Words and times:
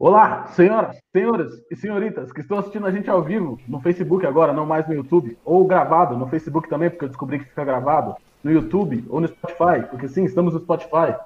Olá, 0.00 0.46
senhoras, 0.52 0.96
senhores 1.12 1.60
e 1.68 1.74
senhoritas 1.74 2.30
que 2.30 2.40
estão 2.40 2.56
assistindo 2.56 2.86
a 2.86 2.90
gente 2.92 3.10
ao 3.10 3.20
vivo 3.20 3.58
no 3.66 3.80
Facebook 3.80 4.24
agora, 4.24 4.52
não 4.52 4.64
mais 4.64 4.86
no 4.86 4.94
YouTube, 4.94 5.36
ou 5.44 5.66
gravado 5.66 6.16
no 6.16 6.28
Facebook 6.28 6.68
também, 6.68 6.88
porque 6.88 7.06
eu 7.06 7.08
descobri 7.08 7.40
que 7.40 7.46
fica 7.46 7.64
gravado, 7.64 8.14
no 8.44 8.52
YouTube 8.52 9.04
ou 9.10 9.20
no 9.20 9.26
Spotify, 9.26 9.84
porque 9.90 10.06
sim, 10.06 10.22
estamos 10.22 10.54
no 10.54 10.60
Spotify. 10.60 11.16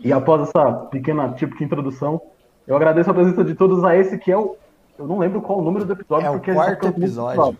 E 0.00 0.12
após 0.12 0.48
essa 0.48 0.72
pequena 0.90 1.32
típica 1.34 1.62
introdução, 1.62 2.20
eu 2.66 2.74
agradeço 2.74 3.08
a 3.08 3.14
presença 3.14 3.44
de 3.44 3.54
todos 3.54 3.84
a 3.84 3.96
esse 3.96 4.18
que 4.18 4.32
é 4.32 4.36
o. 4.36 4.56
Eu 4.98 5.06
não 5.06 5.20
lembro 5.20 5.40
qual 5.40 5.60
o 5.60 5.62
número 5.62 5.84
do 5.84 5.92
episódio, 5.92 6.26
É 6.26 6.30
o 6.30 6.40
tá 6.40 6.54
quarto 6.54 6.86
episódio. 6.88 7.56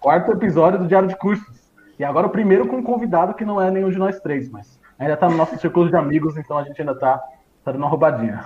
Quarto 0.00 0.32
episódio 0.32 0.80
do 0.80 0.88
Diário 0.88 1.08
de 1.08 1.16
Cursos. 1.16 1.70
E 2.00 2.02
agora 2.02 2.26
o 2.26 2.30
primeiro 2.30 2.66
com 2.66 2.78
um 2.78 2.82
convidado 2.82 3.32
que 3.34 3.44
não 3.44 3.62
é 3.62 3.70
nenhum 3.70 3.90
de 3.90 3.98
nós 3.98 4.18
três, 4.18 4.50
mas 4.50 4.80
ainda 4.98 5.16
tá 5.16 5.28
no 5.28 5.36
nosso 5.36 5.56
círculo 5.60 5.88
de 5.88 5.94
amigos, 5.94 6.36
então 6.36 6.58
a 6.58 6.64
gente 6.64 6.80
ainda 6.80 6.98
tá, 6.98 7.18
tá 7.64 7.70
dando 7.70 7.82
uma 7.82 7.88
roubadinha. 7.88 8.44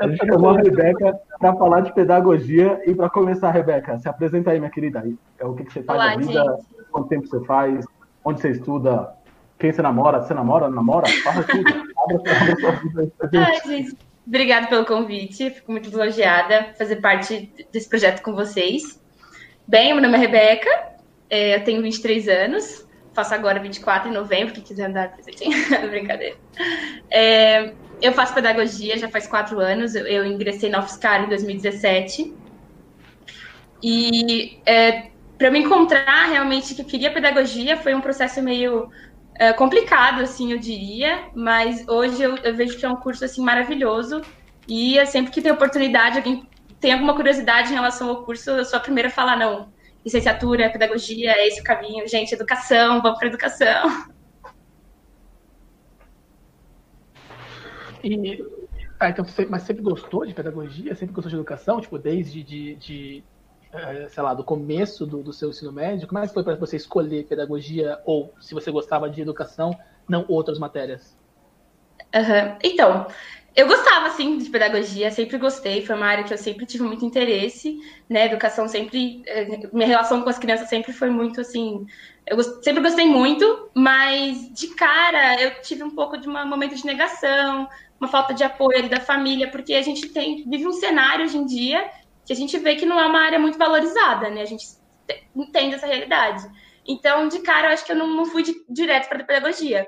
A 0.00 0.08
gente 0.08 0.26
chamou 0.26 0.50
a 0.50 0.58
Rebeca 0.58 1.18
para 1.38 1.56
falar 1.56 1.80
de 1.80 1.94
pedagogia 1.94 2.80
e 2.86 2.94
para 2.94 3.08
começar, 3.08 3.50
Rebeca, 3.50 3.98
se 3.98 4.08
apresenta 4.08 4.50
aí, 4.50 4.58
minha 4.58 4.70
querida. 4.70 5.02
É 5.38 5.44
o 5.44 5.54
que, 5.54 5.64
que 5.64 5.72
você 5.72 5.82
faz 5.82 5.98
Olá, 5.98 6.10
na 6.10 6.16
vida, 6.16 6.42
gente. 6.42 6.90
quanto 6.90 7.08
tempo 7.08 7.26
você 7.26 7.44
faz, 7.46 7.84
onde 8.24 8.40
você 8.40 8.50
estuda, 8.50 9.14
quem 9.58 9.72
você 9.72 9.80
namora, 9.80 10.20
você 10.20 10.34
namora, 10.34 10.68
namora, 10.68 11.06
fala 11.22 11.42
tudo. 11.44 11.64
Ai, 13.34 13.60
gente, 13.66 13.96
obrigada 14.26 14.66
pelo 14.66 14.84
convite. 14.84 15.50
Fico 15.50 15.72
muito 15.72 15.90
elogiada 15.90 16.74
fazer 16.78 16.96
parte 16.96 17.52
desse 17.72 17.88
projeto 17.88 18.22
com 18.22 18.34
vocês. 18.34 19.00
Bem, 19.66 19.94
meu 19.94 20.02
nome 20.02 20.16
é 20.16 20.20
Rebeca, 20.20 20.70
é, 21.30 21.56
eu 21.56 21.64
tenho 21.64 21.80
23 21.80 22.28
anos, 22.28 22.86
faço 23.14 23.32
agora 23.34 23.60
24 23.60 24.10
em 24.10 24.12
novembro, 24.12 24.52
quem 24.52 24.64
quiser 24.64 24.86
andar 24.86 25.12
presentinho, 25.12 25.56
brincadeira. 25.88 26.36
É, 27.08 27.72
eu 28.00 28.12
faço 28.12 28.34
pedagogia 28.34 28.98
já 28.98 29.08
faz 29.08 29.26
quatro 29.26 29.60
anos, 29.60 29.94
eu, 29.94 30.06
eu 30.06 30.24
ingressei 30.24 30.70
na 30.70 30.80
UFSCar 30.80 31.24
em 31.24 31.28
2017. 31.28 32.34
E 33.82 34.58
para 35.38 35.48
eu 35.48 35.52
me 35.52 35.60
encontrar 35.60 36.26
realmente 36.28 36.74
que 36.74 36.82
eu 36.82 36.86
queria 36.86 37.10
pedagogia 37.10 37.76
foi 37.76 37.94
um 37.94 38.00
processo 38.00 38.42
meio 38.42 38.90
é, 39.40 39.54
complicado, 39.54 40.20
assim, 40.20 40.52
eu 40.52 40.58
diria, 40.58 41.18
mas 41.34 41.88
hoje 41.88 42.22
eu, 42.22 42.36
eu 42.36 42.54
vejo 42.54 42.76
que 42.76 42.84
é 42.84 42.88
um 42.88 42.96
curso, 42.96 43.24
assim, 43.24 43.42
maravilhoso, 43.42 44.20
e 44.68 44.98
eu 44.98 45.06
sempre 45.06 45.32
que 45.32 45.40
tem 45.40 45.50
oportunidade, 45.50 46.18
alguém 46.18 46.46
tem 46.78 46.92
alguma 46.92 47.14
curiosidade 47.14 47.70
em 47.70 47.74
relação 47.74 48.10
ao 48.10 48.22
curso, 48.22 48.50
eu 48.50 48.64
sou 48.66 48.76
a 48.76 48.82
primeira 48.82 49.08
a 49.08 49.12
falar, 49.12 49.36
não, 49.36 49.72
licenciatura, 50.04 50.68
pedagogia, 50.68 51.32
é 51.32 51.48
esse 51.48 51.60
o 51.60 51.64
caminho, 51.64 52.06
gente, 52.06 52.34
educação, 52.34 53.00
vamos 53.00 53.18
para 53.18 53.28
educação. 53.28 54.10
E, 58.02 58.38
ah, 58.98 59.10
então 59.10 59.24
você, 59.24 59.46
mas 59.46 59.62
sempre 59.62 59.82
gostou 59.82 60.26
de 60.26 60.34
pedagogia? 60.34 60.94
Sempre 60.94 61.14
gostou 61.14 61.30
de 61.30 61.36
educação? 61.36 61.80
Tipo, 61.80 61.98
desde 61.98 62.42
de, 62.42 62.76
de, 62.76 63.24
eh, 63.72 64.08
sei 64.08 64.22
lá, 64.22 64.34
do 64.34 64.44
começo 64.44 65.06
do, 65.06 65.22
do 65.22 65.32
seu 65.32 65.50
ensino 65.50 65.72
médio? 65.72 66.08
Como 66.08 66.18
é 66.18 66.26
que 66.26 66.34
foi 66.34 66.44
para 66.44 66.56
você 66.56 66.76
escolher 66.76 67.26
pedagogia 67.26 67.98
ou 68.04 68.34
se 68.40 68.54
você 68.54 68.70
gostava 68.70 69.08
de 69.10 69.22
educação, 69.22 69.78
não 70.08 70.24
outras 70.28 70.58
matérias? 70.58 71.16
Aham. 72.14 72.58
Então, 72.64 73.06
eu 73.54 73.66
gostava, 73.66 74.06
assim, 74.06 74.38
de 74.38 74.48
pedagogia, 74.50 75.10
sempre 75.10 75.38
gostei, 75.38 75.84
foi 75.84 75.96
uma 75.96 76.06
área 76.06 76.24
que 76.24 76.32
eu 76.32 76.38
sempre 76.38 76.66
tive 76.66 76.84
muito 76.84 77.04
interesse, 77.04 77.76
né, 78.08 78.26
educação 78.26 78.68
sempre, 78.68 79.22
eh, 79.26 79.68
minha 79.72 79.86
relação 79.86 80.22
com 80.22 80.28
as 80.28 80.38
crianças 80.38 80.68
sempre 80.68 80.92
foi 80.92 81.10
muito, 81.10 81.40
assim, 81.40 81.84
eu 82.26 82.40
sempre 82.62 82.82
gostei 82.82 83.06
muito, 83.06 83.70
mas 83.76 84.38
de 84.54 84.74
cara 84.76 85.40
eu 85.40 85.60
tive 85.62 85.82
um 85.82 85.94
pouco 85.94 86.16
de 86.18 86.28
um 86.28 86.46
momento 86.48 86.74
de 86.76 86.86
negação, 86.86 87.68
uma 88.00 88.08
falta 88.08 88.32
de 88.32 88.42
apoio 88.42 88.88
da 88.88 89.00
família, 89.00 89.50
porque 89.50 89.74
a 89.74 89.82
gente 89.82 90.08
tem, 90.08 90.48
vive 90.48 90.66
um 90.66 90.72
cenário 90.72 91.24
hoje 91.24 91.36
em 91.36 91.44
dia 91.46 91.88
que 92.24 92.32
a 92.32 92.36
gente 92.36 92.56
vê 92.58 92.76
que 92.76 92.86
não 92.86 92.98
é 92.98 93.06
uma 93.06 93.20
área 93.20 93.38
muito 93.38 93.58
valorizada, 93.58 94.30
né, 94.30 94.42
a 94.42 94.46
gente 94.46 94.64
te- 95.06 95.24
entende 95.34 95.74
essa 95.74 95.86
realidade. 95.86 96.42
Então, 96.86 97.28
de 97.28 97.40
cara, 97.40 97.68
eu 97.68 97.72
acho 97.72 97.84
que 97.84 97.92
eu 97.92 97.96
não, 97.96 98.06
não 98.08 98.24
fui 98.26 98.42
de- 98.42 98.64
direto 98.68 99.08
para 99.08 99.22
a 99.22 99.24
pedagogia. 99.24 99.86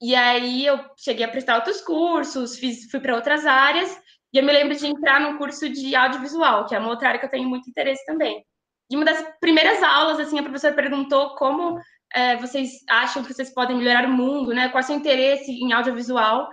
E 0.00 0.14
aí 0.14 0.64
eu 0.66 0.80
cheguei 0.96 1.24
a 1.24 1.28
prestar 1.28 1.56
outros 1.56 1.80
cursos, 1.80 2.58
fiz, 2.58 2.90
fui 2.90 3.00
para 3.00 3.14
outras 3.14 3.46
áreas, 3.46 3.90
e 4.32 4.38
eu 4.38 4.44
me 4.44 4.52
lembro 4.52 4.76
de 4.76 4.86
entrar 4.86 5.20
num 5.20 5.36
curso 5.38 5.68
de 5.68 5.94
audiovisual, 5.94 6.66
que 6.66 6.74
é 6.74 6.78
uma 6.78 6.88
outra 6.90 7.08
área 7.08 7.20
que 7.20 7.26
eu 7.26 7.30
tenho 7.30 7.48
muito 7.48 7.68
interesse 7.68 8.04
também. 8.06 8.44
E 8.90 8.96
uma 8.96 9.04
das 9.04 9.22
primeiras 9.40 9.82
aulas, 9.82 10.18
assim, 10.20 10.38
a 10.38 10.42
professora 10.42 10.74
perguntou 10.74 11.34
como 11.36 11.78
eh, 12.14 12.36
vocês 12.36 12.70
acham 12.88 13.22
que 13.22 13.32
vocês 13.32 13.52
podem 13.52 13.76
melhorar 13.76 14.06
o 14.06 14.12
mundo, 14.12 14.52
né? 14.54 14.68
Qual 14.68 14.80
é 14.80 14.84
o 14.84 14.86
seu 14.86 14.96
interesse 14.96 15.50
em 15.52 15.72
audiovisual? 15.72 16.48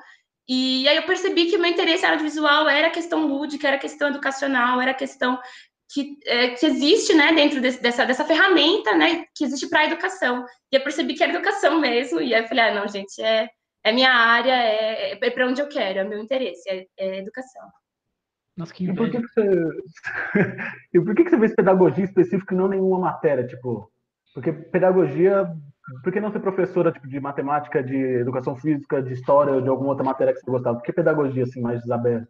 E 0.48 0.88
aí 0.88 0.96
eu 0.96 1.04
percebi 1.04 1.48
que 1.48 1.58
o 1.58 1.60
meu 1.60 1.70
interesse 1.70 2.06
em 2.06 2.10
audiovisual 2.10 2.70
era 2.70 2.88
a 2.88 2.92
questão 2.92 3.28
lúdica, 3.28 3.68
era 3.68 3.76
a 3.78 3.80
questão 3.80 4.08
educacional, 4.10 4.80
era 4.80 4.92
a 4.92 4.94
questão 4.94 5.38
que, 5.90 6.18
eh, 6.26 6.50
que 6.52 6.66
existe, 6.66 7.14
né, 7.14 7.34
dentro 7.34 7.62
desse- 7.62 7.82
dessa, 7.82 8.06
dessa 8.06 8.26
ferramenta, 8.26 8.96
né, 8.96 9.26
que 9.36 9.44
existe 9.46 9.70
para 9.70 9.82
a 9.82 9.86
educação. 9.86 10.46
E 10.72 10.76
eu 10.76 10.84
percebi 10.84 11.14
que 11.16 11.24
era 11.24 11.34
educação 11.34 11.80
mesmo, 11.80 12.20
e 12.22 12.34
aí 12.34 12.42
eu 12.44 12.48
falei, 12.48 12.64
ah, 12.66 12.76
não, 12.76 12.88
gente, 12.88 13.22
é, 13.22 13.50
é 13.84 13.92
minha 13.92 14.12
área, 14.12 14.52
é, 14.54 15.14
é 15.14 15.30
para 15.32 15.48
onde 15.48 15.62
eu 15.62 15.68
quero, 15.70 16.00
é 16.00 16.04
meu 16.04 16.20
interesse, 16.20 16.70
é, 16.70 16.86
é 16.98 17.20
educação. 17.20 17.64
Nossa, 18.58 18.74
que 18.74 18.86
E 18.86 18.94
por 18.96 19.10
que, 19.10 19.22
que 19.22 19.28
você. 19.28 19.70
e 20.94 21.00
por 21.00 21.16
que, 21.16 21.24
que 21.24 21.30
você 21.30 21.38
fez 21.40 21.56
pedagogia 21.56 22.04
específica 22.04 22.56
e 22.56 22.58
não 22.58 22.68
nenhuma 22.68 23.00
matéria? 23.00 23.46
Tipo, 23.46 23.92
porque 24.34 24.52
pedagogia. 24.52 25.48
Por 26.04 26.12
que 26.12 26.20
não 26.20 26.32
ser 26.32 26.40
professora 26.40 26.92
tipo, 26.92 27.08
de 27.08 27.20
matemática, 27.20 27.82
de 27.82 27.96
educação 27.96 28.56
física, 28.56 29.02
de 29.02 29.14
história 29.14 29.54
ou 29.54 29.62
de 29.62 29.70
alguma 29.70 29.90
outra 29.90 30.04
matéria 30.04 30.34
que 30.34 30.40
você 30.42 30.52
gostava? 30.52 30.78
Por 30.78 30.84
que 30.84 30.92
pedagogia 30.92 31.44
assim 31.44 31.62
mais 31.62 31.82
desaberta? 31.82 32.28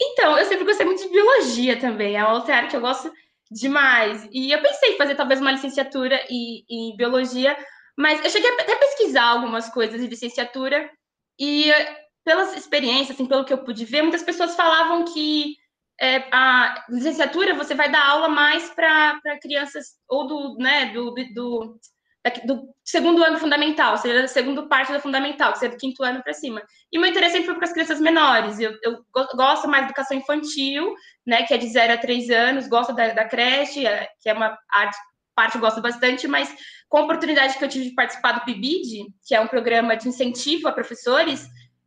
Então, 0.00 0.38
eu 0.38 0.44
sempre 0.46 0.64
gostei 0.64 0.86
muito 0.86 1.02
de 1.02 1.10
biologia 1.10 1.78
também, 1.78 2.16
é 2.16 2.24
uma 2.24 2.34
outra 2.34 2.56
área 2.56 2.68
que 2.68 2.76
eu 2.76 2.80
gosto 2.80 3.12
demais. 3.50 4.28
E 4.32 4.50
eu 4.50 4.60
pensei 4.60 4.94
em 4.94 4.96
fazer 4.96 5.14
talvez 5.14 5.40
uma 5.40 5.52
licenciatura 5.52 6.18
em, 6.28 6.64
em 6.68 6.96
biologia, 6.96 7.56
mas 7.96 8.24
eu 8.24 8.30
cheguei 8.30 8.50
até 8.50 8.72
a 8.72 8.78
pesquisar 8.78 9.24
algumas 9.24 9.68
coisas 9.68 10.00
de 10.00 10.06
licenciatura 10.06 10.90
e 11.38 11.70
pelas 12.24 12.56
experiências, 12.56 13.10
assim, 13.10 13.26
pelo 13.26 13.44
que 13.44 13.52
eu 13.52 13.58
pude 13.58 13.84
ver, 13.84 14.02
muitas 14.02 14.22
pessoas 14.22 14.56
falavam 14.56 15.04
que 15.04 15.56
é, 16.00 16.16
a 16.32 16.84
licenciatura 16.88 17.54
você 17.54 17.74
vai 17.74 17.90
dar 17.90 18.04
aula 18.06 18.28
mais 18.28 18.70
para 18.70 19.20
crianças 19.40 19.94
ou 20.08 20.26
do, 20.26 20.56
né, 20.56 20.86
do, 20.86 21.14
do, 21.34 21.78
do, 22.24 22.30
daqui- 22.30 22.46
do 22.46 22.68
segundo 22.84 23.22
ano 23.22 23.38
fundamental, 23.38 23.92
ou 23.92 23.98
seja, 23.98 24.22
da 24.22 24.28
segunda 24.28 24.66
parte 24.66 24.92
do 24.92 25.00
fundamental, 25.00 25.52
que 25.52 25.58
seria 25.58 25.76
do 25.76 25.80
quinto 25.80 26.02
ano 26.02 26.22
para 26.22 26.32
cima. 26.32 26.62
E 26.92 26.98
meu 26.98 27.08
interesse 27.10 27.32
sempre 27.32 27.46
foi 27.46 27.54
para 27.56 27.66
as 27.66 27.72
crianças 27.72 28.00
menores. 28.00 28.58
Eu, 28.58 28.72
eu 28.82 29.04
go- 29.12 29.28
gosto 29.36 29.68
mais 29.68 29.84
de 29.84 29.90
educação 29.90 30.16
infantil, 30.16 30.94
né, 31.26 31.42
que 31.44 31.54
é 31.54 31.58
de 31.58 31.68
0 31.68 31.92
a 31.92 31.98
3 31.98 32.30
anos, 32.30 32.68
gosto 32.68 32.92
da, 32.94 33.08
da 33.08 33.24
creche, 33.24 33.86
é- 33.86 34.08
que 34.20 34.28
é 34.28 34.32
uma 34.32 34.56
arte, 34.72 34.96
parte 35.34 35.52
que 35.52 35.56
eu 35.58 35.62
gosto 35.62 35.80
bastante, 35.80 36.26
mas 36.28 36.54
com 36.88 36.98
a 36.98 37.02
oportunidade 37.02 37.58
que 37.58 37.64
eu 37.64 37.68
tive 37.68 37.88
de 37.88 37.94
participar 37.94 38.32
do 38.32 38.44
PIBID, 38.44 39.06
que 39.26 39.34
é 39.34 39.40
um 39.40 39.48
programa 39.48 39.96
de 39.96 40.08
incentivo 40.08 40.68
a 40.68 40.72
professores, 40.72 41.44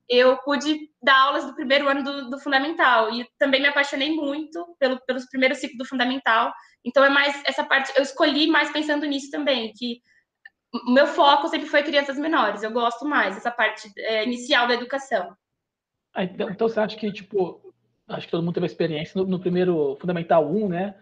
eu 0.09 0.37
pude 0.37 0.89
dar 1.01 1.17
aulas 1.17 1.45
do 1.45 1.55
primeiro 1.55 1.87
ano 1.87 2.03
do, 2.03 2.29
do 2.29 2.39
fundamental. 2.39 3.13
E 3.13 3.25
também 3.37 3.61
me 3.61 3.67
apaixonei 3.67 4.13
muito 4.15 4.75
pelo, 4.79 4.99
pelos 5.05 5.25
primeiros 5.25 5.59
ciclos 5.59 5.77
do 5.77 5.85
fundamental. 5.85 6.51
Então 6.83 7.03
é 7.03 7.09
mais 7.09 7.41
essa 7.45 7.63
parte, 7.63 7.91
eu 7.95 8.03
escolhi 8.03 8.47
mais 8.47 8.69
pensando 8.71 9.05
nisso 9.05 9.29
também, 9.31 9.73
que 9.73 10.01
o 10.85 10.91
meu 10.93 11.07
foco 11.07 11.47
sempre 11.47 11.67
foi 11.67 11.83
crianças 11.83 12.17
menores. 12.17 12.63
Eu 12.63 12.71
gosto 12.71 13.05
mais 13.05 13.35
dessa 13.35 13.51
parte 13.51 13.91
é, 13.97 14.23
inicial 14.25 14.67
da 14.67 14.73
educação. 14.73 15.35
Ah, 16.13 16.23
então, 16.23 16.49
então 16.49 16.67
você 16.69 16.79
acha 16.79 16.97
que, 16.97 17.11
tipo, 17.11 17.61
acho 18.07 18.25
que 18.25 18.31
todo 18.31 18.43
mundo 18.43 18.53
teve 18.55 18.65
experiência 18.65 19.21
no, 19.21 19.27
no 19.27 19.39
primeiro 19.39 19.95
Fundamental 19.99 20.47
1, 20.49 20.67
né? 20.69 20.95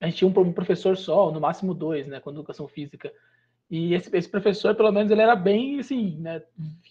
A 0.00 0.06
gente 0.06 0.18
tinha 0.18 0.28
um, 0.28 0.32
pro- 0.32 0.42
um 0.42 0.52
professor 0.52 0.96
só, 0.96 1.30
no 1.32 1.40
máximo 1.40 1.72
dois, 1.74 2.06
né, 2.06 2.20
com 2.20 2.30
educação 2.30 2.68
física. 2.68 3.12
E 3.68 3.94
esse, 3.94 4.14
esse 4.16 4.28
professor, 4.28 4.74
pelo 4.76 4.92
menos, 4.92 5.10
ele 5.10 5.22
era 5.22 5.34
bem, 5.34 5.80
assim, 5.80 6.16
né, 6.20 6.40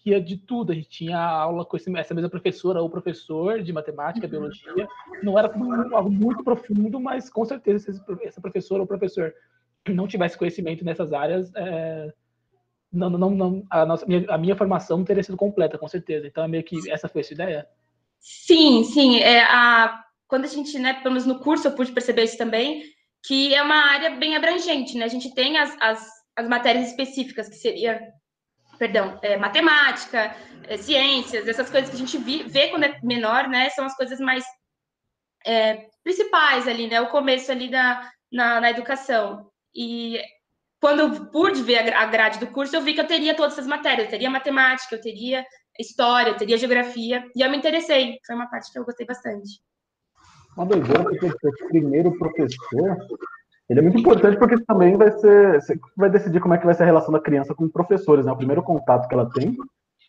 via 0.04 0.20
de 0.20 0.36
tudo. 0.36 0.72
A 0.72 0.76
gente 0.76 0.90
tinha 0.90 1.18
aula 1.18 1.64
com 1.64 1.78
esse- 1.78 1.96
essa 1.98 2.14
mesma 2.14 2.30
professora 2.30 2.82
ou 2.82 2.90
professor 2.90 3.62
de 3.62 3.72
matemática, 3.72 4.28
biologia. 4.28 4.88
Não 5.24 5.40
era 5.40 5.48
algo 5.94 6.10
muito 6.12 6.44
profundo, 6.44 7.00
mas 7.00 7.30
com 7.30 7.46
certeza, 7.46 7.80
se 7.86 7.92
esse 7.92 8.02
essa 8.28 8.42
professora 8.42 8.82
ou 8.82 8.88
professor 8.88 9.34
não 9.88 10.08
tivesse 10.08 10.38
conhecimento 10.38 10.84
nessas 10.84 11.14
áreas, 11.14 11.52
é, 11.56 12.14
não, 12.92 13.10
não, 13.10 13.30
não, 13.32 13.68
a, 13.70 13.86
nossa, 13.86 14.06
minha, 14.06 14.26
a 14.30 14.38
minha 14.38 14.56
formação 14.56 14.98
não 14.98 15.06
teria 15.06 15.24
sido 15.24 15.38
completa, 15.38 15.78
com 15.78 15.88
certeza. 15.88 16.28
Então, 16.28 16.44
é 16.44 16.48
meio 16.48 16.64
que 16.64 16.90
essa 16.90 17.10
foi 17.10 17.22
a 17.22 17.24
sua 17.24 17.34
ideia? 17.34 17.68
Sim, 18.20 18.84
sim. 18.84 19.20
É, 19.20 19.44
a, 19.44 20.04
quando 20.28 20.46
a 20.46 20.48
gente, 20.48 20.80
né, 20.80 20.94
pelo 20.96 21.12
menos 21.14 21.26
no 21.26 21.40
curso 21.40 21.68
eu 21.68 21.76
pude 21.76 21.92
perceber 21.92 22.24
isso 22.24 22.38
também, 22.38 22.84
que 23.26 23.54
é 23.54 23.62
uma 23.62 23.92
área 23.92 24.12
bem 24.12 24.36
abrangente, 24.36 24.98
né? 24.98 25.06
A 25.06 25.10
gente 25.10 25.34
tem 25.34 25.58
as, 25.58 25.76
as, 25.82 26.08
as 26.36 26.48
matérias 26.48 26.88
específicas, 26.88 27.50
que 27.50 27.56
seria, 27.56 28.00
perdão, 28.78 29.20
é, 29.22 29.36
matemática, 29.38 30.36
é, 30.68 30.78
ciências, 30.78 31.48
essas 31.48 31.70
coisas 31.70 31.90
que 31.90 31.96
a 31.96 32.00
gente 32.00 32.18
vi- 32.18 32.44
vê 32.44 32.70
quando 32.70 32.84
é 32.84 33.00
menor, 33.04 33.48
né? 33.48 33.70
São 33.70 33.86
as 33.86 33.96
coisas 33.96 34.20
mais 34.20 34.44
é, 35.46 35.88
principais 36.04 36.68
ali, 36.68 36.88
né? 36.88 37.02
O 37.02 37.10
começo 37.10 37.52
ali 37.52 37.70
da, 37.70 38.10
na, 38.32 38.62
na 38.62 38.70
educação. 38.70 39.52
E 39.76 40.20
quando 40.80 41.00
eu 41.00 41.26
pude 41.28 41.62
ver 41.62 41.80
a 41.80 41.84
gra- 41.84 42.00
a 42.00 42.06
grade 42.06 42.40
do 42.40 42.48
curso, 42.48 42.76
eu 42.76 42.82
vi 42.82 42.94
que 42.94 43.02
eu 43.02 43.08
teria 43.08 43.36
todas 43.36 43.54
essas 43.54 43.68
matérias. 43.68 44.06
Eu 44.06 44.12
teria 44.12 44.30
matemática, 44.30 44.96
eu 44.96 45.02
teria 45.02 45.44
história, 45.80 46.34
teria 46.36 46.58
geografia, 46.58 47.26
e 47.36 47.42
eu 47.42 47.52
me 47.52 47.58
interessei. 47.58 48.18
Foi 48.26 48.36
uma 48.36 48.50
parte 48.50 48.72
que 48.72 48.80
eu 48.80 48.86
gostei 48.86 49.06
bastante. 49.06 49.60
Uma 50.56 50.66
doideira, 50.66 51.04
porque 51.04 51.26
o 51.26 51.68
primeiro 51.68 52.18
professor, 52.18 52.98
ele 53.70 53.80
é 53.80 53.82
muito 53.82 53.98
importante 53.98 54.38
porque 54.38 54.64
também 54.64 54.96
vai 54.96 55.12
ser, 55.20 55.62
você 55.62 55.78
vai 55.98 56.10
decidir 56.10 56.40
como 56.40 56.54
é 56.54 56.58
que 56.58 56.66
vai 56.66 56.74
ser 56.74 56.84
a 56.84 56.86
relação 56.86 57.12
da 57.12 57.20
criança 57.20 57.54
com 57.54 57.68
professores, 57.68 58.26
né? 58.26 58.32
O 58.32 58.38
primeiro 58.38 58.64
contato 58.64 59.08
que 59.08 59.14
ela 59.14 59.30
tem 59.32 59.58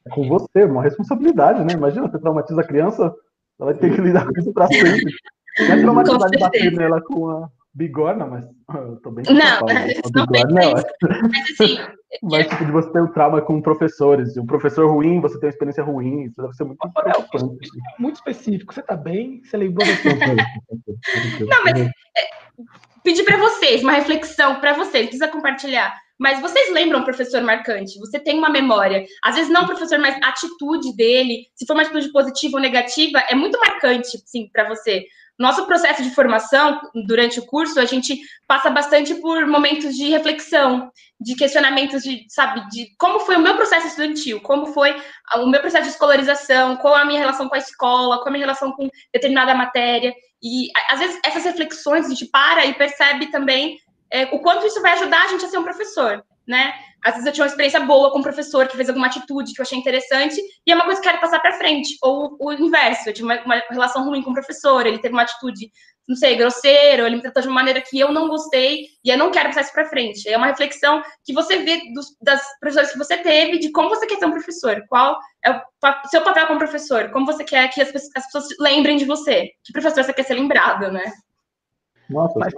é 0.07 0.11
com 0.11 0.29
você, 0.29 0.65
uma 0.65 0.83
responsabilidade, 0.85 1.65
né? 1.65 1.73
Imagina, 1.73 2.09
você 2.09 2.19
traumatiza 2.21 2.61
a 2.61 2.67
criança, 2.67 3.13
ela 3.59 3.73
vai 3.73 3.75
ter 3.75 3.93
que 3.93 4.01
lidar 4.01 4.25
com 4.25 4.39
isso 4.39 4.53
para 4.53 4.69
sempre. 4.69 5.13
Não 5.59 5.73
é 5.75 5.81
traumatizar 5.81 6.31
bater 6.39 6.71
nela 6.71 7.01
com 7.01 7.29
a 7.29 7.49
bigorna, 7.77 8.27
mas 8.27 8.45
eu 8.75 8.97
tô 9.03 9.11
bem 9.11 9.25
Não, 9.27 9.61
não 10.15 10.27
bigorna, 10.27 10.61
não. 10.61 10.73
Mas 10.73 11.51
assim. 11.53 11.79
Mas 12.23 12.47
tipo, 12.47 12.65
de 12.65 12.71
você 12.71 12.91
ter 12.93 13.03
um 13.03 13.13
trauma 13.13 13.43
com 13.43 13.61
professores, 13.61 14.37
um 14.39 14.47
professor 14.47 14.89
ruim, 14.89 15.21
você 15.21 15.39
tem 15.39 15.49
uma 15.49 15.53
experiência 15.53 15.83
ruim, 15.83 16.23
isso 16.23 16.41
deve 16.41 16.55
ser 16.55 16.65
muito 16.65 16.79
preocupante. 16.91 17.69
Muito 17.99 18.15
específico. 18.15 18.73
Você 18.73 18.81
tá 18.81 18.97
bem? 18.97 19.43
Você 19.45 19.57
lembrou 19.57 19.87
da 19.87 19.93
Não, 21.45 21.65
mas 21.65 21.79
é, 21.81 21.91
pedir 23.03 23.25
para 23.25 23.37
vocês 23.37 23.83
uma 23.83 23.93
reflexão 23.93 24.61
para 24.61 24.73
vocês, 24.73 25.07
precisa 25.07 25.29
compartilhar. 25.29 25.93
Mas 26.19 26.41
vocês 26.41 26.73
lembram 26.73 27.01
o 27.01 27.05
professor 27.05 27.43
marcante? 27.43 27.99
Você 27.99 28.19
tem 28.19 28.39
uma 28.39 28.49
memória. 28.49 29.05
Às 29.23 29.35
vezes 29.35 29.53
não 29.53 29.65
o 29.65 29.67
professor, 29.67 29.99
mas 29.99 30.17
a 30.23 30.29
atitude 30.29 30.97
dele, 30.97 31.47
se 31.55 31.67
for 31.67 31.75
uma 31.75 31.83
atitude 31.83 32.11
positiva 32.11 32.57
ou 32.57 32.63
negativa, 32.63 33.23
é 33.29 33.35
muito 33.35 33.59
marcante, 33.59 34.17
sim, 34.25 34.49
para 34.53 34.69
você. 34.69 35.05
Nosso 35.39 35.67
processo 35.67 36.03
de 36.03 36.15
formação, 36.15 36.81
durante 37.07 37.39
o 37.39 37.47
curso, 37.47 37.79
a 37.79 37.85
gente 37.85 38.19
passa 38.49 38.71
bastante 38.71 39.15
por 39.17 39.47
momentos 39.47 39.95
de 39.95 40.09
reflexão, 40.09 40.91
de 41.21 41.35
questionamentos 41.35 42.03
de, 42.03 42.25
sabe, 42.29 42.67
de 42.71 42.89
como 42.99 43.21
foi 43.21 43.37
o 43.37 43.41
meu 43.41 43.55
processo 43.55 43.87
estudantil, 43.87 44.41
como 44.41 44.67
foi 44.69 44.97
o 45.35 45.47
meu 45.47 45.61
processo 45.61 45.85
de 45.85 45.91
escolarização, 45.91 46.77
qual 46.77 46.95
a 46.95 47.05
minha 47.05 47.21
relação 47.21 47.49
com 47.49 47.55
a 47.55 47.59
escola, 47.59 48.17
qual 48.17 48.29
a 48.29 48.31
minha 48.31 48.45
relação 48.45 48.73
com 48.73 48.89
determinada 49.13 49.55
matéria. 49.55 50.15
E, 50.43 50.71
às 50.89 51.01
vezes, 51.01 51.21
essas 51.23 51.45
reflexões 51.45 52.07
a 52.07 52.09
gente 52.09 52.27
para 52.27 52.65
e 52.65 52.73
percebe 52.73 53.27
também 53.27 53.79
é, 54.11 54.25
o 54.27 54.41
quanto 54.41 54.67
isso 54.67 54.81
vai 54.81 54.93
ajudar 54.93 55.23
a 55.25 55.29
gente 55.29 55.45
a 55.45 55.49
ser 55.49 55.59
um 55.59 55.65
professor, 55.65 56.25
né? 56.47 56.75
Às 57.07 57.13
vezes 57.13 57.27
eu 57.27 57.33
tinha 57.33 57.45
uma 57.45 57.51
experiência 57.51 57.79
boa 57.79 58.11
com 58.11 58.19
um 58.19 58.23
professor 58.23 58.67
que 58.67 58.77
fez 58.77 58.89
alguma 58.89 59.07
atitude 59.07 59.53
que 59.55 59.61
eu 59.61 59.63
achei 59.63 59.79
interessante 59.79 60.41
e 60.67 60.73
é 60.73 60.75
uma 60.75 60.85
coisa 60.85 61.01
que 61.01 61.07
eu 61.07 61.13
quero 61.13 61.23
passar 61.23 61.39
para 61.39 61.57
frente. 61.57 61.97
Ou 62.03 62.37
o 62.41 62.53
inverso, 62.53 63.09
eu 63.09 63.15
tive 63.15 63.29
uma, 63.29 63.41
uma, 63.45 63.63
relação 63.71 64.05
ruim 64.05 64.23
com 64.23 64.33
o 64.33 64.35
professor, 64.35 64.85
ele 64.85 64.99
teve 64.99 65.15
uma 65.15 65.23
atitude, 65.23 65.71
não 66.09 66.17
sei, 66.17 66.35
grosseiro, 66.35 67.07
ele 67.07 67.15
me 67.15 67.23
tratou 67.23 67.43
de 67.43 67.49
uma 67.49 67.55
maneira 67.55 67.81
que 67.81 67.97
eu 67.97 68.11
não 68.13 68.27
gostei 68.27 68.87
e 69.05 69.09
eu 69.09 69.17
não 69.17 69.31
quero 69.31 69.51
passar 69.51 69.61
isso 69.61 69.73
para 69.73 69.89
frente. 69.89 70.29
É 70.29 70.37
uma 70.37 70.49
reflexão 70.49 71.01
que 71.25 71.33
você 71.33 71.59
vê 71.59 71.81
dos, 71.95 72.09
das 72.21 72.43
professores 72.59 72.91
que 72.91 72.99
você 72.99 73.19
teve, 73.19 73.61
de 73.61 73.71
como 73.71 73.89
você 73.89 74.05
quer 74.05 74.19
ser 74.19 74.27
um 74.27 74.33
professor, 74.33 74.85
qual 74.89 75.17
é 75.45 75.53
o 75.53 76.09
seu 76.09 76.23
papel 76.23 76.49
como 76.49 76.59
professor, 76.59 77.13
como 77.13 77.25
você 77.25 77.45
quer 77.45 77.69
que 77.69 77.81
as, 77.81 77.95
as 77.95 78.25
pessoas 78.25 78.49
lembrem 78.59 78.97
de 78.97 79.05
você, 79.05 79.53
que 79.65 79.73
professor 79.73 80.03
você 80.03 80.13
quer 80.13 80.25
ser 80.25 80.35
lembrado, 80.35 80.91
né? 80.91 81.05
Nossa, 82.11 82.37
Mas... 82.37 82.53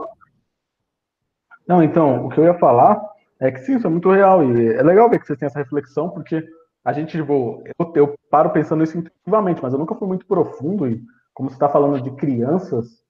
Não, 1.66 1.82
então, 1.82 2.24
o 2.24 2.30
que 2.30 2.40
eu 2.40 2.44
ia 2.44 2.58
falar 2.58 2.98
é 3.40 3.50
que 3.50 3.60
sim, 3.60 3.76
isso 3.76 3.86
é 3.86 3.90
muito 3.90 4.10
real. 4.10 4.44
E 4.44 4.74
é 4.74 4.82
legal 4.82 5.08
ver 5.08 5.20
que 5.20 5.26
vocês 5.26 5.38
têm 5.38 5.46
essa 5.46 5.58
reflexão, 5.58 6.10
porque 6.10 6.44
a 6.84 6.92
gente, 6.92 7.16
tipo, 7.16 7.62
eu, 7.78 7.92
eu 7.94 8.14
paro 8.30 8.50
pensando 8.50 8.82
isso 8.82 8.98
intuitivamente, 8.98 9.62
mas 9.62 9.72
eu 9.72 9.78
nunca 9.78 9.94
fui 9.94 10.08
muito 10.08 10.26
profundo. 10.26 10.86
E 10.88 11.00
como 11.34 11.48
você 11.48 11.56
está 11.56 11.68
falando 11.68 12.00
de 12.00 12.10
crianças, 12.12 13.02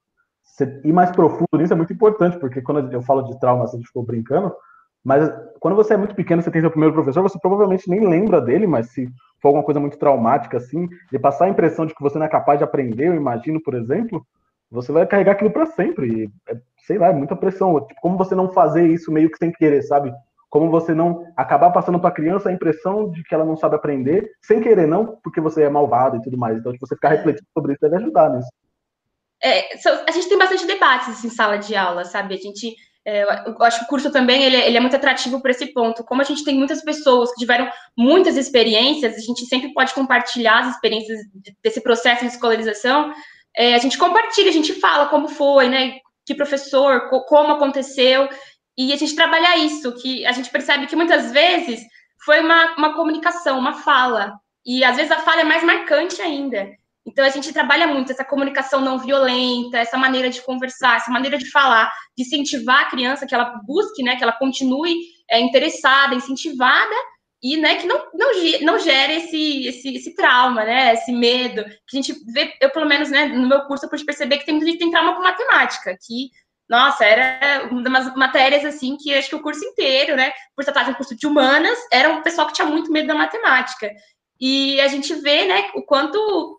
você 0.42 0.80
ir 0.84 0.92
mais 0.92 1.10
profundo 1.10 1.46
nisso 1.56 1.72
é 1.72 1.76
muito 1.76 1.92
importante, 1.92 2.38
porque 2.38 2.60
quando 2.60 2.92
eu 2.92 3.02
falo 3.02 3.22
de 3.22 3.38
trauma, 3.38 3.64
a 3.64 3.68
gente 3.68 3.86
ficou 3.86 4.02
brincando, 4.02 4.52
mas 5.04 5.30
quando 5.60 5.76
você 5.76 5.94
é 5.94 5.96
muito 5.96 6.14
pequeno, 6.14 6.42
você 6.42 6.50
tem 6.50 6.60
seu 6.60 6.70
primeiro 6.70 6.94
professor, 6.94 7.22
você 7.22 7.38
provavelmente 7.38 7.88
nem 7.88 8.06
lembra 8.06 8.40
dele, 8.40 8.66
mas 8.66 8.90
se 8.90 9.08
for 9.40 9.48
alguma 9.48 9.64
coisa 9.64 9.80
muito 9.80 9.98
traumática, 9.98 10.56
assim, 10.56 10.88
de 11.10 11.18
passar 11.18 11.46
a 11.46 11.48
impressão 11.48 11.86
de 11.86 11.94
que 11.94 12.02
você 12.02 12.18
não 12.18 12.26
é 12.26 12.28
capaz 12.28 12.58
de 12.58 12.64
aprender, 12.64 13.08
eu 13.08 13.14
imagino, 13.14 13.62
por 13.62 13.74
exemplo, 13.74 14.26
você 14.70 14.92
vai 14.92 15.06
carregar 15.06 15.32
aquilo 15.32 15.50
para 15.50 15.66
sempre. 15.66 16.24
E, 16.24 16.30
é, 16.50 16.60
sei 16.88 16.96
lá, 16.96 17.08
é 17.08 17.12
muita 17.12 17.36
pressão. 17.36 17.78
Tipo, 17.86 18.00
como 18.00 18.16
você 18.16 18.34
não 18.34 18.50
fazer 18.50 18.88
isso 18.88 19.12
meio 19.12 19.30
que 19.30 19.36
sem 19.36 19.52
querer, 19.52 19.82
sabe? 19.82 20.10
Como 20.48 20.70
você 20.70 20.94
não 20.94 21.26
acabar 21.36 21.70
passando 21.70 22.00
para 22.00 22.08
a 22.08 22.14
criança 22.14 22.48
a 22.48 22.52
impressão 22.52 23.10
de 23.10 23.22
que 23.22 23.34
ela 23.34 23.44
não 23.44 23.58
sabe 23.58 23.76
aprender, 23.76 24.32
sem 24.40 24.62
querer, 24.62 24.88
não 24.88 25.18
porque 25.22 25.38
você 25.38 25.64
é 25.64 25.68
malvado 25.68 26.16
e 26.16 26.22
tudo 26.22 26.38
mais. 26.38 26.56
Então, 26.56 26.72
tipo, 26.72 26.86
você 26.86 26.94
ficar 26.94 27.10
refletindo 27.10 27.46
sobre 27.52 27.74
isso 27.74 27.82
deve 27.82 27.96
ajudar 27.96 28.30
nisso. 28.30 28.48
É, 29.42 29.68
a 30.08 30.10
gente 30.10 30.28
tem 30.30 30.38
bastante 30.38 30.66
debates 30.66 31.10
assim, 31.10 31.26
em 31.26 31.30
sala 31.30 31.58
de 31.58 31.76
aula, 31.76 32.06
sabe? 32.06 32.34
A 32.34 32.38
gente 32.38 32.74
é, 33.04 33.22
eu 33.22 33.62
acho 33.62 33.80
que 33.80 33.84
o 33.84 33.88
curso 33.88 34.10
também 34.10 34.42
ele, 34.42 34.56
ele, 34.56 34.76
é 34.76 34.80
muito 34.80 34.96
atrativo 34.96 35.42
por 35.42 35.50
esse 35.50 35.66
ponto. 35.72 36.02
Como 36.02 36.22
a 36.22 36.24
gente 36.24 36.42
tem 36.42 36.56
muitas 36.56 36.82
pessoas 36.82 37.30
que 37.32 37.40
tiveram 37.40 37.70
muitas 37.96 38.36
experiências, 38.36 39.14
a 39.14 39.20
gente 39.20 39.44
sempre 39.44 39.74
pode 39.74 39.94
compartilhar 39.94 40.60
as 40.60 40.74
experiências 40.74 41.20
desse 41.62 41.82
processo 41.82 42.22
de 42.22 42.32
escolarização 42.32 43.12
é, 43.58 43.74
a 43.74 43.78
gente 43.78 43.98
compartilha, 43.98 44.50
a 44.50 44.52
gente 44.52 44.72
fala 44.74 45.06
como 45.06 45.28
foi, 45.28 45.68
né? 45.68 45.98
Que 46.28 46.34
professor, 46.34 47.08
como 47.08 47.54
aconteceu, 47.54 48.28
e 48.76 48.92
a 48.92 48.96
gente 48.96 49.16
trabalha 49.16 49.56
isso, 49.56 49.94
que 49.94 50.26
a 50.26 50.32
gente 50.32 50.50
percebe 50.50 50.86
que 50.86 50.94
muitas 50.94 51.32
vezes 51.32 51.80
foi 52.22 52.40
uma, 52.40 52.76
uma 52.76 52.94
comunicação, 52.94 53.58
uma 53.58 53.72
fala, 53.72 54.34
e 54.62 54.84
às 54.84 54.96
vezes 54.96 55.10
a 55.10 55.20
fala 55.20 55.40
é 55.40 55.44
mais 55.44 55.64
marcante 55.64 56.20
ainda. 56.20 56.68
Então 57.06 57.24
a 57.24 57.30
gente 57.30 57.50
trabalha 57.50 57.86
muito 57.86 58.12
essa 58.12 58.26
comunicação 58.26 58.82
não 58.82 58.98
violenta, 58.98 59.78
essa 59.78 59.96
maneira 59.96 60.28
de 60.28 60.42
conversar, 60.42 60.96
essa 60.96 61.10
maneira 61.10 61.38
de 61.38 61.50
falar, 61.50 61.90
de 62.14 62.24
incentivar 62.24 62.80
a 62.82 62.90
criança 62.90 63.26
que 63.26 63.34
ela 63.34 63.58
busque, 63.66 64.02
né, 64.02 64.16
que 64.16 64.22
ela 64.22 64.32
continue 64.32 64.94
é, 65.30 65.40
interessada, 65.40 66.14
incentivada, 66.14 66.94
e 67.42 67.56
né, 67.56 67.76
que 67.76 67.86
não, 67.86 68.04
não, 68.12 68.30
não 68.62 68.78
gere 68.78 69.14
esse, 69.14 69.66
esse, 69.66 69.96
esse 69.96 70.14
trauma, 70.14 70.64
né, 70.64 70.94
esse 70.94 71.12
medo, 71.12 71.64
que 71.86 71.96
a 71.96 72.02
gente 72.02 72.12
vê, 72.32 72.56
eu 72.60 72.70
pelo 72.70 72.86
menos, 72.86 73.10
né, 73.10 73.26
no 73.26 73.46
meu 73.46 73.62
curso 73.62 73.86
eu 73.86 73.90
pude 73.90 74.04
perceber 74.04 74.38
que 74.38 74.46
tem 74.46 74.54
muita 74.54 74.66
gente 74.66 74.78
que 74.78 74.84
tem 74.84 74.90
trauma 74.90 75.14
com 75.14 75.22
matemática, 75.22 75.96
que, 76.04 76.30
nossa, 76.68 77.04
era 77.04 77.68
uma 77.68 77.82
das 77.82 78.14
matérias, 78.16 78.64
assim, 78.64 78.96
que 78.96 79.14
acho 79.14 79.28
que 79.28 79.36
o 79.36 79.42
curso 79.42 79.64
inteiro, 79.64 80.16
né, 80.16 80.32
por 80.56 80.64
tratar 80.64 80.82
de 80.82 80.90
um 80.90 80.94
curso 80.94 81.16
de 81.16 81.26
humanas, 81.26 81.78
era 81.92 82.10
um 82.10 82.22
pessoal 82.22 82.48
que 82.48 82.54
tinha 82.54 82.66
muito 82.66 82.90
medo 82.90 83.06
da 83.06 83.14
matemática, 83.14 83.88
e 84.40 84.80
a 84.80 84.88
gente 84.88 85.14
vê, 85.14 85.46
né, 85.46 85.70
o 85.74 85.82
quanto 85.82 86.56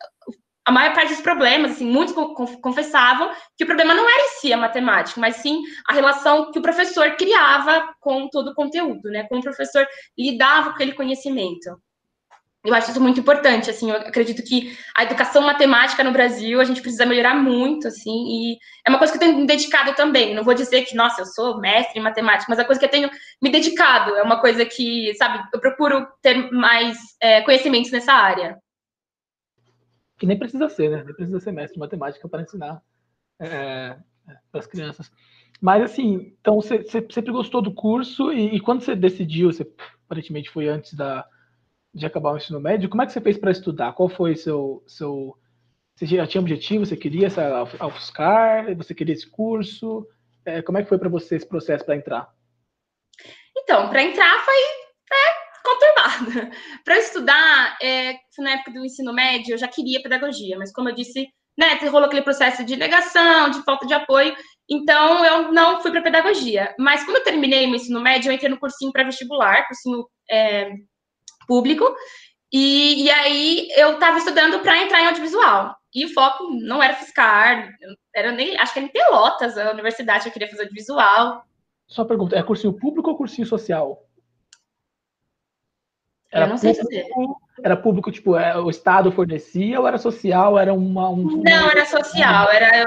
a 0.66 0.72
maior 0.72 0.94
parte 0.94 1.14
dos 1.14 1.22
problemas, 1.22 1.72
assim, 1.72 1.86
muitos 1.86 2.14
confessavam 2.62 3.32
que 3.58 3.64
o 3.64 3.68
problema 3.68 3.94
não 3.94 4.08
era 4.08 4.26
em 4.26 4.40
si 4.40 4.54
a 4.54 4.58
matemática, 4.58 5.20
mas 5.20 5.38
sim 5.38 5.62
a 5.88 5.94
relação 5.94 6.52
que 6.52 6.60
o 6.60 6.62
professor 6.62 7.16
criava 7.16 7.92
com 8.00 8.28
todo 8.30 8.52
o 8.52 8.56
conteúdo, 8.56 9.10
né? 9.10 9.24
Como 9.28 9.42
o 9.42 9.44
professor 9.44 9.88
lidava 10.18 10.70
com 10.70 10.76
aquele 10.76 10.94
conhecimento. 10.94 11.76
Eu 12.64 12.74
acho 12.76 12.92
isso 12.92 13.02
muito 13.02 13.22
importante, 13.22 13.70
assim, 13.70 13.90
eu 13.90 13.96
acredito 13.96 14.44
que 14.44 14.78
a 14.94 15.04
educação 15.04 15.42
matemática 15.42 16.04
no 16.04 16.12
Brasil, 16.12 16.60
a 16.60 16.66
gente 16.66 16.82
precisa 16.82 17.06
melhorar 17.06 17.34
muito, 17.34 17.88
assim, 17.88 18.12
e 18.28 18.58
é 18.86 18.90
uma 18.90 18.98
coisa 18.98 19.14
que 19.14 19.18
eu 19.18 19.28
tenho 19.28 19.40
me 19.40 19.48
dedicado 19.48 19.94
também, 19.96 20.36
não 20.36 20.44
vou 20.44 20.54
dizer 20.54 20.84
que, 20.84 20.94
nossa, 20.94 21.22
eu 21.22 21.26
sou 21.26 21.58
mestre 21.62 21.98
em 21.98 22.04
matemática, 22.04 22.48
mas 22.50 22.60
é 22.60 22.62
uma 22.62 22.68
coisa 22.68 22.80
que 22.80 22.86
eu 22.86 22.92
tenho 22.92 23.10
me 23.42 23.50
dedicado, 23.50 24.14
é 24.18 24.22
uma 24.22 24.42
coisa 24.42 24.66
que, 24.66 25.14
sabe, 25.16 25.42
eu 25.54 25.60
procuro 25.62 26.06
ter 26.22 26.52
mais 26.52 26.98
é, 27.22 27.42
conhecimentos 27.44 27.92
nessa 27.92 28.12
área 28.12 28.58
que 30.20 30.28
nem 30.28 30.38
precisa 30.38 30.70
ser, 30.70 30.90
né? 30.90 31.04
Nem 31.04 31.16
precisa 31.16 31.40
ser 31.40 31.52
mestre 31.52 31.76
de 31.76 31.80
matemática 31.80 32.28
para 32.28 32.42
ensinar 32.42 32.84
é, 33.40 33.98
para 34.52 34.60
as 34.60 34.68
crianças. 34.68 35.12
Mas 35.62 35.82
assim, 35.84 36.36
então 36.40 36.56
você, 36.56 36.86
sempre 36.88 37.32
gostou 37.32 37.62
do 37.62 37.74
curso 37.74 38.32
e, 38.32 38.56
e, 38.56 38.60
quando 38.60 38.82
você 38.82 38.96
decidiu, 38.96 39.52
você 39.52 39.68
aparentemente 40.06 40.50
foi 40.50 40.68
antes 40.68 40.94
da, 40.94 41.26
de 41.94 42.06
acabar 42.06 42.34
o 42.34 42.38
ensino 42.38 42.60
médio, 42.60 42.90
como 42.90 43.02
é 43.02 43.06
que 43.06 43.14
você 43.14 43.22
fez 43.22 43.38
para 43.38 43.52
estudar? 43.52 43.94
Qual 43.94 44.10
foi 44.10 44.36
seu 44.36 44.84
seu 44.86 45.38
você 45.96 46.06
já 46.06 46.26
tinha 46.26 46.40
objetivo? 46.40 46.86
Você 46.86 46.96
queria 46.96 47.28
essa 47.28 47.64
UFSCar? 47.86 48.74
Você 48.78 48.94
queria 48.94 49.14
esse 49.14 49.30
curso? 49.30 50.08
É, 50.46 50.62
como 50.62 50.78
é 50.78 50.84
que 50.84 50.88
foi 50.88 50.98
para 50.98 51.10
você 51.10 51.36
esse 51.36 51.46
processo 51.46 51.84
para 51.84 51.98
entrar? 51.98 52.34
Então, 53.58 53.90
para 53.90 54.02
entrar 54.02 54.46
foi 54.46 54.56
é, 55.12 55.49
conturbada. 55.70 56.52
Para 56.84 56.98
estudar, 56.98 57.78
é, 57.82 58.16
na 58.40 58.52
época 58.52 58.72
do 58.72 58.86
ensino 58.86 59.14
médio, 59.14 59.54
eu 59.54 59.58
já 59.58 59.68
queria 59.68 60.02
pedagogia, 60.02 60.58
mas 60.58 60.72
como 60.72 60.90
eu 60.90 60.96
disse, 60.96 61.28
né, 61.58 61.74
rolou 61.90 62.06
aquele 62.06 62.22
processo 62.22 62.64
de 62.64 62.76
negação, 62.76 63.50
de 63.50 63.62
falta 63.64 63.86
de 63.86 63.94
apoio, 63.94 64.36
então 64.70 65.26
eu 65.26 65.52
não 65.52 65.82
fui 65.82 65.92
para 65.92 66.02
pedagogia. 66.02 66.74
Mas 66.80 67.04
quando 67.04 67.18
eu 67.18 67.24
terminei 67.24 67.66
o 67.66 67.76
ensino 67.76 68.00
médio, 68.00 68.30
eu 68.30 68.34
entrei 68.34 68.50
no 68.50 68.60
cursinho 68.60 68.92
pré-vestibular, 68.92 69.68
cursinho 69.68 70.08
é, 70.30 70.72
público, 71.48 71.94
e, 72.52 73.04
e, 73.04 73.12
aí 73.12 73.68
eu 73.76 73.94
estava 73.94 74.18
estudando 74.18 74.60
para 74.62 74.82
entrar 74.82 75.02
em 75.02 75.08
audiovisual. 75.08 75.76
E 75.94 76.06
o 76.06 76.14
foco 76.14 76.50
não 76.62 76.82
era 76.82 76.94
fiscal, 76.94 77.58
era 78.16 78.32
nem, 78.32 78.58
acho 78.58 78.74
que 78.74 78.80
era 78.80 78.88
em 78.88 78.92
Pelotas, 78.92 79.58
a 79.58 79.72
universidade 79.72 80.28
eu 80.28 80.32
queria 80.32 80.48
fazer 80.48 80.62
audiovisual. 80.62 81.44
Só 81.88 82.06
pergunta, 82.06 82.36
é 82.36 82.44
cursinho 82.44 82.74
público 82.74 83.10
ou 83.10 83.18
cursinho 83.18 83.48
social? 83.48 84.09
Era 86.32 86.46
eu 86.46 86.50
não 86.50 86.58
sei 86.58 86.74
público, 86.74 86.90
dizer. 86.90 87.08
Era 87.64 87.78
público, 87.78 88.12
tipo, 88.12 88.36
é, 88.36 88.58
o 88.58 88.70
Estado 88.70 89.12
fornecia 89.12 89.80
ou 89.80 89.88
era 89.88 89.98
social? 89.98 90.58
Era 90.60 90.74
uma. 90.74 91.10
Um... 91.10 91.42
Não, 91.44 91.70
era 91.70 91.86
social, 91.86 92.50
era, 92.52 92.86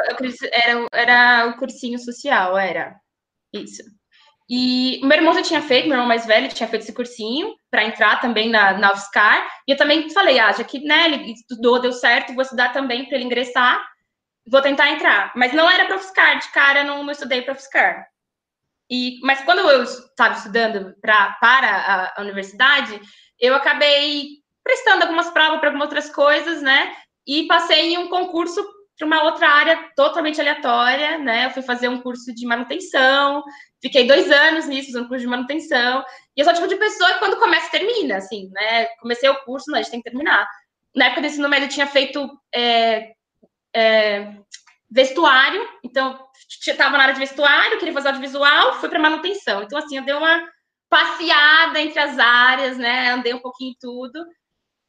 era, 0.53 0.87
era 0.93 1.47
o 1.49 1.59
cursinho 1.59 1.99
social, 1.99 2.57
era. 2.57 2.97
Isso. 3.53 3.83
E 4.49 5.01
o 5.03 5.07
meu 5.07 5.17
irmão 5.17 5.35
já 5.35 5.43
tinha 5.43 5.63
feito, 5.63 5.87
meu 5.87 5.95
irmão 5.95 6.07
mais 6.07 6.27
velho 6.27 6.49
tinha 6.49 6.69
feito 6.69 6.83
esse 6.83 6.93
cursinho 6.93 7.55
para 7.71 7.85
entrar 7.85 8.21
também 8.21 8.51
na, 8.51 8.77
na 8.77 8.93
UFSCar. 8.93 9.49
E 9.67 9.73
eu 9.73 9.77
também 9.77 10.11
falei, 10.11 10.39
ah, 10.39 10.53
já 10.53 10.63
que 10.63 10.81
né, 10.81 11.07
ele 11.07 11.33
estudou, 11.33 11.81
deu 11.81 11.93
certo, 11.93 12.35
vou 12.35 12.43
estudar 12.43 12.73
também 12.73 13.07
para 13.07 13.17
ele 13.17 13.25
ingressar, 13.25 13.83
vou 14.47 14.61
tentar 14.61 14.91
entrar. 14.91 15.33
Mas 15.35 15.53
não 15.53 15.71
era 15.71 15.87
para 15.87 15.97
UFSCar, 15.97 16.39
de 16.39 16.53
cara 16.53 16.85
não, 16.85 17.03
não 17.03 17.13
estudei 17.13 17.43
para 17.43 17.55
UFSCar. 17.55 18.07
E, 18.91 19.21
mas 19.23 19.43
quando 19.43 19.61
eu 19.61 19.85
estava 19.85 20.35
estudando 20.35 20.95
pra, 21.01 21.33
para 21.41 21.69
a, 21.69 22.15
a 22.19 22.21
universidade, 22.21 23.01
eu 23.43 23.57
acabei 23.57 24.41
prestando 24.63 25.03
algumas 25.03 25.29
provas 25.31 25.59
para 25.59 25.69
algumas 25.69 25.87
outras 25.87 26.09
coisas, 26.09 26.63
né? 26.63 26.95
E 27.27 27.49
passei 27.49 27.95
em 27.95 27.99
um 27.99 28.09
concurso 28.09 28.65
para 28.97 29.07
uma 29.07 29.25
outra 29.25 29.49
área 29.49 29.91
totalmente 29.97 30.41
aleatória, 30.41 31.19
né? 31.19 31.47
Eu 31.47 31.51
fui 31.51 31.63
fazer 31.63 31.89
um 31.89 32.01
curso 32.01 32.33
de 32.33 32.47
manutenção, 32.47 33.43
fiquei 33.83 34.07
dois 34.07 34.31
anos 34.31 34.67
nisso, 34.67 34.93
fazendo 34.93 35.09
curso 35.09 35.25
de 35.25 35.31
manutenção. 35.31 36.05
E 36.37 36.41
eu 36.41 36.45
sou 36.45 36.53
o 36.53 36.57
tipo 36.57 36.69
de 36.69 36.77
pessoa 36.77 37.15
que 37.15 37.19
quando 37.19 37.39
começa, 37.41 37.69
termina, 37.71 38.19
assim, 38.19 38.49
né? 38.53 38.87
Comecei 39.01 39.29
o 39.29 39.43
curso, 39.45 39.71
não, 39.71 39.79
a 39.79 39.83
gente 39.83 39.91
tem 39.91 40.01
que 40.01 40.09
terminar. 40.09 40.49
Na 40.95 41.07
época 41.07 41.23
desse 41.23 41.35
ensino 41.35 41.49
médio, 41.49 41.67
eu 41.67 41.71
tinha 41.71 41.87
feito 41.87 42.31
é, 42.55 43.13
é, 43.75 44.37
vestuário, 44.89 45.69
então 45.83 46.29
estava 46.49 46.97
na 46.97 47.05
área 47.05 47.15
de 47.15 47.21
vestuário, 47.21 47.79
queria 47.79 47.95
fazer 47.95 48.09
audiovisual, 48.09 48.75
fui 48.75 48.89
para 48.89 49.01
manutenção. 49.01 49.65
Então, 49.65 49.79
assim, 49.79 49.97
eu 49.97 50.05
dei 50.05 50.15
uma 50.15 50.49
passeada 50.93 51.81
entre 51.81 51.99
as 51.99 52.19
áreas, 52.19 52.77
né? 52.77 53.13
Andei 53.13 53.33
um 53.33 53.39
pouquinho 53.39 53.71
em 53.71 53.77
tudo. 53.81 54.23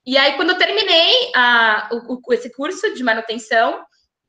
E 0.05 0.17
aí, 0.17 0.33
quando 0.35 0.49
eu 0.49 0.57
terminei 0.57 1.31
a, 1.33 1.89
o, 1.93 2.33
esse 2.33 2.53
curso 2.53 2.93
de 2.93 3.01
manutenção, 3.01 3.81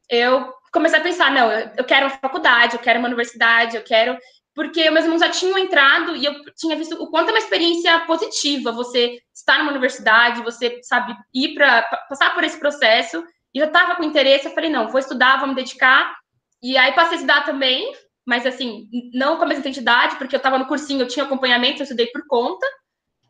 eu 0.09 0.55
comecei 0.73 1.01
a 1.01 1.03
pensar, 1.03 1.33
não, 1.33 1.51
eu 1.51 1.83
quero 1.83 2.07
uma 2.07 2.17
faculdade, 2.17 2.77
eu 2.77 2.81
quero 2.81 3.01
uma 3.01 3.09
universidade, 3.09 3.77
eu 3.77 3.83
quero... 3.83 4.17
Porque 4.55 4.89
meus 4.89 5.05
irmãos 5.05 5.19
já 5.19 5.31
tinham 5.31 5.59
entrado 5.59 6.15
e 6.15 6.25
eu 6.25 6.33
tinha 6.55 6.77
visto 6.77 6.95
o 7.03 7.11
quanto 7.11 7.31
é 7.31 7.33
uma 7.33 7.41
experiência 7.41 7.99
positiva 8.07 8.71
você 8.71 9.19
estar 9.35 9.59
numa 9.59 9.73
universidade, 9.73 10.45
você, 10.45 10.79
sabe, 10.85 11.13
ir 11.35 11.55
para 11.55 11.83
passar 12.09 12.33
por 12.35 12.45
esse 12.45 12.57
processo. 12.57 13.25
E 13.53 13.59
eu 13.59 13.67
estava 13.67 13.97
com 13.97 14.05
interesse, 14.05 14.47
eu 14.47 14.55
falei, 14.55 14.71
não, 14.71 14.87
vou 14.87 15.01
estudar, 15.01 15.41
vou 15.41 15.49
me 15.49 15.57
dedicar. 15.57 16.17
E 16.63 16.77
aí 16.79 16.93
passei 16.93 17.15
a 17.15 17.17
estudar 17.17 17.45
também, 17.45 17.93
mas 18.27 18.47
assim, 18.47 18.89
não 19.13 19.37
com 19.37 19.45
a 19.45 19.47
mesma 19.47 19.61
intensidade, 19.61 20.17
porque 20.17 20.35
eu 20.35 20.39
estava 20.39 20.59
no 20.59 20.67
cursinho, 20.67 21.03
eu 21.03 21.09
tinha 21.09 21.25
acompanhamento, 21.25 21.81
eu 21.81 21.85
estudei 21.85 22.07
por 22.07 22.27
conta. 22.27 22.67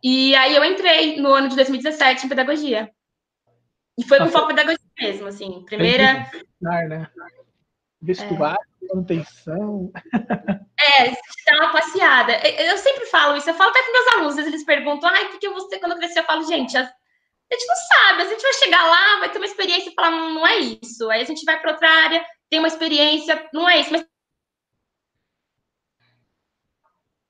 E 0.03 0.35
aí 0.37 0.55
eu 0.55 0.65
entrei 0.65 1.21
no 1.21 1.33
ano 1.33 1.49
de 1.49 1.57
2017 1.57 2.27
em 2.27 2.29
pedagogia. 2.29 2.91
E 3.99 4.05
foi 4.05 4.19
com 4.19 4.29
foco 4.29 4.53
em 4.53 4.55
pedagogia 4.55 4.85
mesmo, 4.99 5.27
assim. 5.29 5.65
Primeira. 5.65 6.29
Né? 6.61 7.09
Vestuário, 8.03 8.59
é. 8.83 8.87
manutenção. 8.95 9.91
É, 10.79 11.11
dar 11.47 11.57
uma 11.57 11.73
passeada. 11.73 12.37
Eu 12.47 12.77
sempre 12.77 13.07
falo 13.07 13.37
isso, 13.37 13.49
eu 13.49 13.55
falo 13.55 13.71
até 13.71 13.83
com 13.83 13.93
meus 13.93 14.09
alunos, 14.09 14.39
eles 14.39 14.65
perguntam, 14.65 15.09
ai, 15.09 15.25
o 15.27 15.39
que 15.39 15.47
eu 15.47 15.53
vou 15.53 15.69
ser 15.69 15.79
quando 15.79 15.93
eu 15.93 15.99
crescer? 15.99 16.21
Eu 16.21 16.25
falo, 16.25 16.47
gente, 16.47 16.77
a, 16.77 16.83
a 16.83 17.55
gente 17.55 17.67
não 17.67 17.77
sabe, 17.77 18.23
a 18.23 18.29
gente 18.29 18.43
vai 18.43 18.53
chegar 18.55 18.87
lá, 18.87 19.21
vai 19.21 19.31
ter 19.31 19.39
uma 19.39 19.47
experiência 19.47 19.89
e 19.89 19.95
falar, 19.95 20.11
não, 20.11 20.35
não 20.35 20.47
é 20.47 20.59
isso. 20.59 21.09
Aí 21.11 21.23
a 21.23 21.25
gente 21.25 21.45
vai 21.45 21.59
para 21.59 21.73
outra 21.73 21.89
área, 21.89 22.25
tem 22.51 22.59
uma 22.59 22.69
experiência, 22.69 23.49
não 23.55 23.69
é 23.69 23.81
isso. 23.81 23.91
Mas... 23.91 24.05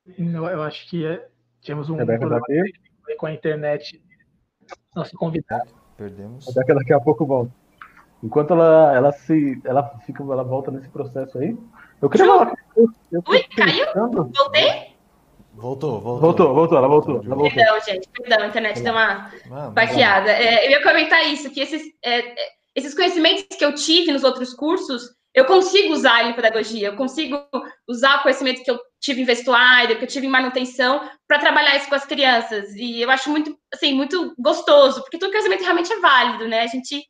Eu, 0.07 0.47
eu 0.47 0.63
acho 0.63 0.89
que 0.89 1.07
é, 1.07 1.27
Tínhamos 1.65 1.89
um 1.89 1.97
problema 1.97 2.41
com 3.17 3.27
a 3.27 3.33
internet. 3.33 4.01
Nosso 4.95 5.17
convidado. 5.17 5.71
Perdemos. 5.97 6.47
Até 6.57 6.75
daqui 6.75 6.93
a 6.93 7.01
pouco 7.01 7.25
volta. 7.25 7.51
Enquanto 8.23 8.53
ela, 8.53 8.95
ela 8.95 9.13
se. 9.13 9.61
Ela 9.65 9.99
fica, 10.05 10.23
ela 10.23 10.45
volta 10.45 10.71
nesse 10.71 10.89
processo 10.89 11.39
aí. 11.39 11.57
Eu 12.03 12.11
queria 12.11 12.27
falar. 12.27 12.55
Eu, 12.77 12.89
eu 13.13 13.23
Ui, 13.27 13.43
caiu? 13.57 13.87
Voltei? 13.95 14.95
Voltou, 15.55 16.01
voltou. 16.01 16.21
Voltou, 16.21 16.55
voltou, 16.55 16.79
ela 16.79 16.89
voltou. 16.89 17.23
Ela 17.25 17.35
voltou. 17.35 17.55
Perdão, 17.55 17.81
gente, 17.81 18.09
perdão, 18.11 18.43
a 18.43 18.47
internet 18.49 18.83
deu 18.83 18.93
uma 18.93 19.31
baqueada. 19.71 20.31
É, 20.31 20.67
eu 20.67 20.71
ia 20.73 20.83
comentar 20.83 21.25
isso, 21.27 21.51
que 21.51 21.61
esses, 21.61 21.83
é, 22.03 22.19
é, 22.19 22.35
esses 22.75 22.95
conhecimentos 22.95 23.45
que 23.57 23.65
eu 23.65 23.75
tive 23.75 24.13
nos 24.13 24.25
outros 24.25 24.53
cursos, 24.53 25.15
eu 25.35 25.45
consigo 25.47 25.93
usar 25.93 26.25
em 26.25 26.33
pedagogia, 26.33 26.89
eu 26.89 26.97
consigo 26.97 27.45
usar 27.89 28.19
o 28.19 28.23
conhecimento 28.23 28.63
que 28.63 28.71
eu 28.71 28.79
tive 29.01 29.23
em 29.23 29.25
vestuário, 29.25 29.99
que 29.99 30.05
eu 30.05 30.09
tive 30.09 30.27
em 30.27 30.31
manutenção, 30.31 31.11
para 31.27 31.41
trabalhar 31.41 31.77
isso 31.77 31.89
com 31.89 31.95
as 31.97 32.07
crianças. 32.07 32.73
E 32.75 33.03
eu 33.03 33.11
acho 33.11 33.29
muito, 33.29 33.59
assim, 33.73 33.93
muito 33.93 34.33
gostoso, 34.39 35.01
porque 35.03 35.19
todo 35.19 35.31
conhecimento 35.31 35.63
realmente 35.63 35.93
é 35.93 35.99
válido, 35.99 36.47
né? 36.47 36.61
A 36.61 36.67
gente 36.69 37.05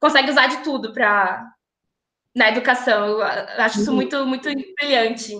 consegue 0.00 0.30
usar 0.30 0.48
de 0.48 0.64
tudo 0.64 0.92
para 0.92 1.46
na 2.38 2.48
educação. 2.48 3.04
Eu 3.04 3.22
acho 3.22 3.80
isso 3.80 3.90
uhum. 3.90 3.96
muito, 3.96 4.24
muito 4.24 4.48
brilhante. 4.80 5.36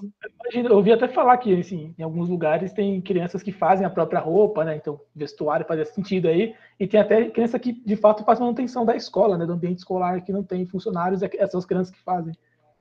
Eu 0.52 0.74
ouvi 0.74 0.92
até 0.92 1.06
falar 1.06 1.36
que, 1.38 1.58
assim, 1.58 1.94
em 1.96 2.02
alguns 2.02 2.28
lugares 2.28 2.72
tem 2.72 3.00
crianças 3.00 3.40
que 3.40 3.52
fazem 3.52 3.86
a 3.86 3.90
própria 3.90 4.18
roupa, 4.18 4.64
né? 4.64 4.76
Então, 4.76 5.00
vestuário 5.14 5.64
faz 5.64 5.80
esse 5.80 5.94
sentido 5.94 6.26
aí. 6.26 6.56
E 6.78 6.88
tem 6.88 6.98
até 6.98 7.30
criança 7.30 7.58
que, 7.58 7.72
de 7.72 7.96
fato, 7.96 8.24
faz 8.24 8.40
manutenção 8.40 8.84
da 8.84 8.96
escola, 8.96 9.38
né? 9.38 9.46
Do 9.46 9.52
ambiente 9.52 9.78
escolar, 9.78 10.20
que 10.22 10.32
não 10.32 10.42
tem 10.42 10.66
funcionários, 10.66 11.22
essas 11.22 11.38
é, 11.38 11.46
são 11.46 11.58
as 11.58 11.66
crianças 11.66 11.94
que 11.94 12.02
fazem. 12.02 12.34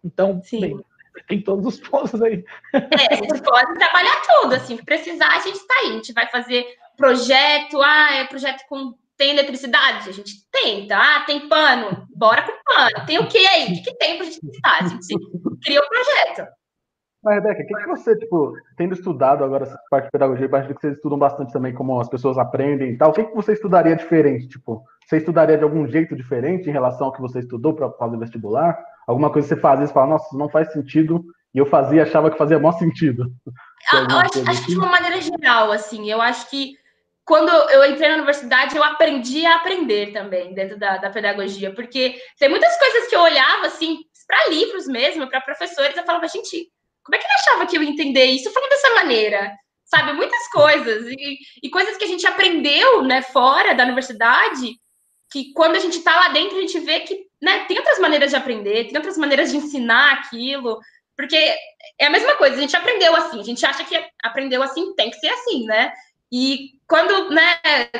Então, 0.03 0.41
Sim. 0.43 0.61
bem, 0.61 0.85
tem 1.27 1.39
todos 1.39 1.65
os 1.67 1.79
pontos 1.79 2.19
aí. 2.19 2.43
É, 2.73 3.15
gente 3.15 3.41
pode 3.43 3.73
trabalhar 3.75 4.21
tudo, 4.27 4.55
assim, 4.55 4.77
precisar, 4.77 5.27
a 5.27 5.39
gente 5.41 5.57
está 5.57 5.75
aí. 5.83 5.89
A 5.89 5.93
gente 5.93 6.13
vai 6.13 6.27
fazer 6.27 6.65
projeto, 6.97 7.79
ah, 7.83 8.15
é 8.15 8.25
projeto 8.25 8.63
com 8.67 8.95
tem 9.17 9.31
eletricidade? 9.31 10.09
A 10.09 10.11
gente 10.13 10.33
tenta. 10.51 10.95
Ah, 10.97 11.23
tem 11.25 11.49
pano? 11.49 12.05
Bora 12.15 12.43
com 12.43 12.51
pano. 12.63 13.05
Tem 13.05 13.19
o 13.19 13.27
que 13.27 13.39
aí? 13.39 13.65
O 13.65 13.67
que, 13.73 13.81
que 13.81 13.97
tem 13.97 14.17
para 14.17 14.25
testar? 14.25 14.77
A 14.79 14.87
gente 14.87 15.07
cria 15.63 15.81
o 15.81 15.83
um 15.83 15.89
projeto. 15.89 16.47
Mas, 17.23 17.43
Rebeca, 17.43 17.63
o 17.63 17.65
que, 17.65 17.75
que 17.75 17.87
você, 17.87 18.17
tipo, 18.17 18.53
tendo 18.77 18.93
estudado 18.93 19.43
agora 19.43 19.63
essa 19.63 19.77
parte 19.89 20.05
de 20.05 20.11
pedagogia, 20.11 20.47
parte 20.47 20.73
que 20.73 20.79
vocês 20.79 20.93
estudam 20.93 21.17
bastante 21.17 21.51
também 21.51 21.73
como 21.73 21.99
as 21.99 22.07
pessoas 22.07 22.37
aprendem 22.37 22.91
e 22.91 22.97
tal, 22.97 23.09
o 23.09 23.13
que, 23.13 23.23
que 23.23 23.35
você 23.35 23.53
estudaria 23.53 23.95
diferente? 23.95 24.47
Tipo, 24.47 24.83
você 25.05 25.17
estudaria 25.17 25.57
de 25.57 25.63
algum 25.63 25.87
jeito 25.87 26.15
diferente 26.15 26.69
em 26.69 26.71
relação 26.71 27.07
ao 27.07 27.13
que 27.13 27.21
você 27.21 27.39
estudou 27.39 27.73
para 27.73 27.91
fazer 27.91 28.17
vestibular? 28.17 28.77
Alguma 29.07 29.31
coisa 29.31 29.47
que 29.47 29.55
você 29.55 29.59
fazia 29.59 29.85
e 29.85 29.89
fala, 29.89 30.07
nossa, 30.07 30.37
não 30.37 30.47
faz 30.47 30.71
sentido, 30.71 31.25
e 31.53 31.57
eu 31.57 31.65
fazia 31.65 32.03
achava 32.03 32.29
que 32.29 32.37
fazia 32.37 32.59
maior 32.59 32.77
sentido? 32.77 33.33
Ah, 33.91 34.21
acho, 34.21 34.49
acho 34.49 34.65
que 34.65 34.71
de 34.71 34.77
uma 34.77 34.89
maneira 34.89 35.19
geral, 35.19 35.71
assim, 35.71 36.09
eu 36.09 36.21
acho 36.21 36.49
que 36.49 36.75
quando 37.27 37.49
eu 37.49 37.83
entrei 37.83 38.07
na 38.07 38.15
universidade, 38.15 38.77
eu 38.77 38.83
aprendi 38.83 39.45
a 39.45 39.57
aprender 39.57 40.13
também 40.13 40.53
dentro 40.53 40.79
da, 40.79 40.95
da 40.95 41.09
pedagogia, 41.09 41.73
porque 41.75 42.17
tem 42.39 42.47
muitas 42.47 42.79
coisas 42.79 43.09
que 43.09 43.15
eu 43.15 43.19
olhava, 43.19 43.67
assim, 43.67 43.97
para 44.25 44.47
livros 44.47 44.87
mesmo, 44.87 45.27
para 45.27 45.41
professores, 45.41 45.95
eu 45.97 46.05
falava, 46.05 46.25
gente, 46.29 46.69
como 47.03 47.15
é 47.15 47.19
que 47.19 47.25
ele 47.25 47.33
achava 47.33 47.65
que 47.65 47.77
eu 47.77 47.83
ia 47.83 47.89
entender 47.89 48.23
isso 48.27 48.49
falando 48.53 48.69
dessa 48.69 48.95
maneira? 48.95 49.51
Sabe, 49.83 50.13
muitas 50.13 50.47
coisas, 50.49 51.05
e, 51.05 51.37
e 51.63 51.69
coisas 51.69 51.97
que 51.97 52.05
a 52.05 52.07
gente 52.07 52.25
aprendeu, 52.25 53.03
né, 53.03 53.21
fora 53.21 53.75
da 53.75 53.83
universidade, 53.83 54.79
que 55.29 55.51
quando 55.51 55.75
a 55.75 55.79
gente 55.79 55.97
está 55.97 56.15
lá 56.15 56.29
dentro, 56.29 56.57
a 56.57 56.61
gente 56.61 56.79
vê 56.79 57.01
que, 57.01 57.25
né, 57.41 57.65
tem 57.65 57.77
outras 57.77 57.99
maneiras 57.99 58.29
de 58.29 58.37
aprender, 58.37 58.85
tem 58.85 58.95
outras 58.95 59.17
maneiras 59.17 59.51
de 59.51 59.57
ensinar 59.57 60.13
aquilo, 60.13 60.79
porque 61.17 61.35
é 61.99 62.05
a 62.05 62.09
mesma 62.09 62.35
coisa, 62.35 62.55
a 62.55 62.61
gente 62.61 62.75
aprendeu 62.77 63.13
assim, 63.17 63.41
a 63.41 63.43
gente 63.43 63.65
acha 63.65 63.83
que 63.83 64.01
aprendeu 64.23 64.63
assim, 64.63 64.95
tem 64.95 65.09
que 65.09 65.19
ser 65.19 65.27
assim, 65.27 65.65
né? 65.65 65.91
E 66.31 66.76
quando 66.87 67.29
né, 67.31 67.59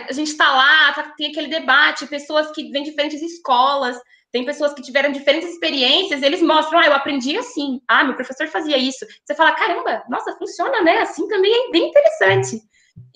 a 0.10 0.14
gente 0.14 0.32
está 0.32 0.50
lá, 0.50 0.94
tá, 0.94 1.14
tem 1.18 1.30
aquele 1.30 1.48
debate, 1.48 2.08
pessoas 2.08 2.52
que 2.52 2.72
vêm 2.72 2.84
de 2.84 2.92
diferentes 2.92 3.22
escolas, 3.22 3.98
tem 4.32 4.46
pessoas 4.46 4.74
que 4.74 4.82
tiveram 4.82 5.12
diferentes 5.12 5.50
experiências, 5.50 6.22
eles 6.22 6.42
mostram, 6.42 6.80
ah, 6.80 6.86
eu 6.86 6.94
aprendi 6.94 7.38
assim, 7.38 7.82
ah, 7.88 8.04
meu 8.04 8.16
professor 8.16 8.48
fazia 8.48 8.78
isso. 8.78 9.06
Você 9.26 9.36
fala, 9.36 9.54
caramba, 9.54 10.04
nossa, 10.10 10.38
funciona, 10.38 10.82
né? 10.82 11.00
Assim 11.00 11.28
também 11.28 11.52
é 11.52 11.72
bem 11.72 11.90
interessante. 11.90 12.62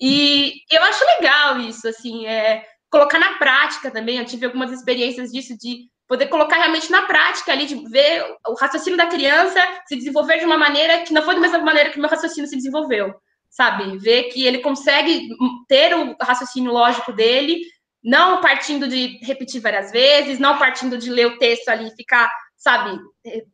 E 0.00 0.54
eu 0.70 0.82
acho 0.82 1.04
legal 1.16 1.58
isso, 1.60 1.88
assim, 1.88 2.26
é, 2.26 2.64
colocar 2.90 3.18
na 3.18 3.38
prática 3.38 3.90
também. 3.90 4.18
Eu 4.18 4.26
tive 4.26 4.46
algumas 4.46 4.70
experiências 4.72 5.30
disso, 5.30 5.56
de 5.56 5.90
poder 6.06 6.26
colocar 6.26 6.56
realmente 6.56 6.90
na 6.90 7.02
prática 7.02 7.52
ali, 7.52 7.64
de 7.66 7.76
ver 7.88 8.24
o 8.46 8.54
raciocínio 8.54 8.98
da 8.98 9.06
criança 9.06 9.60
se 9.86 9.96
desenvolver 9.96 10.38
de 10.38 10.44
uma 10.44 10.58
maneira 10.58 11.02
que 11.02 11.14
não 11.14 11.22
foi 11.22 11.34
da 11.34 11.40
mesma 11.40 11.58
maneira 11.58 11.90
que 11.90 11.96
o 11.98 12.00
meu 12.00 12.10
raciocínio 12.10 12.48
se 12.48 12.56
desenvolveu 12.56 13.14
sabe? 13.52 13.98
Ver 13.98 14.24
que 14.24 14.44
ele 14.44 14.58
consegue 14.58 15.28
ter 15.68 15.94
o 15.94 16.16
raciocínio 16.20 16.72
lógico 16.72 17.12
dele, 17.12 17.60
não 18.02 18.40
partindo 18.40 18.88
de 18.88 19.18
repetir 19.22 19.60
várias 19.60 19.92
vezes, 19.92 20.38
não 20.38 20.58
partindo 20.58 20.96
de 20.96 21.10
ler 21.10 21.26
o 21.26 21.38
texto 21.38 21.68
ali 21.68 21.88
e 21.88 21.94
ficar, 21.94 22.32
sabe, 22.56 22.98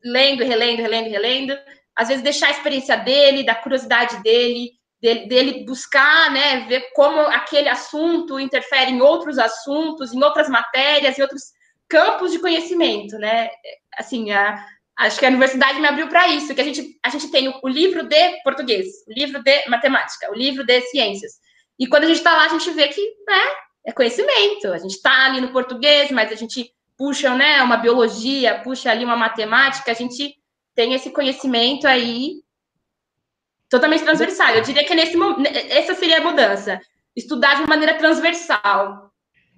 lendo, 0.03 0.45
relendo, 0.45 0.81
relendo, 0.81 1.11
relendo. 1.11 1.59
Às 1.97 2.09
vezes 2.09 2.23
deixar 2.23 2.47
a 2.47 2.53
experiência 2.53 2.97
dele, 2.97 3.45
da 3.45 3.57
curiosidade 3.57 4.23
dele, 4.23 4.71
dele, 5.03 5.27
dele 5.27 5.65
buscar, 5.65 6.31
né, 6.31 6.61
ver 6.69 6.93
como 6.95 7.21
aquele 7.21 7.69
assunto 7.69 8.39
interfere 8.39 8.93
em 8.93 9.01
outros 9.01 9.37
assuntos, 9.37 10.15
em 10.15 10.23
outras 10.23 10.49
matérias, 10.49 11.19
em 11.19 11.23
outros 11.23 11.43
campos 11.89 12.31
de 12.31 12.39
conhecimento, 12.39 13.19
né? 13.19 13.51
Assim, 13.99 14.31
a, 14.31 14.65
acho 14.99 15.19
que 15.19 15.25
a 15.25 15.29
universidade 15.29 15.81
me 15.81 15.87
abriu 15.87 16.09
para 16.09 16.29
isso, 16.29 16.55
que 16.55 16.61
a 16.61 16.65
gente, 16.65 16.99
a 17.03 17.09
gente 17.09 17.31
tem 17.31 17.49
o, 17.49 17.69
livro 17.69 18.03
de 18.03 18.43
português, 18.43 18.87
o 19.07 19.13
livro 19.13 19.43
de 19.43 19.69
matemática, 19.69 20.31
o 20.31 20.35
livro 20.35 20.65
de 20.65 20.81
ciências. 20.83 21.33
E 21.79 21.87
quando 21.87 22.05
a 22.05 22.07
gente 22.09 22.19
está 22.19 22.33
lá, 22.33 22.47
a 22.47 22.49
gente 22.49 22.71
vê 22.73 22.89
que 22.89 23.01
né, 23.27 23.43
é 23.87 23.93
conhecimento. 23.93 24.69
A 24.69 24.79
gente 24.79 24.97
está 24.97 25.27
ali 25.27 25.41
no 25.41 25.53
português, 25.53 26.11
mas 26.11 26.33
a 26.33 26.35
gente 26.35 26.73
puxa 26.97 27.35
né, 27.35 27.63
uma 27.63 27.77
biologia, 27.77 28.61
puxa 28.61 28.91
ali 28.91 29.05
uma 29.05 29.17
matemática, 29.17 29.93
a 29.93 29.95
gente 29.95 30.37
tem 30.75 30.95
esse 30.95 31.11
conhecimento 31.11 31.87
aí 31.87 32.43
Totalmente 33.69 34.03
transversal. 34.03 34.55
Eu 34.55 34.63
diria 34.63 34.85
que 34.85 34.95
nesse 34.95 35.15
essa 35.69 35.95
seria 35.95 36.19
a 36.19 36.23
mudança. 36.23 36.81
Estudar 37.15 37.61
de 37.61 37.69
maneira 37.69 37.95
transversal. 37.95 39.13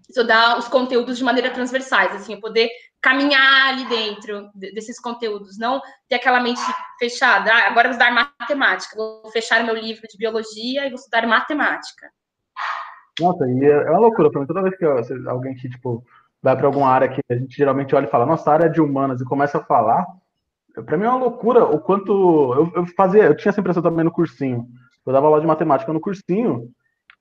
Estudar 0.08 0.58
os 0.58 0.66
conteúdos 0.66 1.18
de 1.18 1.24
maneira 1.24 1.50
transversais, 1.50 2.12
assim, 2.16 2.40
poder 2.40 2.68
caminhar 3.00 3.68
ali 3.68 3.84
dentro 3.86 4.50
desses 4.54 5.00
conteúdos, 5.00 5.58
não 5.58 5.80
ter 6.08 6.16
aquela 6.16 6.40
mente 6.40 6.60
fechada. 6.98 7.50
Ah, 7.52 7.68
agora 7.68 7.88
vou 7.88 7.98
estudar 7.98 8.12
matemática, 8.40 8.96
vou 8.96 9.30
fechar 9.30 9.64
meu 9.64 9.74
livro 9.74 10.02
de 10.08 10.18
biologia 10.18 10.86
e 10.86 10.90
vou 10.90 10.96
estudar 10.96 11.26
matemática. 11.26 12.10
Nossa, 13.18 13.46
e 13.46 13.64
é, 13.64 13.70
é 13.70 13.90
uma 13.90 14.00
loucura 14.00 14.30
para 14.30 14.40
mim. 14.40 14.46
Toda 14.46 14.62
vez 14.62 14.76
que 14.76 14.84
alguém 15.26 15.54
que, 15.54 15.68
tipo, 15.68 16.04
vai 16.42 16.56
para 16.56 16.66
alguma 16.66 16.88
área 16.88 17.08
que 17.08 17.20
a 17.30 17.34
gente 17.34 17.56
geralmente 17.56 17.94
olha 17.94 18.06
e 18.06 18.10
fala, 18.10 18.26
nossa, 18.26 18.50
área 18.50 18.68
de 18.68 18.80
humanas, 18.80 19.20
e 19.20 19.24
começa 19.24 19.58
a 19.58 19.64
falar, 19.64 20.06
para 20.74 20.96
mim 20.96 21.04
é 21.04 21.08
uma 21.08 21.18
loucura 21.18 21.64
o 21.64 21.78
quanto. 21.80 22.12
Eu, 22.54 22.72
eu, 22.76 22.86
fazia, 22.86 23.24
eu 23.24 23.36
tinha 23.36 23.50
essa 23.50 23.60
impressão 23.60 23.82
também 23.82 24.04
no 24.04 24.12
cursinho. 24.12 24.66
Eu 25.06 25.12
dava 25.12 25.26
aula 25.26 25.40
de 25.40 25.46
matemática 25.46 25.92
no 25.92 26.00
cursinho, 26.00 26.70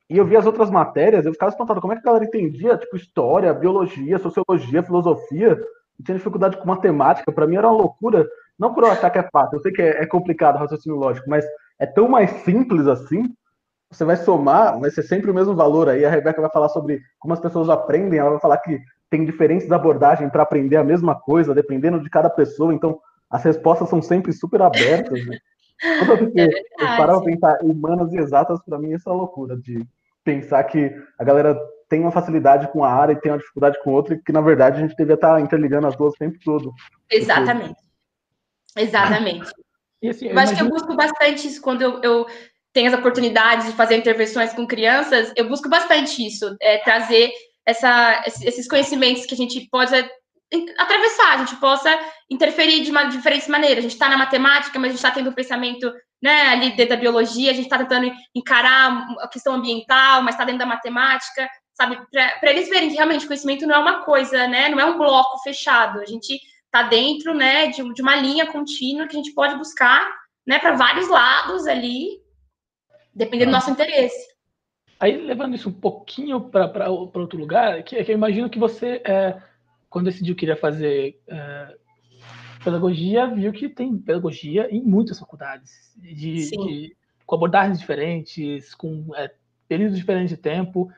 e 0.09 0.17
eu 0.17 0.25
via 0.25 0.39
as 0.39 0.45
outras 0.45 0.69
matérias, 0.71 1.25
eu 1.25 1.33
ficava 1.33 1.51
espantado 1.51 1.79
como 1.79 1.93
é 1.93 1.95
que 1.95 2.01
a 2.01 2.05
galera 2.05 2.25
entendia, 2.25 2.77
tipo, 2.77 2.95
história, 2.95 3.53
biologia, 3.53 4.17
sociologia, 4.17 4.83
filosofia, 4.83 5.59
e 5.99 6.03
tinha 6.03 6.17
dificuldade 6.17 6.57
com 6.57 6.67
matemática. 6.67 7.31
Para 7.31 7.45
mim 7.45 7.57
era 7.57 7.67
uma 7.67 7.77
loucura. 7.77 8.27
Não 8.57 8.73
por 8.73 8.83
eu 8.83 8.91
achar 8.91 9.09
que 9.09 9.19
é 9.19 9.29
fácil, 9.31 9.57
eu 9.57 9.61
sei 9.61 9.71
que 9.71 9.81
é, 9.81 10.01
é 10.01 10.05
complicado 10.05 10.55
o 10.55 10.59
raciocínio 10.59 10.97
lógico, 10.97 11.29
mas 11.29 11.45
é 11.77 11.85
tão 11.85 12.07
mais 12.07 12.31
simples 12.43 12.87
assim 12.87 13.23
você 13.91 14.05
vai 14.05 14.15
somar, 14.17 14.79
vai 14.79 14.91
ser 14.91 15.03
sempre 15.03 15.31
o 15.31 15.33
mesmo 15.33 15.55
valor. 15.55 15.89
Aí 15.89 16.05
a 16.05 16.09
Rebeca 16.09 16.41
vai 16.41 16.51
falar 16.51 16.69
sobre 16.69 17.01
como 17.17 17.33
as 17.33 17.39
pessoas 17.39 17.69
aprendem, 17.69 18.19
ela 18.19 18.29
vai 18.31 18.39
falar 18.39 18.57
que 18.59 18.79
tem 19.09 19.25
diferentes 19.25 19.71
abordagens 19.71 20.31
para 20.31 20.43
aprender 20.43 20.75
a 20.75 20.83
mesma 20.83 21.19
coisa, 21.19 21.55
dependendo 21.55 21.99
de 21.99 22.09
cada 22.09 22.29
pessoa. 22.29 22.73
Então, 22.73 22.99
as 23.29 23.43
respostas 23.43 23.89
são 23.89 24.01
sempre 24.01 24.31
super 24.31 24.61
abertas. 24.61 25.25
Né? 25.25 25.39
Quando 26.05 26.31
eu, 26.37 26.45
é 26.45 26.97
parar 26.97 27.15
para 27.15 27.25
pensar 27.25 27.57
humanas 27.63 28.13
e 28.13 28.17
exatas, 28.17 28.59
para 28.63 28.77
mim, 28.77 28.93
isso 28.93 29.09
é 29.09 29.11
uma 29.11 29.21
loucura 29.21 29.57
de 29.57 29.83
pensar 30.29 30.63
que 30.65 30.93
a 31.17 31.24
galera 31.24 31.57
tem 31.89 32.01
uma 32.01 32.12
facilidade 32.12 32.71
com 32.71 32.83
a 32.83 32.93
área 32.93 33.13
e 33.13 33.19
tem 33.19 33.31
uma 33.31 33.39
dificuldade 33.39 33.81
com 33.83 33.91
outra, 33.91 34.13
e 34.13 34.21
que 34.21 34.31
na 34.31 34.41
verdade 34.41 34.77
a 34.77 34.81
gente 34.81 34.95
devia 34.95 35.15
estar 35.15 35.33
tá 35.33 35.41
interligando 35.41 35.88
as 35.88 35.95
duas 35.95 36.13
o 36.13 36.17
tempo 36.17 36.38
todo. 36.43 36.71
Exatamente. 37.12 37.79
Exatamente. 38.77 39.51
Assim, 40.07 40.27
eu, 40.27 40.33
eu 40.33 40.39
acho 40.39 40.55
que 40.55 40.62
eu 40.62 40.69
busco 40.69 40.95
bastante 40.95 41.48
isso 41.48 41.62
quando 41.62 41.81
eu, 41.81 42.00
eu 42.03 42.25
tenho 42.71 42.88
as 42.88 42.98
oportunidades 42.98 43.65
de 43.65 43.74
fazer 43.74 43.98
intervenções 43.98 44.53
com 44.53 44.67
crianças, 44.67 45.33
eu 45.36 45.50
busco 45.50 45.67
bastante 45.67 46.25
isso, 46.25 46.55
é, 46.62 46.77
trazer 46.77 47.31
essa, 47.65 48.24
esses 48.43 48.67
conhecimentos 48.67 49.25
que 49.25 49.33
a 49.33 49.38
gente 49.38 49.67
pode 49.69 49.93
atravessar, 50.77 51.33
a 51.33 51.38
gente 51.38 51.55
possa 51.57 51.89
interferir 52.29 52.81
de, 52.83 52.91
uma, 52.91 53.05
de 53.05 53.17
diferentes 53.17 53.48
maneiras. 53.48 53.79
A 53.79 53.81
gente 53.81 53.93
está 53.93 54.09
na 54.09 54.17
matemática, 54.17 54.79
mas 54.79 54.89
a 54.89 54.91
gente 54.91 55.03
está 55.03 55.12
tendo 55.12 55.29
um 55.29 55.33
pensamento 55.33 55.91
né, 56.21 56.49
ali 56.49 56.71
dentro 56.71 56.95
da 56.95 57.01
biologia, 57.01 57.51
a 57.51 57.53
gente 57.53 57.65
está 57.65 57.77
tentando 57.77 58.11
encarar 58.35 59.07
a 59.19 59.27
questão 59.27 59.55
ambiental, 59.55 60.21
mas 60.21 60.35
está 60.35 60.45
dentro 60.45 60.59
da 60.59 60.65
matemática, 60.65 61.49
sabe? 61.73 61.97
Para 62.11 62.51
eles 62.51 62.69
verem 62.69 62.89
que 62.89 62.95
realmente 62.95 63.25
o 63.25 63.27
conhecimento 63.27 63.65
não 63.65 63.75
é 63.75 63.79
uma 63.79 64.03
coisa, 64.03 64.47
né, 64.47 64.69
não 64.69 64.79
é 64.79 64.85
um 64.85 64.97
bloco 64.97 65.41
fechado. 65.43 65.99
A 65.99 66.05
gente 66.05 66.39
está 66.65 66.83
dentro 66.83 67.33
né, 67.33 67.67
de, 67.67 67.93
de 67.93 68.01
uma 68.01 68.15
linha 68.15 68.45
contínua 68.47 69.07
que 69.07 69.15
a 69.15 69.19
gente 69.19 69.33
pode 69.33 69.55
buscar 69.55 70.07
né, 70.45 70.59
para 70.59 70.75
vários 70.75 71.07
lados 71.07 71.65
ali 71.67 72.19
dependendo 73.13 73.51
do 73.51 73.55
nosso 73.55 73.71
interesse. 73.71 74.29
Aí, 74.99 75.17
levando 75.17 75.55
isso 75.55 75.69
um 75.69 75.73
pouquinho 75.73 76.41
para 76.49 76.89
outro 76.89 77.38
lugar, 77.38 77.83
que, 77.83 78.01
que, 78.03 78.11
eu 78.11 78.15
imagino 78.15 78.49
que 78.49 78.59
você, 78.59 79.01
é, 79.05 79.41
quando 79.89 80.05
decidiu 80.05 80.35
que 80.35 80.45
iria 80.45 80.57
fazer 80.57 81.21
é, 81.27 81.75
pedagogia, 82.63 83.27
viu 83.27 83.51
que 83.51 83.69
tem 83.69 83.97
pedagogia 83.97 84.67
em 84.69 84.81
muitas 84.81 85.19
faculdades, 85.19 85.93
de, 85.97 86.49
de 86.49 86.97
com 87.25 87.35
abordagens 87.35 87.79
diferentes, 87.79 88.73
com 88.73 89.05
é, 89.15 89.31
períodos 89.67 89.97
diferentes 89.97 90.31
de 90.31 90.37
tempo. 90.37 90.91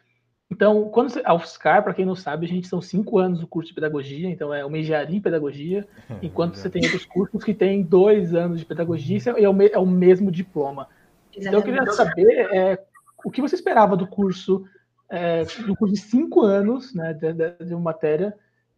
Então, 0.49 0.89
quando 0.89 1.09
você, 1.09 1.21
a 1.25 1.33
UFSCar, 1.33 1.83
para 1.83 1.93
quem 1.93 2.05
não 2.05 2.15
sabe, 2.15 2.45
a 2.45 2.49
gente 2.49 2.67
são 2.67 2.81
cinco 2.81 3.17
anos 3.17 3.41
no 3.41 3.47
curso 3.47 3.69
de 3.69 3.75
pedagogia, 3.75 4.29
então 4.29 4.53
é 4.53 4.65
uma 4.65 4.77
engenharia 4.77 5.17
em 5.17 5.21
pedagogia, 5.21 5.87
enquanto 6.21 6.55
você 6.55 6.69
tem 6.69 6.83
outros 6.83 7.05
cursos 7.05 7.43
que 7.43 7.53
têm 7.53 7.83
dois 7.83 8.33
anos 8.33 8.59
de 8.59 8.65
pedagogia 8.65 9.17
e 9.17 9.43
é 9.43 9.49
o, 9.49 9.61
é 9.61 9.77
o 9.77 9.85
mesmo 9.85 10.31
diploma. 10.31 10.87
Então, 11.35 11.53
eu 11.53 11.63
queria 11.63 11.85
saber 11.91 12.49
é, 12.53 12.83
o 13.23 13.31
que 13.31 13.41
você 13.41 13.55
esperava 13.55 13.95
do 13.95 14.07
curso, 14.07 14.65
é, 15.09 15.43
do 15.65 15.75
curso 15.75 15.93
de 15.93 16.01
cinco 16.01 16.41
anos, 16.41 16.93
né, 16.93 17.13
de, 17.13 17.65
de 17.65 17.73
uma 17.73 17.83
matéria, 17.83 18.33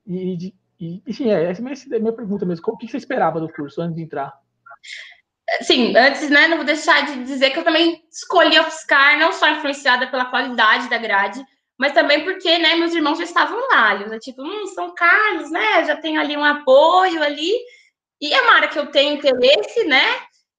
e, 0.05 0.35
de, 0.35 0.55
e 0.83 1.03
enfim, 1.07 1.31
é, 1.31 1.49
essa 1.49 1.61
é 1.61 1.95
a 1.95 1.99
minha 1.99 2.13
pergunta 2.13 2.45
mesmo. 2.45 2.63
O 2.67 2.77
que 2.77 2.87
você 2.87 2.97
esperava 2.97 3.39
do 3.39 3.51
curso 3.51 3.81
antes 3.81 3.95
de 3.95 4.03
entrar? 4.03 4.33
Sim, 5.61 5.95
antes, 5.95 6.29
né, 6.29 6.47
não 6.47 6.57
vou 6.57 6.65
deixar 6.65 7.05
de 7.05 7.23
dizer 7.23 7.51
que 7.51 7.59
eu 7.59 7.63
também 7.63 8.03
escolhi 8.11 8.57
a 8.57 8.67
UFSCar, 8.67 9.19
não 9.19 9.31
só 9.31 9.49
influenciada 9.49 10.07
pela 10.07 10.25
qualidade 10.25 10.89
da 10.89 10.97
grade, 10.97 11.43
mas 11.77 11.91
também 11.91 12.23
porque, 12.23 12.57
né, 12.57 12.75
meus 12.75 12.93
irmãos 12.93 13.17
já 13.17 13.23
estavam 13.23 13.59
lá, 13.71 13.95
eu, 13.95 14.19
tipo, 14.19 14.41
hum, 14.41 14.67
São 14.67 14.93
Carlos, 14.95 15.51
né, 15.51 15.85
já 15.85 15.95
tem 15.95 16.17
ali 16.17 16.35
um 16.35 16.43
apoio 16.43 17.21
ali, 17.21 17.51
e 18.19 18.33
a 18.33 18.45
Mara 18.45 18.67
que 18.67 18.79
eu 18.79 18.87
tenho 18.87 19.15
interesse, 19.15 19.83
né, 19.83 20.03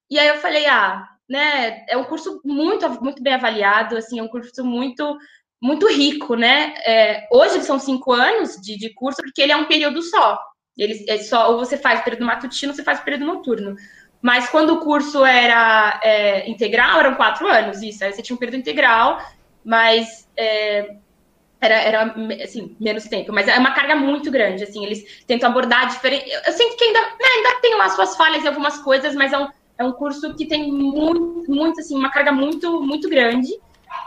e 0.09 0.19
aí 0.19 0.27
eu 0.27 0.37
falei, 0.37 0.65
ah, 0.67 1.05
né? 1.29 1.85
É 1.89 1.97
um 1.97 2.03
curso 2.03 2.41
muito, 2.45 2.87
muito 3.01 3.21
bem 3.21 3.33
avaliado, 3.33 3.97
assim, 3.97 4.19
é 4.19 4.23
um 4.23 4.27
curso 4.27 4.63
muito, 4.63 5.17
muito 5.65 5.87
rico, 5.87 6.35
né? 6.35 6.75
É, 6.85 7.27
hoje 7.31 7.63
são 7.63 7.79
cinco 7.79 8.13
anos 8.13 8.55
de, 8.61 8.77
de 8.77 8.93
curso, 8.93 9.23
porque 9.23 9.41
ele 9.41 9.51
é 9.51 9.57
um 9.57 9.65
período 9.65 9.99
só. 10.03 10.39
Ele 10.77 11.03
é 11.09 11.17
só, 11.17 11.51
ou 11.51 11.57
você 11.57 11.75
faz 11.75 12.01
período 12.01 12.23
matutino, 12.23 12.71
você 12.71 12.83
faz 12.83 12.99
período 12.99 13.25
noturno. 13.25 13.75
Mas 14.21 14.47
quando 14.47 14.73
o 14.73 14.79
curso 14.79 15.25
era 15.25 15.99
é, 16.03 16.47
integral, 16.47 16.99
eram 16.99 17.15
quatro 17.15 17.47
anos, 17.47 17.81
isso. 17.81 18.03
Aí 18.03 18.13
você 18.13 18.21
tinha 18.21 18.35
um 18.35 18.39
período 18.39 18.59
integral, 18.59 19.19
mas 19.63 20.29
é, 20.37 20.97
era, 21.59 21.75
era 21.75 22.15
assim, 22.43 22.75
menos 22.79 23.05
tempo. 23.05 23.33
Mas 23.33 23.47
é 23.47 23.57
uma 23.57 23.71
carga 23.71 23.95
muito 23.95 24.29
grande, 24.29 24.63
assim, 24.63 24.85
eles 24.85 25.23
tentam 25.25 25.49
abordar 25.49 25.87
diferente. 25.87 26.29
Eu 26.29 26.53
sinto 26.53 26.77
que 26.77 26.83
ainda, 26.83 27.01
né, 27.01 27.27
ainda 27.37 27.59
tem 27.61 27.75
lá 27.75 27.89
suas 27.89 28.15
falhas 28.15 28.43
em 28.43 28.47
algumas 28.47 28.77
coisas, 28.77 29.15
mas 29.15 29.33
é 29.33 29.39
um, 29.39 29.47
é 29.79 29.83
um 29.83 29.93
curso 29.93 30.35
que 30.35 30.45
tem 30.45 30.71
muito, 30.71 31.51
muito 31.51 31.79
assim, 31.79 31.95
uma 31.95 32.11
carga 32.11 32.31
muito, 32.31 32.83
muito 32.83 33.09
grande 33.09 33.49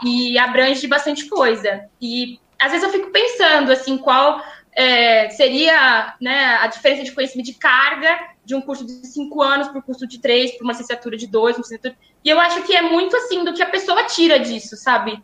e 0.03 0.37
abrange 0.37 0.87
bastante 0.87 1.27
coisa. 1.27 1.85
E 2.01 2.39
às 2.59 2.71
vezes 2.71 2.85
eu 2.85 2.91
fico 2.91 3.11
pensando 3.11 3.71
assim, 3.71 3.97
qual 3.97 4.43
é, 4.73 5.29
seria 5.29 6.15
né, 6.21 6.57
a 6.61 6.67
diferença 6.67 7.03
de 7.03 7.11
conhecimento 7.11 7.47
de 7.47 7.53
carga 7.53 8.19
de 8.45 8.55
um 8.55 8.61
curso 8.61 8.85
de 8.85 9.05
cinco 9.07 9.41
anos 9.41 9.67
para 9.67 9.79
um 9.79 9.81
curso 9.81 10.07
de 10.07 10.19
três, 10.19 10.51
para 10.51 10.63
uma 10.63 10.73
licenciatura 10.73 11.17
de 11.17 11.27
dois, 11.27 11.55
uma 11.55 11.61
licenciatura... 11.61 11.95
E 12.23 12.29
eu 12.29 12.39
acho 12.39 12.63
que 12.63 12.75
é 12.75 12.81
muito 12.81 13.15
assim 13.15 13.43
do 13.43 13.53
que 13.53 13.61
a 13.61 13.69
pessoa 13.69 14.03
tira 14.05 14.39
disso, 14.39 14.75
sabe? 14.75 15.21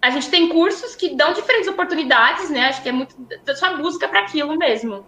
A 0.00 0.10
gente 0.10 0.28
tem 0.28 0.48
cursos 0.48 0.94
que 0.94 1.14
dão 1.14 1.32
diferentes 1.32 1.68
oportunidades, 1.68 2.50
né? 2.50 2.68
Acho 2.68 2.82
que 2.82 2.88
é 2.88 2.92
muito 2.92 3.16
da 3.44 3.54
sua 3.54 3.76
busca 3.76 4.08
para 4.08 4.20
aquilo 4.20 4.56
mesmo. 4.56 5.06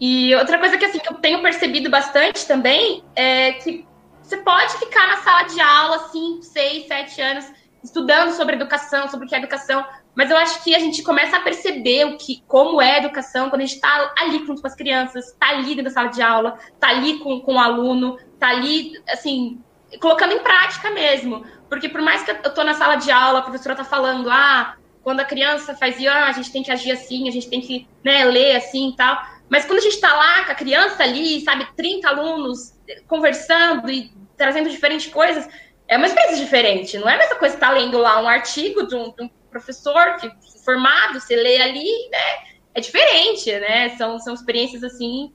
E 0.00 0.34
outra 0.34 0.58
coisa 0.58 0.76
que 0.76 0.84
assim 0.84 0.98
que 0.98 1.08
eu 1.08 1.16
tenho 1.16 1.42
percebido 1.42 1.90
bastante 1.90 2.46
também 2.46 3.02
é 3.16 3.52
que 3.52 3.86
você 4.22 4.36
pode 4.36 4.76
ficar 4.78 5.08
na 5.08 5.16
sala 5.18 5.42
de 5.44 5.60
aula, 5.60 6.08
cinco, 6.10 6.42
seis, 6.42 6.86
sete 6.86 7.20
anos, 7.20 7.46
estudando 7.82 8.32
sobre 8.32 8.56
educação, 8.56 9.08
sobre 9.08 9.26
o 9.26 9.28
que 9.28 9.34
é 9.34 9.38
educação, 9.38 9.84
mas 10.14 10.30
eu 10.30 10.36
acho 10.36 10.62
que 10.64 10.74
a 10.74 10.78
gente 10.78 11.02
começa 11.02 11.36
a 11.36 11.40
perceber 11.40 12.04
o 12.06 12.18
que, 12.18 12.42
como 12.46 12.82
é 12.82 12.94
a 12.94 12.98
educação 12.98 13.48
quando 13.48 13.62
a 13.62 13.64
gente 13.64 13.76
está 13.76 14.12
ali 14.18 14.44
junto 14.44 14.60
com 14.60 14.66
as 14.66 14.74
crianças, 14.74 15.28
está 15.28 15.50
ali 15.50 15.68
dentro 15.68 15.84
da 15.84 15.90
sala 15.90 16.08
de 16.08 16.20
aula, 16.20 16.58
está 16.74 16.88
ali 16.88 17.18
com, 17.20 17.40
com 17.40 17.54
o 17.54 17.58
aluno, 17.58 18.18
está 18.34 18.48
ali, 18.48 19.00
assim, 19.08 19.62
colocando 20.00 20.32
em 20.32 20.40
prática 20.40 20.90
mesmo. 20.90 21.44
Porque 21.68 21.88
por 21.88 22.00
mais 22.00 22.22
que 22.22 22.30
eu 22.30 22.36
estou 22.36 22.64
na 22.64 22.74
sala 22.74 22.96
de 22.96 23.10
aula, 23.10 23.38
a 23.38 23.42
professora 23.42 23.74
está 23.74 23.84
falando, 23.84 24.28
ah, 24.30 24.76
quando 25.02 25.20
a 25.20 25.24
criança 25.24 25.74
faz 25.74 25.98
isso, 25.98 26.08
ah, 26.08 26.26
a 26.26 26.32
gente 26.32 26.50
tem 26.50 26.62
que 26.62 26.70
agir 26.70 26.90
assim, 26.90 27.28
a 27.28 27.32
gente 27.32 27.48
tem 27.48 27.60
que 27.60 27.86
né, 28.04 28.24
ler 28.24 28.56
assim 28.56 28.90
e 28.90 28.96
tal. 28.96 29.22
Mas 29.48 29.64
quando 29.64 29.78
a 29.78 29.82
gente 29.82 29.94
está 29.94 30.14
lá 30.14 30.44
com 30.44 30.52
a 30.52 30.54
criança 30.54 31.02
ali, 31.02 31.40
sabe, 31.40 31.66
30 31.76 32.08
alunos 32.08 32.74
conversando 33.06 33.90
e 33.90 34.12
trazendo 34.36 34.68
diferentes 34.68 35.12
coisas, 35.12 35.48
é 35.88 35.96
uma 35.96 36.06
experiência 36.06 36.44
diferente. 36.44 36.98
Não 36.98 37.08
é 37.08 37.14
a 37.14 37.18
mesma 37.18 37.36
coisa 37.36 37.54
estar 37.54 37.68
tá 37.68 37.72
lendo 37.72 37.98
lá 37.98 38.20
um 38.20 38.28
artigo 38.28 38.86
de 38.86 38.94
um, 38.94 39.10
de 39.10 39.24
um 39.24 39.30
professor 39.50 40.16
que, 40.16 40.30
formado, 40.64 41.18
você 41.18 41.34
lê 41.34 41.60
ali, 41.60 42.08
né? 42.10 42.48
É 42.74 42.80
diferente, 42.80 43.50
né? 43.58 43.88
São, 43.96 44.18
são 44.18 44.34
experiências, 44.34 44.84
assim, 44.84 45.32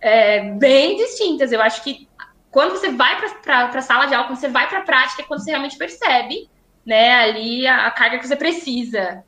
é, 0.00 0.52
bem 0.52 0.96
distintas. 0.96 1.50
Eu 1.50 1.60
acho 1.60 1.82
que 1.82 2.08
quando 2.50 2.70
você 2.70 2.90
vai 2.90 3.20
para 3.42 3.66
a 3.66 3.82
sala 3.82 4.06
de 4.06 4.14
aula, 4.14 4.28
quando 4.28 4.38
você 4.38 4.48
vai 4.48 4.68
para 4.68 4.78
a 4.78 4.82
prática, 4.82 5.22
é 5.22 5.24
quando 5.24 5.40
você 5.40 5.50
realmente 5.50 5.76
percebe, 5.76 6.48
né, 6.86 7.12
ali 7.14 7.66
a, 7.66 7.86
a 7.86 7.90
carga 7.90 8.18
que 8.18 8.26
você 8.26 8.36
precisa. 8.36 9.24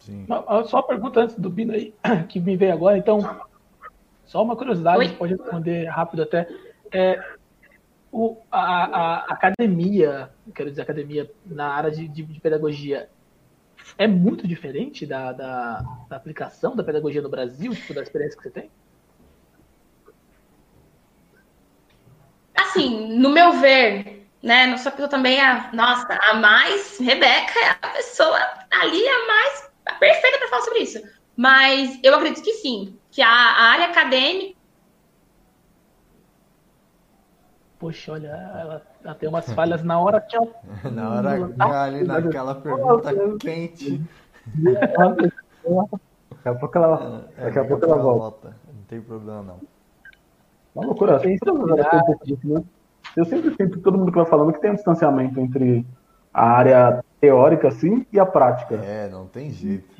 Sim. 0.00 0.26
Só 0.66 0.78
uma 0.78 0.82
pergunta 0.82 1.20
antes 1.20 1.36
do 1.36 1.48
Bino 1.48 1.72
aí, 1.72 1.94
que 2.28 2.40
me 2.40 2.56
veio 2.56 2.72
agora. 2.72 2.98
Então, 2.98 3.40
só 4.26 4.42
uma 4.42 4.56
curiosidade, 4.56 4.98
Oi? 4.98 5.08
pode 5.10 5.34
responder 5.34 5.86
rápido 5.86 6.24
até. 6.24 6.46
É, 6.92 7.22
o, 8.14 8.38
a, 8.48 8.84
a, 8.84 9.16
academia, 9.32 10.30
quero 10.54 10.70
dizer, 10.70 10.82
academia 10.82 11.28
na 11.44 11.66
área 11.66 11.90
de, 11.90 12.06
de, 12.06 12.22
de 12.22 12.40
pedagogia 12.40 13.10
é 13.98 14.06
muito 14.06 14.46
diferente 14.46 15.04
da, 15.04 15.32
da, 15.32 15.84
da, 16.08 16.16
aplicação 16.16 16.76
da 16.76 16.84
pedagogia 16.84 17.20
no 17.20 17.28
Brasil, 17.28 17.74
tipo, 17.74 17.92
da 17.92 18.02
experiência 18.02 18.36
que 18.36 18.44
você 18.44 18.50
tem? 18.50 18.70
Assim, 22.56 23.18
no 23.18 23.30
meu 23.30 23.54
ver, 23.54 24.28
né? 24.40 24.68
Não 24.68 24.74
a 24.74 24.78
pessoa 24.78 25.08
também 25.08 25.40
a, 25.40 25.70
nossa, 25.72 26.14
a 26.14 26.34
mais, 26.34 27.00
Rebeca 27.00 27.58
é 27.58 27.70
a 27.82 27.88
pessoa 27.94 28.38
ali 28.70 29.08
a 29.08 29.26
mais 29.26 29.72
perfeita 29.98 30.38
para 30.38 30.48
falar 30.50 30.62
sobre 30.62 30.78
isso. 30.78 31.02
Mas 31.36 31.98
eu 32.00 32.14
acredito 32.14 32.44
que 32.44 32.52
sim, 32.52 32.96
que 33.10 33.20
a, 33.20 33.28
a 33.28 33.62
área 33.72 33.86
acadêmica 33.86 34.54
Poxa, 37.84 38.12
olha, 38.12 38.28
ela, 38.28 38.82
ela, 39.04 39.14
tem 39.14 39.28
umas 39.28 39.52
falhas 39.52 39.82
na 39.82 40.00
hora 40.00 40.18
que 40.18 40.34
ela. 40.34 40.48
na 40.90 41.10
hora 41.10 41.48
tá 41.50 41.82
ali 41.82 42.02
naquela 42.02 42.54
pergunta 42.54 43.10
quente. 43.38 44.02
Daqui 44.46 46.48
a 46.48 46.54
pouco 46.54 46.78
ela, 46.78 47.28
é, 47.36 47.44
daqui 47.44 47.58
a 47.58 47.64
pouco 47.66 47.84
ela 47.84 47.98
volta. 47.98 48.48
volta. 48.48 48.56
Não 48.74 48.82
tem 48.88 49.02
problema 49.02 49.42
não. 49.42 49.60
Uma 50.74 50.86
loucura. 50.86 51.20
Eu 53.14 53.24
sempre 53.26 53.54
sinto 53.54 53.78
todo 53.80 53.98
mundo 53.98 54.10
que 54.10 54.16
vai 54.16 54.26
falando 54.26 54.54
que 54.54 54.62
tem 54.62 54.70
um 54.70 54.76
distanciamento 54.76 55.38
entre 55.38 55.84
a 56.32 56.48
área 56.48 57.04
teórica, 57.20 57.68
assim, 57.68 58.06
e 58.10 58.18
a 58.18 58.24
prática. 58.24 58.76
É, 58.76 59.10
não 59.10 59.26
tem 59.26 59.50
jeito. 59.50 59.94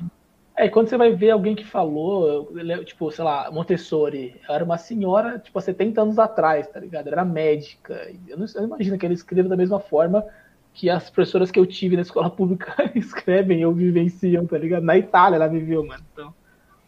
É, 0.57 0.65
e 0.65 0.69
quando 0.69 0.87
você 0.87 0.97
vai 0.97 1.13
ver 1.13 1.31
alguém 1.31 1.53
que 1.53 1.65
falou, 1.65 2.49
tipo, 2.85 3.11
sei 3.11 3.25
lá, 3.25 3.51
Montessori, 3.51 4.39
era 4.47 4.63
uma 4.63 4.77
senhora, 4.77 5.37
tipo, 5.37 5.59
há 5.59 5.61
70 5.61 6.01
anos 6.01 6.17
atrás, 6.17 6.67
tá 6.67 6.79
ligado? 6.79 7.07
Era 7.07 7.25
médica. 7.25 8.09
Eu 8.27 8.37
não, 8.37 8.45
eu 8.45 8.61
não 8.61 8.67
imagino 8.67 8.97
que 8.97 9.05
ele 9.05 9.15
escreva 9.15 9.49
da 9.49 9.57
mesma 9.57 9.79
forma 9.79 10.25
que 10.73 10.89
as 10.89 11.09
professoras 11.09 11.51
que 11.51 11.59
eu 11.59 11.65
tive 11.65 11.95
na 11.95 12.03
escola 12.03 12.29
pública 12.29 12.73
escrevem 12.95 13.65
ou 13.65 13.73
vivenciam, 13.73 14.45
tá 14.45 14.57
ligado? 14.57 14.83
Na 14.83 14.97
Itália 14.97 15.35
ela 15.35 15.47
viveu, 15.47 15.85
mano. 15.85 16.03
Então, 16.13 16.33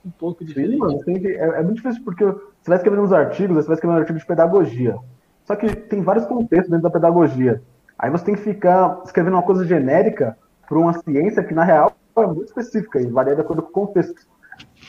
um 0.05 0.11
pouco 0.11 0.45
diferente. 0.45 0.73
Sim, 0.73 0.77
mano, 0.77 1.03
que, 1.03 1.27
é, 1.27 1.59
é, 1.59 1.63
muito 1.63 1.77
difícil 1.77 2.03
porque 2.03 2.23
você 2.23 2.67
vai 2.67 2.77
escrevendo 2.77 3.03
uns 3.03 3.11
artigos, 3.11 3.55
você 3.55 3.67
vai 3.67 3.75
escrevendo 3.75 3.97
um 3.97 4.01
artigo 4.01 4.19
de 4.19 4.25
pedagogia. 4.25 4.97
Só 5.45 5.55
que 5.55 5.75
tem 5.75 6.01
vários 6.01 6.25
contextos 6.25 6.69
dentro 6.69 6.83
da 6.83 6.89
pedagogia. 6.89 7.61
Aí 7.99 8.09
você 8.09 8.25
tem 8.25 8.35
que 8.35 8.41
ficar 8.41 9.01
escrevendo 9.05 9.33
uma 9.33 9.43
coisa 9.43 9.65
genérica 9.65 10.37
para 10.67 10.77
uma 10.77 10.93
ciência 10.93 11.43
que, 11.43 11.53
na 11.53 11.63
real, 11.63 11.93
é 12.23 12.27
muito 12.27 12.45
específica 12.45 12.99
e 12.99 13.07
varia 13.07 13.35
de 13.35 13.41
acordo 13.41 13.63
com 13.63 13.69
o 13.69 13.87
contexto. 13.87 14.21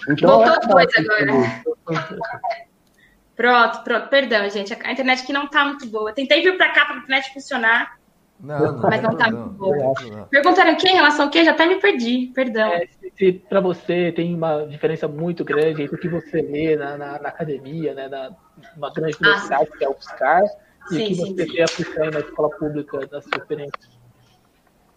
Então, 0.09 0.39
Voltou 0.39 0.81
é 0.81 0.87
dois 0.87 0.89
agora. 0.97 1.63
Pronto, 3.39 3.85
pronto. 3.85 4.09
Perdão, 4.09 4.51
gente. 4.51 4.77
A 4.85 4.91
internet 4.91 5.23
aqui 5.23 5.33
não 5.33 5.45
está 5.45 5.65
muito 5.65 5.87
boa. 5.87 6.13
Tentei 6.13 6.43
vir 6.43 6.57
para 6.57 6.73
cá 6.73 6.87
para 6.87 6.97
a 6.97 6.99
internet 6.99 7.33
funcionar. 7.33 7.97
Não, 8.41 8.73
não, 8.73 8.81
mas 8.81 9.01
não 9.01 9.13
está 9.13 9.31
muito 9.31 9.51
boa. 9.51 9.95
Perguntaram 10.29 10.73
aqui 10.73 10.89
em 10.89 10.95
relação 10.95 11.27
ao 11.27 11.31
que? 11.31 11.45
Já 11.45 11.53
até 11.53 11.67
me 11.67 11.77
perdi, 11.77 12.33
perdão. 12.35 12.69
É, 12.73 12.89
se 13.17 13.33
para 13.33 13.61
você 13.61 14.13
tem 14.13 14.35
uma 14.35 14.67
diferença 14.67 15.07
muito 15.07 15.45
grande 15.45 15.83
entre 15.83 15.97
o 15.97 15.99
que 15.99 16.09
você 16.09 16.43
lê 16.43 16.77
na, 16.77 16.97
na, 16.97 17.19
na 17.21 17.29
academia, 17.29 17.95
né, 17.95 18.09
na 18.09 18.31
uma 18.77 18.93
grande 18.93 19.17
universidade, 19.21 19.69
ah, 19.73 19.77
que 19.77 19.85
é 19.85 19.89
o 19.89 19.93
UFSCar, 19.93 20.43
e 20.91 20.95
o 20.95 20.99
que 20.99 21.15
sim, 21.15 21.35
você 21.35 21.47
sim. 21.47 21.53
vê 21.53 21.63
aplicando 21.63 22.15
na 22.15 22.21
escola 22.21 22.51
pública, 22.51 23.09
na 23.11 23.21
sua 23.21 23.39
experiência. 23.39 23.99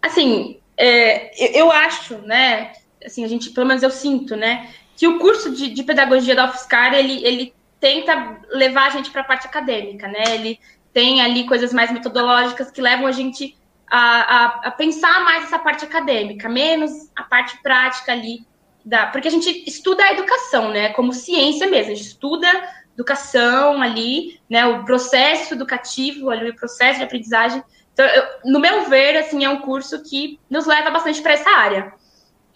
Assim, 0.00 0.61
é, 0.76 1.58
eu 1.58 1.70
acho, 1.70 2.18
né, 2.18 2.72
assim, 3.04 3.24
a 3.24 3.28
gente, 3.28 3.50
pelo 3.50 3.66
menos 3.66 3.82
eu 3.82 3.90
sinto, 3.90 4.36
né, 4.36 4.70
que 4.96 5.06
o 5.06 5.18
curso 5.18 5.54
de, 5.54 5.68
de 5.68 5.82
pedagogia 5.82 6.34
da 6.34 6.46
UFSCar, 6.46 6.94
ele, 6.94 7.24
ele 7.24 7.54
tenta 7.80 8.38
levar 8.50 8.86
a 8.86 8.90
gente 8.90 9.10
para 9.10 9.22
a 9.22 9.24
parte 9.24 9.46
acadêmica, 9.46 10.08
né, 10.08 10.22
ele 10.30 10.58
tem 10.92 11.22
ali 11.22 11.46
coisas 11.46 11.72
mais 11.72 11.90
metodológicas 11.90 12.70
que 12.70 12.80
levam 12.80 13.06
a 13.06 13.12
gente 13.12 13.56
a, 13.90 13.98
a, 13.98 14.46
a, 14.68 14.70
pensar 14.70 15.24
mais 15.24 15.44
essa 15.44 15.58
parte 15.58 15.84
acadêmica, 15.84 16.48
menos 16.48 17.10
a 17.14 17.22
parte 17.22 17.60
prática 17.62 18.12
ali, 18.12 18.46
da, 18.84 19.06
porque 19.06 19.28
a 19.28 19.30
gente 19.30 19.64
estuda 19.66 20.02
a 20.02 20.12
educação, 20.12 20.70
né, 20.70 20.90
como 20.90 21.12
ciência 21.12 21.66
mesmo, 21.68 21.92
a 21.92 21.94
gente 21.94 22.08
estuda 22.08 22.48
educação 22.94 23.80
ali, 23.80 24.40
né, 24.48 24.66
o 24.66 24.84
processo 24.84 25.54
educativo, 25.54 26.30
ali, 26.30 26.50
o 26.50 26.56
processo 26.56 26.98
de 26.98 27.04
aprendizagem, 27.04 27.62
então, 27.92 28.06
eu, 28.06 28.24
no 28.44 28.58
meu 28.58 28.88
ver, 28.88 29.16
assim, 29.16 29.44
é 29.44 29.48
um 29.48 29.60
curso 29.60 30.02
que 30.02 30.40
nos 30.48 30.66
leva 30.66 30.90
bastante 30.90 31.20
para 31.20 31.32
essa 31.32 31.50
área. 31.50 31.92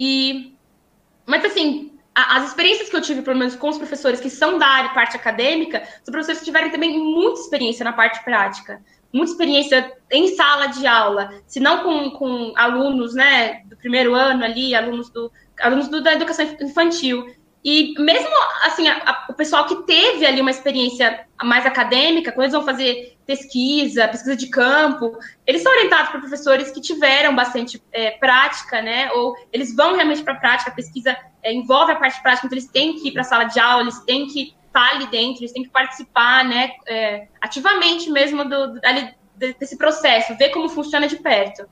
E, 0.00 0.54
mas 1.26 1.44
assim, 1.44 1.92
a, 2.14 2.38
as 2.38 2.48
experiências 2.48 2.88
que 2.88 2.96
eu 2.96 3.02
tive, 3.02 3.22
pelo 3.22 3.38
menos 3.38 3.54
com 3.54 3.68
os 3.68 3.78
professores 3.78 4.20
que 4.20 4.30
são 4.30 4.58
da 4.58 4.66
área 4.66 4.94
parte 4.94 5.16
acadêmica, 5.16 5.82
são 6.02 6.12
professores 6.12 6.40
que 6.40 6.46
tiveram 6.46 6.70
também 6.70 6.98
muita 6.98 7.40
experiência 7.40 7.84
na 7.84 7.92
parte 7.92 8.24
prática, 8.24 8.82
muita 9.12 9.32
experiência 9.32 9.92
em 10.10 10.34
sala 10.34 10.68
de 10.68 10.86
aula, 10.86 11.30
se 11.46 11.60
não 11.60 11.82
com, 11.82 12.10
com 12.12 12.52
alunos, 12.56 13.14
né, 13.14 13.62
do 13.66 13.76
primeiro 13.76 14.14
ano 14.14 14.44
ali, 14.44 14.74
alunos 14.74 15.10
do 15.10 15.30
alunos 15.60 15.88
do, 15.88 16.02
da 16.02 16.12
educação 16.12 16.44
infantil. 16.60 17.34
E 17.64 17.94
mesmo 17.98 18.28
assim, 18.62 18.86
a, 18.88 18.96
a, 18.96 19.26
o 19.30 19.34
pessoal 19.34 19.66
que 19.66 19.82
teve 19.84 20.24
ali 20.24 20.40
uma 20.40 20.50
experiência 20.50 21.26
mais 21.42 21.66
acadêmica, 21.66 22.30
quando 22.30 22.44
eles 22.44 22.52
vão 22.52 22.64
fazer 22.64 23.15
pesquisa, 23.26 24.06
pesquisa 24.06 24.36
de 24.36 24.46
campo, 24.46 25.18
eles 25.44 25.62
são 25.62 25.72
orientados 25.72 26.12
por 26.12 26.20
professores 26.20 26.70
que 26.70 26.80
tiveram 26.80 27.34
bastante 27.34 27.82
é, 27.92 28.12
prática, 28.12 28.80
né? 28.80 29.10
Ou 29.12 29.34
eles 29.52 29.74
vão 29.74 29.96
realmente 29.96 30.22
para 30.22 30.34
a 30.34 30.36
prática, 30.36 30.70
a 30.70 30.74
pesquisa 30.74 31.16
é, 31.42 31.52
envolve 31.52 31.92
a 31.92 31.96
parte 31.96 32.22
prática, 32.22 32.46
então 32.46 32.56
eles 32.56 32.70
têm 32.70 32.94
que 32.94 33.08
ir 33.08 33.12
para 33.12 33.22
a 33.22 33.24
sala 33.24 33.44
de 33.44 33.58
aula, 33.58 33.82
eles 33.82 33.98
têm 34.04 34.28
que 34.28 34.54
estar 34.66 34.90
ali 34.92 35.06
dentro, 35.08 35.42
eles 35.42 35.52
têm 35.52 35.64
que 35.64 35.70
participar, 35.70 36.44
né? 36.44 36.70
É, 36.86 37.26
ativamente 37.40 38.08
mesmo 38.10 38.44
do, 38.44 38.78
ali, 38.84 39.12
desse 39.34 39.76
processo, 39.76 40.36
ver 40.36 40.50
como 40.50 40.68
funciona 40.68 41.08
de 41.08 41.16
perto. 41.16 41.68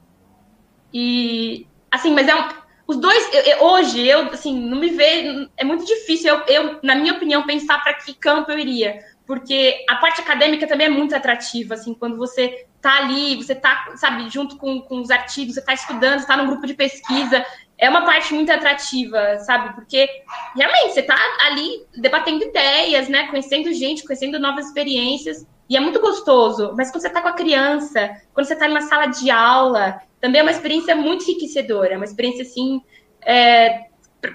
E 0.92 1.66
assim, 1.90 2.12
mas 2.12 2.26
é 2.26 2.34
um, 2.34 2.48
os 2.86 2.96
dois, 2.98 3.32
eu, 3.32 3.42
eu, 3.42 3.64
hoje, 3.64 4.06
eu, 4.06 4.20
assim, 4.30 4.58
não 4.58 4.78
me 4.78 4.90
vê. 4.90 5.48
É 5.56 5.64
muito 5.64 5.86
difícil, 5.86 6.34
eu, 6.34 6.42
eu 6.46 6.80
na 6.82 6.94
minha 6.94 7.14
opinião, 7.14 7.46
pensar 7.46 7.82
para 7.82 7.94
que 7.94 8.12
campo 8.14 8.50
eu 8.50 8.58
iria. 8.58 9.00
Porque 9.26 9.84
a 9.88 9.96
parte 9.96 10.20
acadêmica 10.20 10.66
também 10.66 10.86
é 10.86 10.90
muito 10.90 11.14
atrativa, 11.14 11.74
assim, 11.74 11.94
quando 11.94 12.16
você 12.16 12.66
tá 12.80 12.98
ali, 12.98 13.36
você 13.36 13.54
tá, 13.54 13.92
sabe, 13.96 14.28
junto 14.28 14.58
com, 14.58 14.82
com 14.82 15.00
os 15.00 15.10
artigos, 15.10 15.54
você 15.54 15.62
tá 15.62 15.72
estudando, 15.72 16.20
você 16.20 16.26
tá 16.26 16.36
num 16.36 16.46
grupo 16.46 16.66
de 16.66 16.74
pesquisa, 16.74 17.44
é 17.78 17.88
uma 17.88 18.04
parte 18.04 18.34
muito 18.34 18.52
atrativa, 18.52 19.38
sabe? 19.38 19.74
Porque 19.74 20.08
realmente 20.54 20.92
você 20.92 21.02
tá 21.02 21.16
ali 21.46 21.86
debatendo 21.96 22.44
ideias, 22.44 23.08
né? 23.08 23.26
Conhecendo 23.28 23.72
gente, 23.72 24.04
conhecendo 24.04 24.38
novas 24.38 24.66
experiências, 24.66 25.46
e 25.68 25.76
é 25.76 25.80
muito 25.80 26.00
gostoso. 26.00 26.74
Mas 26.76 26.90
quando 26.90 27.02
você 27.02 27.10
tá 27.10 27.22
com 27.22 27.28
a 27.28 27.32
criança, 27.32 28.10
quando 28.32 28.46
você 28.46 28.56
tá 28.56 28.68
numa 28.68 28.82
sala 28.82 29.06
de 29.06 29.30
aula, 29.30 30.00
também 30.20 30.40
é 30.40 30.42
uma 30.42 30.50
experiência 30.50 30.94
muito 30.94 31.24
enriquecedora, 31.24 31.94
é 31.94 31.96
uma 31.96 32.04
experiência 32.04 32.42
assim, 32.42 32.82
é, 33.22 33.86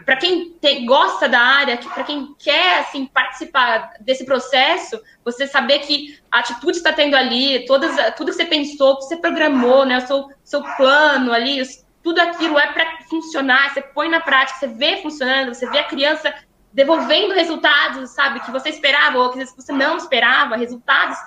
para 0.05 0.15
quem 0.15 0.51
tem, 0.61 0.85
gosta 0.85 1.27
da 1.27 1.39
área, 1.39 1.77
para 1.77 2.03
quem 2.03 2.35
quer 2.37 2.79
assim 2.79 3.05
participar 3.05 3.93
desse 3.99 4.25
processo, 4.25 5.01
você 5.23 5.47
saber 5.47 5.79
que 5.79 6.19
a 6.31 6.39
atitude 6.39 6.77
está 6.77 6.93
tendo 6.93 7.15
ali, 7.15 7.65
todas, 7.65 7.95
tudo 8.15 8.31
que 8.31 8.37
você 8.37 8.45
pensou, 8.45 8.97
que 8.97 9.05
você 9.05 9.17
programou, 9.17 9.85
né, 9.85 9.97
o 9.97 10.07
seu, 10.07 10.29
seu 10.43 10.63
plano 10.77 11.31
ali, 11.31 11.61
tudo 12.03 12.19
aquilo 12.19 12.57
é 12.57 12.67
para 12.67 12.99
funcionar, 13.09 13.73
você 13.73 13.81
põe 13.81 14.09
na 14.09 14.19
prática, 14.19 14.59
você 14.59 14.67
vê 14.67 14.97
funcionando, 14.97 15.53
você 15.53 15.69
vê 15.69 15.79
a 15.79 15.83
criança 15.83 16.33
devolvendo 16.71 17.33
resultados, 17.33 18.11
sabe, 18.11 18.39
que 18.41 18.51
você 18.51 18.69
esperava 18.69 19.17
ou 19.17 19.31
que 19.31 19.43
você 19.43 19.71
não 19.71 19.97
esperava, 19.97 20.55
resultados, 20.55 21.17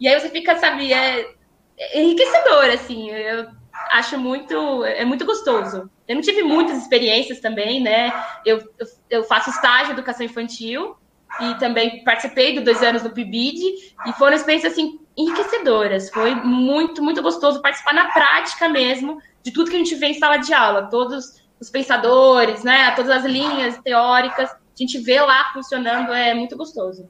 e 0.00 0.08
aí 0.08 0.18
você 0.18 0.28
fica, 0.30 0.56
sabe, 0.58 0.92
é, 0.92 1.34
é 1.78 2.02
enriquecedor, 2.02 2.64
assim, 2.72 3.10
eu 3.10 3.48
acho 3.90 4.18
muito, 4.18 4.84
é 4.84 5.04
muito 5.04 5.24
gostoso. 5.24 5.90
Eu 6.08 6.14
não 6.14 6.22
tive 6.22 6.42
muitas 6.42 6.78
experiências 6.78 7.40
também, 7.40 7.82
né? 7.82 8.12
Eu, 8.44 8.58
eu, 8.78 8.86
eu 9.10 9.24
faço 9.24 9.50
estágio 9.50 9.86
de 9.86 9.92
educação 9.92 10.24
infantil 10.24 10.96
e 11.40 11.54
também 11.56 12.04
participei 12.04 12.54
dos 12.54 12.64
dois 12.64 12.82
anos 12.82 13.02
do 13.02 13.10
PIBID 13.10 13.60
e 14.06 14.12
foram 14.12 14.36
experiências 14.36 14.72
assim 14.72 15.00
enriquecedoras. 15.16 16.10
Foi 16.10 16.34
muito, 16.34 17.02
muito 17.02 17.22
gostoso 17.22 17.60
participar 17.60 17.94
na 17.94 18.10
prática 18.12 18.68
mesmo 18.68 19.20
de 19.42 19.50
tudo 19.50 19.70
que 19.70 19.76
a 19.76 19.78
gente 19.78 19.94
vê 19.94 20.08
em 20.08 20.14
sala 20.14 20.36
de 20.36 20.52
aula, 20.52 20.88
todos 20.88 21.42
os 21.60 21.70
pensadores, 21.70 22.62
né? 22.62 22.90
Todas 22.92 23.10
as 23.10 23.24
linhas 23.24 23.78
teóricas, 23.78 24.50
a 24.50 24.58
gente 24.76 24.98
vê 24.98 25.20
lá 25.20 25.52
funcionando, 25.52 26.12
é 26.12 26.34
muito 26.34 26.56
gostoso. 26.56 27.08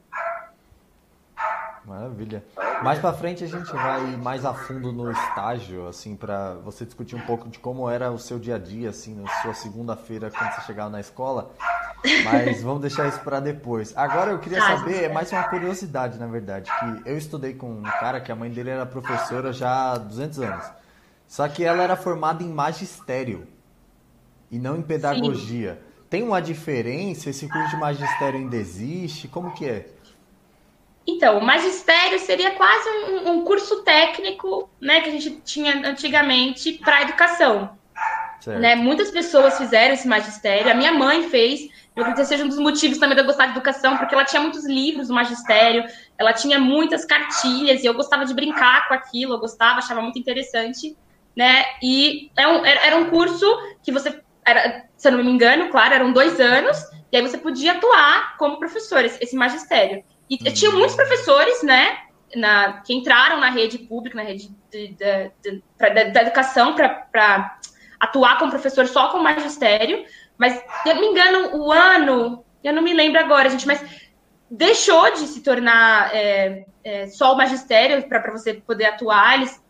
Maravilha. 1.87 2.43
Mais 2.83 2.99
para 2.99 3.13
frente 3.13 3.45
a 3.45 3.47
gente 3.47 3.71
vai 3.71 4.17
mais 4.17 4.43
a 4.43 4.53
fundo 4.53 4.91
no 4.91 5.09
estágio, 5.09 5.87
assim, 5.87 6.17
para 6.17 6.55
você 6.55 6.83
discutir 6.83 7.15
um 7.15 7.21
pouco 7.21 7.47
de 7.47 7.57
como 7.59 7.89
era 7.89 8.11
o 8.11 8.19
seu 8.19 8.37
dia 8.37 8.55
a 8.55 8.59
dia, 8.59 8.89
assim, 8.89 9.15
na 9.15 9.27
sua 9.41 9.53
segunda-feira 9.53 10.29
quando 10.29 10.51
você 10.51 10.61
chegava 10.63 10.89
na 10.89 10.99
escola. 10.99 11.49
Mas 12.25 12.61
vamos 12.61 12.81
deixar 12.81 13.07
isso 13.07 13.21
para 13.21 13.39
depois. 13.39 13.95
Agora 13.95 14.31
eu 14.31 14.39
queria 14.39 14.59
tá, 14.59 14.77
saber, 14.77 15.05
é 15.05 15.09
mais 15.09 15.31
uma 15.31 15.43
curiosidade, 15.43 16.19
na 16.19 16.27
verdade, 16.27 16.69
que 16.77 17.09
eu 17.09 17.17
estudei 17.17 17.53
com 17.53 17.71
um 17.71 17.83
cara 17.83 18.19
que 18.19 18.31
a 18.33 18.35
mãe 18.35 18.51
dele 18.51 18.69
era 18.69 18.85
professora 18.85 19.53
já 19.53 19.93
há 19.93 19.97
200 19.97 20.39
anos. 20.41 20.65
Só 21.25 21.47
que 21.47 21.63
ela 21.63 21.81
era 21.81 21.95
formada 21.95 22.43
em 22.43 22.49
magistério 22.49 23.47
e 24.51 24.59
não 24.59 24.75
em 24.75 24.81
pedagogia. 24.81 25.75
Sim. 25.75 26.03
Tem 26.09 26.23
uma 26.23 26.41
diferença? 26.41 27.29
Esse 27.29 27.47
curso 27.47 27.69
de 27.69 27.77
magistério 27.77 28.39
ainda 28.39 28.57
existe? 28.57 29.27
Como 29.27 29.53
que 29.53 29.65
é? 29.65 29.96
Então, 31.07 31.37
o 31.37 31.43
magistério 31.43 32.19
seria 32.19 32.51
quase 32.51 32.89
um, 32.89 33.31
um 33.31 33.41
curso 33.45 33.81
técnico, 33.83 34.69
né, 34.81 34.99
que 34.99 35.09
a 35.09 35.11
gente 35.11 35.31
tinha 35.45 35.87
antigamente 35.87 36.73
para 36.73 37.03
educação. 37.03 37.77
Né? 38.45 38.75
Muitas 38.75 39.09
pessoas 39.09 39.57
fizeram 39.57 39.93
esse 39.93 40.07
magistério. 40.07 40.71
A 40.71 40.75
minha 40.75 40.91
mãe 40.91 41.29
fez. 41.29 41.61
Eu 41.95 42.03
acredito 42.03 42.23
que 42.23 42.29
seja 42.29 42.45
um 42.45 42.47
dos 42.47 42.59
motivos 42.59 42.97
também 42.97 43.15
de 43.15 43.21
eu 43.21 43.25
gostar 43.25 43.47
de 43.47 43.53
educação, 43.53 43.97
porque 43.97 44.13
ela 44.13 44.23
tinha 44.23 44.41
muitos 44.41 44.65
livros 44.65 45.07
do 45.07 45.13
magistério, 45.13 45.83
ela 46.17 46.31
tinha 46.31 46.59
muitas 46.59 47.03
cartilhas, 47.03 47.83
e 47.83 47.87
eu 47.87 47.93
gostava 47.93 48.23
de 48.23 48.35
brincar 48.35 48.87
com 48.87 48.93
aquilo, 48.93 49.33
eu 49.33 49.39
gostava, 49.39 49.79
achava 49.79 50.01
muito 50.01 50.19
interessante. 50.19 50.95
Né? 51.35 51.65
E 51.81 52.29
é 52.37 52.47
um, 52.47 52.65
era 52.65 52.97
um 52.97 53.09
curso 53.09 53.45
que 53.83 53.91
você, 53.91 54.21
era, 54.45 54.85
se 54.95 55.07
eu 55.07 55.13
não 55.13 55.23
me 55.23 55.31
engano, 55.31 55.69
claro, 55.69 55.95
eram 55.95 56.13
dois 56.13 56.39
anos, 56.39 56.77
e 57.11 57.17
aí 57.17 57.21
você 57.21 57.37
podia 57.37 57.73
atuar 57.73 58.37
como 58.37 58.59
professor, 58.59 59.03
esse, 59.03 59.21
esse 59.23 59.35
magistério. 59.35 60.03
E 60.29 60.35
uhum. 60.35 60.53
tinha 60.53 60.71
muitos 60.71 60.95
professores, 60.95 61.63
né, 61.63 61.97
na, 62.35 62.81
que 62.81 62.93
entraram 62.93 63.39
na 63.39 63.49
rede 63.49 63.77
pública, 63.77 64.17
na 64.17 64.23
rede 64.23 64.49
de, 64.71 64.89
de, 64.89 65.31
de, 65.41 65.63
pra, 65.77 65.89
da, 65.89 66.03
da, 66.05 66.21
educação, 66.21 66.75
para 66.75 67.59
atuar 67.99 68.37
como 68.37 68.51
professor 68.51 68.87
só 68.87 69.09
com 69.09 69.19
magistério, 69.19 70.05
mas, 70.37 70.53
se 70.53 70.89
eu 70.89 70.95
não 70.95 71.01
me 71.01 71.07
engano, 71.07 71.57
o 71.57 71.71
ano, 71.71 72.45
eu 72.63 72.73
não 72.73 72.81
me 72.81 72.93
lembro 72.93 73.19
agora, 73.19 73.49
gente, 73.49 73.65
mas 73.65 73.83
deixou 74.49 75.11
de 75.11 75.27
se 75.27 75.41
tornar 75.41 76.13
é, 76.13 76.65
é, 76.83 77.07
só 77.07 77.33
o 77.33 77.37
magistério 77.37 78.07
para 78.07 78.31
você 78.31 78.53
poder 78.53 78.85
atuar, 78.85 79.35
eles 79.35 79.61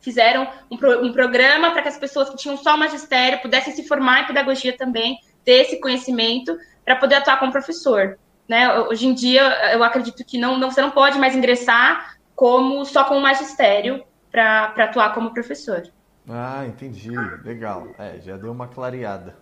fizeram 0.00 0.46
um, 0.70 0.76
pro, 0.76 1.04
um 1.04 1.12
programa 1.12 1.70
para 1.70 1.82
que 1.82 1.88
as 1.88 1.96
pessoas 1.96 2.28
que 2.28 2.36
tinham 2.36 2.56
só 2.58 2.74
o 2.74 2.78
magistério 2.78 3.40
pudessem 3.40 3.74
se 3.74 3.88
formar 3.88 4.22
em 4.22 4.26
pedagogia 4.26 4.76
também, 4.76 5.18
ter 5.44 5.62
esse 5.62 5.80
conhecimento 5.80 6.56
para 6.84 6.96
poder 6.96 7.16
atuar 7.16 7.38
como 7.38 7.50
professor. 7.50 8.18
Né? 8.48 8.78
Hoje 8.80 9.06
em 9.06 9.14
dia, 9.14 9.42
eu 9.72 9.82
acredito 9.82 10.24
que 10.24 10.38
não, 10.38 10.58
não, 10.58 10.70
você 10.70 10.82
não 10.82 10.90
pode 10.90 11.18
mais 11.18 11.34
ingressar 11.34 12.16
como 12.36 12.84
só 12.84 13.04
com 13.04 13.16
o 13.16 13.22
magistério 13.22 14.04
para 14.30 14.74
atuar 14.76 15.14
como 15.14 15.32
professor. 15.32 15.82
Ah, 16.28 16.64
entendi. 16.66 17.12
Legal. 17.44 17.88
É, 17.98 18.18
já 18.20 18.36
deu 18.36 18.52
uma 18.52 18.68
clareada. 18.68 19.36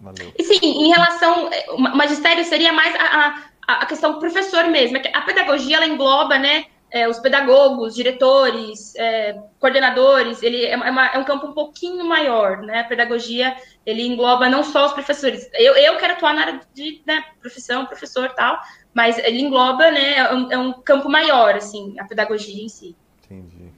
Valeu. 0.00 0.32
E 0.38 0.44
sim, 0.44 0.58
em 0.62 0.88
relação. 0.88 1.48
O 1.70 1.78
magistério 1.78 2.44
seria 2.44 2.72
mais 2.72 2.94
a, 2.96 3.42
a, 3.66 3.72
a 3.82 3.86
questão 3.86 4.18
professor 4.18 4.64
mesmo. 4.64 4.96
É 4.98 5.10
a 5.14 5.22
pedagogia 5.22 5.76
ela 5.76 5.86
engloba, 5.86 6.38
né? 6.38 6.66
É, 6.90 7.08
os 7.08 7.18
pedagogos, 7.18 7.94
diretores, 7.94 8.94
é, 8.96 9.36
coordenadores, 9.58 10.42
ele 10.42 10.64
é, 10.64 10.76
uma, 10.76 11.06
é, 11.06 11.18
um 11.18 11.24
campo 11.24 11.48
um 11.48 11.52
pouquinho 11.52 12.04
maior, 12.04 12.58
né? 12.58 12.80
A 12.80 12.84
pedagogia, 12.84 13.56
ele 13.84 14.06
engloba 14.06 14.48
não 14.48 14.62
só 14.62 14.86
os 14.86 14.92
professores. 14.92 15.50
Eu, 15.54 15.74
eu 15.74 15.96
quero 15.98 16.12
atuar 16.12 16.34
na 16.34 16.42
área 16.42 16.60
de 16.72 17.02
né, 17.04 17.24
profissão, 17.40 17.86
professor 17.86 18.28
tal, 18.34 18.58
mas 18.94 19.18
ele 19.18 19.40
engloba, 19.40 19.90
né? 19.90 20.16
É 20.16 20.34
um, 20.34 20.52
é 20.52 20.58
um 20.58 20.72
campo 20.72 21.08
maior, 21.08 21.54
assim, 21.54 21.98
a 21.98 22.04
pedagogia 22.04 22.64
em 22.64 22.68
si. 22.68 22.96
Entendi. 23.24 23.72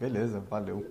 Beleza, 0.00 0.42
valeu. 0.50 0.84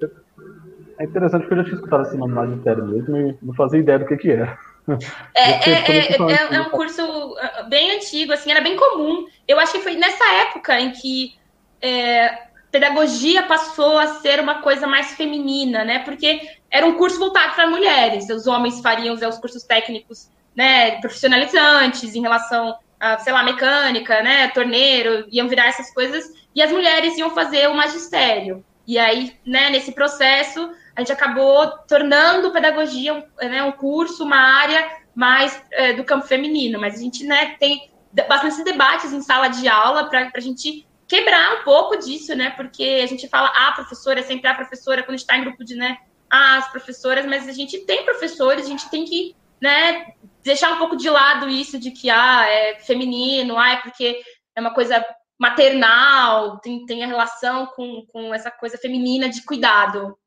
É 0.97 1.03
interessante 1.03 1.41
porque 1.41 1.53
eu 1.53 1.57
já 1.57 1.63
tinha 1.63 1.75
escutado 1.75 2.03
esse 2.03 2.15
nome 2.17 2.33
magistério 2.33 2.85
mesmo 2.85 3.17
e 3.17 3.37
não 3.41 3.53
fazia 3.53 3.79
ideia 3.79 3.99
do 3.99 4.05
que 4.05 4.17
que 4.17 4.31
era. 4.31 4.57
É, 5.33 5.49
é, 5.49 5.71
é, 5.71 6.11
é, 6.11 6.55
é, 6.55 6.61
um 6.61 6.69
curso 6.69 7.01
ah, 7.39 7.63
bem 7.63 7.91
antigo, 7.91 8.33
assim, 8.33 8.51
era 8.51 8.61
bem 8.61 8.75
comum. 8.75 9.25
Eu 9.47 9.59
acho 9.59 9.71
que 9.71 9.79
foi 9.79 9.95
nessa 9.95 10.25
época 10.41 10.79
em 10.79 10.91
que 10.91 11.35
é, 11.81 12.47
pedagogia 12.71 13.43
passou 13.43 13.97
a 13.97 14.07
ser 14.15 14.39
uma 14.39 14.61
coisa 14.61 14.85
mais 14.85 15.13
feminina, 15.13 15.85
né? 15.85 15.99
Porque 15.99 16.41
era 16.69 16.85
um 16.85 16.93
curso 16.93 17.19
voltado 17.19 17.53
para 17.53 17.69
mulheres. 17.69 18.29
Os 18.29 18.47
homens 18.47 18.81
fariam 18.81 19.15
os 19.15 19.37
cursos 19.37 19.63
técnicos, 19.63 20.27
né, 20.55 20.99
profissionalizantes 20.99 22.15
em 22.15 22.21
relação 22.21 22.75
a, 22.99 23.17
sei 23.19 23.33
lá, 23.33 23.43
mecânica, 23.43 24.21
né, 24.23 24.47
torneiro, 24.49 25.27
iam 25.31 25.47
virar 25.47 25.67
essas 25.67 25.93
coisas, 25.93 26.25
e 26.55 26.61
as 26.61 26.71
mulheres 26.71 27.17
iam 27.17 27.29
fazer 27.31 27.69
o 27.69 27.75
magistério. 27.75 28.63
E 28.87 28.97
aí, 28.97 29.35
né, 29.45 29.69
nesse 29.69 29.91
processo, 29.91 30.71
a 30.95 31.01
gente 31.01 31.11
acabou 31.11 31.67
tornando 31.87 32.51
pedagogia 32.51 33.13
um, 33.13 33.23
né, 33.47 33.63
um 33.63 33.71
curso, 33.71 34.23
uma 34.23 34.37
área 34.37 34.89
mais 35.15 35.61
é, 35.71 35.93
do 35.93 36.03
campo 36.03 36.27
feminino, 36.27 36.79
mas 36.79 36.95
a 36.95 36.97
gente 36.97 37.25
né, 37.25 37.55
tem 37.59 37.91
bastante 38.27 38.63
debates 38.63 39.11
em 39.11 39.21
sala 39.21 39.47
de 39.47 39.67
aula 39.67 40.09
para 40.09 40.31
a 40.33 40.39
gente 40.39 40.87
quebrar 41.07 41.59
um 41.59 41.63
pouco 41.63 41.97
disso, 41.97 42.35
né? 42.35 42.51
Porque 42.51 43.01
a 43.03 43.07
gente 43.07 43.27
fala 43.27 43.47
a 43.47 43.71
professora, 43.73 44.19
é 44.19 44.23
sempre 44.23 44.47
a 44.47 44.55
professora, 44.55 45.03
quando 45.03 45.17
está 45.17 45.37
em 45.37 45.43
grupo 45.43 45.63
de 45.63 45.75
né, 45.75 45.97
as 46.29 46.69
professoras, 46.69 47.25
mas 47.25 47.47
a 47.47 47.51
gente 47.51 47.79
tem 47.79 48.05
professores, 48.05 48.65
a 48.65 48.69
gente 48.69 48.89
tem 48.89 49.05
que 49.05 49.35
né, 49.61 50.13
deixar 50.43 50.71
um 50.73 50.77
pouco 50.77 50.95
de 50.95 51.09
lado 51.09 51.47
isso 51.49 51.79
de 51.79 51.91
que 51.91 52.09
ah, 52.09 52.45
é 52.47 52.75
feminino, 52.79 53.57
ah, 53.57 53.71
é 53.71 53.77
porque 53.77 54.21
é 54.55 54.61
uma 54.61 54.73
coisa 54.73 55.03
maternal, 55.39 56.59
tem, 56.59 56.85
tem 56.85 57.03
a 57.03 57.07
relação 57.07 57.67
com, 57.67 58.05
com 58.11 58.33
essa 58.33 58.51
coisa 58.51 58.77
feminina 58.77 59.29
de 59.29 59.43
cuidado. 59.43 60.17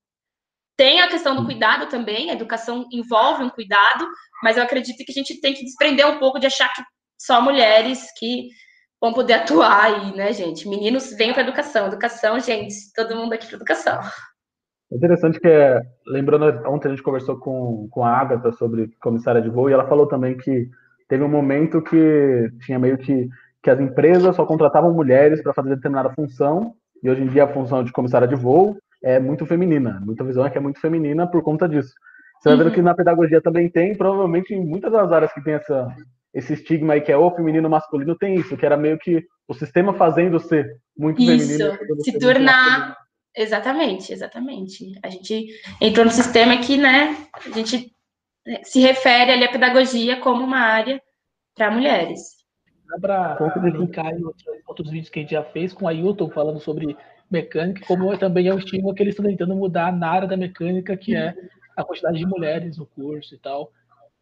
Tem 0.77 1.01
a 1.01 1.09
questão 1.09 1.35
do 1.35 1.45
cuidado 1.45 1.89
também, 1.89 2.31
a 2.31 2.35
educação 2.35 2.87
envolve 2.93 3.43
um 3.43 3.49
cuidado, 3.49 4.07
mas 4.43 4.57
eu 4.57 4.63
acredito 4.63 5.05
que 5.05 5.11
a 5.11 5.15
gente 5.15 5.41
tem 5.41 5.55
que 5.55 5.65
desprender 5.65 6.07
um 6.07 6.19
pouco 6.19 6.39
de 6.39 6.47
achar 6.47 6.69
que 6.69 6.83
só 7.19 7.41
mulheres 7.41 8.07
que 8.19 8.49
vão 9.01 9.15
poder 9.15 9.35
atuar 9.35 9.85
aí, 9.85 10.15
né, 10.15 10.33
gente? 10.35 10.69
Meninos 10.69 11.15
vêm 11.17 11.33
para 11.33 11.43
educação, 11.43 11.87
educação, 11.87 12.39
gente, 12.41 12.75
todo 12.95 13.17
mundo 13.17 13.33
aqui 13.33 13.47
para 13.47 13.57
educação. 13.57 14.01
É 14.93 14.97
interessante 14.97 15.41
que, 15.41 15.49
é, 15.49 15.81
lembrando, 16.07 16.45
ontem 16.69 16.89
a 16.89 16.91
gente 16.91 17.03
conversou 17.03 17.39
com, 17.39 17.89
com 17.91 18.05
a 18.05 18.11
Agatha 18.11 18.53
sobre 18.53 18.91
comissária 19.01 19.41
de 19.41 19.49
voo, 19.49 19.71
e 19.71 19.73
ela 19.73 19.89
falou 19.89 20.07
também 20.07 20.37
que 20.37 20.69
teve 21.09 21.25
um 21.25 21.29
momento 21.29 21.81
que 21.81 22.51
tinha 22.65 22.79
meio 22.79 22.99
que, 22.99 23.29
que 23.63 23.71
as 23.71 23.81
empresas 23.81 24.37
só 24.37 24.45
contratavam 24.45 24.93
mulheres 24.93 25.43
para 25.43 25.55
fazer 25.55 25.75
determinada 25.75 26.15
função, 26.15 26.75
e 27.03 27.09
hoje 27.09 27.23
em 27.23 27.29
dia 27.29 27.45
a 27.45 27.53
função 27.53 27.83
de 27.83 27.93
comissária 27.93 28.29
de 28.29 28.35
voo 28.35 28.77
é 29.03 29.19
muito 29.19 29.47
feminina. 29.47 30.01
Muita 30.05 30.25
visão 30.25 30.45
é 30.45 30.51
que 30.51 30.59
é 30.59 30.61
muito 30.61 30.81
feminina 30.81 31.27
por 31.27 31.43
conta 31.43 31.69
disso. 31.69 31.93
Você 32.41 32.51
vai 32.51 32.59
vendo 32.59 32.73
que 32.73 32.81
uhum. 32.81 32.85
na 32.85 32.95
pedagogia 32.95 33.41
também 33.41 33.69
tem, 33.69 33.97
provavelmente 33.97 34.55
em 34.55 34.65
muitas 34.65 34.93
das 34.93 35.11
áreas 35.11 35.33
que 35.33 35.43
tem 35.43 35.55
essa, 35.55 35.89
esse 36.35 36.53
estigma 36.53 36.95
aí 36.95 37.01
que 37.01 37.11
é 37.11 37.17
o 37.17 37.31
feminino 37.31 37.69
masculino, 37.69 38.17
tem 38.17 38.35
isso, 38.35 38.57
que 38.57 38.67
era 38.67 38.77
meio 38.77 38.99
que 38.99 39.25
o 39.49 39.55
sistema 39.55 39.95
fazendo 39.95 40.39
ser 40.39 40.77
muito 40.97 41.21
isso, 41.23 41.57
feminino. 41.59 42.05
Se 42.05 42.19
tornar. 42.19 42.97
Exatamente, 43.35 44.13
exatamente. 44.13 44.99
A 45.03 45.11
gente 45.11 45.49
entrou 45.81 46.07
no 46.07 46.11
sistema 46.11 46.57
que, 46.59 46.79
né, 46.79 47.17
a 47.45 47.51
gente 47.51 47.93
se 48.63 48.81
refere 48.81 49.33
ali 49.33 49.45
à 49.45 49.53
pedagogia 49.53 50.21
como 50.21 50.43
uma 50.43 50.59
área 50.59 51.03
para 51.55 51.71
mulheres. 51.71 52.37
Dá 52.87 52.99
para 53.01 53.61
brincar 53.61 54.13
em 54.13 54.25
outros, 54.25 54.45
outros 54.67 54.91
vídeos 54.91 55.11
que 55.11 55.19
a 55.19 55.23
gente 55.23 55.33
já 55.33 55.43
fez 55.43 55.73
com 55.73 55.89
a 55.89 55.91
Ailton 55.91 56.31
falando 56.31 56.61
sobre 56.61 56.97
mecânica, 57.31 57.85
como 57.87 58.17
também 58.17 58.49
é 58.49 58.55
um 58.55 58.59
estímulo 58.59 58.95
que 58.95 59.03
eles 59.03 59.15
estão 59.15 59.29
tentando 59.29 59.55
mudar 59.55 59.93
na 59.93 60.09
área 60.09 60.29
da 60.29 60.37
mecânica, 60.37 60.97
que 60.97 61.15
é 61.15 61.35
a 61.77 61.85
quantidade 61.85 62.19
de 62.19 62.27
mulheres 62.27 62.79
no 62.79 62.87
curso 62.87 63.35
e 63.35 63.39
tal. 63.39 63.73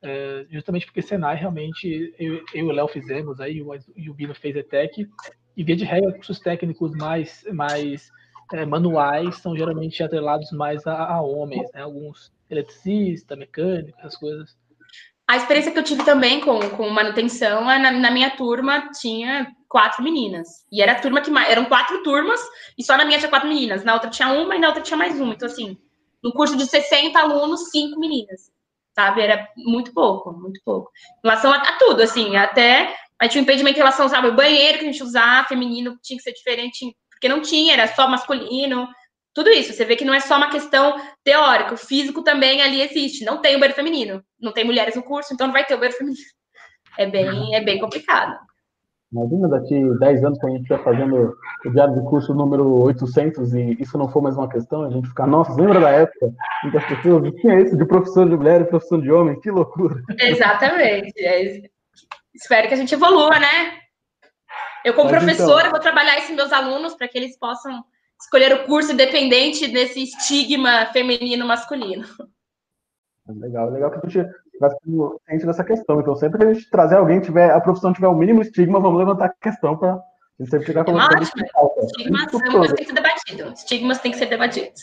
É, 0.03 0.45
justamente 0.51 0.85
porque 0.87 1.01
Senai 1.01 1.37
realmente, 1.37 2.15
eu, 2.19 2.35
eu 2.35 2.45
e 2.55 2.63
o 2.63 2.73
Léo 2.73 2.89
fizemos 2.89 3.41
aí, 3.41 3.63
e 3.97 4.11
o 4.11 4.15
Bino 4.15 4.35
fez 4.35 4.55
ETEC, 4.55 5.09
e 5.57 5.65
via 5.65 5.77
de 5.77 5.85
regra, 5.85 6.13
cursos 6.13 6.41
técnicos 6.41 6.93
mais, 6.93 7.45
mais 7.53 8.11
é, 8.53 8.67
manuais 8.67 9.37
são 9.37 9.57
geralmente 9.57 10.03
atrelados 10.03 10.51
mais 10.53 10.87
a, 10.87 11.15
a 11.15 11.23
homens, 11.23 11.71
né? 11.73 11.81
alguns 11.81 12.33
eletricistas, 12.51 13.39
mecânicos, 13.39 13.99
essas 13.99 14.17
coisas. 14.17 14.57
A 15.27 15.37
experiência 15.37 15.73
que 15.73 15.79
eu 15.79 15.83
tive 15.83 16.05
também 16.05 16.41
com, 16.41 16.61
com 16.71 16.91
manutenção, 16.91 17.65
na, 17.65 17.91
na 17.91 18.11
minha 18.11 18.31
turma 18.31 18.91
tinha 18.91 19.51
quatro 19.69 20.05
meninas. 20.05 20.67
E 20.71 20.83
era 20.83 20.93
a 20.93 21.01
turma 21.01 21.21
que 21.21 21.31
mais. 21.31 21.51
Eram 21.51 21.65
quatro 21.65 22.03
turmas, 22.03 22.41
e 22.77 22.85
só 22.85 22.97
na 22.97 23.05
minha 23.05 23.19
tinha 23.19 23.31
quatro 23.31 23.49
meninas. 23.49 23.85
Na 23.85 23.95
outra 23.95 24.11
tinha 24.11 24.29
uma 24.29 24.55
e 24.55 24.59
na 24.59 24.69
outra 24.69 24.83
tinha 24.83 24.97
mais 24.97 25.19
uma. 25.19 25.33
Então, 25.33 25.49
assim, 25.49 25.79
no 26.23 26.33
curso 26.33 26.57
de 26.57 26.67
60 26.67 27.19
alunos, 27.19 27.71
cinco 27.71 27.99
meninas. 27.99 28.53
Sabe? 28.95 29.23
Era 29.23 29.49
muito 29.57 29.93
pouco, 29.93 30.33
muito 30.33 30.61
pouco. 30.65 30.91
Em 31.19 31.29
relação 31.29 31.53
a, 31.53 31.57
a 31.57 31.79
tudo, 31.79 32.03
assim, 32.03 32.37
até. 32.37 32.95
Aí 33.19 33.29
tinha 33.29 33.41
um 33.41 33.45
impedimento 33.45 33.77
em 33.77 33.81
relação, 33.81 34.09
sabe, 34.09 34.29
o 34.29 34.37
banheiro 34.37 34.79
que 34.79 34.85
a 34.85 34.93
gente 34.93 35.03
usava, 35.03 35.49
feminino, 35.49 35.99
tinha 36.03 36.17
que 36.17 36.23
ser 36.23 36.33
diferente, 36.33 36.95
porque 37.11 37.29
não 37.29 37.41
tinha, 37.41 37.73
era 37.73 37.87
só 37.89 38.09
masculino. 38.09 38.87
Tudo 39.35 39.51
isso, 39.51 39.73
você 39.73 39.85
vê 39.85 39.97
que 39.97 40.05
não 40.05 40.15
é 40.15 40.21
só 40.21 40.37
uma 40.37 40.49
questão 40.49 40.95
teórica, 41.25 41.75
o 41.75 41.77
físico 41.77 42.23
também 42.23 42.63
ali 42.63 42.81
existe. 42.81 43.25
Não 43.25 43.43
tem 43.43 43.57
o 43.57 43.59
banheiro 43.59 43.75
feminino, 43.75 44.23
não 44.41 44.53
tem 44.53 44.65
mulheres 44.65 44.95
no 44.95 45.03
curso, 45.03 45.35
então 45.35 45.49
não 45.49 45.55
vai 45.55 45.65
ter 45.65 45.75
o 45.75 45.79
banheiro 45.79 45.99
feminino. 45.99 46.23
É 46.97 47.11
bem, 47.11 47.57
é 47.57 47.61
bem 47.61 47.81
complicado. 47.81 48.39
Imagina 49.13 49.49
daqui 49.49 49.99
10 49.99 50.25
anos, 50.25 50.39
quando 50.39 50.53
a 50.53 50.57
gente 50.57 50.63
estiver 50.63 50.85
fazendo 50.85 51.37
o 51.65 51.71
diário 51.71 51.95
de 51.95 52.01
curso 52.09 52.33
número 52.35 52.83
800 52.83 53.53
e 53.53 53.77
isso 53.81 53.99
não 53.99 54.09
for 54.09 54.23
mais 54.23 54.37
uma 54.37 54.49
questão, 54.49 54.85
a 54.85 54.91
gente 54.91 55.09
ficar, 55.09 55.27
nossa, 55.27 55.53
lembra 55.55 55.81
da 55.81 55.91
época 55.91 56.33
em 56.65 56.71
que 56.71 56.77
as 56.77 56.87
pessoas 56.87 57.35
tinha 57.41 57.61
isso 57.61 57.77
de 57.77 57.85
professor 57.85 58.29
de 58.29 58.37
mulher 58.37 58.61
e 58.61 58.65
professor 58.65 59.03
de 59.03 59.11
homem? 59.11 59.41
Que 59.41 59.51
loucura. 59.51 60.01
Exatamente. 60.19 61.13
É, 61.19 61.63
espero 62.35 62.69
que 62.69 62.75
a 62.75 62.77
gente 62.77 62.95
evolua, 62.95 63.39
né? 63.39 63.79
Eu, 64.85 64.95
como 64.95 65.11
Mas 65.11 65.23
professora, 65.23 65.63
então... 65.63 65.71
vou 65.71 65.81
trabalhar 65.81 66.19
isso 66.19 66.29
com 66.29 66.35
meus 66.35 66.53
alunos 66.53 66.95
para 66.95 67.09
que 67.09 67.17
eles 67.17 67.39
possam 67.39 67.85
escolher 68.25 68.53
o 68.55 68.65
curso 68.65 68.93
independente 68.93 69.69
desse 69.69 70.03
estigma 70.03 70.87
feminino 70.87 71.47
masculino. 71.47 72.07
Legal, 73.29 73.71
legal 73.71 73.91
que 73.91 73.99
a 73.99 74.09
gente 74.09 74.31
vai 74.61 74.71
ciente 75.27 75.47
dessa 75.47 75.65
questão. 75.65 76.01
Então, 76.01 76.15
sempre 76.15 76.39
que 76.39 76.45
a 76.45 76.53
gente 76.53 76.71
trazer 76.71 76.97
alguém, 76.97 77.21
tiver, 77.21 77.51
a 77.51 77.61
profissão 77.61 77.93
tiver 77.93 78.09
o 78.09 78.15
mínimo 78.15 78.43
estigma, 78.43 78.81
vamos 78.81 78.99
levantar 78.99 79.27
a 79.27 79.35
questão 79.41 79.77
para 79.77 79.95
a 79.95 80.47
sempre 80.47 80.67
chegar 80.67 80.85
com 80.85 80.99
é 81.01 81.05
Estigmas 81.21 82.33
é 82.33 82.37
uma 82.37 82.53
coisa 82.53 82.75
que 82.75 82.85
tem 82.85 82.87
que 82.87 82.87
ser 82.87 82.95
debatido. 82.95 83.53
Estigmas 83.53 83.99
têm 84.01 84.13
que 84.13 84.19
ser 84.19 84.27
debatidos. 84.27 84.83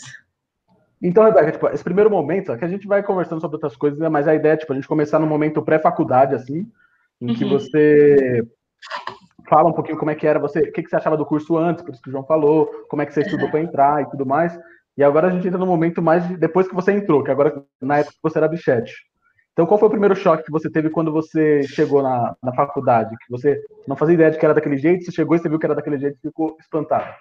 Então, 1.01 1.23
Rebeca, 1.23 1.51
tipo, 1.51 1.67
esse 1.69 1.83
primeiro 1.83 2.11
momento, 2.11 2.55
que 2.55 2.65
a 2.65 2.67
gente 2.67 2.87
vai 2.87 3.01
conversando 3.01 3.41
sobre 3.41 3.55
outras 3.55 3.75
coisas, 3.75 3.99
né, 3.99 4.07
mas 4.07 4.27
a 4.27 4.35
ideia 4.35 4.53
é 4.53 4.57
tipo, 4.57 4.71
a 4.71 4.75
gente 4.75 4.87
começar 4.87 5.19
no 5.19 5.25
momento 5.25 5.61
pré-faculdade, 5.61 6.35
assim, 6.35 6.71
em 7.19 7.29
uhum. 7.29 7.35
que 7.35 7.45
você 7.45 8.47
fala 9.51 9.67
um 9.67 9.73
pouquinho 9.73 9.97
como 9.97 10.09
é 10.09 10.15
que 10.15 10.25
era 10.25 10.39
você, 10.39 10.59
o 10.59 10.71
que, 10.71 10.81
que 10.81 10.89
você 10.89 10.95
achava 10.95 11.17
do 11.17 11.25
curso 11.25 11.57
antes, 11.57 11.83
por 11.83 11.93
isso 11.93 12.01
que 12.01 12.07
o 12.07 12.11
João 12.11 12.23
falou, 12.23 12.67
como 12.87 13.01
é 13.01 13.05
que 13.05 13.13
você 13.13 13.19
estudou 13.19 13.49
para 13.49 13.59
entrar 13.59 14.01
e 14.01 14.09
tudo 14.09 14.25
mais. 14.25 14.57
E 14.97 15.03
agora 15.03 15.27
a 15.27 15.29
gente 15.29 15.45
entra 15.45 15.59
no 15.59 15.65
momento 15.65 16.01
mais 16.01 16.25
de, 16.25 16.37
depois 16.37 16.69
que 16.69 16.73
você 16.73 16.93
entrou, 16.93 17.21
que 17.21 17.31
agora 17.31 17.61
na 17.81 17.97
época 17.97 18.15
você 18.23 18.37
era 18.37 18.47
bichete. 18.47 18.93
Então, 19.51 19.65
qual 19.65 19.77
foi 19.77 19.89
o 19.89 19.91
primeiro 19.91 20.15
choque 20.15 20.45
que 20.45 20.51
você 20.51 20.69
teve 20.69 20.89
quando 20.89 21.11
você 21.11 21.63
chegou 21.63 22.01
na, 22.01 22.33
na 22.41 22.53
faculdade? 22.53 23.13
Que 23.17 23.29
você 23.29 23.61
não 23.85 23.97
fazia 23.97 24.15
ideia 24.15 24.31
de 24.31 24.37
que 24.37 24.45
era 24.45 24.53
daquele 24.53 24.77
jeito, 24.77 25.03
você 25.03 25.11
chegou 25.11 25.35
e 25.35 25.39
você 25.39 25.49
viu 25.49 25.59
que 25.59 25.65
era 25.65 25.75
daquele 25.75 25.99
jeito 25.99 26.17
e 26.17 26.27
ficou 26.29 26.55
espantado. 26.57 27.13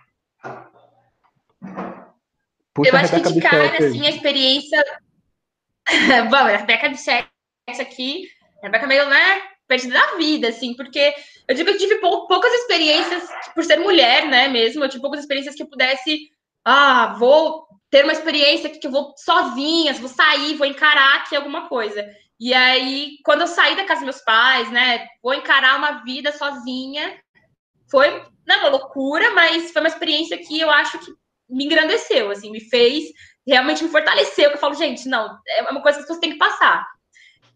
Puxa 2.73 2.91
eu 2.91 2.97
acho 2.97 3.21
que 3.21 3.33
de 3.33 3.41
cara, 3.41 3.77
assim, 3.77 4.07
a 4.07 4.11
experiência. 4.11 4.85
Bom, 6.31 6.37
a 6.37 6.57
Rebeca 6.57 6.89
Bichete 6.89 7.27
aqui, 7.81 8.23
a 8.63 8.67
Rebeca 8.67 8.87
meio, 8.87 9.09
né, 9.09 9.41
perdida 9.67 9.95
da 9.95 10.17
vida, 10.17 10.49
assim, 10.49 10.75
porque 10.75 11.13
eu 11.51 11.57
digo 11.57 11.73
que 11.73 11.79
tive 11.79 11.97
poucas 11.97 12.53
experiências, 12.55 13.29
por 13.57 13.65
ser 13.65 13.77
mulher, 13.81 14.29
né, 14.29 14.47
mesmo, 14.47 14.85
eu 14.85 14.89
tive 14.89 15.03
poucas 15.03 15.19
experiências 15.19 15.57
que 15.57 15.63
eu 15.65 15.69
pudesse, 15.69 16.31
ah, 16.65 17.17
vou 17.19 17.67
ter 17.91 18.05
uma 18.05 18.13
experiência 18.13 18.71
que 18.71 18.87
eu 18.87 18.91
vou 18.93 19.13
sozinha, 19.17 19.93
vou 19.95 20.09
sair, 20.09 20.55
vou 20.55 20.67
encarar 20.67 21.17
aqui 21.17 21.35
alguma 21.35 21.69
coisa. 21.69 22.09
E 22.39 22.55
aí, 22.55 23.17
quando 23.25 23.41
eu 23.41 23.49
saí 23.49 23.75
da 23.75 23.83
casa 23.85 24.03
dos 24.03 24.15
meus 24.15 24.25
pais, 24.25 24.71
né, 24.71 25.09
vou 25.21 25.35
encarar 25.35 25.77
uma 25.77 26.05
vida 26.05 26.31
sozinha, 26.31 27.21
foi 27.91 28.09
não, 28.47 28.55
é 28.55 28.59
uma 28.59 28.69
loucura, 28.69 29.33
mas 29.33 29.73
foi 29.73 29.83
uma 29.83 29.89
experiência 29.89 30.39
que 30.39 30.61
eu 30.61 30.71
acho 30.71 31.01
que 31.01 31.13
me 31.49 31.65
engrandeceu, 31.65 32.31
assim, 32.31 32.53
me 32.53 32.61
fez, 32.61 33.07
realmente 33.45 33.83
me 33.83 33.91
fortaleceu, 33.91 34.51
que 34.51 34.57
eu 34.57 34.61
falo, 34.61 34.75
gente, 34.75 35.09
não, 35.09 35.37
é 35.49 35.63
uma 35.63 35.83
coisa 35.83 35.99
que 35.99 36.03
as 36.03 36.07
pessoas 36.07 36.21
têm 36.21 36.31
que 36.31 36.39
passar. 36.39 36.87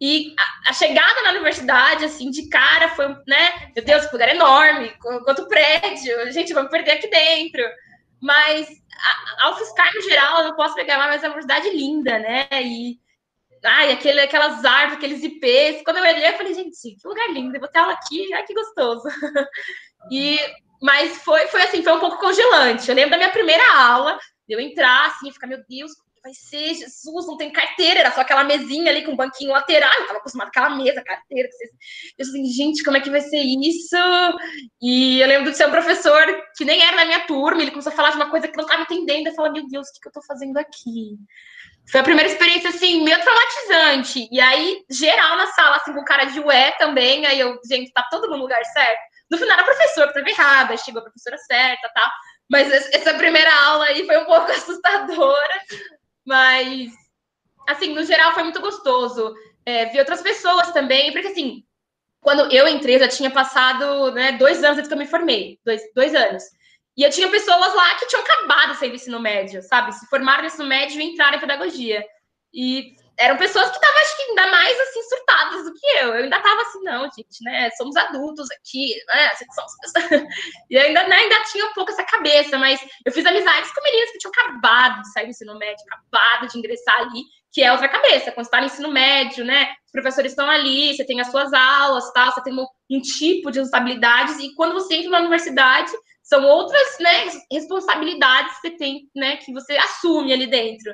E 0.00 0.34
a, 0.38 0.70
a, 0.70 0.72
chegada 0.72 1.22
na 1.22 1.30
universidade, 1.30 2.04
assim, 2.04 2.30
de 2.30 2.48
cara, 2.48 2.88
foi, 2.90 3.08
né? 3.26 3.70
Meu 3.74 3.84
Deus, 3.84 4.06
que 4.06 4.12
lugar 4.12 4.28
enorme, 4.34 4.92
quanto 4.98 5.48
prédio, 5.48 6.30
gente, 6.32 6.52
vamos 6.52 6.70
perder 6.70 6.92
aqui 6.92 7.08
dentro. 7.08 7.62
Mas 8.20 8.68
a, 9.38 9.48
a 9.48 9.92
no 9.94 10.02
geral, 10.02 10.38
eu 10.38 10.48
não 10.48 10.56
posso 10.56 10.74
pegar 10.74 10.98
mais, 10.98 11.10
mas 11.10 11.22
é 11.22 11.28
uma 11.28 11.36
universidade 11.36 11.76
linda, 11.76 12.18
né? 12.18 12.48
E, 12.52 12.98
ai, 13.64 13.92
aquele, 13.92 14.20
aquelas 14.20 14.64
árvores, 14.64 14.96
aqueles 14.96 15.22
IPs. 15.22 15.82
Quando 15.84 15.98
eu 15.98 16.02
olhei, 16.02 16.28
eu 16.28 16.36
falei, 16.36 16.54
gente, 16.54 16.76
que 16.76 17.08
lugar 17.08 17.30
lindo, 17.30 17.54
eu 17.54 17.60
vou 17.60 17.68
ter 17.68 17.78
aula 17.78 17.92
aqui, 17.92 18.32
ai, 18.34 18.44
que 18.44 18.54
gostoso. 18.54 19.04
e, 20.10 20.38
mas 20.82 21.18
foi, 21.18 21.46
foi 21.46 21.62
assim, 21.62 21.82
foi 21.82 21.92
um 21.92 22.00
pouco 22.00 22.18
congelante. 22.18 22.88
Eu 22.88 22.96
lembro 22.96 23.10
da 23.10 23.16
minha 23.16 23.30
primeira 23.30 23.76
aula, 23.76 24.18
de 24.48 24.54
eu 24.54 24.60
entrar, 24.60 25.06
assim, 25.06 25.30
ficar, 25.30 25.46
meu 25.46 25.62
Deus, 25.68 25.92
vai 26.24 26.32
ser, 26.32 26.74
Jesus, 26.74 27.26
não 27.26 27.36
tem 27.36 27.52
carteira, 27.52 28.00
era 28.00 28.10
só 28.10 28.22
aquela 28.22 28.42
mesinha 28.42 28.90
ali 28.90 29.04
com 29.04 29.12
um 29.12 29.16
banquinho 29.16 29.52
lateral, 29.52 29.92
eu 29.92 30.06
tava 30.06 30.18
acostumada 30.20 30.50
com 30.50 30.58
aquela 30.58 30.74
mesa, 30.74 31.04
carteira, 31.04 31.46
eu 32.18 32.26
assim, 32.26 32.46
gente, 32.46 32.82
como 32.82 32.96
é 32.96 33.00
que 33.00 33.10
vai 33.10 33.20
ser 33.20 33.42
isso? 33.42 33.96
E 34.80 35.20
eu 35.20 35.28
lembro 35.28 35.50
de 35.50 35.56
ser 35.56 35.66
um 35.66 35.70
professor 35.70 36.24
que 36.56 36.64
nem 36.64 36.82
era 36.82 36.96
na 36.96 37.04
minha 37.04 37.26
turma, 37.26 37.60
ele 37.60 37.70
começou 37.70 37.92
a 37.92 37.94
falar 37.94 38.08
de 38.08 38.16
uma 38.16 38.30
coisa 38.30 38.48
que 38.48 38.58
eu 38.58 38.62
não 38.62 38.66
tava 38.66 38.82
entendendo, 38.82 39.26
eu 39.26 39.34
falava, 39.34 39.52
meu 39.52 39.68
Deus, 39.68 39.86
o 39.86 39.92
que, 39.92 40.00
que 40.00 40.08
eu 40.08 40.12
tô 40.12 40.22
fazendo 40.22 40.56
aqui? 40.56 41.18
Foi 41.90 42.00
a 42.00 42.04
primeira 42.04 42.30
experiência, 42.30 42.70
assim, 42.70 43.04
meio 43.04 43.20
traumatizante, 43.20 44.26
e 44.32 44.40
aí, 44.40 44.82
geral 44.90 45.36
na 45.36 45.48
sala, 45.48 45.76
assim, 45.76 45.92
com 45.92 46.02
cara 46.04 46.24
de 46.24 46.40
ué 46.40 46.70
também, 46.78 47.26
aí 47.26 47.38
eu, 47.38 47.60
gente, 47.68 47.92
tá 47.92 48.02
todo 48.10 48.30
no 48.30 48.36
lugar 48.36 48.64
certo? 48.64 49.00
No 49.30 49.36
final, 49.36 49.58
a 49.58 49.64
professora 49.64 50.08
que 50.08 50.14
tava 50.14 50.30
errada, 50.30 50.76
chegou 50.78 51.00
a 51.00 51.04
professora 51.04 51.36
certa, 51.36 51.86
tá? 51.90 52.10
Mas 52.50 52.72
essa 52.72 53.14
primeira 53.14 53.52
aula 53.66 53.86
aí 53.86 54.06
foi 54.06 54.16
um 54.18 54.24
pouco 54.24 54.48
assustadora, 54.52 55.60
mas, 56.24 56.92
assim, 57.68 57.94
no 57.94 58.04
geral 58.04 58.32
foi 58.32 58.42
muito 58.42 58.60
gostoso. 58.60 59.34
É, 59.66 59.86
vi 59.86 59.98
outras 59.98 60.22
pessoas 60.22 60.72
também, 60.72 61.12
porque 61.12 61.28
assim, 61.28 61.64
quando 62.20 62.50
eu 62.52 62.66
entrei, 62.68 62.96
eu 62.96 63.00
já 63.00 63.08
tinha 63.08 63.30
passado 63.30 64.12
né, 64.12 64.32
dois 64.32 64.62
anos 64.62 64.78
antes 64.78 64.88
que 64.88 64.94
eu 64.94 64.98
me 64.98 65.06
formei, 65.06 65.58
dois, 65.64 65.82
dois 65.94 66.14
anos. 66.14 66.42
E 66.96 67.02
eu 67.02 67.10
tinha 67.10 67.28
pessoas 67.28 67.74
lá 67.74 67.94
que 67.96 68.06
tinham 68.06 68.22
acabado 68.22 68.72
de 68.72 68.78
sair 68.78 68.90
do 68.90 68.94
ensino 68.94 69.20
médio, 69.20 69.62
sabe? 69.62 69.92
Se 69.92 70.06
formaram 70.06 70.42
no 70.42 70.46
ensino 70.46 70.66
médio 70.66 71.00
e 71.00 71.04
entraram 71.04 71.36
em 71.36 71.40
pedagogia. 71.40 72.04
E 72.52 72.94
eram 73.18 73.36
pessoas 73.36 73.70
que 73.70 73.76
estavam, 73.76 74.00
acho 74.00 74.16
que, 74.16 74.22
ainda 74.22 74.46
mais, 74.48 74.80
assim, 74.80 75.02
surtadas 75.02 75.64
do 75.64 75.74
que 75.74 75.86
eu. 75.86 76.08
Eu 76.08 76.24
ainda 76.24 76.36
estava 76.36 76.62
assim, 76.62 76.80
não, 76.82 77.02
gente, 77.04 77.42
né? 77.42 77.70
Somos 77.72 77.96
adultos 77.96 78.48
aqui, 78.50 78.94
né? 79.08 79.30
Somos... 79.54 79.72
e 80.70 80.78
ainda, 80.78 81.06
né, 81.06 81.16
ainda 81.16 81.44
tinha 81.44 81.66
um 81.66 81.72
pouco 81.72 81.92
essa 81.92 82.04
cabeça, 82.04 82.58
mas 82.58 82.80
eu 83.04 83.12
fiz 83.12 83.24
amizades 83.24 83.72
com 83.72 83.82
meninas 83.82 84.10
que 84.10 84.18
tinham 84.18 84.32
acabado 84.32 85.02
de 85.02 85.12
sair 85.12 85.24
do 85.26 85.30
ensino 85.30 85.58
médio, 85.58 85.84
acabado 85.90 86.48
de 86.48 86.58
ingressar 86.58 87.00
ali, 87.00 87.22
que 87.52 87.62
é 87.62 87.70
outra 87.70 87.88
cabeça. 87.88 88.32
Quando 88.32 88.46
você 88.46 88.48
está 88.48 88.60
no 88.60 88.66
ensino 88.66 88.90
médio, 88.90 89.44
né? 89.44 89.68
Os 89.86 89.92
professores 89.92 90.32
estão 90.32 90.50
ali, 90.50 90.96
você 90.96 91.04
tem 91.04 91.20
as 91.20 91.30
suas 91.30 91.52
aulas, 91.52 92.12
tal, 92.12 92.32
você 92.32 92.42
tem 92.42 92.52
um, 92.52 92.66
um 92.90 93.00
tipo 93.00 93.50
de 93.50 93.60
responsabilidades, 93.60 94.38
e 94.40 94.52
quando 94.54 94.74
você 94.74 94.96
entra 94.96 95.10
na 95.10 95.20
universidade, 95.20 95.92
são 96.24 96.42
outras 96.42 96.98
né, 96.98 97.26
responsabilidades 97.52 98.54
que 98.56 98.60
você 98.62 98.70
tem, 98.70 99.08
né, 99.14 99.36
que 99.36 99.52
você 99.52 99.76
assume 99.76 100.32
ali 100.32 100.46
dentro. 100.46 100.92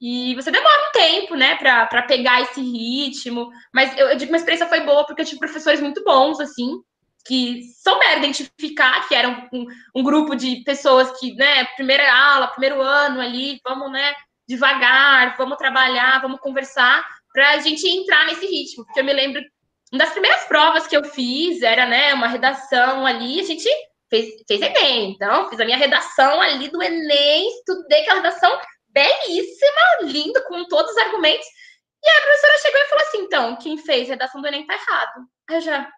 E 0.00 0.34
você 0.36 0.50
demora 0.50 0.88
um 0.88 0.92
tempo, 0.92 1.34
né, 1.34 1.56
para 1.56 2.02
pegar 2.02 2.40
esse 2.42 2.60
ritmo. 2.60 3.48
Mas 3.72 3.96
eu, 3.98 4.08
eu 4.08 4.16
digo 4.16 4.30
que 4.30 4.34
a 4.34 4.38
experiência 4.38 4.68
foi 4.68 4.80
boa 4.80 5.04
porque 5.04 5.22
eu 5.22 5.26
tive 5.26 5.40
professores 5.40 5.80
muito 5.80 6.04
bons, 6.04 6.38
assim, 6.38 6.80
que 7.26 7.62
souberam 7.82 8.18
identificar 8.18 9.06
que 9.08 9.14
eram 9.14 9.48
um, 9.52 9.66
um, 9.96 10.02
grupo 10.02 10.36
de 10.36 10.62
pessoas 10.64 11.18
que, 11.18 11.34
né, 11.34 11.64
primeira 11.76 12.10
aula, 12.12 12.48
primeiro 12.48 12.80
ano 12.80 13.20
ali, 13.20 13.60
vamos, 13.64 13.90
né, 13.90 14.14
devagar, 14.48 15.36
vamos 15.36 15.58
trabalhar, 15.58 16.22
vamos 16.22 16.40
conversar, 16.40 17.04
para 17.32 17.50
a 17.50 17.58
gente 17.58 17.86
entrar 17.86 18.24
nesse 18.26 18.46
ritmo. 18.46 18.84
Porque 18.84 19.00
eu 19.00 19.04
me 19.04 19.12
lembro, 19.12 19.42
uma 19.92 19.98
das 19.98 20.12
primeiras 20.12 20.44
provas 20.44 20.86
que 20.86 20.96
eu 20.96 21.04
fiz 21.04 21.60
era, 21.60 21.86
né, 21.86 22.14
uma 22.14 22.28
redação 22.28 23.04
ali, 23.04 23.40
a 23.40 23.44
gente 23.44 23.68
fez, 24.08 24.26
fez 24.46 24.62
Enem. 24.62 25.10
Então, 25.10 25.50
fiz 25.50 25.60
a 25.60 25.64
minha 25.64 25.76
redação 25.76 26.40
ali 26.40 26.68
do 26.68 26.82
Enem, 26.82 27.48
estudei 27.48 28.02
aquela 28.02 28.20
redação 28.20 28.58
belíssima, 28.98 30.10
lindo, 30.12 30.42
com 30.44 30.64
todos 30.66 30.90
os 30.90 30.98
argumentos. 30.98 31.46
E 32.04 32.10
a 32.10 32.20
professora 32.22 32.58
chegou 32.58 32.80
e 32.80 32.88
falou 32.88 33.04
assim: 33.04 33.18
então, 33.18 33.56
quem 33.56 33.78
fez 33.78 34.08
redação 34.08 34.40
do 34.40 34.48
Enem 34.48 34.66
tá 34.66 34.74
errado. 34.74 35.26
Aí 35.48 35.56
eu 35.56 35.60
já, 35.60 35.88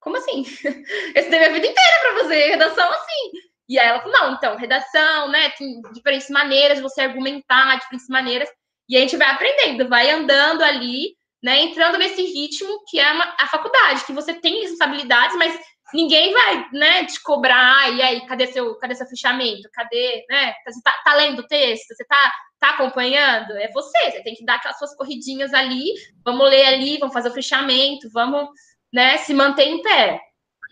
como 0.00 0.16
assim? 0.16 0.44
Eu 1.14 1.22
estudei 1.22 1.38
minha 1.38 1.52
vida 1.52 1.66
inteira 1.66 2.00
para 2.00 2.18
fazer 2.20 2.46
redação 2.46 2.90
assim. 2.90 3.30
E 3.68 3.78
aí 3.78 3.88
ela 3.88 4.00
falou: 4.00 4.18
não, 4.18 4.32
então, 4.34 4.56
redação, 4.56 5.28
né? 5.28 5.50
Tem 5.50 5.80
diferentes 5.92 6.30
maneiras 6.30 6.78
de 6.78 6.82
você 6.82 7.02
argumentar, 7.02 7.78
diferentes 7.78 8.08
maneiras. 8.08 8.48
E 8.88 8.96
a 8.96 9.00
gente 9.00 9.16
vai 9.16 9.28
aprendendo, 9.28 9.88
vai 9.88 10.10
andando 10.10 10.62
ali, 10.62 11.14
né? 11.42 11.60
Entrando 11.60 11.98
nesse 11.98 12.22
ritmo 12.22 12.82
que 12.88 12.98
é 12.98 13.04
a 13.04 13.46
faculdade, 13.46 14.04
que 14.04 14.12
você 14.12 14.34
tem 14.34 14.62
responsabilidades, 14.62 15.36
mas 15.36 15.58
ninguém 15.94 16.32
vai, 16.32 16.68
né, 16.72 17.04
te 17.04 17.22
cobrar, 17.22 17.92
e 17.92 18.02
aí, 18.02 18.26
cadê 18.26 18.46
seu, 18.46 18.76
cadê 18.76 18.94
seu 18.94 19.06
fichamento? 19.06 19.68
Cadê, 19.72 20.24
né? 20.28 20.54
Você 20.66 20.80
tá, 20.82 20.92
tá 21.04 21.14
lendo 21.14 21.40
o 21.40 21.46
texto? 21.46 21.94
Você 21.94 22.04
tá, 22.04 22.32
tá 22.58 22.70
acompanhando? 22.70 23.52
É 23.52 23.70
você, 23.72 24.10
você 24.10 24.22
tem 24.22 24.34
que 24.34 24.44
dar 24.44 24.56
aquelas 24.56 24.78
suas 24.78 24.94
corridinhas 24.96 25.52
ali, 25.54 25.94
vamos 26.24 26.48
ler 26.48 26.66
ali, 26.66 26.98
vamos 26.98 27.14
fazer 27.14 27.28
o 27.28 27.34
fichamento, 27.34 28.08
vamos, 28.12 28.48
né, 28.92 29.16
se 29.18 29.34
manter 29.34 29.64
em 29.64 29.82
pé. 29.82 30.20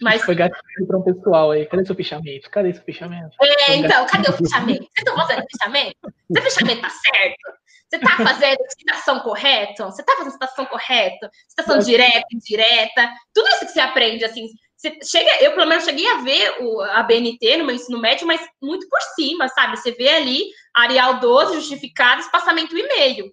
Mas... 0.01 0.23
Foi 0.23 0.35
gatilho 0.35 0.87
para 0.87 0.99
um 0.99 1.03
pessoal 1.03 1.51
aí. 1.51 1.67
Cadê 1.67 1.85
seu 1.85 1.95
fichamento? 1.95 2.51
Cadê 2.51 2.73
seu 2.73 2.85
fichamento? 2.85 3.37
É, 3.43 3.77
então, 3.77 4.07
cadê 4.07 4.31
o 4.31 4.33
fichamento? 4.33 4.85
Vocês 4.85 4.99
estão 4.99 5.17
fazendo 5.17 5.45
fichamento? 5.51 5.97
Seu 6.33 6.43
fichamento 6.43 6.81
tá 6.83 6.91
certo? 6.91 7.59
Você 7.89 7.97
está 7.97 8.17
fazendo 8.17 8.59
citação 8.69 9.21
correta? 9.21 9.85
Você 9.87 10.03
está 10.03 10.15
fazendo 10.15 10.33
citação 10.33 10.67
correta? 10.67 11.31
Citação 11.49 11.79
direta, 11.79 12.27
indireta? 12.33 13.11
Tudo 13.33 13.49
isso 13.49 13.61
que 13.61 13.73
você 13.73 13.81
aprende, 13.81 14.25
assim, 14.25 14.47
você 14.79 14.97
chega, 15.03 15.43
eu 15.43 15.55
pelo 15.55 15.67
menos 15.67 15.85
cheguei 15.85 16.07
a 16.07 16.19
ver 16.19 16.63
o, 16.63 16.81
a 16.81 17.03
BNT 17.03 17.57
no 17.57 17.65
meu 17.65 17.75
ensino 17.75 17.99
médio, 17.99 18.25
mas 18.29 18.41
muito 18.63 18.89
por 18.89 19.01
cima, 19.17 19.49
sabe? 19.49 19.77
Você 19.77 19.91
vê 19.91 20.09
ali 20.09 20.45
Arial 20.73 21.19
12, 21.19 21.55
justificado, 21.57 22.21
espaçamento 22.21 22.79
e 22.79 22.87
meio. 22.87 23.33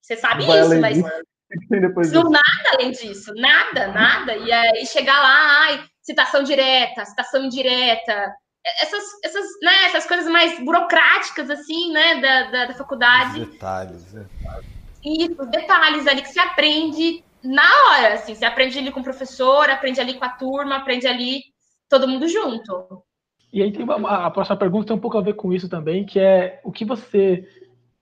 Você 0.00 0.16
sabe 0.16 0.46
Vai 0.46 0.60
isso, 0.60 0.80
mas 0.80 0.98
não 2.10 2.30
nada 2.30 2.70
além 2.72 2.90
disso, 2.90 3.34
nada, 3.34 3.88
nada. 3.88 4.34
E 4.34 4.50
aí 4.50 4.86
chegar 4.86 5.20
lá, 5.20 5.66
ai, 5.66 5.84
citação 6.00 6.42
direta, 6.42 7.04
citação 7.04 7.44
indireta, 7.44 8.34
essas, 8.80 9.04
essas, 9.22 9.44
né, 9.62 9.84
essas 9.84 10.06
coisas 10.06 10.26
mais 10.26 10.58
burocráticas, 10.64 11.50
assim, 11.50 11.92
né, 11.92 12.18
da, 12.18 12.50
da, 12.50 12.64
da 12.66 12.74
faculdade. 12.74 13.42
Os 13.42 13.50
detalhes, 13.50 14.12
né? 14.14 14.26
Isso, 15.04 15.44
detalhes 15.50 16.06
ali 16.06 16.22
que 16.22 16.28
se 16.28 16.40
aprende 16.40 17.22
na 17.42 17.62
hora, 17.88 18.14
assim, 18.14 18.34
você 18.34 18.44
aprende 18.44 18.78
ali 18.78 18.90
com 18.90 19.00
o 19.00 19.04
professor, 19.04 19.68
aprende 19.68 20.00
ali 20.00 20.14
com 20.14 20.24
a 20.24 20.30
turma, 20.30 20.76
aprende 20.76 21.06
ali 21.06 21.42
todo 21.88 22.08
mundo 22.08 22.28
junto. 22.28 23.02
E 23.52 23.62
aí 23.62 23.70
tem 23.70 23.84
uma, 23.84 24.26
a 24.26 24.30
próxima 24.30 24.56
pergunta 24.56 24.86
tem 24.86 24.96
um 24.96 25.00
pouco 25.00 25.18
a 25.18 25.22
ver 25.22 25.34
com 25.34 25.52
isso 25.52 25.68
também, 25.68 26.06
que 26.06 26.18
é 26.18 26.60
o 26.64 26.72
que 26.72 26.84
você 26.84 27.46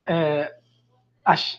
é, 0.07 0.55
ach, 1.25 1.59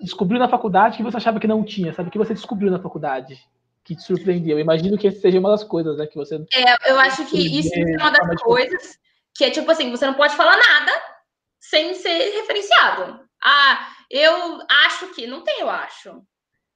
descobriu 0.00 0.38
na 0.38 0.48
faculdade 0.48 0.96
que 0.96 1.02
você 1.02 1.16
achava 1.16 1.40
que 1.40 1.46
não 1.46 1.64
tinha, 1.64 1.92
sabe? 1.92 2.08
O 2.08 2.12
que 2.12 2.18
você 2.18 2.34
descobriu 2.34 2.70
na 2.70 2.80
faculdade 2.80 3.38
que 3.84 3.94
te 3.94 4.02
surpreendeu? 4.02 4.58
Eu 4.58 4.60
imagino 4.60 4.98
que 4.98 5.08
essa 5.08 5.20
seja 5.20 5.38
uma 5.38 5.50
das 5.50 5.64
coisas, 5.64 5.96
né? 5.96 6.06
Que 6.06 6.16
você. 6.16 6.36
É, 6.54 6.90
eu 6.90 6.98
acho 6.98 7.24
que 7.26 7.58
isso 7.58 7.72
é 7.74 7.96
uma 7.96 8.10
das 8.10 8.42
coisas 8.42 8.98
que 9.34 9.44
é 9.44 9.50
tipo 9.50 9.70
assim, 9.70 9.90
você 9.90 10.04
não 10.04 10.14
pode 10.14 10.34
falar 10.34 10.56
nada, 10.56 10.92
sem 11.60 11.94
ser 11.94 12.30
referenciado. 12.40 13.20
Ah, 13.42 13.88
eu 14.10 14.60
acho 14.84 15.14
que. 15.14 15.26
Não 15.26 15.42
tem, 15.42 15.60
eu 15.60 15.70
acho. 15.70 16.22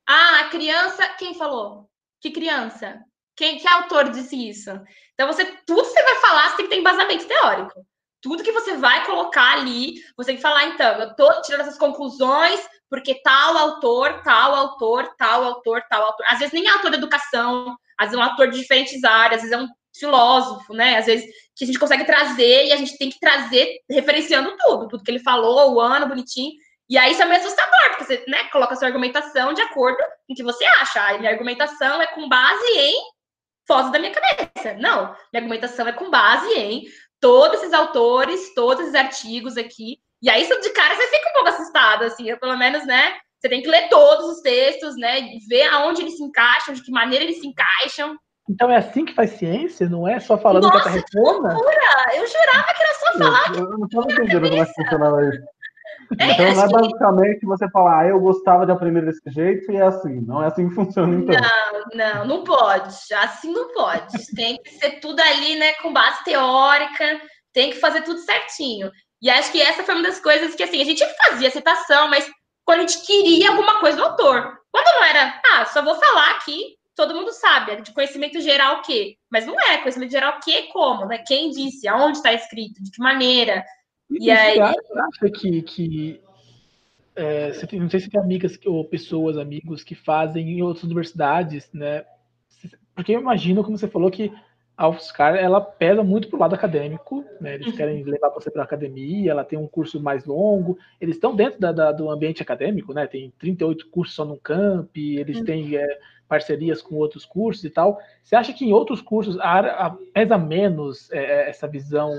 Ah, 0.06 0.40
a 0.40 0.48
criança. 0.48 1.08
Quem 1.18 1.34
falou? 1.34 1.88
Que 2.20 2.30
criança? 2.30 3.00
Quem, 3.36 3.58
que 3.58 3.66
autor 3.66 4.10
disse 4.10 4.36
isso? 4.48 4.70
Então, 5.14 5.26
você, 5.26 5.44
tudo 5.66 5.82
que 5.82 5.88
você 5.88 6.02
vai 6.02 6.16
falar, 6.16 6.50
você 6.50 6.56
tem 6.56 6.66
que 6.66 6.70
ter 6.70 6.80
embasamento 6.80 7.26
teórico. 7.26 7.86
Tudo 8.20 8.42
que 8.44 8.52
você 8.52 8.76
vai 8.76 9.04
colocar 9.04 9.54
ali, 9.54 9.94
você 10.16 10.28
tem 10.28 10.36
que 10.36 10.42
falar, 10.42 10.66
então, 10.66 11.00
eu 11.00 11.16
tô 11.16 11.40
tirando 11.42 11.62
essas 11.62 11.78
conclusões 11.78 12.60
porque 12.88 13.20
tal 13.22 13.56
autor, 13.56 14.22
tal 14.22 14.54
autor, 14.54 15.14
tal 15.16 15.44
autor, 15.44 15.82
tal 15.88 16.04
autor. 16.04 16.26
Às 16.28 16.38
vezes 16.38 16.52
nem 16.52 16.66
é 16.66 16.70
autor 16.70 16.90
de 16.90 16.98
educação, 16.98 17.74
às 17.98 18.10
vezes 18.10 18.20
é 18.20 18.22
um 18.22 18.30
autor 18.30 18.50
de 18.50 18.58
diferentes 18.60 19.02
áreas, 19.02 19.42
às 19.42 19.48
vezes 19.48 19.52
é 19.58 19.62
um 19.62 19.68
filósofo, 19.98 20.74
né? 20.74 20.98
Às 20.98 21.06
vezes 21.06 21.24
que 21.56 21.64
a 21.64 21.66
gente 21.66 21.78
consegue 21.78 22.04
trazer 22.04 22.66
e 22.66 22.72
a 22.72 22.76
gente 22.76 22.98
tem 22.98 23.08
que 23.08 23.18
trazer 23.18 23.78
referenciando 23.90 24.54
tudo, 24.58 24.88
tudo 24.88 25.02
que 25.02 25.10
ele 25.10 25.20
falou, 25.20 25.74
o 25.74 25.80
ano, 25.80 26.06
bonitinho. 26.06 26.52
E 26.92 26.98
aí 26.98 27.12
isso 27.12 27.22
é 27.22 27.24
meio 27.24 27.40
assustador, 27.40 27.88
porque 27.88 28.04
você 28.04 28.22
né, 28.28 28.44
coloca 28.52 28.74
a 28.74 28.76
sua 28.76 28.88
argumentação 28.88 29.54
de 29.54 29.62
acordo 29.62 29.96
com 29.96 30.34
o 30.34 30.36
que 30.36 30.42
você 30.42 30.62
acha. 30.78 31.00
A 31.00 31.18
minha 31.18 31.30
argumentação 31.30 32.02
é 32.02 32.06
com 32.08 32.28
base 32.28 32.66
em 32.76 32.92
fotos 33.66 33.90
da 33.90 33.98
minha 33.98 34.12
cabeça. 34.12 34.74
Não, 34.74 35.06
minha 35.32 35.42
argumentação 35.42 35.88
é 35.88 35.92
com 35.94 36.10
base 36.10 36.52
em 36.52 36.84
todos 37.18 37.60
esses 37.60 37.72
autores, 37.72 38.52
todos 38.54 38.82
esses 38.82 38.94
artigos 38.94 39.56
aqui. 39.56 40.00
E 40.20 40.28
aí, 40.28 40.42
isso 40.42 40.60
de 40.60 40.68
cara, 40.68 40.94
você 40.94 41.06
fica 41.06 41.30
um 41.30 41.32
pouco 41.32 41.48
assustado, 41.48 42.02
assim, 42.02 42.28
eu, 42.28 42.38
pelo 42.38 42.58
menos, 42.58 42.84
né? 42.84 43.14
Você 43.40 43.48
tem 43.48 43.62
que 43.62 43.70
ler 43.70 43.88
todos 43.88 44.26
os 44.26 44.42
textos, 44.42 44.94
né? 44.98 45.18
E 45.18 45.38
ver 45.48 45.68
aonde 45.68 46.02
eles 46.02 46.18
se 46.18 46.22
encaixam, 46.22 46.74
de 46.74 46.82
que 46.82 46.92
maneira 46.92 47.24
eles 47.24 47.40
se 47.40 47.46
encaixam. 47.46 48.18
Então 48.50 48.70
é 48.70 48.76
assim 48.76 49.06
que 49.06 49.14
faz 49.14 49.30
ciência? 49.30 49.88
Não 49.88 50.06
é 50.06 50.20
só 50.20 50.36
falando 50.36 50.64
Nossa, 50.64 50.82
que 50.82 50.88
a 50.88 50.92
reforma? 50.92 51.56
Eu 52.14 52.26
jurava 52.26 52.74
que 52.74 52.82
era 52.82 52.94
só 52.94 53.18
falar. 53.18 53.56
Eu, 53.56 53.70
eu 53.70 53.78
não 53.78 53.86
estava 53.86 54.12
entendendo 54.12 54.50
como 54.50 54.62
é 54.62 54.66
que 54.66 54.74
funcionava 54.74 55.24
isso. 55.24 55.61
É, 56.18 56.32
então 56.32 56.54
não 56.54 56.64
é 56.64 56.68
basicamente 56.68 57.46
você 57.46 57.68
falar, 57.70 58.00
ah, 58.00 58.08
eu 58.08 58.20
gostava 58.20 58.66
de 58.66 58.72
aprender 58.72 59.02
desse 59.02 59.22
jeito 59.30 59.70
e 59.70 59.76
é 59.76 59.82
assim. 59.82 60.20
Não 60.20 60.42
é 60.42 60.46
assim 60.46 60.68
que 60.68 60.74
funciona, 60.74 61.14
então. 61.14 61.34
Não, 61.94 62.14
não, 62.14 62.26
não 62.26 62.44
pode. 62.44 62.94
Assim 63.14 63.52
não 63.52 63.72
pode. 63.72 64.34
Tem 64.34 64.56
que 64.62 64.70
ser 64.74 65.00
tudo 65.00 65.20
ali, 65.20 65.56
né, 65.56 65.74
com 65.74 65.92
base 65.92 66.24
teórica, 66.24 67.20
tem 67.52 67.70
que 67.70 67.78
fazer 67.78 68.02
tudo 68.02 68.18
certinho. 68.20 68.90
E 69.20 69.30
acho 69.30 69.52
que 69.52 69.62
essa 69.62 69.84
foi 69.84 69.94
uma 69.94 70.02
das 70.02 70.20
coisas 70.20 70.54
que, 70.54 70.62
assim, 70.62 70.80
a 70.80 70.84
gente 70.84 71.04
fazia 71.24 71.50
citação, 71.50 72.08
mas 72.08 72.28
quando 72.64 72.80
a 72.80 72.86
gente 72.86 73.06
queria 73.06 73.50
alguma 73.50 73.78
coisa 73.80 73.96
do 73.96 74.04
autor. 74.04 74.58
Quando 74.70 74.86
não 74.86 75.04
era, 75.04 75.40
ah, 75.52 75.66
só 75.66 75.82
vou 75.82 75.94
falar 75.94 76.30
aqui, 76.32 76.76
todo 76.94 77.14
mundo 77.14 77.32
sabe, 77.32 77.72
é 77.72 77.76
de 77.76 77.92
conhecimento 77.92 78.40
geral 78.40 78.78
o 78.78 78.82
quê? 78.82 79.16
Mas 79.30 79.46
não 79.46 79.58
é, 79.60 79.78
conhecimento 79.78 80.10
geral 80.10 80.36
o 80.36 80.40
quê, 80.40 80.68
como, 80.72 81.06
né? 81.06 81.18
Quem 81.26 81.50
disse, 81.50 81.88
aonde 81.88 82.18
está 82.18 82.32
escrito, 82.32 82.82
de 82.82 82.90
que 82.90 83.00
maneira. 83.00 83.64
E, 84.10 84.26
e 84.26 84.30
aí... 84.30 84.56
Você 84.56 84.98
acha 84.98 85.30
que, 85.30 85.62
que 85.62 86.20
é, 87.14 87.52
não 87.74 87.90
sei 87.90 88.00
se 88.00 88.10
tem 88.10 88.20
amigas 88.20 88.58
ou 88.64 88.84
pessoas, 88.84 89.36
amigos 89.36 89.84
que 89.84 89.94
fazem 89.94 90.50
em 90.50 90.62
outras 90.62 90.84
universidades, 90.84 91.68
né? 91.72 92.04
Porque 92.94 93.14
eu 93.14 93.20
imagino, 93.20 93.62
como 93.62 93.76
você 93.76 93.88
falou, 93.88 94.10
que 94.10 94.32
a 94.76 94.88
UFSCar 94.88 95.34
ela 95.36 95.60
pesa 95.60 96.02
muito 96.02 96.28
pro 96.28 96.38
lado 96.38 96.54
acadêmico, 96.54 97.24
né? 97.40 97.54
Eles 97.54 97.68
uhum. 97.68 97.76
querem 97.76 98.02
levar 98.02 98.30
você 98.30 98.50
para 98.50 98.62
a 98.62 98.64
academia, 98.64 99.30
ela 99.30 99.44
tem 99.44 99.58
um 99.58 99.68
curso 99.68 100.00
mais 100.00 100.24
longo, 100.24 100.78
eles 101.00 101.16
estão 101.16 101.36
dentro 101.36 101.60
da, 101.60 101.72
da, 101.72 101.92
do 101.92 102.10
ambiente 102.10 102.42
acadêmico, 102.42 102.94
né? 102.94 103.06
Tem 103.06 103.32
38 103.38 103.88
cursos 103.90 104.14
só 104.14 104.24
no 104.24 104.38
camp, 104.38 104.96
eles 104.96 105.38
uhum. 105.38 105.44
têm 105.44 105.76
é, 105.76 105.98
parcerias 106.26 106.80
com 106.80 106.96
outros 106.96 107.26
cursos 107.26 107.62
e 107.64 107.70
tal. 107.70 107.98
Você 108.22 108.34
acha 108.34 108.52
que 108.52 108.64
em 108.64 108.72
outros 108.72 109.02
cursos 109.02 109.38
a, 109.38 109.86
a, 109.86 109.90
pesa 110.14 110.38
menos 110.38 111.10
é, 111.12 111.18
é 111.18 111.50
essa 111.50 111.68
visão 111.68 112.10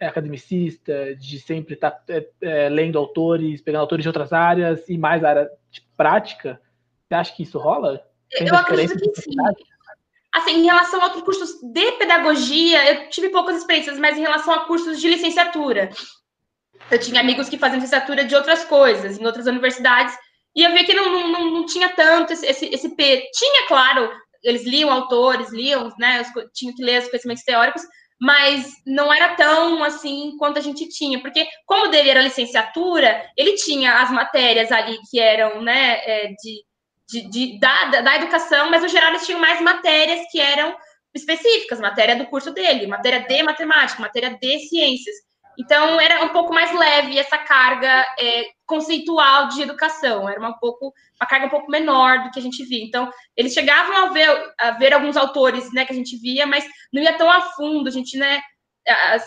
academicista, 0.00 1.14
de 1.16 1.38
sempre 1.38 1.74
estar 1.74 1.90
tá, 1.90 2.04
é, 2.08 2.28
é, 2.40 2.68
lendo 2.68 2.98
autores, 2.98 3.62
pegando 3.62 3.82
autores 3.82 4.02
de 4.02 4.08
outras 4.08 4.32
áreas 4.32 4.88
e 4.88 4.98
mais 4.98 5.24
área 5.24 5.50
de 5.70 5.80
prática? 5.96 6.60
Você 7.06 7.14
acha 7.14 7.34
que 7.34 7.42
isso 7.42 7.58
rola? 7.58 8.04
Tem 8.30 8.48
eu 8.48 8.54
acredito 8.54 9.12
que 9.12 9.20
sim. 9.20 9.32
Assim, 10.32 10.62
em 10.62 10.64
relação 10.64 11.00
a 11.00 11.04
outros 11.04 11.22
cursos 11.22 11.60
de 11.62 11.92
pedagogia, 11.92 12.92
eu 12.92 13.08
tive 13.08 13.28
poucas 13.28 13.56
experiências, 13.56 13.98
mas 13.98 14.18
em 14.18 14.22
relação 14.22 14.52
a 14.52 14.64
cursos 14.64 15.00
de 15.00 15.08
licenciatura, 15.08 15.90
eu 16.90 16.98
tinha 16.98 17.20
amigos 17.20 17.48
que 17.48 17.56
faziam 17.56 17.80
licenciatura 17.80 18.24
de 18.24 18.34
outras 18.34 18.64
coisas, 18.64 19.16
em 19.16 19.24
outras 19.24 19.46
universidades, 19.46 20.12
e 20.56 20.64
eu 20.64 20.72
vi 20.72 20.84
que 20.84 20.94
não, 20.94 21.30
não, 21.30 21.50
não 21.52 21.66
tinha 21.66 21.88
tanto 21.90 22.32
esse, 22.32 22.46
esse, 22.46 22.66
esse 22.66 22.96
P. 22.96 23.28
Tinha, 23.32 23.68
claro, 23.68 24.10
eles 24.42 24.64
liam 24.64 24.90
autores, 24.90 25.52
liam, 25.52 25.92
né, 25.98 26.22
tinham 26.52 26.74
que 26.74 26.82
ler 26.82 27.02
os 27.02 27.08
conhecimentos 27.08 27.44
teóricos, 27.44 27.82
mas 28.20 28.72
não 28.86 29.12
era 29.12 29.34
tão 29.34 29.82
assim 29.84 30.36
quanto 30.38 30.58
a 30.58 30.62
gente 30.62 30.88
tinha, 30.88 31.20
porque 31.20 31.46
como 31.66 31.88
dele 31.88 32.10
era 32.10 32.22
licenciatura, 32.22 33.30
ele 33.36 33.54
tinha 33.54 34.00
as 34.00 34.10
matérias 34.10 34.70
ali 34.72 34.98
que 35.10 35.18
eram, 35.18 35.60
né, 35.62 35.98
é, 36.04 36.28
de 36.28 36.62
de, 37.08 37.28
de 37.28 37.58
da, 37.58 38.00
da 38.00 38.16
educação, 38.16 38.70
mas 38.70 38.82
no 38.82 38.88
geral 38.88 39.10
eles 39.10 39.26
tinham 39.26 39.40
mais 39.40 39.60
matérias 39.60 40.26
que 40.30 40.40
eram 40.40 40.74
específicas, 41.14 41.80
matéria 41.80 42.16
do 42.16 42.26
curso 42.26 42.50
dele, 42.52 42.86
matéria 42.86 43.20
de 43.20 43.42
matemática, 43.42 44.00
matéria 44.00 44.30
de 44.30 44.58
ciências. 44.60 45.14
Então 45.58 46.00
era 46.00 46.24
um 46.24 46.30
pouco 46.30 46.52
mais 46.52 46.72
leve 46.72 47.18
essa 47.18 47.38
carga 47.38 48.06
é, 48.18 48.46
conceitual 48.66 49.48
de 49.48 49.62
educação, 49.62 50.28
era 50.28 50.38
uma 50.38 50.58
pouco 50.58 50.92
uma 51.20 51.28
carga 51.28 51.46
um 51.46 51.50
pouco 51.50 51.70
menor 51.70 52.24
do 52.24 52.30
que 52.30 52.38
a 52.38 52.42
gente 52.42 52.64
via. 52.64 52.84
Então 52.84 53.10
eles 53.36 53.52
chegavam 53.52 53.96
a 53.96 54.08
ver, 54.08 54.54
a 54.58 54.70
ver 54.72 54.92
alguns 54.92 55.16
autores, 55.16 55.72
né, 55.72 55.84
que 55.84 55.92
a 55.92 55.96
gente 55.96 56.16
via, 56.16 56.46
mas 56.46 56.64
não 56.92 57.02
ia 57.02 57.16
tão 57.16 57.30
a 57.30 57.40
fundo. 57.40 57.88
A 57.88 57.92
gente, 57.92 58.16
né, 58.18 58.40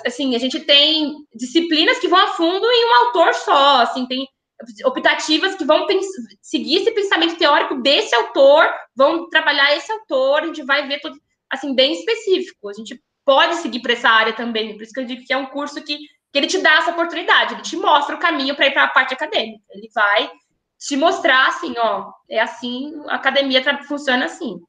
assim, 0.06 0.36
a 0.36 0.40
gente 0.40 0.60
tem 0.60 1.16
disciplinas 1.34 2.00
que 2.00 2.08
vão 2.08 2.20
a 2.20 2.28
fundo 2.34 2.66
em 2.66 2.86
um 2.86 3.06
autor 3.06 3.34
só, 3.34 3.82
assim, 3.82 4.06
tem 4.06 4.28
optativas 4.86 5.56
que 5.56 5.66
vão 5.66 5.86
seguir 6.42 6.78
esse 6.78 6.92
pensamento 6.92 7.38
teórico 7.38 7.76
desse 7.82 8.16
autor, 8.16 8.68
vão 8.96 9.30
trabalhar 9.30 9.76
esse 9.76 9.92
autor, 9.92 10.42
a 10.42 10.46
gente 10.48 10.64
vai 10.64 10.88
ver 10.88 11.00
tudo 11.00 11.16
assim 11.50 11.76
bem 11.76 11.94
específico. 11.94 12.70
A 12.70 12.74
gente 12.74 13.02
pode 13.24 13.56
seguir 13.58 13.82
para 13.82 13.94
essa 13.94 14.10
área 14.10 14.34
também, 14.34 14.76
por 14.76 14.84
isso 14.84 14.94
que 14.94 15.00
eu 15.00 15.06
digo 15.06 15.24
que 15.26 15.34
é 15.34 15.38
um 15.38 15.48
curso 15.48 15.84
que, 15.84 15.98
que 15.98 16.08
ele 16.38 16.48
te 16.48 16.62
dá 16.62 16.78
essa 16.78 16.92
oportunidade, 16.92 17.54
ele 17.54 17.62
te 17.62 17.76
mostra 17.78 18.16
o 18.16 18.20
caminho 18.20 18.56
para 18.56 18.68
ir 18.68 18.72
para 18.72 18.84
a 18.84 18.90
parte 18.90 19.14
acadêmica. 19.14 19.64
Ele 19.72 19.90
vai 19.94 20.30
te 20.80 20.96
mostrar 20.96 21.48
assim, 21.48 21.74
ó, 21.78 22.12
é 22.30 22.40
assim, 22.40 22.94
a 23.08 23.16
academia 23.16 23.64
funciona 23.86 24.26
assim. 24.26 24.60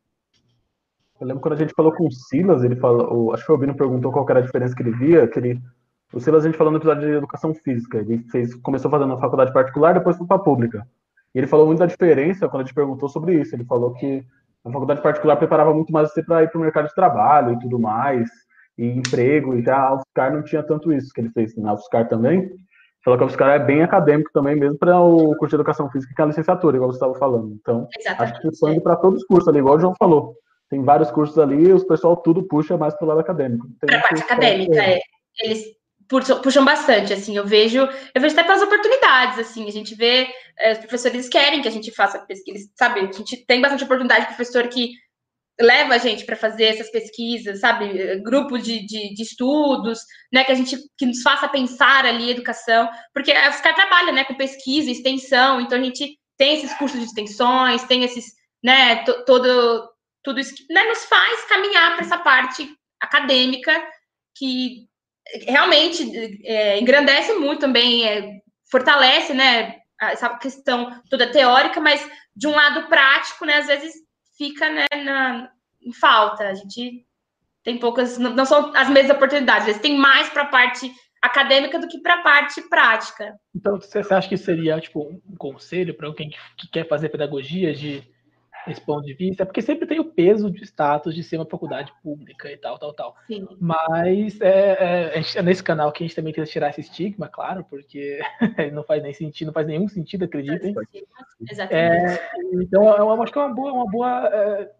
Eu 1.21 1.27
lembro 1.27 1.43
quando 1.43 1.55
a 1.55 1.59
gente 1.59 1.75
falou 1.75 1.93
com 1.93 2.07
o 2.07 2.13
Silas, 2.13 2.63
ele 2.63 2.77
falou, 2.77 3.35
acho 3.35 3.45
que 3.45 3.51
o 3.51 3.55
Albino 3.55 3.77
perguntou 3.77 4.13
qual 4.13 4.27
era 4.31 4.39
a 4.39 4.43
diferença 4.43 4.75
que 4.75 4.83
ele 4.83 4.93
via, 4.93 5.27
que 5.27 5.39
ele 5.39 5.61
o 6.13 6.21
Silas, 6.21 6.43
a 6.43 6.47
gente 6.49 6.57
falou 6.57 6.73
no 6.73 6.79
episódio 6.79 7.07
de 7.07 7.17
educação 7.17 7.55
física. 7.55 7.99
Ele 7.99 8.25
fez, 8.31 8.55
começou 8.55 8.91
fazendo 8.91 9.15
na 9.15 9.21
faculdade 9.21 9.53
particular, 9.53 9.93
depois 9.93 10.17
foi 10.17 10.27
para 10.27 10.37
a 10.37 10.41
pública. 10.41 10.89
E 11.35 11.39
ele 11.39 11.47
falou 11.47 11.67
muito 11.67 11.81
da 11.81 11.87
diferença 11.87 12.49
quando 12.49 12.63
a 12.63 12.65
gente 12.65 12.75
perguntou 12.75 13.09
sobre 13.09 13.39
isso. 13.39 13.55
Ele 13.55 13.65
falou 13.65 13.93
que 13.93 14.25
a 14.65 14.71
faculdade 14.71 15.03
particular 15.03 15.37
preparava 15.37 15.75
muito 15.75 15.93
mais 15.93 16.11
você 16.11 16.23
para 16.23 16.43
ir 16.43 16.51
para 16.51 16.59
o 16.59 16.63
mercado 16.63 16.89
de 16.89 16.95
trabalho 16.95 17.53
e 17.53 17.59
tudo 17.59 17.79
mais, 17.79 18.31
e 18.79 18.87
emprego, 18.87 19.55
e 19.55 19.63
já 19.63 19.77
a 19.77 19.95
UFSCar 19.97 20.33
não 20.33 20.43
tinha 20.43 20.63
tanto 20.63 20.93
isso 20.93 21.13
que 21.13 21.21
ele 21.21 21.31
fez 21.31 21.57
na 21.57 21.75
UFSCar 21.75 22.09
também. 22.09 22.49
Falou 23.05 23.19
que 23.19 23.25
a 23.25 23.27
UFSCar 23.27 23.51
é 23.51 23.59
bem 23.59 23.83
acadêmico 23.83 24.31
também, 24.33 24.55
mesmo 24.55 24.79
para 24.79 25.01
o 25.01 25.37
curso 25.37 25.51
de 25.51 25.57
educação 25.57 25.91
física, 25.91 26.13
que 26.15 26.21
é 26.21 26.25
a 26.25 26.29
licenciatura, 26.29 26.77
igual 26.77 26.91
você 26.91 26.97
estava 26.97 27.15
falando. 27.15 27.57
Então, 27.61 27.89
Exatamente. 27.99 28.33
acho 28.33 28.43
que 28.43 28.49
expande 28.49 28.81
para 28.81 28.97
todos 28.97 29.23
os 29.23 29.27
cursos 29.27 29.49
ali, 29.49 29.59
igual 29.59 29.77
o 29.77 29.81
João 29.81 29.95
falou. 29.99 30.37
Tem 30.71 30.83
vários 30.85 31.11
cursos 31.11 31.39
ali, 31.39 31.69
e 31.69 31.73
o 31.73 31.87
pessoal 31.87 32.17
tudo 32.17 32.43
puxa 32.43 32.77
mais 32.77 32.95
para 32.95 33.05
o 33.05 33.09
lado 33.09 33.21
acadêmico. 33.21 33.67
Para 33.81 33.99
a 33.99 34.03
parte 34.03 34.23
acadêmica, 34.23 34.81
é. 34.81 35.01
Eles 35.41 35.65
puxam 36.09 36.65
bastante, 36.65 37.13
assim, 37.13 37.37
eu 37.37 37.47
vejo, 37.47 37.81
eu 38.15 38.21
vejo 38.21 38.35
até 38.35 38.43
pelas 38.43 38.63
oportunidades, 38.63 39.39
assim, 39.39 39.69
a 39.69 39.73
gente 39.73 39.95
vê, 39.95 40.27
é, 40.59 40.73
os 40.73 40.79
professores 40.79 41.29
querem 41.29 41.61
que 41.61 41.69
a 41.69 41.71
gente 41.71 41.95
faça 41.95 42.19
pesquisa, 42.21 42.67
sabe, 42.75 43.01
a 43.01 43.13
gente 43.13 43.45
tem 43.47 43.61
bastante 43.61 43.85
oportunidade 43.85 44.23
de 44.23 44.27
professor 44.29 44.67
que 44.69 44.93
leva 45.61 45.95
a 45.95 45.99
gente 45.99 46.25
para 46.25 46.37
fazer 46.37 46.65
essas 46.65 46.91
pesquisas, 46.91 47.61
sabe, 47.61 48.21
grupo 48.21 48.59
de, 48.59 48.87
de, 48.87 49.15
de, 49.15 49.23
estudos, 49.23 49.99
né, 50.33 50.45
que 50.45 50.53
a 50.53 50.55
gente, 50.55 50.77
que 50.97 51.07
nos 51.07 51.21
faça 51.21 51.49
pensar 51.49 52.05
ali 52.05 52.31
educação, 52.31 52.89
porque 53.13 53.33
a 53.33 53.49
UFSCar 53.49 53.75
trabalha, 53.75 54.13
né, 54.13 54.25
com 54.25 54.35
pesquisa, 54.35 54.91
extensão, 54.91 55.61
então 55.61 55.79
a 55.79 55.83
gente 55.83 56.17
tem 56.37 56.55
esses 56.55 56.73
cursos 56.75 57.01
de 57.01 57.07
extensões, 57.07 57.83
tem 57.85 58.05
esses, 58.05 58.27
né, 58.63 59.05
todo, 59.27 59.91
tudo 60.23 60.39
isso 60.39 60.55
que 60.55 60.73
né, 60.73 60.85
nos 60.85 61.05
faz 61.05 61.45
caminhar 61.47 61.97
para 61.97 62.05
essa 62.05 62.19
parte 62.19 62.69
acadêmica 63.01 63.73
que 64.37 64.87
realmente 65.47 66.41
é, 66.45 66.79
engrandece 66.79 67.35
muito 67.35 67.61
também, 67.61 68.07
é, 68.07 68.41
fortalece, 68.71 69.35
né, 69.35 69.79
essa 70.01 70.29
questão 70.39 71.03
toda 71.11 71.33
teórica, 71.33 71.81
mas 71.81 72.01
de 72.35 72.47
um 72.47 72.53
lado 72.53 72.89
prático, 72.89 73.45
né, 73.45 73.57
às 73.57 73.67
vezes 73.67 73.93
fica, 74.39 74.71
né, 74.71 74.87
na, 75.05 75.51
em 75.83 75.93
falta. 75.93 76.45
A 76.49 76.55
gente 76.55 77.05
tem 77.63 77.79
poucas, 77.79 78.17
não 78.17 78.47
são 78.47 78.73
as 78.75 78.89
mesmas 78.89 79.15
oportunidades, 79.15 79.63
às 79.63 79.67
vezes 79.67 79.83
tem 79.83 79.99
mais 79.99 80.31
para 80.31 80.43
a 80.43 80.47
parte 80.47 80.91
acadêmica 81.21 81.79
do 81.79 81.89
que 81.89 82.01
para 82.01 82.15
a 82.15 82.23
parte 82.23 82.63
prática. 82.63 83.39
Então, 83.55 83.79
você 83.79 83.99
acha 83.99 84.29
que 84.29 84.37
seria, 84.37 84.81
tipo, 84.81 85.21
um 85.29 85.37
conselho 85.37 85.95
para 85.95 86.07
alguém 86.07 86.31
que 86.57 86.71
quer 86.71 86.87
fazer 86.87 87.09
pedagogia 87.09 87.75
de 87.75 88.03
esse 88.73 88.81
ponto 88.81 89.05
de 89.05 89.15
vista, 89.15 89.43
é 89.43 89.47
porque 89.47 89.63
sempre 89.63 89.87
tem 89.87 90.01
o 90.01 90.05
peso 90.05 90.51
de 90.51 90.65
status 90.65 91.15
de 91.15 91.23
ser 91.23 91.37
uma 91.37 91.47
faculdade 91.47 91.93
pública 92.03 92.51
e 92.51 92.57
tal, 92.57 92.79
tal, 92.79 92.93
tal. 92.93 93.17
Sim. 93.27 93.47
Mas 93.61 94.41
é, 94.41 95.13
é, 95.15 95.23
é, 95.37 95.43
nesse 95.43 95.63
canal 95.63 95.93
que 95.93 96.03
a 96.03 96.07
gente 96.07 96.17
também 96.17 96.33
tenta 96.33 96.51
tirar 96.51 96.71
esse 96.71 96.81
estigma, 96.81 97.29
claro, 97.29 97.65
porque 97.69 98.21
não 98.73 98.83
faz 98.83 99.03
nem 99.03 99.13
sentido, 99.13 99.49
não 99.49 99.55
faz 99.55 99.67
nenhum 99.67 99.89
sentido, 99.89 100.25
acreditem. 100.25 100.75
Exatamente. 101.51 101.75
É, 101.75 102.31
então, 102.55 102.85
eu 102.97 103.23
acho 103.23 103.33
que 103.33 103.39
é 103.39 103.43
uma 103.43 103.55
boa, 103.55 103.73
uma 103.73 103.91
boa, 103.91 104.29
é, 104.29 104.71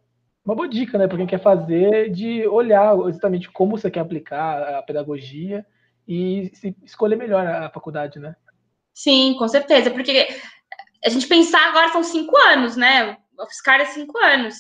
uma 0.45 0.55
boa 0.55 0.69
dica, 0.69 0.99
né, 0.99 1.07
para 1.07 1.19
quem 1.19 1.27
quer 1.27 1.41
fazer, 1.41 2.11
de 2.11 2.47
olhar 2.47 2.97
exatamente 3.09 3.51
como 3.51 3.77
você 3.77 3.91
quer 3.91 4.01
aplicar 4.01 4.77
a 4.77 4.83
pedagogia 4.83 5.65
e 6.07 6.51
escolher 6.85 7.17
melhor 7.17 7.47
a 7.47 7.69
faculdade, 7.71 8.19
né? 8.19 8.35
Sim, 8.95 9.37
com 9.39 9.47
certeza, 9.47 9.91
porque 9.91 10.27
a 11.05 11.09
gente 11.09 11.27
pensar 11.27 11.69
agora 11.69 11.89
são 11.91 12.03
cinco 12.03 12.37
anos, 12.37 12.77
né? 12.77 13.17
Os 13.39 13.61
caras 13.61 13.89
cinco 13.89 14.19
anos. 14.19 14.55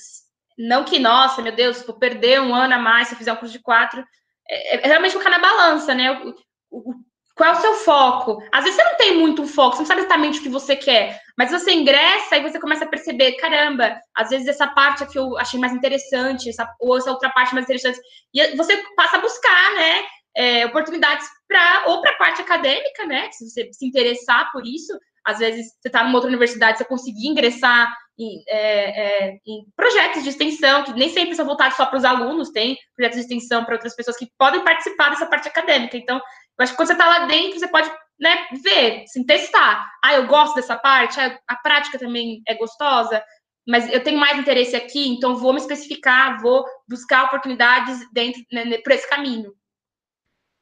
Não 0.58 0.84
que, 0.84 0.98
nossa, 0.98 1.40
meu 1.42 1.54
Deus, 1.54 1.82
vou 1.82 1.98
perder 1.98 2.40
um 2.40 2.54
ano 2.54 2.74
a 2.74 2.78
mais 2.78 3.08
se 3.08 3.14
eu 3.14 3.18
fizer 3.18 3.32
um 3.32 3.36
curso 3.36 3.52
de 3.52 3.62
quatro. 3.62 4.04
É, 4.48 4.84
é 4.84 4.88
realmente 4.88 5.12
colocar 5.12 5.30
na 5.30 5.38
balança, 5.38 5.94
né? 5.94 6.12
O, 6.12 6.34
o, 6.70 6.94
qual 7.38 7.50
é 7.50 7.52
o 7.56 7.60
seu 7.60 7.74
foco? 7.74 8.42
Às 8.52 8.64
vezes 8.64 8.76
você 8.76 8.84
não 8.84 8.96
tem 8.96 9.16
muito 9.16 9.46
foco, 9.46 9.76
você 9.76 9.82
não 9.82 9.86
sabe 9.86 10.00
exatamente 10.00 10.40
o 10.40 10.42
que 10.42 10.48
você 10.48 10.74
quer, 10.74 11.20
mas 11.38 11.52
você 11.52 11.72
ingressa 11.72 12.36
e 12.36 12.42
você 12.42 12.58
começa 12.58 12.84
a 12.84 12.88
perceber, 12.88 13.36
caramba, 13.36 13.96
às 14.16 14.30
vezes 14.30 14.48
essa 14.48 14.66
parte 14.66 15.04
aqui 15.04 15.16
eu 15.16 15.38
achei 15.38 15.60
mais 15.60 15.72
interessante, 15.72 16.48
essa, 16.48 16.68
ou 16.80 16.98
essa 16.98 17.12
outra 17.12 17.30
parte 17.30 17.54
mais 17.54 17.64
interessante. 17.64 18.00
E 18.34 18.56
você 18.56 18.82
passa 18.96 19.18
a 19.18 19.20
buscar, 19.20 19.74
né? 19.74 20.02
É, 20.36 20.66
oportunidades 20.66 21.26
para 21.48 21.84
ou 21.86 22.00
para 22.00 22.10
a 22.10 22.16
parte 22.16 22.42
acadêmica, 22.42 23.06
né? 23.06 23.30
Se 23.32 23.48
você 23.48 23.72
se 23.72 23.86
interessar 23.86 24.50
por 24.50 24.66
isso, 24.66 24.92
às 25.28 25.38
vezes 25.38 25.66
você 25.78 25.88
está 25.88 26.02
numa 26.02 26.14
outra 26.14 26.28
universidade, 26.28 26.78
você 26.78 26.86
conseguir 26.86 27.28
ingressar 27.28 27.94
em, 28.18 28.42
é, 28.48 29.26
é, 29.28 29.38
em, 29.46 29.66
projetos 29.76 30.22
de 30.22 30.30
extensão, 30.30 30.82
que 30.84 30.92
nem 30.94 31.10
sempre 31.10 31.36
são 31.36 31.44
voltados 31.44 31.76
só 31.76 31.84
para 31.84 31.98
os 31.98 32.04
alunos, 32.04 32.48
tem 32.48 32.78
projetos 32.96 33.18
de 33.18 33.24
extensão 33.24 33.62
para 33.62 33.74
outras 33.74 33.94
pessoas 33.94 34.16
que 34.16 34.26
podem 34.38 34.64
participar 34.64 35.10
dessa 35.10 35.26
parte 35.26 35.46
acadêmica. 35.46 35.98
Então, 35.98 36.16
eu 36.16 36.62
acho 36.62 36.72
que 36.72 36.76
quando 36.78 36.86
você 36.86 36.94
está 36.94 37.06
lá 37.06 37.26
dentro, 37.26 37.60
você 37.60 37.68
pode 37.68 37.90
né, 38.18 38.46
ver, 38.64 39.02
assim, 39.02 39.22
testar. 39.22 39.86
Ah, 40.02 40.14
eu 40.14 40.26
gosto 40.26 40.54
dessa 40.54 40.76
parte, 40.76 41.20
ah, 41.20 41.38
a 41.46 41.56
prática 41.56 41.98
também 41.98 42.40
é 42.48 42.54
gostosa, 42.54 43.22
mas 43.68 43.92
eu 43.92 44.02
tenho 44.02 44.18
mais 44.18 44.38
interesse 44.38 44.74
aqui, 44.74 45.08
então 45.08 45.36
vou 45.36 45.52
me 45.52 45.60
especificar, 45.60 46.40
vou 46.40 46.64
buscar 46.88 47.26
oportunidades 47.26 48.00
dentro 48.14 48.40
né, 48.50 48.78
por 48.78 48.92
esse 48.92 49.06
caminho. 49.10 49.52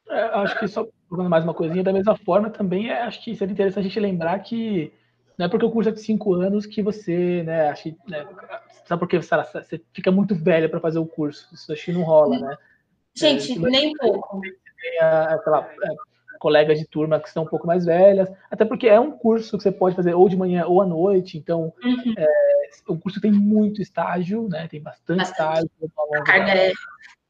É, 0.08 0.20
acho 0.40 0.58
que 0.58 0.68
só 0.68 0.86
mais 1.10 1.44
uma 1.44 1.54
coisinha, 1.54 1.82
da 1.82 1.92
mesma 1.92 2.16
forma 2.16 2.50
também 2.50 2.90
é, 2.90 3.02
acho 3.02 3.22
que 3.22 3.34
seria 3.34 3.52
interessante 3.52 3.84
a 3.84 3.88
gente 3.88 4.00
lembrar 4.00 4.38
que 4.40 4.92
não 5.38 5.46
é 5.46 5.48
porque 5.48 5.66
o 5.66 5.70
curso 5.70 5.90
é 5.90 5.92
de 5.92 6.00
cinco 6.00 6.34
anos 6.34 6.64
que 6.64 6.82
você, 6.82 7.42
né, 7.42 7.68
acho 7.68 7.84
que, 7.84 7.96
né, 8.08 8.26
sabe 8.86 9.00
porque 9.00 9.20
Sarah, 9.20 9.44
você 9.44 9.80
fica 9.92 10.10
muito 10.10 10.34
velha 10.34 10.68
para 10.68 10.80
fazer 10.80 10.98
o 10.98 11.06
curso, 11.06 11.48
isso 11.52 11.72
acho 11.72 11.84
que 11.84 11.92
não 11.92 12.02
rola, 12.02 12.38
né? 12.38 12.56
Gente, 13.14 13.52
é, 13.52 13.58
nem 13.58 13.92
pouco. 13.94 14.40
Tem 14.40 14.98
aquela, 15.00 15.68
é, 15.82 15.94
colegas 16.38 16.78
de 16.78 16.86
turma 16.86 17.20
que 17.20 17.30
são 17.30 17.44
um 17.44 17.48
pouco 17.48 17.66
mais 17.66 17.84
velhas, 17.84 18.30
até 18.50 18.64
porque 18.64 18.86
é 18.86 19.00
um 19.00 19.10
curso 19.10 19.56
que 19.56 19.62
você 19.62 19.72
pode 19.72 19.96
fazer 19.96 20.14
ou 20.14 20.28
de 20.28 20.36
manhã 20.36 20.66
ou 20.66 20.80
à 20.80 20.86
noite, 20.86 21.36
então 21.38 21.72
uhum. 21.82 22.14
é, 22.16 22.26
o 22.88 22.98
curso 22.98 23.20
tem 23.20 23.32
muito 23.32 23.82
estágio, 23.82 24.48
né? 24.48 24.68
Tem 24.68 24.80
bastante, 24.80 25.18
bastante. 25.18 25.32
estágio. 25.32 25.70
A 26.14 26.22
carga 26.22 26.52
é 26.52 26.72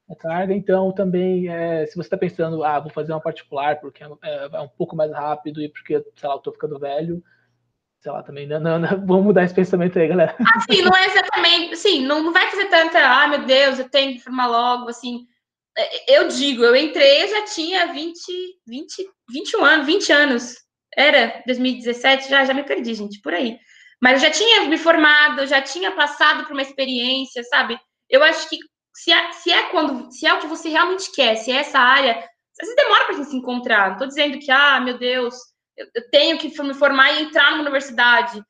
a. 0.09 0.45
Então, 0.53 0.93
também, 0.93 1.49
é, 1.49 1.87
se 1.87 1.95
você 1.95 2.07
está 2.07 2.17
pensando, 2.17 2.63
ah, 2.65 2.81
vou 2.81 2.91
fazer 2.91 3.13
uma 3.13 3.21
particular 3.21 3.81
porque 3.81 4.03
é, 4.03 4.07
é, 4.53 4.61
um 4.61 4.69
pouco 4.69 4.95
mais 4.95 5.13
rápido 5.13 5.61
e 5.61 5.69
porque, 5.69 6.05
sei 6.17 6.29
lá, 6.29 6.35
eu 6.35 6.39
estou 6.39 6.53
ficando 6.53 6.79
velho, 6.79 7.23
sei 8.01 8.13
lá, 8.13 8.23
também, 8.23 8.47
não, 8.47 8.61
não, 8.61 8.79
não, 8.79 8.89
vamos 9.07 9.25
mudar 9.25 9.45
esse 9.45 9.55
pensamento 9.55 9.99
aí, 9.99 10.09
galera. 10.09 10.37
Assim, 10.57 10.83
não 10.83 10.97
é 10.97 11.07
exatamente, 11.07 11.73
assim, 11.75 12.07
não, 12.07 12.23
não 12.23 12.33
vai 12.33 12.49
fazer 12.51 12.67
tanta, 12.67 12.99
ah, 13.01 13.29
meu 13.29 13.45
Deus, 13.45 13.79
eu 13.79 13.89
tenho 13.89 14.15
que 14.15 14.21
formar 14.21 14.47
logo, 14.47 14.89
assim, 14.89 15.27
é, 15.77 16.19
eu 16.19 16.29
digo, 16.29 16.63
eu 16.63 16.77
entrei, 16.77 17.25
eu 17.25 17.29
já 17.29 17.45
tinha 17.45 17.93
20, 17.93 18.19
20, 18.67 19.11
21 19.31 19.65
anos, 19.65 19.87
20 19.87 20.13
anos, 20.13 20.55
era 20.97 21.43
2017, 21.47 22.31
já, 22.31 22.45
já 22.45 22.55
me 22.55 22.63
perdi, 22.63 22.95
gente, 22.95 23.21
por 23.21 23.35
aí. 23.35 23.59
Mas 24.01 24.23
eu 24.23 24.29
já 24.29 24.31
tinha 24.31 24.69
me 24.69 24.79
formado, 24.79 25.47
já 25.47 25.61
tinha 25.61 25.91
passado 25.91 26.45
por 26.45 26.53
uma 26.53 26.63
experiência, 26.63 27.43
sabe? 27.45 27.79
Eu 28.09 28.23
acho 28.23 28.49
que 28.49 28.59
se 28.97 29.13
é, 29.13 29.33
se 29.33 29.53
é 29.53 29.65
quando, 29.65 30.11
se 30.11 30.27
é 30.27 30.33
o 30.33 30.41
que 30.41 30.47
você 30.47 30.71
realmente 30.71 31.13
quer, 31.13 31.37
se 31.37 31.53
é 31.53 31.57
essa 31.57 31.79
área, 31.79 32.13
às 32.13 32.67
vezes 32.67 32.75
demora 32.77 33.05
para 33.05 33.15
a 33.15 33.19
gente 33.19 33.29
se 33.29 33.37
encontrar. 33.37 33.89
Não 33.89 33.93
estou 33.93 34.09
dizendo 34.09 34.39
que, 34.39 34.51
ah, 34.51 34.81
meu 34.81 34.97
Deus, 34.97 35.37
eu, 35.77 35.87
eu 35.95 36.11
tenho 36.11 36.39
que 36.39 36.49
me 36.63 36.73
formar 36.73 37.13
e 37.13 37.25
entrar 37.25 37.51
numa 37.51 37.61
universidade. 37.61 38.43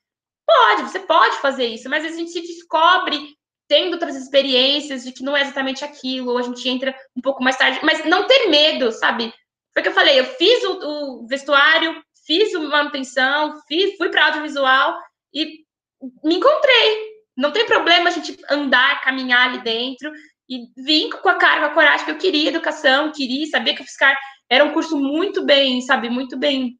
Pode, 0.46 0.82
você 0.82 1.00
pode 1.00 1.36
fazer 1.38 1.66
isso, 1.66 1.90
mas 1.90 1.98
às 1.98 2.10
vezes 2.10 2.16
a 2.16 2.20
gente 2.20 2.32
se 2.32 2.54
descobre 2.54 3.36
tendo 3.66 3.94
outras 3.94 4.14
experiências 4.14 5.02
de 5.02 5.10
que 5.10 5.24
não 5.24 5.36
é 5.36 5.40
exatamente 5.40 5.84
aquilo, 5.84 6.30
ou 6.30 6.38
a 6.38 6.42
gente 6.42 6.68
entra 6.68 6.94
um 7.16 7.20
pouco 7.20 7.42
mais 7.42 7.56
tarde, 7.56 7.80
mas 7.82 8.04
não 8.04 8.28
ter 8.28 8.46
medo, 8.46 8.92
sabe? 8.92 9.34
Foi 9.74 9.80
o 9.80 9.82
que 9.82 9.88
eu 9.88 9.94
falei, 9.94 10.20
eu 10.20 10.24
fiz 10.24 10.62
o, 10.62 11.22
o 11.22 11.26
vestuário, 11.26 12.00
fiz 12.24 12.54
a 12.54 12.60
manutenção, 12.60 13.60
fiz, 13.66 13.96
fui 13.96 14.08
para 14.10 14.26
audiovisual 14.26 14.96
e 15.34 15.64
me 16.22 16.36
encontrei. 16.36 17.16
Não 17.36 17.50
tem 17.50 17.66
problema 17.66 18.08
a 18.08 18.12
gente 18.12 18.38
andar, 18.48 19.02
caminhar 19.02 19.48
ali 19.48 19.58
dentro 19.64 20.12
e 20.48 20.66
vim 20.76 21.10
com 21.10 21.28
a 21.28 21.34
cara, 21.34 21.60
com 21.60 21.66
a 21.66 21.74
coragem 21.74 22.04
que 22.04 22.12
eu 22.12 22.18
queria 22.18 22.50
educação, 22.50 23.12
queria, 23.12 23.46
saber 23.46 23.74
que 23.74 23.82
o 23.82 23.84
fiscal 23.84 24.14
era 24.48 24.64
um 24.64 24.72
curso 24.72 24.96
muito 24.96 25.44
bem, 25.44 25.80
sabe, 25.80 26.08
muito 26.08 26.38
bem, 26.38 26.78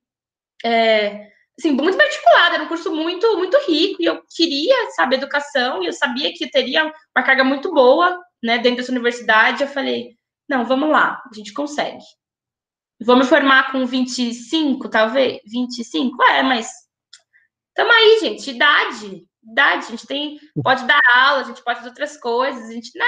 é, 0.65 1.29
assim, 1.59 1.73
muito 1.73 1.97
bem 1.97 2.07
articulado, 2.07 2.55
era 2.55 2.65
um 2.65 2.69
curso 2.69 2.95
muito, 2.95 3.37
muito 3.37 3.57
rico, 3.67 4.01
e 4.01 4.05
eu 4.05 4.23
queria, 4.35 4.91
saber 4.93 5.17
educação, 5.17 5.83
e 5.83 5.87
eu 5.87 5.93
sabia 5.93 6.33
que 6.33 6.49
teria 6.49 6.85
uma 6.85 7.25
carga 7.25 7.43
muito 7.43 7.73
boa, 7.73 8.23
né, 8.43 8.59
dentro 8.59 8.79
dessa 8.79 8.93
universidade, 8.93 9.63
eu 9.63 9.69
falei, 9.69 10.17
não, 10.49 10.65
vamos 10.65 10.91
lá, 10.91 11.21
a 11.29 11.35
gente 11.35 11.53
consegue. 11.53 12.05
Vou 13.01 13.17
me 13.17 13.25
formar 13.25 13.73
com 13.73 13.85
25, 13.85 14.89
talvez, 14.89 15.41
25? 15.45 16.23
É, 16.23 16.43
mas 16.43 16.71
tamo 17.75 17.91
aí, 17.93 18.21
gente, 18.21 18.51
idade, 18.51 19.27
idade, 19.43 19.87
a 19.87 19.91
gente 19.91 20.07
tem, 20.07 20.39
pode 20.63 20.87
dar 20.87 21.01
aula, 21.15 21.41
a 21.41 21.45
gente 21.45 21.63
pode 21.63 21.79
fazer 21.79 21.91
outras 21.91 22.17
coisas, 22.17 22.69
a 22.69 22.73
gente, 22.73 22.97
né, 22.97 23.05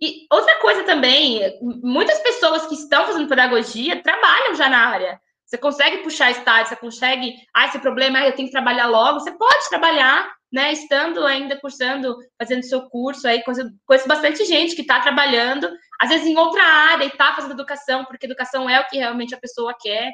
e 0.00 0.26
outra 0.32 0.60
coisa 0.60 0.84
também, 0.84 1.40
muitas 1.60 2.18
pessoas 2.20 2.66
que 2.66 2.74
estão 2.74 3.04
fazendo 3.06 3.28
pedagogia 3.28 4.02
trabalham 4.02 4.54
já 4.54 4.68
na 4.68 4.86
área. 4.86 5.20
Você 5.44 5.56
consegue 5.56 5.98
puxar 5.98 6.30
estágio, 6.30 6.68
você 6.68 6.76
consegue, 6.76 7.34
ah, 7.54 7.66
esse 7.66 7.78
problema, 7.78 8.18
ah, 8.18 8.26
eu 8.26 8.34
tenho 8.34 8.48
que 8.48 8.52
trabalhar 8.52 8.86
logo. 8.86 9.18
Você 9.18 9.32
pode 9.32 9.68
trabalhar, 9.70 10.30
né, 10.52 10.72
estando 10.72 11.24
ainda 11.24 11.58
cursando, 11.58 12.16
fazendo 12.38 12.62
seu 12.64 12.82
curso 12.90 13.26
aí, 13.26 13.42
conheço 13.42 14.06
bastante 14.06 14.44
gente 14.44 14.76
que 14.76 14.82
está 14.82 15.00
trabalhando, 15.00 15.68
às 16.00 16.10
vezes 16.10 16.26
em 16.26 16.36
outra 16.36 16.62
área 16.62 17.04
e 17.04 17.08
está 17.08 17.34
fazendo 17.34 17.52
educação, 17.52 18.04
porque 18.04 18.26
educação 18.26 18.68
é 18.68 18.78
o 18.78 18.86
que 18.88 18.98
realmente 18.98 19.34
a 19.34 19.40
pessoa 19.40 19.74
quer. 19.80 20.12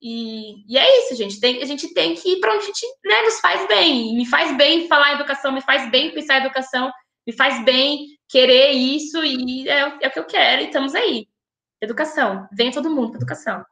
E, 0.00 0.72
e 0.72 0.78
é 0.78 1.00
isso, 1.00 1.16
gente. 1.16 1.40
Tem, 1.40 1.62
a 1.62 1.66
gente 1.66 1.92
tem 1.94 2.14
que 2.14 2.32
ir 2.34 2.40
para 2.40 2.52
onde 2.52 2.64
a 2.64 2.66
gente 2.66 2.86
né, 3.04 3.22
nos 3.22 3.40
faz 3.40 3.66
bem. 3.66 4.14
Me 4.14 4.26
faz 4.26 4.54
bem 4.56 4.86
falar 4.86 5.14
educação, 5.14 5.52
me 5.52 5.62
faz 5.62 5.90
bem 5.90 6.12
pensar 6.12 6.34
em 6.34 6.44
educação, 6.44 6.92
me 7.26 7.32
faz 7.32 7.64
bem 7.64 8.06
querer 8.28 8.70
isso 8.70 9.22
e 9.24 9.68
é, 9.68 9.80
é 10.02 10.08
o 10.08 10.10
que 10.10 10.18
eu 10.18 10.24
quero 10.24 10.62
e 10.62 10.66
estamos 10.66 10.94
aí. 10.94 11.26
Educação. 11.80 12.48
Vem 12.52 12.70
todo 12.70 12.90
mundo 12.90 13.10
para 13.10 13.18
educação. 13.18 13.64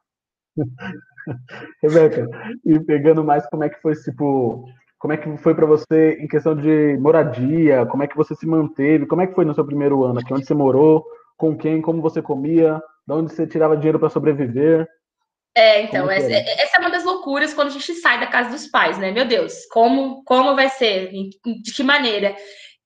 Rebeca, 1.83 2.29
e 2.65 2.79
pegando 2.81 3.25
mais 3.25 3.47
como 3.47 3.65
é 3.65 3.69
que 3.71 3.81
foi, 3.81 3.95
tipo, 3.95 4.69
como 4.99 5.15
é 5.15 5.17
que 5.17 5.37
foi 5.39 5.55
para 5.55 5.67
você 5.67 6.19
em 6.21 6.29
questão 6.29 6.55
de 6.55 6.97
moradia, 6.99 7.87
como 7.87 8.03
é 8.03 8.07
que 8.07 8.17
você 8.17 8.35
se 8.35 8.47
manteve, 8.47 9.07
como 9.07 9.23
é 9.23 9.27
que 9.27 9.35
foi 9.35 9.45
no 9.45 9.55
seu 9.55 9.65
primeiro 9.65 10.05
ano 10.05 10.21
aqui, 10.21 10.33
onde 10.33 10.47
você 10.47 10.55
morou, 10.55 11.05
com 11.37 11.57
quem, 11.57 11.81
como 11.81 12.03
você 12.03 12.21
comia, 12.21 12.81
de 13.07 13.15
onde 13.15 13.33
você 13.33 13.47
tirava 13.47 13.77
dinheiro 13.77 13.99
para 13.99 14.11
sobreviver? 14.11 14.87
É, 15.57 15.83
então, 15.83 16.11
essa, 16.11 16.33
essa, 16.33 16.77
é 16.77 16.81
uma 16.81 16.91
das 16.91 17.05
loucuras 17.05 17.55
quando 17.55 17.69
a 17.69 17.71
gente 17.71 17.95
sai 17.95 18.19
da 18.19 18.27
casa 18.27 18.51
dos 18.51 18.67
pais, 18.67 18.99
né? 18.99 19.13
Meu 19.13 19.25
Deus, 19.25 19.67
como, 19.67 20.25
como 20.25 20.55
vai 20.55 20.69
ser? 20.69 21.11
De 21.11 21.73
que 21.73 21.83
maneira? 21.83 22.35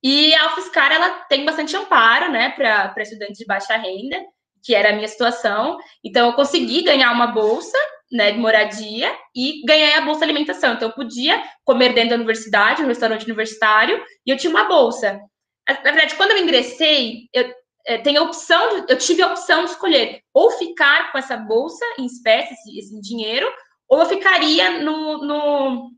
E 0.03 0.35
a 0.35 0.47
UFSCar, 0.47 0.93
ela 0.93 1.11
tem 1.29 1.45
bastante 1.45 1.77
amparo, 1.77 2.31
né, 2.31 2.51
para 2.51 2.95
estudantes 3.03 3.39
de 3.39 3.45
baixa 3.45 3.77
renda, 3.77 4.17
que 4.63 4.75
era 4.75 4.91
a 4.91 4.93
minha 4.93 5.09
situação. 5.09 5.79
Então, 6.05 6.29
eu 6.29 6.35
consegui 6.35 6.83
ganhar 6.83 7.13
uma 7.13 7.29
bolsa, 7.29 7.79
né, 8.11 8.33
de 8.33 8.39
moradia 8.39 9.13
e 9.35 9.63
ganhei 9.65 9.95
a 9.95 10.01
bolsa 10.01 10.25
alimentação. 10.25 10.75
Então, 10.75 10.89
eu 10.89 10.95
podia 10.95 11.43
comer 11.65 11.93
dentro 11.93 12.11
da 12.11 12.17
universidade, 12.17 12.83
no 12.83 12.89
restaurante 12.89 13.25
universitário, 13.25 14.03
e 14.25 14.31
eu 14.31 14.37
tinha 14.37 14.51
uma 14.51 14.65
bolsa. 14.65 15.21
Na 15.69 15.91
verdade, 15.91 16.15
quando 16.15 16.31
eu 16.31 16.39
ingressei, 16.39 17.29
eu 17.33 17.53
é, 17.87 17.99
tenho 17.99 18.21
a 18.21 18.25
opção, 18.25 18.69
de, 18.69 18.93
eu 18.93 18.99
tive 18.99 19.23
a 19.23 19.29
opção 19.29 19.65
de 19.65 19.71
escolher 19.71 20.21
ou 20.33 20.51
ficar 20.53 21.11
com 21.11 21.19
essa 21.19 21.37
bolsa 21.37 21.85
em 21.99 22.07
espécie, 22.07 22.55
esse, 22.55 22.79
esse 22.79 23.01
dinheiro, 23.01 23.51
ou 23.89 24.01
eu 24.01 24.07
ficaria 24.07 24.83
no, 24.83 25.19
no, 25.25 25.91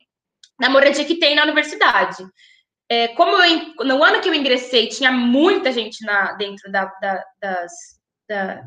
na 0.59 0.71
moradia 0.71 1.05
que 1.05 1.19
tem 1.19 1.35
na 1.35 1.43
universidade 1.43 2.25
é, 2.91 3.09
como 3.09 3.31
eu, 3.45 3.87
no 3.87 4.03
ano 4.03 4.21
que 4.21 4.29
eu 4.29 4.35
ingressei, 4.35 4.89
tinha 4.89 5.13
muita 5.13 5.71
gente 5.71 6.05
na, 6.05 6.33
dentro 6.33 6.71
da, 6.73 6.87
da, 7.01 7.25
das, 7.41 7.73
da, 8.29 8.65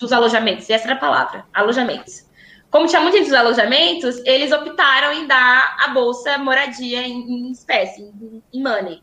dos 0.00 0.12
alojamentos, 0.12 0.68
essa 0.68 0.86
era 0.86 0.94
a 0.94 0.98
palavra, 1.00 1.46
alojamentos. 1.54 2.28
Como 2.68 2.88
tinha 2.88 3.00
muita 3.00 3.18
gente 3.18 3.28
nos 3.28 3.38
alojamentos, 3.38 4.20
eles 4.24 4.50
optaram 4.50 5.12
em 5.12 5.28
dar 5.28 5.76
a 5.84 5.88
bolsa 5.88 6.36
moradia 6.38 7.06
em, 7.06 7.20
em 7.20 7.52
espécie, 7.52 8.02
em, 8.02 8.42
em 8.52 8.60
money. 8.60 9.00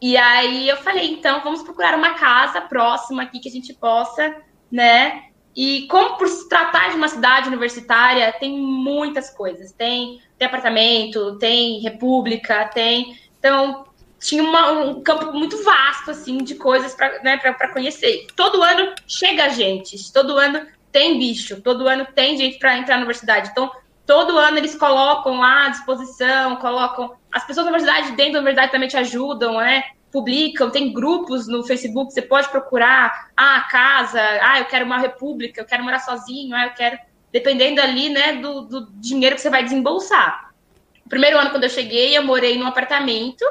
E 0.00 0.16
aí 0.16 0.68
eu 0.68 0.76
falei, 0.76 1.10
então 1.10 1.42
vamos 1.42 1.64
procurar 1.64 1.96
uma 1.96 2.14
casa 2.14 2.60
próxima 2.60 3.24
aqui 3.24 3.40
que 3.40 3.48
a 3.48 3.52
gente 3.52 3.74
possa, 3.74 4.36
né? 4.70 5.24
E 5.56 5.88
como 5.88 6.16
por 6.16 6.28
se 6.28 6.48
tratar 6.48 6.90
de 6.90 6.96
uma 6.96 7.08
cidade 7.08 7.48
universitária, 7.48 8.32
tem 8.38 8.56
muitas 8.56 9.30
coisas. 9.30 9.72
Tem, 9.72 10.20
tem 10.38 10.46
apartamento, 10.46 11.36
tem 11.38 11.80
república, 11.80 12.66
tem. 12.66 13.16
Então, 13.38 13.86
tinha 14.20 14.42
uma, 14.42 14.72
um 14.72 15.02
campo 15.02 15.32
muito 15.32 15.62
vasto, 15.62 16.10
assim, 16.10 16.38
de 16.38 16.56
coisas 16.56 16.94
para 16.94 17.22
né, 17.22 17.38
conhecer. 17.72 18.26
Todo 18.34 18.62
ano 18.62 18.94
chega 19.06 19.48
gente, 19.50 20.12
todo 20.12 20.36
ano 20.36 20.66
tem 20.90 21.18
bicho, 21.18 21.60
todo 21.60 21.86
ano 21.86 22.06
tem 22.14 22.36
gente 22.36 22.58
para 22.58 22.76
entrar 22.76 22.94
na 22.94 23.02
universidade. 23.02 23.50
Então, 23.50 23.70
todo 24.06 24.36
ano 24.38 24.58
eles 24.58 24.74
colocam 24.74 25.38
lá 25.38 25.66
à 25.66 25.68
disposição, 25.68 26.56
colocam. 26.56 27.14
As 27.32 27.46
pessoas 27.46 27.66
da 27.66 27.72
universidade, 27.72 28.16
dentro 28.16 28.34
da 28.34 28.38
universidade, 28.38 28.72
também 28.72 28.88
te 28.88 28.96
ajudam, 28.96 29.58
né? 29.58 29.84
Publicam, 30.10 30.70
tem 30.70 30.92
grupos 30.92 31.46
no 31.46 31.62
Facebook, 31.62 32.12
você 32.12 32.22
pode 32.22 32.48
procurar, 32.48 33.28
ah, 33.36 33.68
casa, 33.70 34.20
ah, 34.20 34.58
eu 34.58 34.64
quero 34.64 34.86
uma 34.86 34.98
república, 34.98 35.60
eu 35.60 35.66
quero 35.66 35.84
morar 35.84 36.00
sozinho, 36.00 36.56
ah, 36.56 36.64
eu 36.64 36.70
quero. 36.70 36.98
Dependendo 37.30 37.78
ali, 37.82 38.08
né, 38.08 38.36
do, 38.36 38.62
do 38.62 38.90
dinheiro 38.92 39.36
que 39.36 39.42
você 39.42 39.50
vai 39.50 39.62
desembolsar. 39.62 40.47
O 41.08 41.16
primeiro 41.18 41.38
ano, 41.38 41.48
quando 41.48 41.64
eu 41.64 41.70
cheguei, 41.70 42.14
eu 42.14 42.22
morei 42.22 42.58
num 42.58 42.66
apartamento 42.66 43.42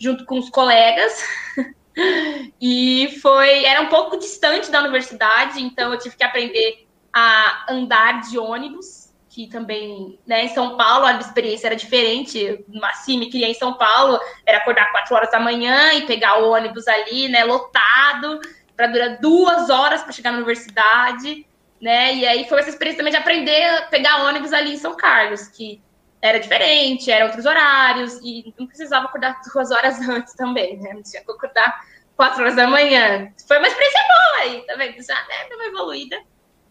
junto 0.00 0.24
com 0.24 0.36
os 0.36 0.50
colegas. 0.50 1.22
e 2.60 3.16
foi 3.22 3.64
era 3.64 3.80
um 3.82 3.86
pouco 3.86 4.18
distante 4.18 4.68
da 4.68 4.80
universidade, 4.80 5.62
então 5.62 5.92
eu 5.92 5.98
tive 6.00 6.16
que 6.16 6.24
aprender 6.24 6.88
a 7.12 7.72
andar 7.72 8.22
de 8.22 8.36
ônibus, 8.36 9.14
que 9.30 9.46
também, 9.46 10.18
né, 10.26 10.46
em 10.46 10.48
São 10.48 10.76
Paulo 10.76 11.06
a 11.06 11.20
experiência 11.20 11.68
era 11.68 11.76
diferente. 11.76 12.64
Assim, 12.82 13.16
me 13.16 13.30
criei 13.30 13.52
em 13.52 13.54
São 13.54 13.74
Paulo, 13.74 14.18
era 14.44 14.58
acordar 14.58 14.90
quatro 14.90 15.14
horas 15.14 15.30
da 15.30 15.38
manhã 15.38 15.92
e 15.92 16.04
pegar 16.04 16.42
o 16.42 16.50
ônibus 16.50 16.88
ali, 16.88 17.28
né, 17.28 17.44
lotado, 17.44 18.40
para 18.76 18.88
durar 18.88 19.20
duas 19.20 19.70
horas 19.70 20.02
para 20.02 20.10
chegar 20.10 20.32
na 20.32 20.38
universidade, 20.38 21.46
né? 21.80 22.12
E 22.16 22.26
aí 22.26 22.48
foi 22.48 22.58
essa 22.58 22.70
experiência 22.70 22.98
também 22.98 23.12
de 23.12 23.18
aprender 23.18 23.64
a 23.76 23.82
pegar 23.82 24.24
ônibus 24.24 24.52
ali 24.52 24.72
em 24.72 24.78
São 24.78 24.96
Carlos, 24.96 25.46
que 25.46 25.80
era 26.20 26.38
diferente, 26.38 27.10
eram 27.10 27.26
outros 27.26 27.46
horários, 27.46 28.18
e 28.22 28.52
não 28.58 28.66
precisava 28.66 29.06
acordar 29.06 29.40
duas 29.52 29.70
horas 29.70 30.00
antes 30.08 30.34
também, 30.34 30.78
né? 30.78 30.92
Não 30.94 31.02
tinha 31.02 31.24
que 31.24 31.30
acordar 31.30 31.80
quatro 32.16 32.42
horas 32.42 32.56
da 32.56 32.66
manhã. 32.66 33.32
Foi 33.46 33.58
uma 33.58 33.68
experiência 33.68 34.00
boa 34.08 34.42
aí, 34.42 34.66
tá 34.66 34.74
vendo? 34.76 35.02
Já 35.02 35.14
né, 35.14 35.48
deu 35.48 35.58
uma 35.58 35.66
evoluída. 35.66 36.20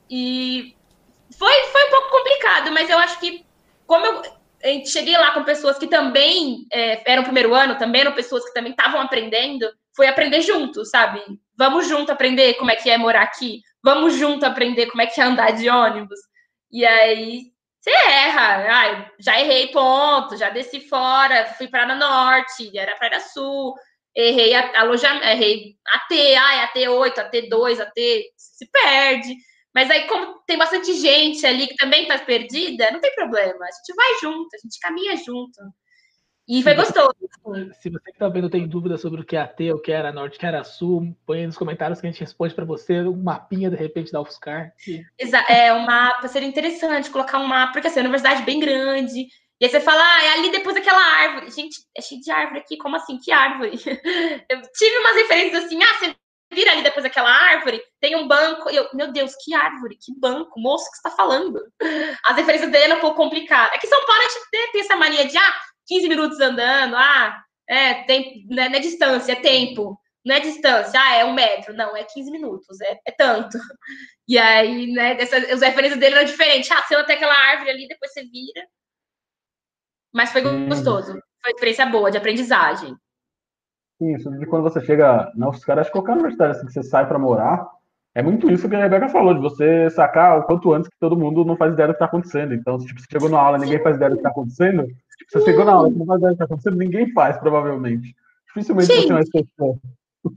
E 0.09 0.75
foi, 1.37 1.53
foi 1.71 1.87
um 1.87 1.89
pouco 1.89 2.11
complicado, 2.11 2.71
mas 2.71 2.89
eu 2.89 2.97
acho 2.97 3.19
que, 3.19 3.45
como 3.85 4.05
eu 4.05 4.85
cheguei 4.85 5.17
lá 5.17 5.31
com 5.31 5.43
pessoas 5.43 5.77
que 5.77 5.87
também 5.87 6.65
é, 6.71 7.11
eram 7.11 7.23
primeiro 7.23 7.53
ano, 7.53 7.77
também 7.77 8.01
eram 8.01 8.13
pessoas 8.13 8.45
que 8.45 8.53
também 8.53 8.71
estavam 8.71 8.99
aprendendo, 8.99 9.69
foi 9.95 10.07
aprender 10.07 10.41
junto, 10.41 10.85
sabe? 10.85 11.21
Vamos 11.57 11.87
junto 11.87 12.11
aprender 12.11 12.55
como 12.55 12.71
é 12.71 12.75
que 12.75 12.89
é 12.89 12.97
morar 12.97 13.23
aqui, 13.23 13.61
vamos 13.83 14.15
junto 14.15 14.45
aprender 14.45 14.87
como 14.87 15.01
é 15.01 15.05
que 15.07 15.19
é 15.19 15.23
andar 15.23 15.51
de 15.51 15.69
ônibus. 15.69 16.19
E 16.71 16.85
aí 16.85 17.51
você 17.88 18.09
erra. 18.09 18.67
Ai, 18.69 19.11
já 19.19 19.39
errei 19.39 19.67
ponto, 19.71 20.35
já 20.35 20.49
desci 20.49 20.81
fora, 20.81 21.45
fui 21.57 21.67
para 21.67 21.95
norte, 21.95 22.77
era 22.77 22.95
para 22.97 23.19
sul, 23.19 23.73
errei 24.15 24.53
a, 24.53 24.81
a 24.81 24.83
loja, 24.83 25.09
errei 25.31 25.75
AT, 25.88 26.35
ai, 26.35 26.67
AT8, 26.67 27.13
AT2, 27.15 27.79
AT, 27.79 27.99
se 28.35 28.69
perde. 28.71 29.35
Mas 29.73 29.89
aí, 29.89 30.07
como 30.07 30.39
tem 30.47 30.57
bastante 30.57 30.93
gente 30.93 31.45
ali 31.45 31.67
que 31.67 31.75
também 31.75 32.03
está 32.03 32.17
perdida, 32.19 32.91
não 32.91 32.99
tem 32.99 33.13
problema. 33.13 33.63
A 33.63 33.71
gente 33.71 33.95
vai 33.95 34.19
junto, 34.21 34.49
a 34.55 34.57
gente 34.57 34.79
caminha 34.81 35.15
junto. 35.17 35.61
E 36.47 36.63
foi 36.63 36.75
gostoso. 36.75 37.13
Se 37.81 37.89
você 37.89 38.03
que 38.05 38.11
está 38.11 38.29
vendo 38.29 38.49
tem 38.49 38.67
dúvida 38.67 38.97
sobre 38.97 39.21
o 39.21 39.25
que 39.25 39.35
é 39.35 39.41
AT, 39.41 39.59
o 39.73 39.79
que 39.79 39.91
era 39.91 40.11
Norte, 40.11 40.37
o 40.37 40.39
que 40.39 40.45
era 40.45 40.63
Sul, 40.63 41.15
põe 41.25 41.45
nos 41.45 41.57
comentários 41.57 41.99
que 41.99 42.07
a 42.07 42.11
gente 42.11 42.21
responde 42.21 42.55
para 42.55 42.63
você 42.63 43.01
um 43.01 43.21
mapinha, 43.21 43.69
de 43.69 43.75
repente, 43.75 44.11
da 44.11 44.21
UFSCar. 44.21 44.71
Exato. 45.19 45.51
É, 45.51 45.73
um 45.73 45.85
mapa, 45.85 46.27
seria 46.27 46.47
interessante 46.47 47.09
colocar 47.09 47.39
um 47.39 47.47
mapa, 47.47 47.73
porque 47.73 47.87
assim, 47.87 47.99
é 47.99 48.01
uma 48.03 48.09
universidade 48.09 48.43
bem 48.43 48.59
grande. 48.59 49.27
E 49.59 49.65
aí 49.65 49.71
você 49.71 49.79
fala, 49.79 50.01
ah, 50.01 50.23
é 50.23 50.33
ali 50.33 50.51
depois 50.51 50.75
daquela 50.75 51.01
árvore. 51.01 51.51
Gente, 51.51 51.79
é 51.97 52.01
cheio 52.01 52.21
de 52.21 52.31
árvore 52.31 52.59
aqui, 52.59 52.77
como 52.77 52.95
assim? 52.95 53.17
Que 53.17 53.31
árvore? 53.31 53.71
Eu 54.49 54.61
tive 54.73 54.97
umas 54.99 55.15
referências 55.15 55.65
assim, 55.65 55.81
ah, 55.81 55.93
você 55.99 56.15
vira 56.51 56.71
ali 56.71 56.81
depois 56.81 57.03
daquela 57.03 57.29
árvore, 57.29 57.81
tem 57.99 58.15
um 58.15 58.27
banco. 58.27 58.69
Eu, 58.69 58.87
meu 58.93 59.11
Deus, 59.11 59.33
que 59.43 59.53
árvore, 59.53 59.97
que 59.99 60.17
banco, 60.17 60.59
moço, 60.59 60.85
que 60.85 60.97
você 60.97 61.07
está 61.07 61.11
falando? 61.11 61.59
As 62.23 62.37
referências 62.37 62.71
dele 62.71 62.93
é 62.93 62.95
um 62.95 63.01
pouco 63.01 63.17
complicada. 63.17 63.75
É 63.75 63.77
que 63.77 63.87
São 63.87 64.05
Paulo 64.05 64.21
a 64.21 64.23
gente 64.23 64.49
tem, 64.51 64.71
tem 64.71 64.81
essa 64.81 64.95
mania 64.95 65.25
de, 65.25 65.37
ah, 65.37 65.53
15 65.88 66.09
minutos 66.09 66.39
andando, 66.39 66.95
ah, 66.95 67.43
é, 67.67 68.03
tem, 68.03 68.45
né, 68.49 68.69
não 68.69 68.75
é 68.75 68.79
distância, 68.79 69.31
é 69.31 69.35
tempo. 69.35 69.99
Não 70.25 70.35
é 70.35 70.39
distância, 70.41 70.99
ah, 70.99 71.15
é 71.15 71.25
um 71.25 71.33
metro. 71.33 71.73
Não, 71.73 71.95
é 71.95 72.03
15 72.03 72.29
minutos, 72.31 72.81
é, 72.81 72.99
é 73.05 73.11
tanto. 73.11 73.57
E 74.27 74.38
aí, 74.38 74.91
né, 74.91 75.15
dessa, 75.15 75.38
os 75.53 75.61
referências 75.61 75.99
dele 75.99 76.15
eram 76.15 76.25
diferentes. 76.25 76.69
Ah, 76.69 76.81
você 76.81 76.95
até 76.95 77.13
aquela 77.13 77.33
árvore 77.33 77.69
ali, 77.69 77.88
depois 77.88 78.11
você 78.11 78.23
vira. 78.23 78.67
Mas 80.13 80.31
foi 80.31 80.45
hum. 80.45 80.67
gostoso. 80.67 81.13
Foi 81.13 81.51
uma 81.51 81.55
experiência 81.55 81.85
boa 81.85 82.11
de 82.11 82.17
aprendizagem. 82.17 82.93
Isso, 84.01 84.29
de 84.38 84.45
quando 84.45 84.63
você 84.63 84.81
chega 84.81 85.31
na 85.33 85.49
UFSCar, 85.49 85.79
acho 85.79 85.89
que 85.89 85.97
qualquer 85.97 86.13
universidade 86.13 86.57
assim, 86.57 86.67
que 86.67 86.73
você 86.73 86.83
sai 86.83 87.07
para 87.07 87.17
morar, 87.17 87.65
é 88.13 88.21
muito 88.21 88.51
isso 88.51 88.67
que 88.67 88.75
a 88.75 88.79
Rebeca 88.79 89.09
falou, 89.09 89.33
de 89.33 89.39
você 89.39 89.89
sacar 89.89 90.39
o 90.39 90.43
quanto 90.43 90.73
antes 90.73 90.89
que 90.89 90.99
todo 90.99 91.17
mundo 91.17 91.45
não 91.45 91.55
faz 91.55 91.73
ideia 91.73 91.88
do 91.88 91.93
que 91.93 91.97
está 91.97 92.05
acontecendo. 92.05 92.53
Então, 92.53 92.77
tipo, 92.79 92.99
você 92.99 93.07
chegou 93.11 93.29
na 93.29 93.39
aula 93.39 93.57
ninguém 93.57 93.81
faz 93.81 93.95
ideia 93.95 94.09
do 94.09 94.15
que 94.15 94.19
está 94.19 94.29
acontecendo, 94.29 94.88
você 95.30 95.43
chegou 95.43 95.65
na 95.65 95.73
aula, 95.73 95.89
não 95.89 96.32
está 96.32 96.45
acontecendo, 96.45 96.78
ninguém 96.78 97.11
faz, 97.11 97.38
provavelmente. 97.38 98.15
Dificilmente 98.47 98.88
Sim. 98.88 99.01
você 99.01 99.13
vai 99.13 99.21
esquecer. 99.23 99.80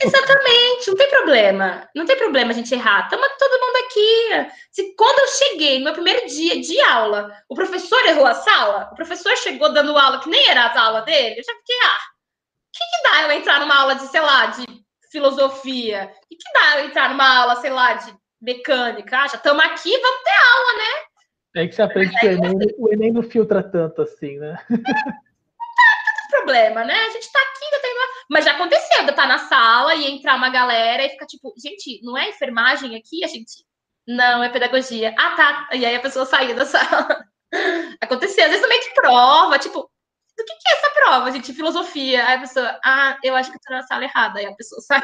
Exatamente, 0.02 0.88
não 0.88 0.96
tem 0.96 1.10
problema. 1.10 1.88
Não 1.94 2.06
tem 2.06 2.16
problema 2.16 2.50
a 2.50 2.54
gente 2.54 2.74
errar. 2.74 3.04
Estamos 3.04 3.28
todo 3.38 3.60
mundo 3.60 3.76
aqui. 3.84 4.52
Se 4.70 4.94
quando 4.94 5.18
eu 5.18 5.26
cheguei 5.28 5.78
no 5.78 5.84
meu 5.84 5.92
primeiro 5.92 6.26
dia 6.26 6.60
de 6.60 6.80
aula, 6.82 7.32
o 7.48 7.54
professor 7.54 8.04
errou 8.06 8.26
a 8.26 8.34
sala, 8.34 8.90
o 8.92 8.94
professor 8.94 9.36
chegou 9.38 9.72
dando 9.72 9.96
aula 9.96 10.20
que 10.20 10.28
nem 10.28 10.48
era 10.48 10.66
a 10.66 10.80
aula 10.80 11.02
dele, 11.02 11.40
eu 11.40 11.44
já 11.44 11.52
fiquei, 11.54 11.76
ah, 11.84 11.98
o 11.98 12.72
que, 12.72 12.84
que 12.84 13.10
dá 13.10 13.22
eu 13.22 13.32
entrar 13.32 13.60
numa 13.60 13.76
aula 13.76 13.94
de, 13.94 14.06
sei 14.06 14.20
lá, 14.20 14.46
de 14.46 14.64
filosofia? 15.10 16.12
O 16.24 16.28
que, 16.28 16.36
que 16.36 16.52
dá 16.52 16.78
eu 16.78 16.86
entrar 16.86 17.10
numa 17.10 17.38
aula, 17.38 17.56
sei 17.56 17.70
lá, 17.70 17.94
de 17.94 18.14
mecânica? 18.40 19.18
Ah, 19.18 19.28
já 19.28 19.36
estamos 19.36 19.64
aqui, 19.64 19.90
vamos 19.90 20.22
ter 20.22 20.30
aula, 20.30 20.78
né? 20.78 21.09
É 21.54 21.66
que 21.66 21.74
você 21.74 21.82
aprende 21.82 22.18
que 22.18 22.26
o 22.26 22.30
Enem, 22.30 22.58
o 22.78 22.92
Enem 22.92 23.12
não 23.12 23.22
filtra 23.22 23.62
tanto 23.62 24.02
assim, 24.02 24.38
né? 24.38 24.56
Não 24.70 26.38
tá 26.38 26.44
problema, 26.46 26.84
né? 26.84 26.94
A 26.94 27.10
gente 27.10 27.30
tá 27.32 27.40
aqui, 27.40 27.64
ainda 27.64 27.80
tem 27.80 27.92
uma... 27.92 28.06
mas 28.30 28.44
já 28.44 28.52
aconteceu 28.52 29.04
de 29.04 29.10
estar 29.10 29.26
na 29.26 29.38
sala 29.38 29.96
e 29.96 30.06
entrar 30.06 30.36
uma 30.36 30.48
galera 30.48 31.04
e 31.04 31.08
ficar 31.08 31.26
tipo, 31.26 31.52
gente, 31.58 32.00
não 32.04 32.16
é 32.16 32.28
enfermagem 32.28 32.94
aqui? 32.96 33.24
A 33.24 33.26
gente, 33.26 33.64
não, 34.06 34.42
é 34.42 34.48
pedagogia. 34.48 35.14
Ah, 35.18 35.36
tá. 35.36 35.68
E 35.72 35.84
aí 35.84 35.94
a 35.96 36.00
pessoa 36.00 36.24
saía 36.24 36.54
da 36.54 36.64
sala. 36.64 37.24
Aconteceu, 38.00 38.44
às 38.44 38.50
vezes 38.50 38.62
também 38.62 38.80
de 38.80 38.94
prova, 38.94 39.58
tipo, 39.58 39.90
do 40.36 40.44
que, 40.44 40.54
que 40.54 40.68
é 40.68 40.78
essa 40.78 40.90
prova, 40.94 41.30
gente? 41.30 41.52
Filosofia. 41.52 42.26
Aí 42.26 42.36
a 42.36 42.40
pessoa, 42.40 42.80
ah, 42.84 43.18
eu 43.22 43.34
acho 43.36 43.50
que 43.50 43.56
eu 43.56 43.60
tô 43.66 43.72
na 43.74 43.82
sala 43.82 44.04
errada. 44.04 44.38
Aí 44.38 44.46
a 44.46 44.54
pessoa 44.54 44.80
sai. 44.80 45.02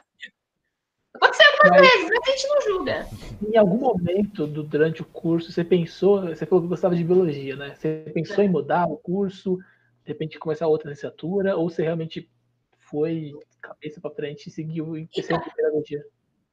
Aconteceu 1.17 1.47
algumas 1.53 1.81
mas, 1.81 1.93
vezes, 1.93 2.09
mas 2.09 2.29
a 2.29 2.31
gente 2.31 2.49
não 2.49 2.61
julga. 2.63 3.07
Em 3.49 3.57
algum 3.57 3.79
momento 3.79 4.47
do, 4.47 4.63
durante 4.63 5.03
o 5.03 5.05
curso, 5.05 5.51
você 5.51 5.65
pensou, 5.65 6.23
você 6.23 6.47
falou 6.47 6.63
que 6.63 6.69
gostava 6.69 6.95
de 6.95 7.05
biologia, 7.05 7.57
né? 7.57 7.75
Você 7.75 8.11
pensou 8.15 8.43
é. 8.43 8.47
em 8.47 8.51
mudar 8.51 8.87
o 8.87 8.97
curso, 8.97 9.57
de 10.05 10.13
repente 10.13 10.39
começar 10.39 10.67
outra 10.67 10.91
licenciatura, 10.91 11.57
ou 11.57 11.69
você 11.69 11.83
realmente 11.83 12.31
foi 12.79 13.33
cabeça 13.61 14.01
para 14.01 14.15
frente 14.15 14.49
e 14.49 14.53
seguiu 14.53 14.97
em 14.97 15.09
então, 15.17 15.41
pedagogia? 15.57 16.05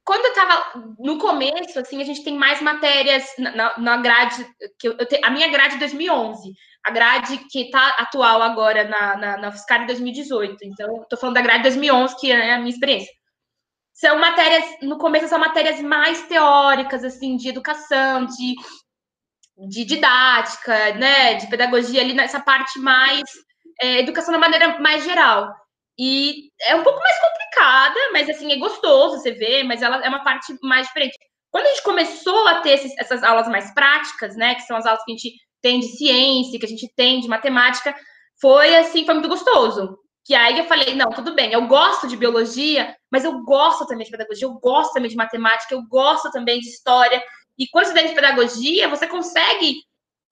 Quando 0.03 0.25
eu 0.25 0.31
estava 0.31 0.95
no 0.99 1.17
começo, 1.17 1.79
assim, 1.79 2.01
a 2.01 2.05
gente 2.05 2.23
tem 2.23 2.37
mais 2.37 2.61
matérias 2.61 3.23
na, 3.37 3.77
na 3.77 3.97
grade, 3.97 4.45
que 4.77 4.87
eu, 4.87 4.97
eu 4.97 5.05
te, 5.05 5.19
a 5.23 5.29
minha 5.29 5.47
grade 5.49 5.75
de 5.75 5.79
2011, 5.79 6.53
a 6.83 6.91
grade 6.91 7.37
que 7.49 7.61
está 7.61 7.95
atual 7.99 8.41
agora 8.41 8.83
na, 8.83 9.15
na, 9.15 9.37
na 9.37 9.51
Fiscal 9.51 9.79
de 9.79 9.87
2018. 9.87 10.57
Então, 10.63 11.03
estou 11.03 11.17
falando 11.17 11.35
da 11.35 11.41
grade 11.41 11.59
de 11.59 11.69
2011, 11.69 12.19
que 12.19 12.31
é 12.31 12.53
a 12.53 12.57
minha 12.57 12.69
experiência 12.69 13.13
são 13.93 14.19
matérias, 14.19 14.65
no 14.81 14.97
começo 14.97 15.27
são 15.27 15.39
matérias 15.39 15.79
mais 15.81 16.23
teóricas, 16.23 17.03
assim, 17.03 17.37
de 17.37 17.49
educação, 17.49 18.25
de, 18.25 18.55
de 19.69 19.85
didática, 19.85 20.93
né, 20.95 21.35
de 21.35 21.47
pedagogia, 21.47 22.01
ali 22.01 22.13
nessa 22.13 22.39
parte 22.39 22.79
mais, 22.79 23.21
é, 23.81 23.99
educação 23.99 24.33
da 24.33 24.39
maneira 24.39 24.79
mais 24.79 25.03
geral. 25.03 25.53
E 25.97 26.49
é 26.61 26.75
um 26.75 26.83
pouco 26.83 26.99
mais 26.99 27.15
complicada, 27.19 27.99
mas, 28.11 28.29
assim, 28.29 28.51
é 28.51 28.57
gostoso 28.57 29.19
você 29.19 29.31
ver, 29.31 29.63
mas 29.63 29.81
ela 29.81 30.03
é 30.03 30.09
uma 30.09 30.23
parte 30.23 30.55
mais 30.63 30.87
diferente. 30.87 31.15
Quando 31.51 31.67
a 31.67 31.69
gente 31.69 31.83
começou 31.83 32.47
a 32.47 32.61
ter 32.61 32.71
esses, 32.71 32.91
essas 32.97 33.23
aulas 33.23 33.47
mais 33.47 33.71
práticas, 33.75 34.35
né, 34.35 34.55
que 34.55 34.61
são 34.61 34.75
as 34.75 34.87
aulas 34.87 35.03
que 35.05 35.11
a 35.11 35.15
gente 35.15 35.33
tem 35.61 35.79
de 35.79 35.87
ciência, 35.97 36.59
que 36.59 36.65
a 36.65 36.69
gente 36.69 36.91
tem 36.95 37.19
de 37.19 37.27
matemática, 37.27 37.95
foi, 38.41 38.75
assim, 38.75 39.05
foi 39.05 39.13
muito 39.13 39.29
gostoso. 39.29 39.97
Que 40.25 40.33
aí 40.33 40.57
eu 40.57 40.65
falei, 40.65 40.95
não, 40.95 41.09
tudo 41.09 41.35
bem, 41.35 41.51
eu 41.51 41.67
gosto 41.67 42.07
de 42.07 42.15
biologia, 42.15 42.95
mas 43.11 43.25
eu 43.25 43.43
gosto 43.43 43.85
também 43.85 44.05
de 44.05 44.11
pedagogia, 44.11 44.47
eu 44.47 44.53
gosto 44.53 44.93
também 44.93 45.09
de 45.09 45.17
matemática, 45.17 45.73
eu 45.73 45.83
gosto 45.83 46.31
também 46.31 46.59
de 46.59 46.69
história. 46.69 47.21
E 47.57 47.67
quando 47.67 47.87
você 47.87 48.07
de 48.07 48.15
pedagogia, 48.15 48.87
você 48.87 49.05
consegue 49.05 49.81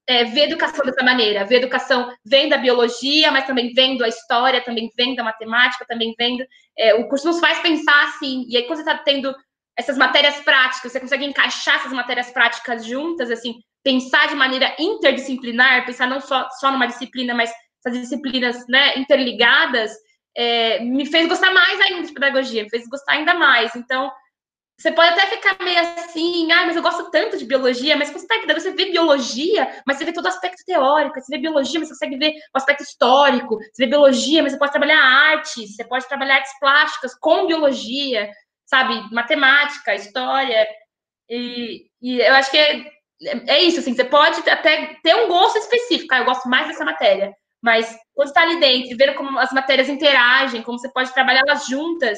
é, 0.07 0.23
ver 0.23 0.45
educação 0.45 0.85
dessa 0.85 1.03
maneira, 1.03 1.45
ver 1.45 1.57
educação 1.57 2.11
vem 2.25 2.49
da 2.49 2.57
biologia, 2.57 3.31
mas 3.31 3.45
também 3.45 3.73
vem 3.73 3.97
da 3.97 4.07
história, 4.07 4.63
também 4.63 4.89
vem 4.95 5.15
da 5.15 5.23
matemática, 5.23 5.85
também 5.85 6.15
vem 6.17 6.37
do, 6.37 6.45
é, 6.77 6.95
o 6.95 7.07
curso 7.07 7.27
nos 7.27 7.39
faz 7.39 7.59
pensar 7.59 8.03
assim, 8.05 8.45
e 8.47 8.57
aí 8.57 8.63
quando 8.63 8.77
você 8.77 8.89
está 8.89 8.97
tendo 8.97 9.35
essas 9.77 9.97
matérias 9.97 10.35
práticas, 10.37 10.91
você 10.91 10.99
consegue 10.99 11.25
encaixar 11.25 11.75
essas 11.75 11.93
matérias 11.93 12.31
práticas 12.31 12.85
juntas, 12.85 13.29
assim, 13.29 13.61
pensar 13.83 14.27
de 14.27 14.35
maneira 14.35 14.75
interdisciplinar, 14.79 15.85
pensar 15.85 16.07
não 16.07 16.19
só, 16.19 16.47
só 16.59 16.71
numa 16.71 16.87
disciplina, 16.87 17.33
mas 17.33 17.51
essas 17.83 17.99
disciplinas 17.99 18.65
né, 18.67 18.97
interligadas, 18.97 19.91
é, 20.35 20.79
me 20.79 21.05
fez 21.05 21.27
gostar 21.27 21.51
mais 21.51 21.79
ainda 21.81 22.07
de 22.07 22.13
pedagogia, 22.13 22.63
me 22.63 22.69
fez 22.69 22.87
gostar 22.87 23.13
ainda 23.13 23.33
mais. 23.33 23.75
Então, 23.75 24.11
você 24.81 24.91
pode 24.91 25.09
até 25.09 25.27
ficar 25.27 25.63
meio 25.63 25.79
assim, 25.79 26.51
ah, 26.51 26.65
mas 26.65 26.75
eu 26.75 26.81
gosto 26.81 27.11
tanto 27.11 27.37
de 27.37 27.45
biologia, 27.45 27.95
mas 27.95 28.09
você 28.09 28.25
está 28.25 28.53
você 28.53 28.71
vê 28.71 28.85
biologia, 28.85 29.81
mas 29.85 29.97
você 29.97 30.05
vê 30.05 30.11
todo 30.11 30.25
o 30.25 30.29
aspecto 30.29 30.65
teórico, 30.65 31.21
você 31.21 31.35
vê 31.35 31.39
biologia, 31.39 31.79
mas 31.79 31.89
você 31.89 31.93
consegue 31.93 32.17
ver 32.17 32.33
o 32.53 32.57
aspecto 32.57 32.81
histórico, 32.81 33.57
você 33.57 33.85
vê 33.85 33.87
biologia, 33.87 34.41
mas 34.41 34.53
você 34.53 34.57
pode 34.57 34.71
trabalhar 34.71 34.99
arte, 34.99 35.67
você 35.67 35.83
pode 35.83 36.07
trabalhar 36.07 36.37
artes 36.37 36.57
plásticas 36.59 37.13
com 37.19 37.45
biologia, 37.45 38.31
sabe, 38.65 39.13
matemática, 39.13 39.93
história, 39.93 40.67
e, 41.29 41.85
e 42.01 42.19
eu 42.19 42.33
acho 42.33 42.49
que 42.49 42.57
é, 42.57 42.91
é 43.47 43.61
isso, 43.61 43.81
assim, 43.81 43.93
você 43.93 44.03
pode 44.03 44.49
até 44.49 44.95
ter 45.03 45.15
um 45.15 45.27
gosto 45.27 45.59
específico, 45.59 46.11
ah, 46.15 46.19
eu 46.19 46.25
gosto 46.25 46.49
mais 46.49 46.67
dessa 46.67 46.83
matéria, 46.83 47.31
mas 47.61 47.95
quando 48.13 48.29
está 48.29 48.41
ali 48.41 48.59
dentro, 48.59 48.97
ver 48.97 49.13
como 49.13 49.37
as 49.37 49.51
matérias 49.51 49.87
interagem, 49.87 50.63
como 50.63 50.79
você 50.79 50.91
pode 50.91 51.13
trabalhar 51.13 51.43
elas 51.47 51.67
juntas, 51.67 52.17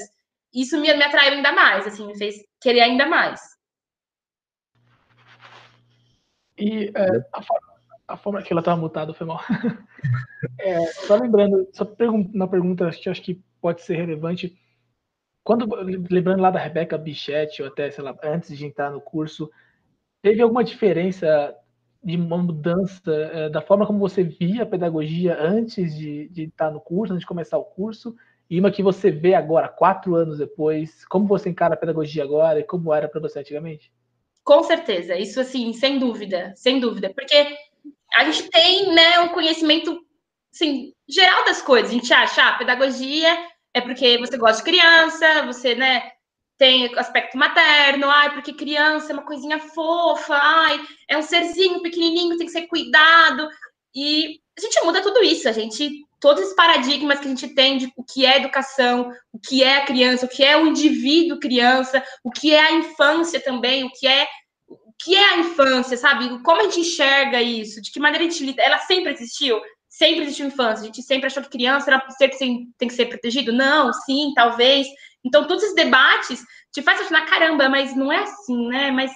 isso 0.53 0.79
me, 0.79 0.93
me 0.93 1.03
atraiu 1.03 1.33
ainda 1.33 1.51
mais, 1.51 1.85
assim, 1.85 2.07
me 2.07 2.17
fez 2.17 2.35
querer 2.61 2.81
ainda 2.81 3.05
mais. 3.05 3.41
E 6.57 6.91
é, 6.95 7.25
a, 7.33 7.41
forma, 7.41 7.73
a, 8.07 8.17
forma, 8.17 8.41
que 8.41 8.53
ela 8.53 8.61
estava 8.61 8.79
mutada 8.79 9.13
foi 9.13 9.27
mal. 9.27 9.41
é, 10.59 10.85
só 10.85 11.15
lembrando, 11.15 11.67
só 11.73 11.83
uma 11.99 12.47
pergunta 12.47 12.89
que 12.91 13.09
acho 13.09 13.21
que 13.21 13.43
pode 13.59 13.81
ser 13.81 13.95
relevante. 13.95 14.57
Quando, 15.43 15.67
lembrando 16.09 16.41
lá 16.41 16.51
da 16.51 16.59
Rebeca 16.59 16.97
Bichetti, 16.97 17.61
ou 17.61 17.67
até, 17.67 17.91
sei 17.91 18.03
lá, 18.03 18.15
antes 18.23 18.57
de 18.57 18.65
entrar 18.65 18.91
no 18.91 19.01
curso, 19.01 19.51
teve 20.21 20.41
alguma 20.41 20.63
diferença 20.63 21.53
de 22.03 22.17
uma 22.17 22.37
mudança 22.37 23.11
é, 23.11 23.49
da 23.49 23.61
forma 23.61 23.85
como 23.85 23.99
você 23.99 24.23
via 24.23 24.63
a 24.63 24.65
pedagogia 24.65 25.37
antes 25.39 25.95
de, 25.95 26.27
de 26.29 26.43
estar 26.43 26.69
no 26.69 26.81
curso, 26.81 27.13
antes 27.13 27.21
de 27.21 27.27
começar 27.27 27.57
o 27.57 27.63
curso, 27.63 28.15
e 28.49 28.59
uma 28.59 28.71
que 28.71 28.83
você 28.83 29.09
vê 29.09 29.33
agora, 29.33 29.69
quatro 29.69 30.15
anos 30.15 30.37
depois, 30.37 31.05
como 31.05 31.25
você 31.25 31.49
encara 31.49 31.75
a 31.75 31.77
pedagogia 31.77 32.23
agora 32.23 32.59
e 32.59 32.63
como 32.63 32.93
era 32.93 33.07
para 33.07 33.21
você 33.21 33.39
antigamente? 33.39 33.91
Com 34.43 34.61
certeza, 34.63 35.15
isso 35.15 35.39
assim, 35.39 35.71
sem 35.71 35.97
dúvida, 35.97 36.53
sem 36.55 36.79
dúvida, 36.79 37.11
porque 37.15 37.57
a 38.15 38.25
gente 38.25 38.49
tem, 38.49 38.93
né, 38.93 39.19
um 39.21 39.29
conhecimento, 39.29 39.97
assim, 40.53 40.91
geral 41.07 41.45
das 41.45 41.61
coisas, 41.61 41.89
a 41.89 41.93
gente 41.93 42.13
acha, 42.13 42.49
ah, 42.49 42.57
pedagogia 42.57 43.29
é 43.73 43.79
porque 43.79 44.17
você 44.17 44.37
gosta 44.37 44.57
de 44.57 44.69
criança, 44.69 45.45
você, 45.45 45.73
né, 45.73 46.11
tem 46.57 46.93
aspecto 46.97 47.37
materno, 47.37 48.09
ai, 48.09 48.33
porque 48.33 48.53
criança 48.53 49.11
é 49.11 49.13
uma 49.13 49.25
coisinha 49.25 49.59
fofa, 49.59 50.35
ai, 50.35 50.79
é 51.09 51.17
um 51.17 51.21
serzinho 51.21 51.81
pequenininho, 51.81 52.37
tem 52.37 52.45
que 52.45 52.53
ser 52.53 52.67
cuidado, 52.67 53.47
e 53.95 54.39
a 54.57 54.61
gente 54.61 54.83
muda 54.83 55.01
tudo 55.01 55.23
isso, 55.23 55.47
a 55.49 55.51
gente 55.51 56.05
todos 56.19 56.41
os 56.41 56.53
paradigmas 56.53 57.19
que 57.19 57.25
a 57.25 57.29
gente 57.29 57.49
tem 57.49 57.77
de 57.77 57.91
o 57.97 58.03
que 58.03 58.25
é 58.25 58.37
educação, 58.37 59.11
o 59.33 59.37
que 59.37 59.61
é 59.61 59.79
a 59.79 59.85
criança, 59.85 60.25
o 60.25 60.29
que 60.29 60.41
é 60.41 60.55
o 60.55 60.65
indivíduo 60.65 61.37
criança, 61.37 62.01
o 62.23 62.31
que 62.31 62.53
é 62.53 62.61
a 62.61 62.71
infância 62.71 63.41
também, 63.41 63.83
o 63.83 63.91
que 63.91 64.07
é 64.07 64.25
o 64.65 64.93
que 65.03 65.15
é 65.17 65.33
a 65.33 65.37
infância, 65.39 65.97
sabe? 65.97 66.41
Como 66.43 66.61
a 66.61 66.63
gente 66.63 66.79
enxerga 66.79 67.41
isso, 67.41 67.81
de 67.81 67.91
que 67.91 67.99
maneira 67.99 68.25
a 68.25 68.29
gente 68.29 68.45
lida, 68.45 68.61
ela 68.61 68.79
sempre 68.79 69.11
existiu, 69.11 69.59
sempre 69.89 70.21
existiu 70.21 70.47
infância, 70.47 70.83
a 70.83 70.85
gente 70.85 71.01
sempre 71.01 71.27
achou 71.27 71.43
que 71.43 71.49
criança 71.49 71.91
era 71.91 72.09
ser 72.11 72.29
que 72.29 72.37
tem 72.37 72.87
que 72.87 72.93
ser 72.93 73.07
protegido, 73.07 73.51
não, 73.51 73.91
sim, 73.91 74.31
talvez. 74.33 74.87
Então 75.25 75.47
todos 75.47 75.63
esses 75.63 75.75
debates 75.75 76.43
te 76.71 76.81
faz 76.81 77.01
achar, 77.01 77.25
caramba, 77.25 77.69
mas 77.69 77.95
não 77.95 78.11
é 78.11 78.19
assim, 78.19 78.67
né? 78.67 78.91
Mas 78.91 79.11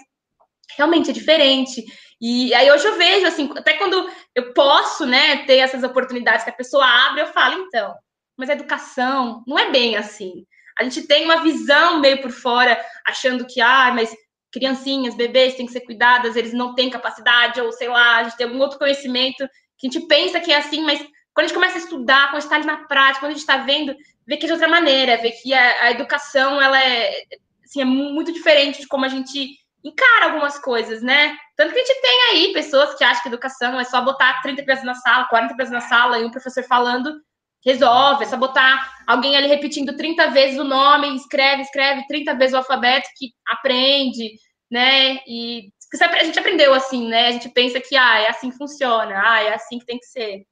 realmente 0.78 1.10
é 1.10 1.14
diferente. 1.14 1.84
E 2.20 2.53
aí 2.53 2.70
hoje 2.72 2.86
eu 2.86 2.97
vejo, 2.97 3.28
assim, 3.28 3.49
até 3.55 3.74
quando 3.74 4.10
eu 4.34 4.53
posso, 4.53 5.05
né, 5.05 5.45
ter 5.45 5.58
essas 5.58 5.84
oportunidades 5.84 6.43
que 6.43 6.49
a 6.49 6.53
pessoa 6.53 6.86
abre, 6.86 7.22
eu 7.22 7.28
falo, 7.28 7.62
então, 7.62 7.93
mas 8.38 8.49
a 8.49 8.53
educação 8.53 9.43
não 9.47 9.58
é 9.58 9.70
bem 9.70 9.95
assim. 9.95 10.45
A 10.80 10.84
gente 10.84 11.08
tem 11.08 11.26
uma 11.26 11.41
visão 11.41 11.99
meio 11.99 12.22
por 12.22 12.32
fora, 12.32 12.80
achando 13.05 13.45
que, 13.45 13.62
ah, 13.62 13.91
mas 13.93 14.16
criancinhas, 14.51 15.16
bebês 15.16 15.55
têm 15.55 15.66
que 15.66 15.72
ser 15.72 15.82
cuidadas, 15.82 16.36
eles 16.36 16.53
não 16.53 16.74
têm 16.74 16.89
capacidade, 16.89 17.62
ou 17.62 17.72
sei 17.72 17.89
lá, 17.89 18.18
a 18.18 18.24
gente 18.24 18.38
tem 18.38 18.47
algum 18.47 18.60
outro 18.60 18.80
conhecimento 18.80 19.47
que 19.78 19.88
a 19.88 19.91
gente 19.91 20.08
pensa 20.08 20.39
que 20.39 20.51
é 20.51 20.58
assim, 20.58 20.84
mas 20.84 20.99
quando 21.34 21.45
a 21.45 21.47
gente 21.47 21.53
começa 21.53 21.78
a 21.78 21.82
estudar, 21.82 22.30
quando 22.30 22.38
a 22.38 22.39
gente 22.39 22.43
está 22.45 22.55
ali 22.55 22.66
na 22.66 22.88
prática, 22.88 23.20
quando 23.20 23.32
a 23.32 23.36
gente 23.36 23.41
está 23.41 23.58
vendo, 23.58 23.95
vê 24.28 24.38
que 24.38 24.45
é 24.45 24.47
de 24.47 24.53
outra 24.53 24.67
maneira, 24.67 25.17
vê 25.17 25.32
que 25.32 25.53
a, 25.53 25.84
a 25.84 25.91
educação, 25.91 26.61
ela 26.61 26.82
é, 26.82 27.23
assim, 27.63 27.82
é 27.82 27.86
muito 27.86 28.32
diferente 28.34 28.82
de 28.82 28.88
como 28.88 29.05
a 29.05 29.09
gente 29.09 29.57
encara 29.84 30.25
algumas 30.25 30.59
coisas, 30.59 31.01
né? 31.01 31.38
Tanto 31.55 31.73
que 31.73 31.80
a 31.80 31.86
gente 31.86 32.01
tem 32.01 32.21
aí 32.32 32.53
pessoas 32.53 32.95
que 32.95 33.03
acham 33.03 33.21
que 33.21 33.30
educação 33.30 33.80
é 33.80 33.84
só 33.84 34.01
botar 34.01 34.41
30 34.41 34.63
crianças 34.63 34.86
na 34.86 34.95
sala, 34.95 35.25
40 35.25 35.53
crianças 35.53 35.73
na 35.73 35.82
sala 35.82 36.19
e 36.19 36.25
um 36.25 36.32
professor 36.32 36.63
falando 36.63 37.21
resolve, 37.65 38.23
é 38.23 38.28
só 38.28 38.38
botar 38.38 39.03
alguém 39.05 39.36
ali 39.36 39.47
repetindo 39.47 39.95
30 39.95 40.30
vezes 40.30 40.59
o 40.59 40.63
nome, 40.63 41.15
escreve, 41.15 41.63
escreve 41.63 42.05
30 42.07 42.36
vezes 42.36 42.53
o 42.53 42.57
alfabeto 42.57 43.09
que 43.17 43.32
aprende, 43.47 44.32
né? 44.71 45.19
E 45.28 45.69
a 45.93 46.23
gente 46.23 46.39
aprendeu 46.39 46.73
assim, 46.73 47.07
né? 47.07 47.28
A 47.28 47.32
gente 47.32 47.49
pensa 47.49 47.80
que 47.80 47.95
ah, 47.95 48.19
é 48.19 48.30
assim 48.30 48.49
que 48.49 48.57
funciona, 48.57 49.21
ah, 49.25 49.41
é 49.41 49.53
assim 49.53 49.80
que 49.80 49.86
tem 49.86 49.97
que 49.97 50.05
ser. 50.05 50.45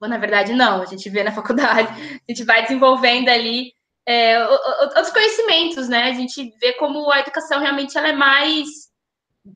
Mas, 0.00 0.10
na 0.10 0.18
verdade, 0.18 0.52
não, 0.52 0.82
a 0.82 0.86
gente 0.86 1.08
vê 1.08 1.22
na 1.22 1.32
faculdade, 1.32 1.88
a 2.28 2.32
gente 2.32 2.44
vai 2.44 2.62
desenvolvendo 2.62 3.28
ali 3.28 3.72
é, 4.06 4.46
outros 4.46 5.10
conhecimentos, 5.10 5.88
né? 5.88 6.04
A 6.04 6.12
gente 6.12 6.54
vê 6.60 6.74
como 6.74 7.10
a 7.10 7.20
educação 7.20 7.60
realmente 7.60 7.96
ela 7.98 8.08
é 8.08 8.12
mais, 8.12 8.68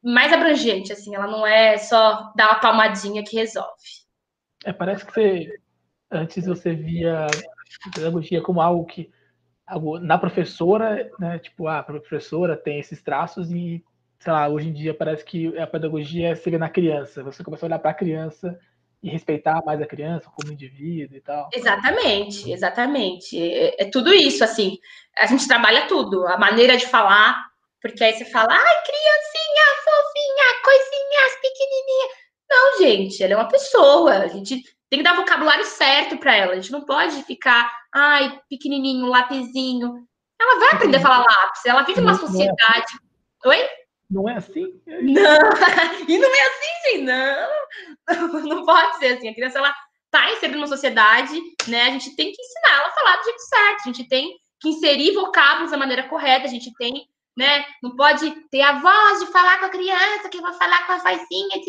mais 0.02 0.32
abrangente, 0.32 0.92
assim, 0.92 1.14
ela 1.14 1.26
não 1.26 1.46
é 1.46 1.78
só 1.78 2.32
dar 2.34 2.50
uma 2.50 2.60
palmadinha 2.60 3.22
que 3.22 3.36
resolve. 3.36 3.70
É, 4.64 4.72
parece 4.72 5.06
que 5.06 5.12
você, 5.12 5.60
antes 6.10 6.46
você 6.46 6.74
via 6.74 7.26
pedagogia 7.94 8.42
como 8.42 8.60
algo 8.60 8.84
que 8.84 9.10
algo, 9.66 9.98
na 10.00 10.18
professora, 10.18 11.10
né? 11.18 11.38
Tipo, 11.38 11.68
ah, 11.68 11.78
a 11.78 11.82
professora 11.82 12.56
tem 12.56 12.80
esses 12.80 13.00
traços 13.00 13.50
e, 13.52 13.84
sei 14.18 14.32
lá, 14.32 14.48
hoje 14.48 14.68
em 14.68 14.72
dia 14.72 14.92
parece 14.92 15.24
que 15.24 15.56
a 15.56 15.66
pedagogia 15.66 16.34
seria 16.34 16.58
na 16.58 16.68
criança. 16.68 17.22
Você 17.22 17.44
começa 17.44 17.64
a 17.64 17.68
olhar 17.68 17.78
para 17.78 17.92
a 17.92 17.94
criança 17.94 18.58
e 19.02 19.08
respeitar 19.08 19.62
mais 19.64 19.80
a 19.80 19.86
criança 19.86 20.30
como 20.36 20.52
indivíduo 20.52 21.16
e 21.16 21.20
tal. 21.20 21.48
Exatamente, 21.52 22.52
exatamente. 22.52 23.40
É, 23.40 23.82
é, 23.82 23.90
tudo 23.90 24.12
isso, 24.12 24.44
assim. 24.44 24.78
A 25.18 25.26
gente 25.26 25.48
trabalha 25.48 25.86
tudo, 25.86 26.26
a 26.26 26.36
maneira 26.38 26.76
de 26.76 26.86
falar, 26.86 27.42
porque 27.80 28.04
aí 28.04 28.12
você 28.12 28.26
fala, 28.26 28.52
ai, 28.52 28.74
criancinha, 28.84 29.64
fofinha, 29.84 30.62
coisinhas, 30.62 31.40
pequenininha. 31.40 32.08
Não, 32.50 32.78
gente, 32.78 33.22
ela 33.22 33.32
é 33.32 33.36
uma 33.36 33.48
pessoa. 33.48 34.18
A 34.18 34.28
gente 34.28 34.62
tem 34.90 34.98
que 34.98 35.02
dar 35.02 35.14
o 35.14 35.18
vocabulário 35.18 35.64
certo 35.64 36.18
para 36.18 36.36
ela. 36.36 36.52
A 36.52 36.56
gente 36.56 36.72
não 36.72 36.84
pode 36.84 37.22
ficar, 37.22 37.72
ai, 37.94 38.38
pequenininho, 38.50 39.06
lapisinho. 39.06 40.06
Ela 40.38 40.58
vai 40.58 40.70
aprender 40.72 40.98
a 40.98 41.00
falar 41.00 41.24
lápis. 41.24 41.64
Ela 41.64 41.82
vive 41.82 42.00
numa 42.00 42.14
sociedade. 42.14 42.92
Oi? 43.46 43.79
Não 44.10 44.28
é 44.28 44.36
assim? 44.36 44.80
Não, 44.86 45.38
e 46.08 46.18
não 46.18 46.34
é 46.34 46.42
assim, 46.42 46.90
gente, 46.90 47.02
não. 47.02 47.60
Não 48.48 48.66
pode 48.66 48.98
ser 48.98 49.16
assim. 49.16 49.28
A 49.28 49.34
criança, 49.34 49.58
ela 49.58 49.72
tá 50.10 50.32
inserida 50.32 50.56
numa 50.56 50.66
sociedade, 50.66 51.40
né? 51.68 51.82
A 51.82 51.90
gente 51.90 52.16
tem 52.16 52.32
que 52.32 52.42
ensinar 52.42 52.78
ela 52.78 52.88
a 52.88 52.92
falar 52.92 53.16
do 53.16 53.24
jeito 53.24 53.40
certo. 53.40 53.80
A 53.82 53.86
gente 53.86 54.08
tem 54.08 54.36
que 54.60 54.68
inserir 54.68 55.14
vocábulos 55.14 55.70
da 55.70 55.76
maneira 55.76 56.08
correta. 56.08 56.46
A 56.46 56.50
gente 56.50 56.72
tem, 56.76 57.06
né? 57.36 57.64
Não 57.82 57.94
pode 57.94 58.28
ter 58.50 58.62
a 58.62 58.80
voz 58.80 59.20
de 59.20 59.26
falar 59.26 59.58
com 59.60 59.66
a 59.66 59.70
criança, 59.70 60.28
que 60.28 60.40
vai 60.40 60.52
falar 60.54 60.86
com 60.86 60.92
a 60.92 60.96
vozinha. 60.96 61.60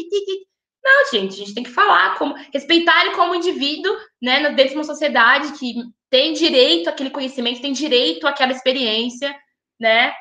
Não, 0.83 1.11
gente, 1.11 1.33
a 1.33 1.37
gente 1.37 1.53
tem 1.53 1.63
que 1.63 1.69
falar 1.69 2.17
como 2.17 2.33
respeitar 2.51 3.05
ele 3.05 3.15
como 3.15 3.35
indivíduo, 3.35 3.95
né, 4.19 4.49
dentro 4.49 4.69
de 4.69 4.77
uma 4.77 4.83
sociedade 4.83 5.53
que 5.59 5.75
tem 6.09 6.33
direito 6.33 6.89
àquele 6.89 7.11
conhecimento, 7.11 7.61
tem 7.61 7.71
direito 7.71 8.27
àquela 8.27 8.51
experiência, 8.51 9.33
né? 9.79 10.11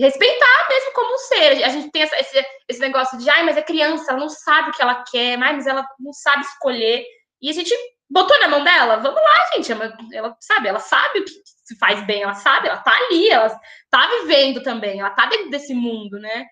Respeitar 0.00 0.68
mesmo 0.68 0.92
como 0.92 1.14
um 1.14 1.18
ser. 1.18 1.64
A 1.64 1.68
gente 1.68 1.90
tem 1.90 2.02
esse, 2.02 2.46
esse 2.68 2.80
negócio 2.80 3.18
de, 3.18 3.28
ai, 3.28 3.42
mas 3.44 3.56
é 3.56 3.62
criança, 3.62 4.10
ela 4.10 4.20
não 4.20 4.28
sabe 4.28 4.70
o 4.70 4.72
que 4.72 4.82
ela 4.82 5.04
quer, 5.04 5.36
mas 5.36 5.66
ela 5.66 5.86
não 5.98 6.12
sabe 6.12 6.42
escolher. 6.42 7.04
E 7.40 7.50
a 7.50 7.52
gente 7.52 7.74
botou 8.08 8.38
na 8.40 8.48
mão 8.48 8.64
dela, 8.64 8.96
vamos 8.96 9.20
lá, 9.20 9.50
gente. 9.54 9.70
Ela, 9.70 9.96
ela 10.12 10.36
sabe, 10.40 10.68
ela 10.68 10.78
sabe 10.78 11.20
o 11.20 11.24
que 11.24 11.32
se 11.64 11.76
faz 11.78 12.04
bem, 12.06 12.22
ela 12.22 12.34
sabe, 12.34 12.68
ela 12.68 12.78
tá 12.78 12.92
ali, 12.92 13.28
ela 13.28 13.48
tá 13.90 14.06
vivendo 14.20 14.62
também, 14.62 15.00
ela 15.00 15.10
tá 15.10 15.26
dentro 15.26 15.50
desse 15.50 15.74
mundo, 15.74 16.18
né? 16.18 16.46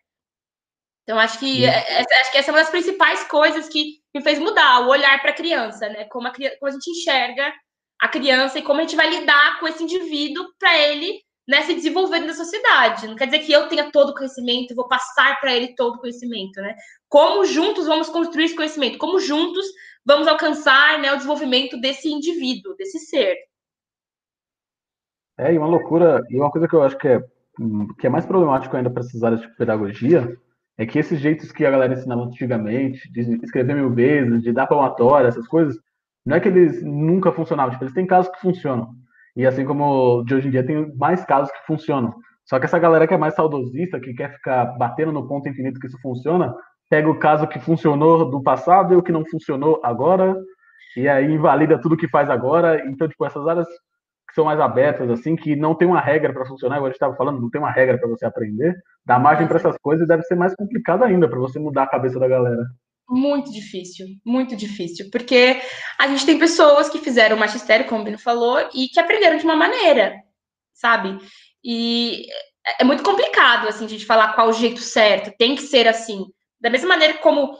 Então, 1.03 1.19
acho 1.19 1.39
que, 1.39 1.65
é, 1.65 2.03
é, 2.03 2.21
acho 2.21 2.31
que 2.31 2.39
essa 2.39 2.51
é 2.51 2.53
uma 2.53 2.61
das 2.61 2.71
principais 2.71 3.25
coisas 3.25 3.69
que 3.69 3.95
me 4.15 4.23
fez 4.23 4.39
mudar 4.39 4.81
o 4.81 4.89
olhar 4.89 5.21
para 5.23 5.31
a 5.31 5.35
criança, 5.35 5.89
né? 5.89 6.05
Como 6.05 6.29
a, 6.29 6.33
como 6.33 6.69
a 6.69 6.71
gente 6.71 6.91
enxerga 6.91 7.53
a 8.01 8.09
criança 8.09 8.59
e 8.59 8.63
como 8.63 8.79
a 8.79 8.83
gente 8.83 8.95
vai 8.95 9.09
lidar 9.09 9.59
com 9.59 9.67
esse 9.67 9.83
indivíduo 9.83 10.47
para 10.59 10.77
ele 10.79 11.21
né, 11.49 11.63
se 11.63 11.75
desenvolvendo 11.75 12.27
na 12.27 12.35
sociedade. 12.35 13.09
Não 13.09 13.17
quer 13.17 13.25
dizer 13.25 13.39
que 13.39 13.51
eu 13.51 13.69
tenha 13.69 13.91
todo 13.91 14.11
o 14.11 14.15
conhecimento 14.15 14.75
vou 14.75 14.87
passar 14.87 15.41
para 15.41 15.55
ele 15.55 15.75
todo 15.75 15.97
o 15.97 16.01
conhecimento, 16.01 16.61
né? 16.61 16.77
Como 17.09 17.47
juntos 17.47 17.87
vamos 17.87 18.11
construir 18.11 18.45
esse 18.45 18.57
conhecimento? 18.57 18.99
Como 18.99 19.19
juntos 19.19 19.65
vamos 20.05 20.29
alcançar 20.29 21.01
né, 21.01 21.11
o 21.11 21.17
desenvolvimento 21.17 21.81
desse 21.81 22.09
indivíduo, 22.09 22.77
desse 22.77 22.99
ser? 22.99 23.35
É, 25.39 25.55
e 25.55 25.59
uma 25.59 25.67
loucura, 25.67 26.23
e 26.29 26.37
uma 26.37 26.51
coisa 26.51 26.69
que 26.69 26.75
eu 26.75 26.83
acho 26.83 26.99
que 26.99 27.09
é, 27.09 27.21
que 27.99 28.07
é 28.07 28.11
mais 28.11 28.27
problemático 28.27 28.77
ainda 28.77 28.91
para 28.91 29.01
essas 29.01 29.23
áreas 29.23 29.41
de 29.41 29.49
pedagogia, 29.57 30.37
é 30.77 30.85
que 30.85 30.99
esses 30.99 31.19
jeitos 31.19 31.51
que 31.51 31.65
a 31.65 31.71
galera 31.71 31.95
ensinava 31.95 32.23
antigamente, 32.23 33.11
de 33.11 33.21
escrever 33.43 33.75
mil 33.75 33.91
vezes, 33.91 34.43
de 34.43 34.53
dar 34.53 34.67
palmatória, 34.67 35.29
essas 35.29 35.47
coisas, 35.49 35.77
não 36.27 36.37
é 36.37 36.41
que 36.41 36.49
eles 36.49 36.83
nunca 36.83 37.33
funcionavam, 37.33 37.73
tipo, 37.73 37.85
eles 37.85 37.95
têm 37.95 38.07
casos 38.07 38.31
que 38.33 38.41
funcionam. 38.41 38.95
E 39.39 39.47
assim 39.47 39.64
como 39.64 40.24
de 40.24 40.34
hoje 40.34 40.49
em 40.49 40.51
dia 40.51 40.66
tem 40.66 40.93
mais 40.97 41.24
casos 41.24 41.53
que 41.53 41.64
funcionam. 41.64 42.12
Só 42.45 42.59
que 42.59 42.64
essa 42.64 42.78
galera 42.78 43.07
que 43.07 43.14
é 43.14 43.16
mais 43.16 43.34
saudosista, 43.34 44.01
que 44.01 44.12
quer 44.12 44.32
ficar 44.32 44.64
batendo 44.76 45.12
no 45.12 45.28
ponto 45.28 45.49
infinito 45.49 45.78
que 45.78 45.86
isso 45.86 45.99
funciona, 46.03 46.53
pega 46.91 47.09
o 47.09 47.18
caso 47.20 47.47
que 47.47 47.61
funcionou 47.61 48.28
do 48.28 48.43
passado 48.43 48.93
e 48.93 48.97
o 48.97 49.03
que 49.03 49.12
não 49.12 49.24
funcionou 49.24 49.80
agora, 49.84 50.36
e 50.97 51.09
aí 51.09 51.32
invalida 51.32 51.80
tudo 51.80 51.97
que 51.97 52.09
faz 52.09 52.28
agora. 52.28 52.84
Então, 52.89 53.07
tipo, 53.07 53.24
essas 53.24 53.47
áreas 53.47 53.68
que 54.28 54.34
são 54.34 54.45
mais 54.45 54.59
abertas, 54.59 55.09
assim, 55.09 55.36
que 55.36 55.55
não 55.55 55.72
tem 55.72 55.86
uma 55.86 56.01
regra 56.01 56.32
para 56.32 56.45
funcionar, 56.45 56.76
igual 56.76 56.86
a 56.86 56.89
gente 56.89 56.97
estava 56.97 57.14
falando, 57.14 57.41
não 57.41 57.49
tem 57.49 57.61
uma 57.61 57.70
regra 57.70 57.97
para 57.97 58.09
você 58.09 58.26
aprender, 58.26 58.74
dá 59.07 59.20
margem 59.20 59.47
para 59.47 59.59
essas 59.59 59.78
coisas 59.78 60.05
e 60.05 60.09
deve 60.09 60.24
ser 60.24 60.34
mais 60.34 60.53
complicado 60.57 61.05
ainda 61.05 61.28
para 61.28 61.39
você 61.39 61.61
mudar 61.61 61.84
a 61.84 61.89
cabeça 61.89 62.18
da 62.18 62.26
galera. 62.26 62.64
Muito 63.09 63.51
difícil, 63.51 64.07
muito 64.25 64.55
difícil, 64.55 65.09
porque 65.11 65.63
a 65.99 66.07
gente 66.09 66.27
tem 66.27 66.39
pessoas 66.39 66.91
que 66.91 66.99
fizeram 66.99 67.39
magistério, 67.39 67.87
como 67.87 68.03
o 68.03 68.05
Bino 68.05 68.19
falou, 68.19 68.69
e 68.75 68.89
que 68.89 69.01
aprenderam 69.01 69.39
de 69.39 69.45
uma 69.45 69.57
maneira, 69.57 70.15
sabe? 70.75 71.19
E 71.65 72.27
é 72.79 72.85
muito 72.85 73.03
complicado, 73.03 73.67
assim, 73.67 73.87
a 73.87 73.89
gente 73.89 74.05
falar 74.05 74.35
qual 74.35 74.49
o 74.49 74.53
jeito 74.53 74.81
certo, 74.81 75.35
tem 75.39 75.55
que 75.55 75.63
ser 75.63 75.89
assim. 75.89 76.27
Da 76.61 76.69
mesma 76.69 76.89
maneira 76.89 77.15
como 77.19 77.57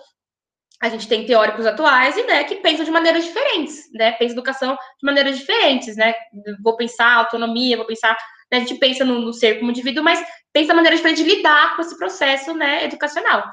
a 0.81 0.89
gente 0.89 1.09
tem 1.09 1.27
teóricos 1.27 1.67
atuais 1.67 2.17
e 2.17 2.23
né, 2.25 2.45
que 2.45 2.57
pensam 2.57 2.85
de 2.85 2.91
maneiras 2.91 3.25
diferentes, 3.25 3.91
né? 3.93 4.13
Pensa 4.13 4.33
educação 4.33 4.75
de 4.75 5.07
maneiras 5.07 5.39
diferentes, 5.39 5.97
né? 5.97 6.15
Vou 6.63 6.77
pensar 6.77 7.15
autonomia, 7.15 7.77
vou 7.77 7.87
pensar. 7.87 8.17
Né, 8.51 8.59
a 8.59 8.61
gente 8.61 8.77
pensa 8.77 9.05
no, 9.05 9.19
no, 9.19 9.33
ser 9.33 9.59
como 9.59 9.71
indivíduo, 9.71 10.05
mas 10.05 10.25
pensa 10.53 10.73
a 10.73 10.77
maneira 10.77 10.97
diferente 10.97 11.23
de 11.23 11.37
lidar 11.37 11.75
com 11.75 11.83
esse 11.83 11.97
processo 11.99 12.55
né, 12.55 12.85
educacional. 12.85 13.45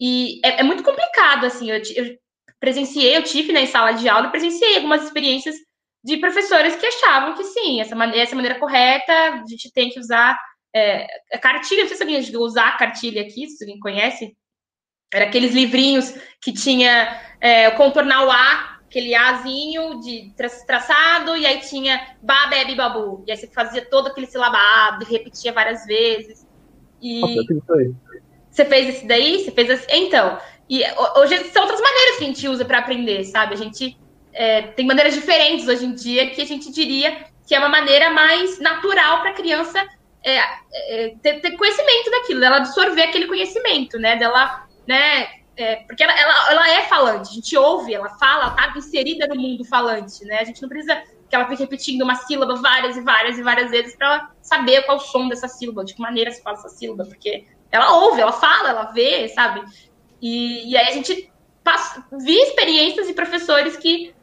E 0.00 0.40
é, 0.44 0.60
é 0.60 0.62
muito 0.62 0.82
complicado, 0.82 1.46
assim. 1.46 1.70
Eu, 1.70 1.80
eu, 1.96 2.16
presenciei, 2.60 3.16
eu 3.16 3.22
tive 3.22 3.52
né, 3.52 3.62
em 3.62 3.66
sala 3.66 3.92
de 3.92 4.08
aula, 4.08 4.30
presenciei 4.30 4.76
algumas 4.76 5.04
experiências 5.04 5.54
de 6.02 6.16
professores 6.16 6.76
que 6.76 6.86
achavam 6.86 7.34
que 7.34 7.44
sim, 7.44 7.80
essa 7.80 7.94
maneira, 7.94 8.22
essa 8.22 8.34
maneira 8.34 8.58
correta, 8.58 9.12
a 9.12 9.46
gente 9.46 9.70
tem 9.72 9.90
que 9.90 9.98
usar 9.98 10.38
é, 10.74 11.06
cartilha, 11.40 11.82
não 11.82 11.88
sei 11.88 11.96
se 11.96 12.02
alguém 12.02 12.36
usar 12.38 12.68
a 12.68 12.76
cartilha 12.76 13.22
aqui, 13.22 13.46
se 13.46 13.64
alguém 13.64 13.78
conhece, 13.78 14.36
era 15.12 15.26
aqueles 15.26 15.54
livrinhos 15.54 16.14
que 16.42 16.52
tinha 16.52 17.20
é, 17.40 17.70
contornar 17.70 18.26
o 18.26 18.30
A, 18.30 18.80
aquele 18.84 19.14
Azinho 19.14 20.00
de 20.00 20.32
tra 20.36 20.48
traçado, 20.66 21.36
e 21.36 21.46
aí 21.46 21.60
tinha 21.60 22.16
ba, 22.22 22.46
bebe, 22.48 22.74
babu. 22.74 23.24
E 23.26 23.30
aí 23.30 23.36
você 23.36 23.46
fazia 23.46 23.84
todo 23.84 24.08
aquele 24.08 24.26
silabado, 24.26 25.04
repetia 25.04 25.52
várias 25.52 25.84
vezes. 25.86 26.46
E... 27.00 27.20
Você 28.54 28.64
fez 28.64 28.88
esse 28.88 29.06
daí? 29.06 29.44
Você 29.44 29.50
fez 29.50 29.68
esse... 29.68 29.86
Então, 29.90 30.38
e 30.70 30.80
hoje 31.16 31.36
são 31.50 31.62
outras 31.62 31.80
maneiras 31.80 32.16
que 32.18 32.24
a 32.24 32.26
gente 32.28 32.48
usa 32.48 32.64
para 32.64 32.78
aprender, 32.78 33.24
sabe? 33.24 33.54
A 33.54 33.56
gente 33.56 33.98
é, 34.32 34.62
tem 34.62 34.86
maneiras 34.86 35.12
diferentes 35.12 35.66
hoje 35.66 35.84
em 35.84 35.92
dia 35.92 36.30
que 36.30 36.40
a 36.40 36.46
gente 36.46 36.70
diria 36.70 37.26
que 37.44 37.52
é 37.52 37.58
uma 37.58 37.68
maneira 37.68 38.10
mais 38.10 38.60
natural 38.60 39.20
para 39.20 39.30
a 39.30 39.34
criança 39.34 39.84
é, 40.24 40.38
é, 40.38 41.14
ter, 41.20 41.40
ter, 41.40 41.56
conhecimento 41.56 42.10
daquilo, 42.12 42.40
dela 42.40 42.58
absorver 42.58 43.02
aquele 43.02 43.26
conhecimento, 43.26 43.98
né? 43.98 44.16
Dela 44.16 44.66
né? 44.86 45.28
É, 45.56 45.76
porque 45.86 46.04
ela, 46.04 46.12
ela, 46.18 46.50
ela, 46.52 46.70
é 46.70 46.82
falante, 46.82 47.30
a 47.30 47.34
gente 47.34 47.56
ouve, 47.56 47.92
ela 47.92 48.08
fala, 48.18 48.44
ela 48.44 48.50
tá 48.52 48.74
inserida 48.76 49.26
no 49.26 49.36
mundo 49.36 49.64
falante, 49.64 50.24
né? 50.24 50.38
A 50.38 50.44
gente 50.44 50.62
não 50.62 50.68
precisa 50.68 51.02
que 51.28 51.34
ela 51.34 51.48
fique 51.48 51.62
repetindo 51.62 52.02
uma 52.02 52.14
sílaba 52.14 52.56
várias 52.56 52.96
e 52.96 53.00
várias 53.00 53.36
e 53.36 53.42
várias 53.42 53.70
vezes 53.70 53.96
para 53.96 54.30
saber 54.40 54.82
qual 54.82 54.96
o 54.96 55.00
som 55.00 55.28
dessa 55.28 55.48
sílaba, 55.48 55.84
de 55.84 55.94
que 55.94 56.00
maneira 56.00 56.30
se 56.30 56.42
fala 56.42 56.56
essa 56.56 56.68
sílaba, 56.68 57.04
porque 57.04 57.46
ela 57.74 57.96
ouve, 57.96 58.20
ela 58.20 58.30
fala, 58.30 58.68
ela 58.68 58.84
vê, 58.84 59.26
sabe? 59.28 59.60
E, 60.22 60.70
e 60.70 60.76
aí 60.76 60.86
a 60.86 60.92
gente 60.92 61.28
passa, 61.64 62.06
vi 62.12 62.36
experiências 62.36 63.08
de 63.08 63.12
professores 63.12 63.76
que, 63.76 64.14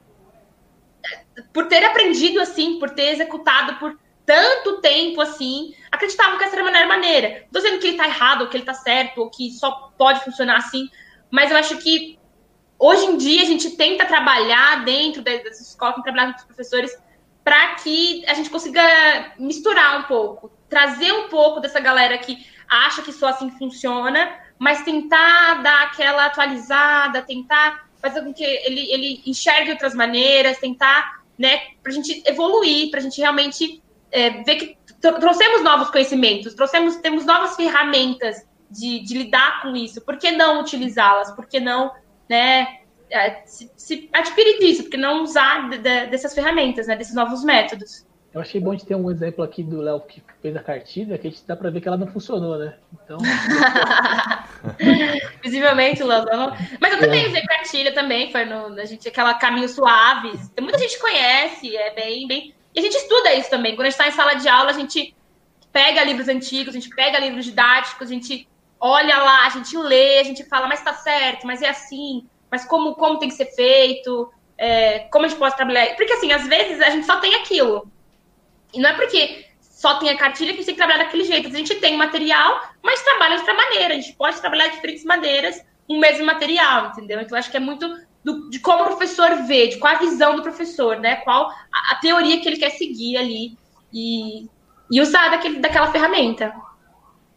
por 1.51 1.67
ter 1.67 1.83
aprendido 1.83 2.39
assim, 2.39 2.79
por 2.79 2.91
ter 2.91 3.09
executado 3.09 3.77
por 3.77 3.99
tanto 4.25 4.79
tempo 4.79 5.19
assim, 5.19 5.75
acreditavam 5.91 6.37
que 6.37 6.45
essa 6.45 6.55
era 6.55 6.65
a 6.65 6.71
melhor 6.71 6.87
maneira. 6.87 7.41
Não 7.41 7.51
tô 7.51 7.59
dizendo 7.59 7.79
que 7.81 7.87
ele 7.87 7.97
tá 7.97 8.07
errado, 8.07 8.43
ou 8.43 8.47
que 8.47 8.55
ele 8.55 8.63
tá 8.63 8.73
certo, 8.73 9.17
ou 9.17 9.29
que 9.29 9.51
só 9.51 9.91
pode 9.97 10.23
funcionar 10.23 10.55
assim, 10.55 10.89
mas 11.29 11.51
eu 11.51 11.57
acho 11.57 11.77
que 11.79 12.17
hoje 12.79 13.05
em 13.05 13.17
dia 13.17 13.41
a 13.41 13.45
gente 13.45 13.71
tenta 13.71 14.05
trabalhar 14.05 14.85
dentro 14.85 15.21
dessas 15.21 15.59
escolas, 15.59 16.01
trabalhar 16.03 16.31
com 16.31 16.39
os 16.39 16.45
professores 16.45 16.97
para 17.43 17.75
que 17.75 18.23
a 18.27 18.33
gente 18.33 18.49
consiga 18.49 19.33
misturar 19.37 19.99
um 19.99 20.03
pouco, 20.03 20.49
trazer 20.69 21.11
um 21.11 21.27
pouco 21.27 21.59
dessa 21.59 21.81
galera 21.81 22.17
que 22.17 22.49
acha 22.71 23.01
que 23.01 23.11
só 23.11 23.27
assim 23.27 23.51
funciona, 23.51 24.31
mas 24.57 24.83
tentar 24.83 25.61
dar 25.61 25.83
aquela 25.83 26.25
atualizada, 26.25 27.21
tentar 27.21 27.87
fazer 28.01 28.23
com 28.23 28.33
que 28.33 28.43
ele, 28.43 28.91
ele 28.91 29.21
enxergue 29.25 29.71
outras 29.71 29.93
maneiras, 29.93 30.57
tentar, 30.57 31.21
né, 31.37 31.59
para 31.83 31.91
a 31.91 31.95
gente 31.95 32.23
evoluir, 32.25 32.89
para 32.89 32.99
a 32.99 33.03
gente 33.03 33.19
realmente 33.19 33.83
é, 34.11 34.43
ver 34.43 34.55
que 34.55 34.77
trouxemos 35.01 35.61
novos 35.61 35.89
conhecimentos, 35.89 36.53
trouxemos, 36.53 36.95
temos 36.97 37.25
novas 37.25 37.55
ferramentas 37.55 38.45
de, 38.69 38.99
de 38.99 39.17
lidar 39.17 39.61
com 39.61 39.75
isso. 39.75 40.01
Por 40.01 40.17
que 40.17 40.31
não 40.31 40.61
utilizá-las? 40.61 41.31
Por 41.31 41.45
que 41.47 41.59
não, 41.59 41.91
né, 42.29 42.79
é, 43.09 43.41
se, 43.45 43.69
se 43.75 44.09
adquirir 44.13 44.59
disso? 44.59 44.83
Por 44.83 44.91
que 44.91 44.97
não 44.97 45.23
usar 45.23 45.69
de, 45.69 45.77
de, 45.77 46.07
dessas 46.07 46.33
ferramentas, 46.33 46.87
né, 46.87 46.95
desses 46.95 47.13
novos 47.13 47.43
métodos? 47.43 48.05
Eu 48.33 48.39
achei 48.39 48.61
bom 48.61 48.73
de 48.73 48.85
ter 48.85 48.95
um 48.95 49.11
exemplo 49.11 49.43
aqui 49.43 49.61
do 49.61 49.81
Léo 49.81 49.99
que 49.99 50.23
fez 50.41 50.55
a 50.55 50.63
cartilha, 50.63 51.17
que 51.17 51.27
a 51.27 51.29
gente 51.29 51.45
dá 51.45 51.53
para 51.53 51.69
ver 51.69 51.81
que 51.81 51.87
ela 51.87 51.97
não 51.97 52.07
funcionou, 52.07 52.57
né? 52.57 52.75
Então. 52.93 53.17
Visivelmente, 55.43 56.01
Léo. 56.01 56.25
Não... 56.25 56.55
Mas 56.79 56.93
eu 56.93 56.99
também 56.99 57.25
é. 57.25 57.27
usei 57.27 57.41
cartilha 57.41 57.93
também, 57.93 58.31
foi 58.31 58.45
no, 58.45 58.79
a 58.79 58.85
gente, 58.85 59.05
aquela 59.07 59.33
caminho 59.33 59.67
suaves. 59.67 60.49
Muita 60.61 60.77
gente 60.77 60.97
conhece, 60.99 61.75
é 61.75 61.93
bem, 61.93 62.25
bem. 62.25 62.55
E 62.73 62.79
a 62.79 62.81
gente 62.81 62.95
estuda 62.95 63.33
isso 63.33 63.49
também. 63.49 63.75
Quando 63.75 63.87
a 63.87 63.89
gente 63.89 63.99
está 63.99 64.07
em 64.07 64.11
sala 64.11 64.35
de 64.35 64.47
aula, 64.47 64.69
a 64.69 64.73
gente 64.73 65.13
pega 65.73 66.03
livros 66.03 66.29
antigos, 66.29 66.73
a 66.73 66.79
gente 66.79 66.89
pega 66.95 67.19
livros 67.19 67.43
didáticos, 67.43 68.07
a 68.07 68.13
gente 68.13 68.47
olha 68.79 69.17
lá, 69.17 69.45
a 69.45 69.49
gente 69.49 69.77
lê, 69.77 70.19
a 70.19 70.23
gente 70.23 70.45
fala, 70.45 70.67
mas 70.67 70.79
está 70.79 70.93
certo, 70.93 71.45
mas 71.45 71.61
é 71.61 71.69
assim, 71.69 72.25
mas 72.49 72.65
como, 72.65 72.95
como 72.95 73.19
tem 73.19 73.29
que 73.29 73.35
ser 73.35 73.45
feito, 73.47 74.31
é, 74.57 74.99
como 75.11 75.25
a 75.25 75.27
gente 75.27 75.37
pode 75.37 75.55
trabalhar. 75.55 75.95
Porque, 75.95 76.13
assim, 76.13 76.31
às 76.31 76.47
vezes 76.47 76.81
a 76.81 76.89
gente 76.89 77.05
só 77.05 77.19
tem 77.19 77.35
aquilo. 77.35 77.91
E 78.73 78.79
não 78.79 78.89
é 78.89 78.93
porque 78.93 79.45
só 79.59 79.97
tem 79.97 80.09
a 80.09 80.17
cartilha 80.17 80.53
que 80.53 80.59
a 80.59 80.63
gente 80.63 80.65
tem 80.65 80.75
que 80.75 80.81
trabalhar 80.81 81.03
daquele 81.03 81.23
jeito. 81.23 81.47
A 81.47 81.51
gente 81.51 81.75
tem 81.75 81.97
material, 81.97 82.61
mas 82.83 83.01
trabalha 83.01 83.35
de 83.35 83.41
outra 83.41 83.55
maneira. 83.55 83.93
A 83.93 83.97
gente 83.97 84.13
pode 84.13 84.39
trabalhar 84.39 84.67
de 84.67 84.75
diferentes 84.75 85.03
maneiras 85.03 85.63
um 85.89 85.99
mesmo 85.99 86.25
material, 86.25 86.87
entendeu? 86.87 87.19
Então, 87.19 87.37
acho 87.37 87.51
que 87.51 87.57
é 87.57 87.59
muito 87.59 87.87
do, 88.23 88.49
de 88.49 88.59
como 88.59 88.83
o 88.83 88.87
professor 88.87 89.43
vê, 89.47 89.67
de 89.67 89.77
qual 89.77 89.95
a 89.95 89.99
visão 89.99 90.35
do 90.35 90.41
professor, 90.41 90.97
né? 90.97 91.17
Qual 91.17 91.49
a, 91.49 91.93
a 91.93 91.95
teoria 91.99 92.39
que 92.39 92.47
ele 92.47 92.57
quer 92.57 92.69
seguir 92.71 93.17
ali 93.17 93.57
e, 93.91 94.47
e 94.89 95.01
usar 95.01 95.29
daquele, 95.29 95.59
daquela 95.59 95.91
ferramenta. 95.91 96.53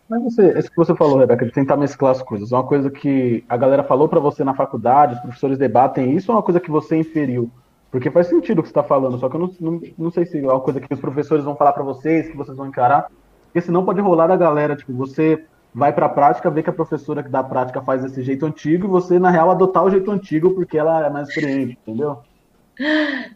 Mas 0.08 0.22
você, 0.22 0.58
isso 0.58 0.70
que 0.70 0.76
você 0.76 0.94
falou, 0.94 1.18
Rebeca, 1.18 1.46
de 1.46 1.52
tentar 1.52 1.76
mesclar 1.76 2.12
as 2.12 2.22
coisas, 2.22 2.52
é 2.52 2.54
uma 2.54 2.66
coisa 2.66 2.90
que 2.90 3.42
a 3.48 3.56
galera 3.56 3.82
falou 3.82 4.08
para 4.08 4.20
você 4.20 4.44
na 4.44 4.54
faculdade, 4.54 5.14
os 5.14 5.20
professores 5.20 5.58
debatem 5.58 6.14
isso 6.14 6.30
ou 6.30 6.34
é 6.34 6.38
uma 6.38 6.44
coisa 6.44 6.60
que 6.60 6.70
você 6.70 6.96
inferiu? 6.96 7.50
Porque 7.94 8.10
faz 8.10 8.26
sentido 8.26 8.58
o 8.58 8.62
que 8.62 8.68
você 8.68 8.72
está 8.72 8.82
falando, 8.82 9.20
só 9.20 9.28
que 9.28 9.36
eu 9.36 9.40
não, 9.40 9.54
não, 9.60 9.80
não 9.96 10.10
sei 10.10 10.26
se 10.26 10.36
é 10.36 10.42
uma 10.42 10.58
coisa 10.58 10.80
que 10.80 10.92
os 10.92 10.98
professores 10.98 11.44
vão 11.44 11.54
falar 11.54 11.72
para 11.72 11.84
vocês, 11.84 12.26
que 12.26 12.36
vocês 12.36 12.56
vão 12.56 12.66
encarar, 12.66 13.08
porque 13.44 13.60
senão 13.60 13.84
pode 13.84 14.00
rolar 14.00 14.26
da 14.26 14.36
galera, 14.36 14.74
tipo, 14.74 14.92
você 14.92 15.44
vai 15.72 15.92
para 15.92 16.06
a 16.06 16.08
prática, 16.08 16.50
vê 16.50 16.60
que 16.60 16.70
a 16.70 16.72
professora 16.72 17.22
que 17.22 17.28
dá 17.28 17.40
prática 17.44 17.80
faz 17.82 18.02
desse 18.02 18.20
jeito 18.24 18.44
antigo 18.44 18.84
e 18.84 18.90
você, 18.90 19.16
na 19.20 19.30
real, 19.30 19.48
adotar 19.48 19.84
o 19.84 19.90
jeito 19.90 20.10
antigo 20.10 20.56
porque 20.56 20.76
ela 20.76 21.06
é 21.06 21.08
mais 21.08 21.28
experiente, 21.28 21.78
entendeu? 21.86 22.18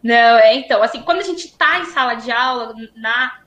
Não, 0.03 0.13
é 0.13 0.55
então, 0.55 0.83
assim, 0.83 1.03
quando 1.03 1.19
a 1.19 1.23
gente 1.23 1.45
está 1.45 1.79
em 1.79 1.85
sala 1.85 2.15
de 2.15 2.29
aula, 2.29 2.73
na, 2.97 3.39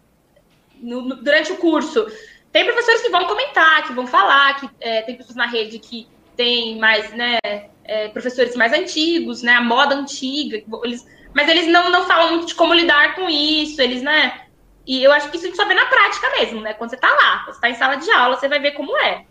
no, 0.81 1.03
no, 1.03 1.17
durante 1.17 1.53
o 1.53 1.59
curso, 1.59 2.07
tem 2.51 2.65
professores 2.65 3.03
que 3.03 3.11
vão 3.11 3.27
comentar, 3.27 3.87
que 3.87 3.93
vão 3.93 4.07
falar, 4.07 4.59
que 4.59 4.71
é, 4.81 5.03
tem 5.03 5.15
pessoas 5.15 5.37
na 5.37 5.47
rede 5.47 5.79
que 5.79 6.09
tem 6.37 6.79
mais, 6.79 7.13
né, 7.13 7.39
é, 7.85 8.09
professores 8.09 8.55
mais 8.57 8.73
antigos, 8.73 9.43
né, 9.43 9.53
a 9.53 9.61
moda 9.61 9.95
antiga, 9.95 10.63
eles, 10.85 11.07
mas 11.35 11.49
eles 11.49 11.67
não, 11.67 11.91
não 11.91 12.07
falam 12.07 12.31
muito 12.31 12.47
de 12.47 12.55
como 12.55 12.75
lidar 12.75 13.15
com 13.15 13.29
isso, 13.29 13.81
eles, 13.81 14.03
né, 14.03 14.43
e 14.87 15.03
eu 15.03 15.13
acho 15.13 15.31
que 15.31 15.37
isso 15.37 15.47
a 15.47 15.49
gente 15.49 15.57
só 15.57 15.67
vê 15.67 15.75
na 15.75 15.87
prática 15.87 16.29
mesmo, 16.31 16.61
né? 16.61 16.75
Quando 16.75 16.91
você 16.91 16.97
tá 16.97 17.09
lá, 17.09 17.45
você 17.47 17.61
tá 17.61 17.71
em 17.71 17.75
sala 17.77 17.95
de 17.95 18.11
aula, 18.11 18.37
você 18.37 18.49
vai 18.49 18.59
ver 18.59 18.73
como 18.73 18.97
é. 18.99 19.25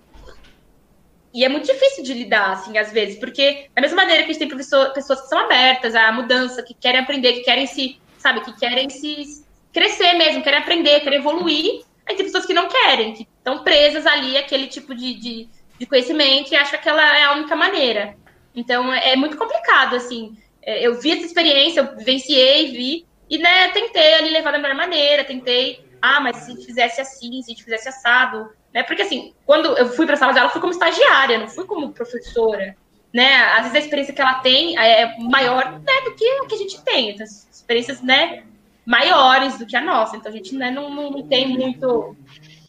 E 1.33 1.43
é 1.43 1.49
muito 1.49 1.65
difícil 1.65 2.05
de 2.05 2.13
lidar, 2.13 2.51
assim, 2.51 2.77
às 2.77 2.89
vezes, 2.93 3.19
porque 3.19 3.69
da 3.75 3.81
mesma 3.81 3.97
maneira 3.97 4.23
que 4.23 4.29
a 4.29 4.31
gente 4.31 4.39
tem 4.39 4.47
professor, 4.47 4.93
pessoas 4.93 5.21
que 5.21 5.27
são 5.27 5.39
abertas 5.39 5.93
à 5.93 6.09
mudança, 6.11 6.63
que 6.63 6.73
querem 6.73 7.01
aprender, 7.01 7.33
que 7.33 7.41
querem 7.41 7.67
se, 7.67 7.99
sabe, 8.17 8.39
que 8.41 8.57
querem 8.57 8.89
se 8.89 9.45
crescer 9.73 10.13
mesmo, 10.13 10.41
querem 10.41 10.59
aprender, 10.59 11.01
querem 11.01 11.19
evoluir, 11.19 11.83
Aí 12.05 12.15
tem 12.15 12.25
pessoas 12.25 12.45
que 12.45 12.53
não 12.53 12.67
querem, 12.67 13.13
que 13.13 13.27
estão 13.37 13.63
presas 13.63 14.05
ali 14.05 14.37
aquele 14.37 14.67
tipo 14.67 14.93
de, 14.93 15.13
de, 15.13 15.49
de 15.82 15.88
conhecimento 15.88 16.53
e 16.53 16.55
acham 16.55 16.79
que 16.79 16.88
ela 16.88 17.17
é 17.17 17.23
a 17.23 17.34
única 17.34 17.55
maneira. 17.55 18.15
Então 18.53 18.93
é, 18.93 19.13
é 19.13 19.15
muito 19.15 19.36
complicado, 19.36 19.95
assim. 19.95 20.38
É, 20.61 20.86
eu 20.86 21.01
vi 21.01 21.11
essa 21.11 21.25
experiência, 21.25 21.79
eu 21.79 21.97
vivenciei, 21.97 22.71
vi, 22.71 23.05
e 23.27 23.39
né, 23.39 23.69
tentei 23.69 24.13
ali 24.13 24.29
levar 24.29 24.51
da 24.51 24.59
melhor 24.59 24.77
maneira, 24.77 25.23
tentei, 25.23 25.84
ah, 25.99 26.19
mas 26.19 26.36
se 26.38 26.55
fizesse 26.63 27.01
assim, 27.01 27.41
se 27.41 27.55
fizesse 27.55 27.89
assado, 27.89 28.51
né? 28.71 28.84
Porque 28.84 29.01
assim, 29.01 29.34
quando 29.43 29.75
eu 29.75 29.89
fui 29.89 30.05
para 30.05 30.13
a 30.13 30.17
sala 30.19 30.34
de 30.34 30.38
aula, 30.38 30.49
eu 30.49 30.53
fui 30.53 30.61
como 30.61 30.71
estagiária, 30.71 31.39
não 31.39 31.49
fui 31.49 31.65
como 31.65 31.91
professora, 31.91 32.77
né? 33.11 33.38
Às 33.53 33.63
vezes 33.63 33.75
a 33.75 33.79
experiência 33.79 34.13
que 34.13 34.21
ela 34.21 34.36
tem 34.36 34.77
é 34.77 35.17
maior 35.17 35.79
né, 35.79 36.01
do 36.05 36.13
que 36.13 36.23
a 36.23 36.45
que 36.45 36.53
a 36.53 36.59
gente 36.59 36.79
tem, 36.84 37.09
então, 37.09 37.25
experiências, 37.25 38.03
né, 38.03 38.43
maiores 38.86 39.57
do 39.57 39.65
que 39.65 39.75
a 39.75 39.82
nossa, 39.82 40.15
então 40.15 40.32
a 40.32 40.36
gente 40.36 40.53
né, 40.53 40.69
não, 40.69 40.93
não, 40.93 41.09
não 41.09 41.27
tem 41.27 41.47
muito 41.47 42.15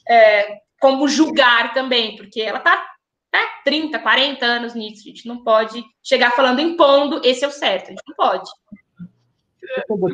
é, 0.08 0.60
como 0.80 1.06
julgar 1.06 1.74
também, 1.74 2.16
porque 2.16 2.40
ela 2.40 2.58
tá 2.58 2.92
né, 3.32 3.40
30, 3.64 3.98
40 3.98 4.44
anos 4.44 4.74
nisso. 4.74 5.02
A 5.04 5.08
gente 5.10 5.26
não 5.26 5.42
pode 5.42 5.82
chegar 6.02 6.32
falando 6.32 6.60
impondo, 6.60 7.20
esse 7.24 7.44
é 7.44 7.48
o 7.48 7.52
certo. 7.52 7.86
A 7.86 7.90
gente 7.90 8.02
não 8.06 8.14
pode. 8.14 8.50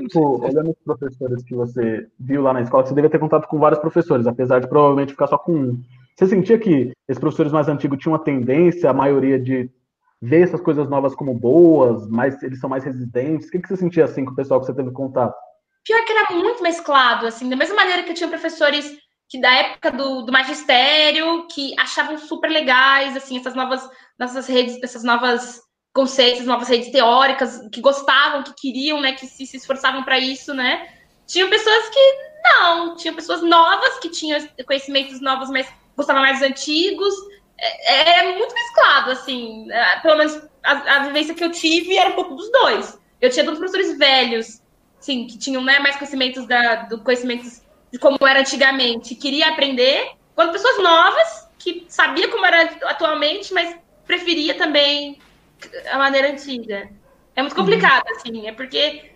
Tipo, 0.07 0.45
olhando 0.45 0.71
os 0.71 0.79
professores 0.85 1.43
que 1.43 1.55
você 1.55 2.07
viu 2.19 2.43
lá 2.43 2.53
na 2.53 2.63
escola, 2.63 2.87
você 2.87 2.95
deve 2.95 3.09
ter 3.09 3.19
contato 3.19 3.49
com 3.49 3.59
vários 3.59 3.81
professores, 3.81 4.27
apesar 4.27 4.61
de 4.61 4.69
provavelmente 4.69 5.13
ficar 5.13 5.27
só 5.27 5.37
com 5.37 5.53
um. 5.53 5.83
Você 6.17 6.27
sentia 6.27 6.59
que 6.59 6.93
esses 7.09 7.21
professores 7.21 7.53
mais 7.53 7.69
antigos 7.69 7.99
tinham 7.99 8.13
uma 8.13 8.23
tendência, 8.23 8.91
a 8.91 8.95
maioria, 8.95 9.39
de 9.39 9.71
ver 10.21 10.43
essas 10.43 10.61
coisas 10.61 10.89
novas 10.89 11.15
como 11.15 11.35
boas, 11.35 12.09
mas 12.09 12.41
eles 12.43 12.61
são 12.61 12.69
mais 12.69 12.85
resistentes? 12.85 13.49
O 13.49 13.51
que, 13.51 13.61
que 13.61 13.69
você 13.69 13.77
sentia 13.77 14.05
assim 14.05 14.25
com 14.25 14.33
o 14.33 14.37
pessoal 14.37 14.61
que 14.61 14.67
você 14.67 14.75
teve 14.75 14.91
contato? 14.91 15.35
Pior 15.85 16.05
que 16.05 16.13
era 16.13 16.37
muito 16.37 16.63
mesclado, 16.63 17.27
assim, 17.27 17.49
da 17.49 17.57
mesma 17.57 17.77
maneira 17.77 18.03
que 18.03 18.11
eu 18.11 18.15
tinha 18.15 18.29
professores 18.29 18.99
que 19.29 19.41
da 19.41 19.53
época 19.53 19.91
do, 19.91 20.23
do 20.23 20.33
magistério, 20.33 21.47
que 21.49 21.75
achavam 21.79 22.17
super 22.19 22.51
legais, 22.51 23.17
assim, 23.17 23.39
essas 23.39 23.55
novas, 23.55 23.89
nossas 24.19 24.47
redes, 24.47 24.79
essas 24.83 25.05
novas 25.05 25.61
conceitos, 25.93 26.47
novas 26.47 26.69
redes 26.69 26.91
teóricas, 26.91 27.61
que 27.71 27.81
gostavam, 27.81 28.43
que 28.43 28.55
queriam, 28.55 29.01
né, 29.01 29.13
que 29.13 29.27
se, 29.27 29.47
se 29.47 29.57
esforçavam 29.57 30.03
para 30.03 30.19
isso, 30.19 30.55
né? 30.55 30.89
Tinham 31.27 31.51
pessoas 31.51 31.89
que 31.91 32.29
não, 32.43 32.97
tinham 32.97 33.15
pessoas 33.15 33.43
novas 33.43 33.99
que 33.99 34.09
tinham 34.09 34.49
conhecimentos 34.67 35.21
novos, 35.21 35.51
mas 35.51 35.69
gostavam 35.95 36.23
mais 36.23 36.39
dos 36.39 36.49
antigos. 36.49 37.15
É, 37.59 38.21
é 38.21 38.39
muito 38.39 38.55
mesclado, 38.55 39.11
assim, 39.11 39.71
é, 39.71 40.01
pelo 40.01 40.17
menos 40.17 40.41
a, 40.65 40.73
a, 40.73 40.99
vivência 41.05 41.35
que 41.35 41.45
eu 41.45 41.51
tive 41.51 41.97
era 41.97 42.11
um 42.11 42.15
pouco 42.15 42.35
dos 42.35 42.51
dois. 42.51 42.99
Eu 43.21 43.29
tinha 43.31 43.45
dois 43.45 43.59
professores 43.59 43.99
velhos, 43.99 44.63
sim, 45.01 45.27
que 45.27 45.37
tinham 45.37 45.63
né, 45.63 45.81
mais 45.81 45.97
conhecimentos 45.97 46.47
da, 46.47 46.85
do 46.85 47.03
conhecimentos 47.03 47.61
de 47.93 47.99
como 47.99 48.19
era 48.27 48.41
antigamente, 48.41 49.15
queria 49.15 49.49
aprender, 49.49 50.13
quando 50.35 50.53
pessoas 50.53 50.79
novas, 50.83 51.49
que 51.59 51.87
sabia 51.89 52.29
como 52.29 52.45
era 52.45 52.63
atualmente, 52.85 53.53
mas 53.53 53.77
preferia 54.07 54.55
também 54.55 55.19
a 55.91 55.99
maneira 55.99 56.31
antiga. 56.31 56.89
É 57.35 57.43
muito 57.43 57.57
complicado, 57.57 58.05
uhum. 58.09 58.17
assim, 58.17 58.49
é 58.49 58.53
porque 58.53 59.13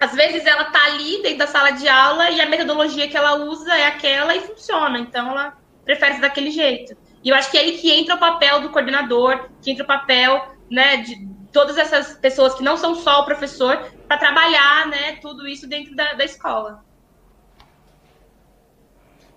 às 0.00 0.12
vezes 0.12 0.44
ela 0.44 0.64
tá 0.64 0.84
ali 0.86 1.22
dentro 1.22 1.38
da 1.38 1.46
sala 1.46 1.70
de 1.70 1.88
aula 1.88 2.30
e 2.30 2.40
a 2.40 2.46
metodologia 2.46 3.08
que 3.08 3.16
ela 3.16 3.34
usa 3.36 3.72
é 3.72 3.86
aquela 3.86 4.34
e 4.34 4.40
funciona, 4.40 4.98
então 4.98 5.30
ela 5.30 5.56
prefere 5.84 6.14
ser 6.14 6.20
daquele 6.20 6.50
jeito. 6.50 6.96
E 7.22 7.28
eu 7.28 7.36
acho 7.36 7.50
que 7.50 7.56
é 7.56 7.60
aí 7.60 7.78
que 7.78 7.90
entra 7.90 8.16
o 8.16 8.18
papel 8.18 8.60
do 8.60 8.70
coordenador, 8.70 9.48
que 9.62 9.70
entra 9.70 9.84
o 9.84 9.86
papel, 9.86 10.56
né, 10.68 10.96
de 10.98 11.28
todas 11.52 11.78
essas 11.78 12.14
pessoas 12.14 12.54
que 12.54 12.64
não 12.64 12.76
são 12.76 12.94
só 12.96 13.20
o 13.20 13.24
professor, 13.24 13.76
para 14.08 14.16
trabalhar, 14.16 14.88
né, 14.88 15.16
tudo 15.20 15.46
isso 15.46 15.68
dentro 15.68 15.94
da, 15.94 16.14
da 16.14 16.24
escola. 16.24 16.84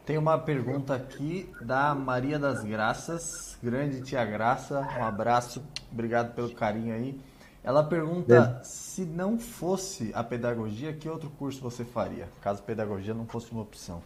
Tem 0.05 0.19
uma 0.19 0.37
pergunta 0.37 0.93
aqui 0.93 1.49
da 1.61 1.95
Maria 1.95 2.37
das 2.37 2.63
Graças, 2.63 3.57
grande 3.61 4.01
tia 4.01 4.23
Graça, 4.23 4.87
um 4.99 5.03
abraço, 5.03 5.63
obrigado 5.91 6.35
pelo 6.35 6.53
carinho 6.53 6.93
aí. 6.93 7.19
Ela 7.63 7.83
pergunta 7.83 8.59
é. 8.61 8.63
se 8.63 9.01
não 9.01 9.39
fosse 9.39 10.11
a 10.13 10.23
pedagogia, 10.23 10.93
que 10.93 11.09
outro 11.09 11.31
curso 11.39 11.59
você 11.59 11.83
faria, 11.83 12.29
caso 12.39 12.61
pedagogia 12.61 13.15
não 13.15 13.25
fosse 13.25 13.51
uma 13.51 13.63
opção? 13.63 14.03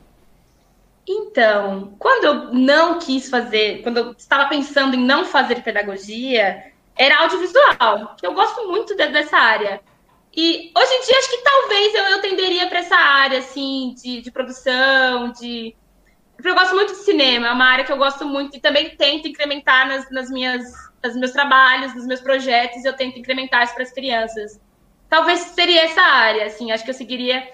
Então, 1.06 1.94
quando 2.00 2.24
eu 2.24 2.54
não 2.54 2.98
quis 3.00 3.30
fazer, 3.30 3.82
quando 3.84 3.98
eu 3.98 4.12
estava 4.14 4.48
pensando 4.48 4.96
em 4.96 5.04
não 5.04 5.26
fazer 5.26 5.62
pedagogia, 5.64 6.72
era 6.96 7.24
audiovisual, 7.24 8.16
que 8.16 8.26
eu 8.26 8.34
gosto 8.34 8.70
muito 8.70 8.96
de, 8.96 9.06
dessa 9.10 9.36
área. 9.36 9.82
E 10.34 10.72
hoje 10.78 10.94
em 10.94 11.06
dia 11.06 11.18
acho 11.18 11.30
que 11.30 11.44
talvez 11.44 11.96
eu, 11.96 12.04
eu 12.04 12.22
tenderia 12.22 12.70
para 12.70 12.80
essa 12.80 12.96
área 12.96 13.40
assim 13.40 13.94
de, 14.02 14.22
de 14.22 14.32
produção, 14.32 15.34
de 15.34 15.76
eu 16.48 16.56
gosto 16.56 16.76
muito 16.76 16.94
de 16.94 17.00
cinema, 17.00 17.48
é 17.48 17.52
uma 17.52 17.66
área 17.66 17.84
que 17.84 17.92
eu 17.92 17.98
gosto 17.98 18.26
muito 18.26 18.56
e 18.56 18.60
também 18.60 18.90
tento 18.96 19.28
incrementar 19.28 19.88
nas, 19.88 20.10
nas 20.10 20.30
minhas, 20.30 20.64
nos 21.04 21.16
meus 21.16 21.32
trabalhos, 21.32 21.94
nos 21.94 22.06
meus 22.06 22.22
projetos, 22.22 22.86
eu 22.86 22.94
tento 22.94 23.20
incrementar 23.20 23.64
isso 23.64 23.74
para 23.74 23.84
as 23.84 23.92
crianças. 23.92 24.60
Talvez 25.10 25.40
seria 25.40 25.86
essa 25.86 26.02
área, 26.02 26.46
assim, 26.46 26.72
acho 26.72 26.84
que 26.84 26.92
eu 26.92 26.96
seguiria. 26.96 27.52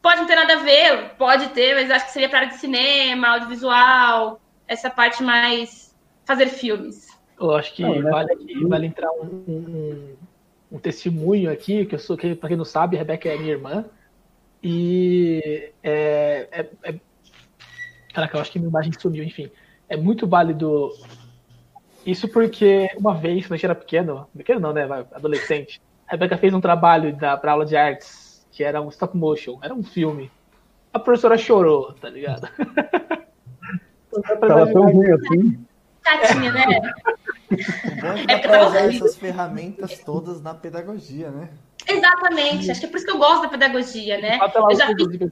Pode 0.00 0.20
não 0.20 0.26
ter 0.26 0.36
nada 0.36 0.54
a 0.54 0.56
ver, 0.56 1.14
pode 1.16 1.48
ter, 1.50 1.74
mas 1.74 1.90
acho 1.90 2.06
que 2.06 2.12
seria 2.12 2.28
para 2.28 2.38
a 2.38 2.42
área 2.42 2.52
de 2.52 2.60
cinema, 2.60 3.28
audiovisual, 3.28 4.40
essa 4.68 4.90
parte 4.90 5.22
mais 5.22 5.94
fazer 6.24 6.46
filmes. 6.48 7.08
Eu 7.40 7.52
acho 7.52 7.74
que 7.74 7.82
não, 7.82 8.00
né? 8.00 8.10
vale, 8.10 8.32
aqui, 8.32 8.64
vale 8.66 8.86
entrar 8.86 9.10
um, 9.12 9.44
um, 9.48 10.16
um, 10.72 10.78
testemunho 10.78 11.50
aqui, 11.50 11.86
que 11.86 11.94
eu 11.94 11.98
sou, 11.98 12.16
que, 12.16 12.34
para 12.34 12.48
quem 12.48 12.56
não 12.56 12.64
sabe, 12.64 12.96
a 12.96 12.98
Rebeca 13.00 13.28
é 13.28 13.36
minha 13.36 13.52
irmã. 13.52 13.84
E 14.62 15.72
é, 15.82 16.48
é, 16.52 16.68
é 16.84 16.94
Caraca, 18.12 18.36
eu 18.36 18.40
acho 18.40 18.52
que 18.52 18.58
minha 18.58 18.68
imagem 18.68 18.92
sumiu, 18.98 19.24
enfim. 19.24 19.50
É 19.88 19.96
muito 19.96 20.26
válido 20.26 20.90
isso 22.04 22.28
porque 22.28 22.88
uma 22.96 23.14
vez, 23.14 23.46
quando 23.46 23.52
a 23.52 23.56
gente 23.56 23.64
era 23.64 23.74
pequeno, 23.74 24.28
pequeno 24.36 24.60
não, 24.60 24.72
né? 24.72 24.84
Adolescente, 25.12 25.80
a 26.06 26.12
Rebeca 26.12 26.36
fez 26.36 26.52
um 26.52 26.60
trabalho 26.60 27.16
para 27.16 27.52
aula 27.52 27.64
de 27.64 27.76
artes, 27.76 28.46
que 28.50 28.64
era 28.64 28.80
um 28.80 28.88
stop 28.88 29.16
motion, 29.16 29.58
era 29.62 29.72
um 29.72 29.82
filme. 29.82 30.30
A 30.92 30.98
professora 30.98 31.38
chorou, 31.38 31.92
tá 31.94 32.10
ligado? 32.10 32.48
Tava 34.40 34.70
tão 34.70 34.90
ruim 34.90 35.10
assim. 35.10 35.64
Tadinha, 36.02 36.52
né? 36.52 36.64
É 38.28 38.38
pra 38.38 38.66
usar 38.66 38.92
essas 38.92 39.16
ferramentas 39.16 40.00
todas 40.00 40.42
na 40.42 40.52
pedagogia, 40.52 41.30
né? 41.30 41.48
Exatamente, 41.88 42.70
acho 42.70 42.80
que 42.80 42.86
é 42.86 42.88
por 42.90 42.96
isso 42.96 43.06
que 43.06 43.12
eu 43.12 43.18
gosto 43.18 43.42
da 43.42 43.48
pedagogia, 43.48 44.20
né? 44.20 44.38
Eu 44.38 44.76
já 44.76 44.86
fiz, 44.88 45.30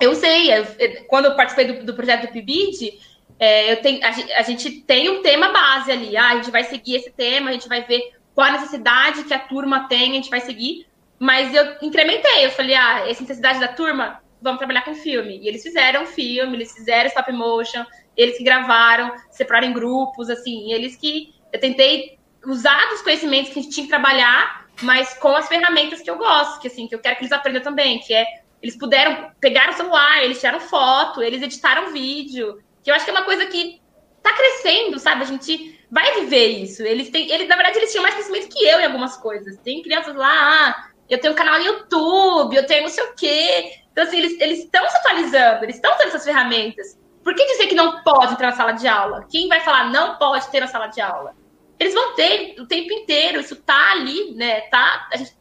eu 0.00 0.14
sei, 0.14 0.52
eu, 0.52 0.66
quando 1.06 1.26
eu 1.26 1.36
participei 1.36 1.72
do, 1.72 1.84
do 1.84 1.94
projeto 1.94 2.26
do 2.26 2.32
PIBID, 2.32 2.98
é, 3.38 3.72
eu 3.72 3.82
tenho, 3.82 4.04
a, 4.04 4.08
a, 4.38 4.42
gente 4.42 4.70
tem 4.82 5.08
um 5.10 5.22
tema 5.22 5.48
base 5.48 5.90
ali. 5.90 6.16
Ah, 6.16 6.30
a 6.30 6.36
gente 6.36 6.50
vai 6.50 6.64
seguir 6.64 6.96
esse 6.96 7.10
tema, 7.10 7.50
a 7.50 7.52
gente 7.52 7.68
vai 7.68 7.82
ver 7.84 8.12
qual 8.34 8.48
a 8.48 8.52
necessidade 8.52 9.24
que 9.24 9.34
a 9.34 9.38
turma 9.38 9.88
tem, 9.88 10.12
a 10.12 10.14
gente 10.14 10.30
vai 10.30 10.40
seguir. 10.40 10.86
Mas 11.18 11.54
eu 11.54 11.76
incrementei, 11.82 12.44
eu 12.44 12.50
falei, 12.50 12.74
ah, 12.74 13.08
essa 13.08 13.22
necessidade 13.22 13.58
da 13.58 13.68
turma, 13.68 14.20
vamos 14.40 14.58
trabalhar 14.58 14.82
com 14.82 14.94
filme. 14.94 15.38
E 15.38 15.48
eles 15.48 15.62
fizeram 15.62 16.06
filme, 16.06 16.56
eles 16.56 16.72
fizeram 16.72 17.08
stop 17.08 17.32
motion, 17.32 17.84
eles 18.16 18.36
que 18.36 18.44
gravaram, 18.44 19.14
separaram 19.30 19.68
em 19.68 19.72
grupos, 19.72 20.28
assim, 20.28 20.72
eles 20.72 20.96
que 20.96 21.34
eu 21.52 21.60
tentei 21.60 22.18
usar 22.44 22.88
dos 22.90 23.02
conhecimentos 23.02 23.52
que 23.52 23.58
a 23.58 23.62
gente 23.62 23.74
tinha 23.74 23.84
que 23.84 23.90
trabalhar, 23.90 24.66
mas 24.82 25.14
com 25.14 25.34
as 25.34 25.48
ferramentas 25.48 26.00
que 26.00 26.10
eu 26.10 26.16
gosto, 26.16 26.60
que 26.60 26.68
assim, 26.68 26.86
que 26.86 26.94
eu 26.94 26.98
quero 26.98 27.16
que 27.16 27.22
eles 27.22 27.32
aprendam 27.32 27.62
também, 27.62 27.98
que 27.98 28.12
é 28.14 28.24
eles 28.62 28.76
puderam 28.76 29.30
pegar 29.40 29.70
o 29.70 29.74
celular, 29.74 30.24
eles 30.24 30.40
tiraram 30.40 30.60
foto, 30.60 31.22
eles 31.22 31.42
editaram 31.42 31.92
vídeo. 31.92 32.62
Que 32.82 32.90
eu 32.90 32.94
acho 32.94 33.04
que 33.04 33.10
é 33.10 33.14
uma 33.14 33.24
coisa 33.24 33.46
que 33.46 33.80
tá 34.22 34.32
crescendo, 34.32 34.98
sabe? 34.98 35.22
A 35.22 35.26
gente 35.26 35.78
vai 35.90 36.20
viver 36.20 36.46
isso. 36.48 36.82
Eles 36.82 37.10
têm, 37.10 37.30
eles, 37.30 37.48
na 37.48 37.56
verdade, 37.56 37.78
eles 37.78 37.90
tinham 37.90 38.02
mais 38.02 38.14
conhecimento 38.14 38.48
que 38.48 38.64
eu 38.64 38.80
em 38.80 38.84
algumas 38.84 39.16
coisas. 39.16 39.58
Tem 39.58 39.82
crianças 39.82 40.14
lá, 40.14 40.28
ah, 40.68 40.88
eu 41.08 41.20
tenho 41.20 41.32
um 41.32 41.36
canal 41.36 41.58
no 41.58 41.64
YouTube, 41.64 42.56
eu 42.56 42.66
tenho 42.66 42.82
não 42.82 42.88
sei 42.88 43.04
o 43.04 43.14
quê. 43.14 43.72
Então, 43.92 44.04
assim, 44.04 44.18
eles 44.18 44.58
estão 44.58 44.88
se 44.88 44.96
atualizando, 44.96 45.64
eles 45.64 45.76
estão 45.76 45.96
tendo 45.96 46.08
essas 46.08 46.24
ferramentas. 46.24 46.98
Por 47.22 47.34
que 47.34 47.44
dizer 47.44 47.66
que 47.66 47.74
não 47.74 48.02
pode 48.02 48.32
entrar 48.32 48.50
na 48.50 48.56
sala 48.56 48.72
de 48.72 48.86
aula? 48.86 49.26
Quem 49.30 49.48
vai 49.48 49.60
falar 49.60 49.90
não 49.90 50.16
pode 50.16 50.48
ter 50.50 50.60
na 50.60 50.66
sala 50.66 50.86
de 50.86 51.00
aula? 51.00 51.34
Eles 51.78 51.92
vão 51.92 52.14
ter 52.14 52.54
o 52.58 52.66
tempo 52.66 52.92
inteiro, 52.92 53.40
isso 53.40 53.56
tá 53.56 53.92
ali, 53.92 54.32
né? 54.34 54.62
Tá, 54.62 55.08
a 55.12 55.16
gente, 55.16 55.36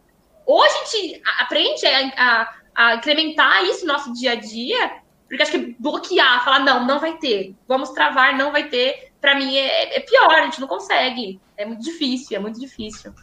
ou 0.45 0.63
a 0.63 0.67
gente 0.67 1.21
aprende 1.39 1.85
a, 1.85 1.99
a 2.17 2.53
a 2.75 2.95
incrementar 2.95 3.63
isso 3.63 3.85
no 3.85 3.93
nosso 3.93 4.13
dia 4.13 4.33
a 4.33 4.35
dia, 4.35 4.91
porque 5.27 5.41
acho 5.41 5.51
que 5.51 5.75
bloquear, 5.79 6.43
falar, 6.43 6.59
não, 6.59 6.85
não 6.85 6.99
vai 6.99 7.17
ter, 7.17 7.55
vamos 7.67 7.89
travar, 7.91 8.37
não 8.37 8.51
vai 8.51 8.67
ter, 8.67 9.11
para 9.19 9.35
mim 9.35 9.55
é, 9.55 9.97
é, 9.97 9.99
pior, 10.01 10.29
a 10.29 10.43
gente 10.43 10.61
não 10.61 10.67
consegue. 10.67 11.39
É 11.57 11.65
muito 11.65 11.81
difícil, 11.81 12.37
é 12.37 12.39
muito 12.39 12.59
difícil. 12.59 13.13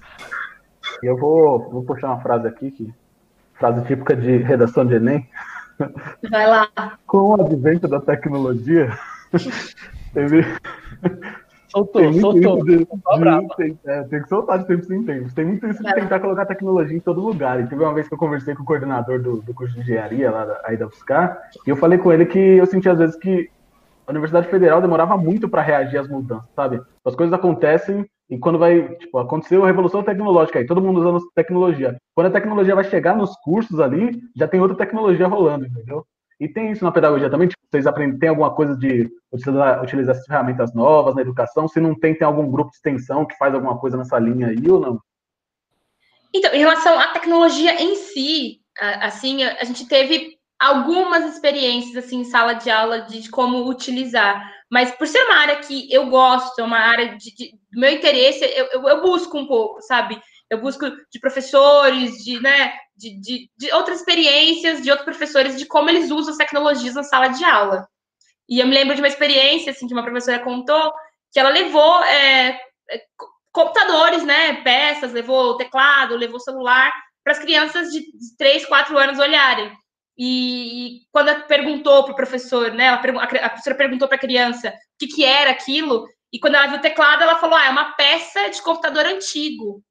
Eu 1.02 1.16
vou, 1.16 1.70
vou 1.70 1.84
puxar 1.84 2.08
uma 2.08 2.20
frase 2.20 2.48
aqui, 2.48 2.70
que, 2.70 2.92
frase 3.54 3.86
típica 3.86 4.16
de 4.16 4.38
redação 4.38 4.86
de 4.86 4.94
Enem. 4.94 5.28
Vai 6.30 6.46
lá. 6.46 6.68
Com 7.06 7.18
o 7.18 7.40
advento 7.40 7.86
da 7.86 8.00
tecnologia, 8.00 8.98
teve, 10.12 10.44
Soltou, 11.72 12.02
Tem 12.02 12.20
soltou. 12.20 12.64
de- 12.64 12.76
de- 12.76 12.86
é, 13.86 14.02
tem 14.04 14.22
que 14.22 14.28
soltar 14.28 14.58
de 14.58 14.66
tempos 14.66 14.90
em 14.90 15.02
tempos. 15.04 15.32
Tem 15.32 15.44
muito 15.44 15.66
isso 15.66 15.82
de 15.82 15.94
tentar 15.94 16.20
colocar 16.20 16.44
tecnologia 16.46 16.96
em 16.96 17.00
todo 17.00 17.20
lugar. 17.20 17.60
E 17.60 17.66
teve 17.66 17.82
uma 17.82 17.94
vez 17.94 18.06
que 18.06 18.14
eu 18.14 18.18
conversei 18.18 18.54
com 18.54 18.62
o 18.62 18.66
coordenador 18.66 19.20
do, 19.20 19.40
do 19.40 19.54
curso 19.54 19.74
de 19.74 19.80
engenharia 19.80 20.30
lá 20.30 20.44
da, 20.44 20.60
aí 20.64 20.76
da 20.76 20.86
UFSCar, 20.86 21.40
e 21.66 21.70
eu 21.70 21.76
falei 21.76 21.98
com 21.98 22.12
ele 22.12 22.26
que 22.26 22.38
eu 22.38 22.66
senti 22.66 22.88
às 22.88 22.98
vezes 22.98 23.16
que 23.16 23.48
a 24.06 24.10
Universidade 24.10 24.48
Federal 24.48 24.80
demorava 24.82 25.16
muito 25.16 25.48
para 25.48 25.62
reagir 25.62 25.98
às 25.98 26.08
mudanças, 26.08 26.48
sabe? 26.54 26.80
As 27.04 27.14
coisas 27.14 27.32
acontecem 27.32 28.04
e 28.28 28.38
quando 28.38 28.58
vai, 28.58 28.82
tipo, 28.96 29.18
aconteceu 29.18 29.62
a 29.62 29.66
revolução 29.66 30.02
tecnológica 30.02 30.58
aí, 30.58 30.66
todo 30.66 30.80
mundo 30.82 31.00
usando 31.00 31.20
tecnologia. 31.34 31.96
Quando 32.14 32.26
a 32.26 32.30
tecnologia 32.30 32.74
vai 32.74 32.84
chegar 32.84 33.16
nos 33.16 33.34
cursos 33.44 33.78
ali, 33.80 34.20
já 34.36 34.46
tem 34.48 34.60
outra 34.60 34.76
tecnologia 34.76 35.26
rolando, 35.28 35.66
entendeu? 35.66 36.04
E 36.42 36.48
tem 36.48 36.72
isso 36.72 36.82
na 36.82 36.90
pedagogia 36.90 37.30
também, 37.30 37.46
tipo, 37.46 37.62
vocês 37.70 37.86
aprendem, 37.86 38.18
tem 38.18 38.28
alguma 38.28 38.52
coisa 38.52 38.76
de 38.76 39.08
utilizar, 39.32 39.80
utilizar 39.80 40.16
essas 40.16 40.26
ferramentas 40.26 40.74
novas 40.74 41.14
na 41.14 41.22
educação? 41.22 41.68
Se 41.68 41.78
não 41.78 41.94
tem, 41.94 42.18
tem 42.18 42.26
algum 42.26 42.50
grupo 42.50 42.70
de 42.70 42.78
extensão 42.78 43.24
que 43.24 43.36
faz 43.36 43.54
alguma 43.54 43.78
coisa 43.78 43.96
nessa 43.96 44.18
linha 44.18 44.48
aí 44.48 44.68
ou 44.68 44.80
não? 44.80 45.00
Então, 46.34 46.52
em 46.52 46.58
relação 46.58 46.98
à 46.98 47.12
tecnologia 47.12 47.80
em 47.80 47.94
si, 47.94 48.60
assim, 48.76 49.44
a 49.44 49.62
gente 49.62 49.86
teve 49.86 50.36
algumas 50.58 51.32
experiências 51.32 52.04
assim 52.04 52.22
em 52.22 52.24
sala 52.24 52.54
de 52.54 52.68
aula 52.68 53.02
de 53.02 53.30
como 53.30 53.68
utilizar, 53.70 54.44
mas 54.68 54.90
por 54.90 55.06
ser 55.06 55.22
uma 55.22 55.36
área 55.36 55.60
que 55.60 55.92
eu 55.92 56.08
gosto, 56.08 56.58
é 56.60 56.64
uma 56.64 56.78
área 56.78 57.16
de, 57.16 57.36
de- 57.36 57.54
meu 57.72 57.90
interesse, 57.90 58.44
eu, 58.44 58.66
eu, 58.72 58.88
eu 58.88 59.00
busco 59.00 59.38
um 59.38 59.46
pouco, 59.46 59.80
sabe? 59.82 60.20
Eu 60.52 60.60
busco 60.60 60.84
de 61.10 61.18
professores, 61.18 62.22
de, 62.22 62.38
né, 62.38 62.74
de, 62.94 63.18
de, 63.18 63.50
de 63.56 63.72
outras 63.72 64.00
experiências, 64.00 64.82
de 64.82 64.90
outros 64.90 65.06
professores, 65.06 65.56
de 65.56 65.64
como 65.64 65.88
eles 65.88 66.10
usam 66.10 66.30
as 66.30 66.36
tecnologias 66.36 66.94
na 66.94 67.02
sala 67.02 67.28
de 67.28 67.42
aula. 67.42 67.88
E 68.46 68.60
eu 68.60 68.66
me 68.66 68.74
lembro 68.74 68.94
de 68.94 69.00
uma 69.00 69.08
experiência, 69.08 69.72
assim, 69.72 69.88
que 69.88 69.94
uma 69.94 70.02
professora 70.02 70.40
contou, 70.40 70.92
que 71.32 71.40
ela 71.40 71.48
levou 71.48 72.04
é, 72.04 72.60
é, 72.90 72.98
co- 73.16 73.30
computadores, 73.50 74.24
né, 74.24 74.60
peças, 74.62 75.14
levou 75.14 75.56
teclado, 75.56 76.16
levou 76.16 76.38
celular, 76.38 76.92
para 77.24 77.32
as 77.32 77.38
crianças 77.38 77.88
de 77.88 78.04
3, 78.36 78.66
4 78.66 78.98
anos 78.98 79.18
olharem. 79.18 79.72
E, 80.18 80.98
e 80.98 81.00
quando 81.10 81.28
ela 81.28 81.40
perguntou 81.40 82.04
para 82.04 82.12
o 82.12 82.16
professor, 82.16 82.74
né, 82.74 82.90
a, 82.90 82.96
a 82.96 83.48
professora 83.48 83.74
perguntou 83.74 84.06
para 84.06 84.18
a 84.18 84.20
criança 84.20 84.68
o 84.68 84.72
que, 84.98 85.06
que 85.06 85.24
era 85.24 85.50
aquilo, 85.50 86.06
e 86.30 86.38
quando 86.38 86.56
ela 86.56 86.66
viu 86.66 86.78
o 86.78 86.82
teclado, 86.82 87.22
ela 87.22 87.36
falou: 87.36 87.56
ah, 87.56 87.66
é 87.66 87.70
uma 87.70 87.92
peça 87.92 88.50
de 88.50 88.60
computador 88.60 89.06
antigo. 89.06 89.82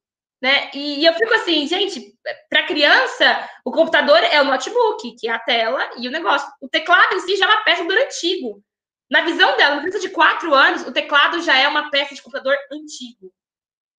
Né? 0.41 0.71
E, 0.73 1.01
e 1.01 1.05
eu 1.05 1.13
fico 1.13 1.33
assim, 1.35 1.67
gente, 1.67 2.17
para 2.49 2.65
criança, 2.65 3.47
o 3.63 3.71
computador 3.71 4.17
é 4.17 4.41
o 4.41 4.45
notebook, 4.45 5.15
que 5.15 5.27
é 5.27 5.31
a 5.31 5.39
tela 5.39 5.91
e 5.97 6.07
o 6.07 6.11
negócio. 6.11 6.51
O 6.59 6.67
teclado 6.67 7.15
em 7.15 7.19
si 7.19 7.37
já 7.37 7.45
é 7.45 7.49
uma 7.49 7.63
peça 7.63 7.83
do 7.83 7.91
antigo. 7.91 8.63
Na 9.09 9.21
visão 9.21 9.55
dela, 9.55 9.75
na 9.75 9.81
criança 9.81 9.99
de 9.99 10.09
4 10.09 10.53
anos, 10.53 10.87
o 10.87 10.91
teclado 10.91 11.41
já 11.41 11.57
é 11.57 11.67
uma 11.67 11.91
peça 11.91 12.15
de 12.15 12.21
computador 12.21 12.55
antigo. 12.71 13.31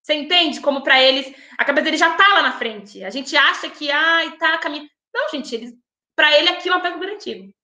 Você 0.03 0.15
entende 0.15 0.61
como 0.61 0.83
para 0.83 1.01
eles 1.01 1.33
a 1.57 1.65
cabeça 1.65 1.85
dele 1.85 1.97
já 1.97 2.11
tá 2.17 2.27
lá 2.35 2.43
na 2.43 2.59
frente. 2.59 3.05
A 3.05 3.11
gente 3.11 3.37
acha 3.37 3.71
que 3.71 3.89
ai, 3.91 4.37
tá 4.37 4.59
caminhando. 4.59 4.91
Não, 5.15 5.29
gente, 5.29 5.55
eles 5.55 5.73
para 6.17 6.37
ele 6.37 6.49
aqui 6.49 6.69
é 6.69 6.73
uma 6.73 6.81
do 6.81 6.89
computador 6.89 7.15
antigo. 7.15 7.55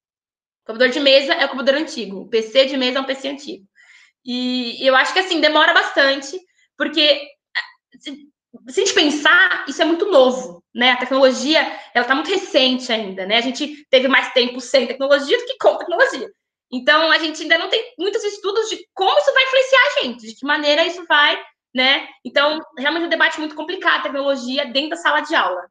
Computador 0.64 0.92
de 0.92 1.00
mesa 1.00 1.34
é 1.34 1.44
o 1.44 1.48
computador 1.48 1.80
antigo. 1.80 2.20
O 2.20 2.28
PC 2.28 2.66
de 2.66 2.76
mesa 2.76 2.98
é 2.98 3.00
um 3.00 3.04
PC 3.04 3.28
antigo. 3.28 3.66
E 4.24 4.86
eu 4.86 4.94
acho 4.94 5.12
que 5.12 5.18
assim 5.18 5.40
demora 5.40 5.74
bastante, 5.74 6.38
porque 6.76 7.26
se, 8.68 8.80
a 8.80 8.84
gente 8.84 8.94
pensar, 8.94 9.64
isso 9.68 9.80
é 9.82 9.84
muito 9.84 10.10
novo, 10.10 10.62
né? 10.74 10.92
A 10.92 10.96
tecnologia, 10.96 11.60
ela 11.94 12.06
tá 12.06 12.14
muito 12.14 12.30
recente 12.30 12.90
ainda, 12.92 13.26
né? 13.26 13.36
A 13.36 13.42
gente 13.42 13.86
teve 13.90 14.08
mais 14.08 14.32
tempo 14.32 14.60
sem 14.60 14.86
tecnologia 14.86 15.36
do 15.38 15.44
que 15.44 15.58
com 15.58 15.76
tecnologia. 15.76 16.30
Então, 16.70 17.10
a 17.10 17.18
gente 17.18 17.42
ainda 17.42 17.58
não 17.58 17.68
tem 17.68 17.94
muitos 17.98 18.22
estudos 18.24 18.68
de 18.68 18.78
como 18.94 19.18
isso 19.18 19.32
vai 19.32 19.44
influenciar 19.44 19.80
a 19.80 20.02
gente, 20.02 20.26
de 20.26 20.34
que 20.34 20.46
maneira 20.46 20.84
isso 20.84 21.04
vai, 21.06 21.40
né? 21.74 22.06
Então, 22.24 22.60
realmente 22.76 23.04
é 23.04 23.06
um 23.06 23.10
debate 23.10 23.38
muito 23.38 23.54
complicado, 23.54 24.02
tecnologia 24.02 24.66
dentro 24.66 24.90
da 24.90 24.96
sala 24.96 25.20
de 25.20 25.34
aula. 25.34 25.66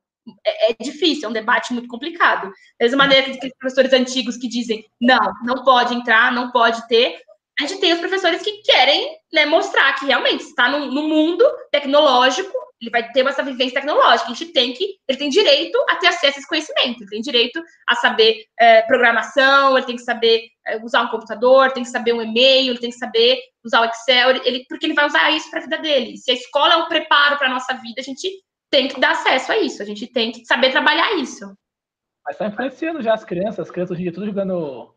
É, 0.45 0.71
é 0.71 0.75
difícil, 0.81 1.25
é 1.25 1.29
um 1.29 1.33
debate 1.33 1.73
muito 1.73 1.87
complicado. 1.87 2.49
Da 2.79 2.85
mesma 2.85 2.97
maneira 2.97 3.25
que 3.25 3.37
aqueles 3.37 3.57
professores 3.57 3.93
antigos 3.93 4.37
que 4.37 4.47
dizem, 4.47 4.85
não, 4.99 5.33
não 5.43 5.63
pode 5.63 5.93
entrar, 5.93 6.31
não 6.31 6.51
pode 6.51 6.85
ter. 6.87 7.21
A 7.59 7.65
gente 7.65 7.81
tem 7.81 7.93
os 7.93 7.99
professores 7.99 8.41
que 8.43 8.61
querem 8.61 9.17
né, 9.33 9.45
mostrar 9.45 9.93
que 9.93 10.05
realmente 10.05 10.41
está 10.41 10.69
no, 10.69 10.91
no 10.91 11.07
mundo 11.07 11.43
tecnológico, 11.71 12.53
ele 12.79 12.91
vai 12.91 13.11
ter 13.11 13.25
essa 13.25 13.41
vivência 13.41 13.81
tecnológica. 13.81 14.29
A 14.29 14.33
gente 14.33 14.53
tem 14.53 14.73
que, 14.73 14.95
ele 15.07 15.17
tem 15.17 15.29
direito 15.29 15.77
a 15.89 15.95
ter 15.95 16.07
acesso 16.07 16.37
a 16.37 16.39
esse 16.39 16.47
conhecimento, 16.47 17.01
ele 17.01 17.09
tem 17.09 17.21
direito 17.21 17.61
a 17.89 17.95
saber 17.95 18.43
é, 18.59 18.83
programação, 18.83 19.75
ele 19.75 19.87
tem 19.87 19.95
que 19.95 20.03
saber 20.03 20.47
é, 20.67 20.77
usar 20.83 21.01
um 21.01 21.09
computador, 21.09 21.71
tem 21.71 21.83
que 21.83 21.89
saber 21.89 22.13
um 22.13 22.21
e-mail, 22.21 22.71
ele 22.71 22.79
tem 22.79 22.91
que 22.91 22.97
saber 22.97 23.39
usar 23.65 23.81
o 23.81 23.85
Excel, 23.85 24.29
ele, 24.45 24.63
porque 24.69 24.85
ele 24.85 24.93
vai 24.93 25.07
usar 25.07 25.31
isso 25.31 25.49
para 25.49 25.59
a 25.59 25.63
vida 25.63 25.77
dele. 25.79 26.17
Se 26.17 26.29
a 26.29 26.35
escola 26.35 26.75
é 26.75 26.77
um 26.77 26.87
preparo 26.87 27.37
para 27.37 27.47
a 27.47 27.53
nossa 27.53 27.73
vida, 27.73 27.99
a 27.99 28.03
gente 28.03 28.29
tem 28.69 28.87
que 28.87 28.99
dar 28.99 29.11
acesso 29.11 29.51
a 29.51 29.57
isso, 29.57 29.81
a 29.81 29.85
gente 29.85 30.05
tem 30.05 30.31
que 30.31 30.45
saber 30.45 30.71
trabalhar 30.71 31.15
isso. 31.15 31.45
Mas 32.23 32.35
está 32.35 32.45
influenciando 32.45 33.01
já 33.01 33.13
as 33.13 33.23
crianças, 33.23 33.59
as 33.59 33.71
crianças 33.71 33.91
hoje 33.91 34.01
em 34.01 34.03
dia 34.03 34.13
tudo 34.13 34.25
jogando 34.27 34.93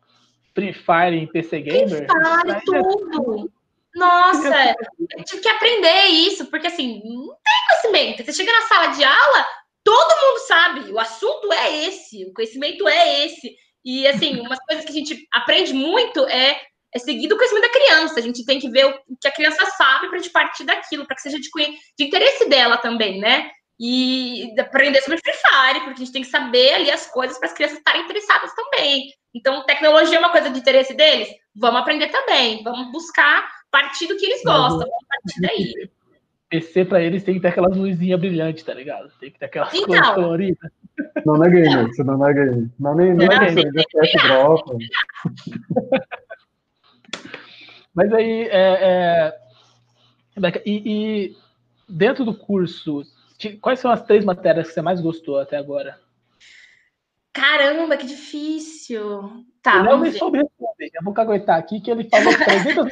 Free 0.53 0.73
Fire 0.73 1.15
em 1.15 1.27
PC 1.27 1.61
Gamer. 1.61 2.07
Free 2.07 2.61
Fire, 2.61 2.61
tudo! 2.65 3.51
Nossa, 3.95 4.75
eu 5.17 5.23
tive 5.23 5.41
que 5.41 5.49
aprender 5.49 6.05
isso, 6.07 6.45
porque 6.47 6.67
assim, 6.67 7.01
não 7.03 7.27
tem 7.27 7.91
conhecimento. 7.91 8.25
Você 8.25 8.33
chega 8.33 8.51
na 8.51 8.67
sala 8.67 8.87
de 8.87 9.03
aula, 9.03 9.45
todo 9.83 10.21
mundo 10.21 10.39
sabe, 10.47 10.91
o 10.91 10.99
assunto 10.99 11.51
é 11.51 11.85
esse, 11.85 12.25
o 12.25 12.33
conhecimento 12.33 12.87
é 12.87 13.25
esse. 13.25 13.55
E 13.83 14.07
assim, 14.07 14.39
umas 14.41 14.59
coisas 14.59 14.85
que 14.85 14.91
a 14.91 14.95
gente 14.95 15.27
aprende 15.33 15.73
muito 15.73 16.25
é, 16.27 16.61
é 16.93 16.99
seguir 16.99 17.27
do 17.27 17.35
conhecimento 17.35 17.67
da 17.67 17.73
criança. 17.73 18.19
A 18.19 18.23
gente 18.23 18.45
tem 18.45 18.59
que 18.59 18.69
ver 18.69 18.85
o 18.85 19.17
que 19.19 19.27
a 19.27 19.33
criança 19.33 19.65
sabe 19.77 20.07
para 20.07 20.17
a 20.17 20.21
gente 20.21 20.31
partir 20.31 20.63
daquilo, 20.63 21.05
para 21.05 21.15
que 21.15 21.21
seja 21.21 21.39
de, 21.39 21.49
de 21.97 22.05
interesse 22.05 22.47
dela 22.47 22.77
também, 22.77 23.19
né? 23.19 23.51
E 23.83 24.53
aprender 24.59 25.01
sobre 25.01 25.17
Free 25.17 25.33
Fire, 25.33 25.79
porque 25.79 26.03
a 26.03 26.05
gente 26.05 26.11
tem 26.11 26.21
que 26.21 26.27
saber 26.27 26.75
ali 26.75 26.91
as 26.91 27.07
coisas 27.07 27.39
para 27.39 27.47
as 27.47 27.53
crianças 27.53 27.79
estarem 27.79 28.03
interessadas 28.03 28.53
também. 28.53 29.11
Então, 29.33 29.65
tecnologia 29.65 30.17
é 30.17 30.19
uma 30.19 30.29
coisa 30.29 30.51
de 30.51 30.59
interesse 30.59 30.93
deles? 30.93 31.29
Vamos 31.55 31.81
aprender 31.81 32.09
também, 32.09 32.61
vamos 32.63 32.91
buscar 32.91 33.49
partir 33.71 34.05
do 34.05 34.17
que 34.17 34.25
eles 34.25 34.43
gostam, 34.43 34.79
vamos 34.79 35.07
partir 35.09 35.41
daí. 35.41 35.89
PC 36.47 36.85
pra 36.85 37.01
eles 37.01 37.23
tem 37.23 37.35
que 37.35 37.39
ter 37.39 37.47
aquelas 37.47 37.75
luzinhas 37.75 38.19
brilhantes, 38.19 38.61
tá 38.63 38.73
ligado? 38.73 39.09
Tem 39.19 39.31
que 39.31 39.39
ter 39.39 39.45
aquelas 39.45 39.73
Então. 39.73 39.87
cores 39.87 40.09
coloridas. 40.09 40.71
Não, 41.25 41.37
não 41.37 41.45
é 41.45 41.49
gamer, 41.49 41.87
isso 41.87 42.03
não 42.03 42.27
é 42.27 42.33
gamer. 42.33 42.69
Não, 42.77 42.93
nem, 42.93 43.13
não, 43.13 43.25
Não, 43.25 43.33
é 43.33 43.53
gamer, 43.53 43.71
que 43.71 43.97
é 43.97 44.01
FPS 44.01 44.27
dropa. 44.27 44.77
Mas 47.95 48.13
aí, 48.13 48.43
é, 48.49 48.51
é... 48.51 49.39
Rebeca, 50.35 50.61
e, 50.65 50.83
e 50.85 51.37
dentro 51.87 52.25
do 52.25 52.33
curso, 52.33 53.03
quais 53.49 53.79
são 53.79 53.91
as 53.91 54.03
três 54.03 54.23
matérias 54.23 54.67
que 54.67 54.73
você 54.73 54.81
mais 54.81 55.01
gostou 55.01 55.39
até 55.39 55.57
agora? 55.57 55.99
Caramba, 57.33 57.95
que 57.95 58.05
difícil. 58.05 59.45
Tá, 59.61 59.77
eu 59.77 59.85
vamos 59.85 60.11
ver. 60.11 60.17
soube 60.17 60.39
responder. 60.39 60.91
Eu 60.93 61.03
vou 61.03 61.13
caguetar 61.13 61.57
aqui 61.57 61.79
que 61.79 61.89
ele 61.89 62.09
falou 62.09 62.33
300 62.33 62.75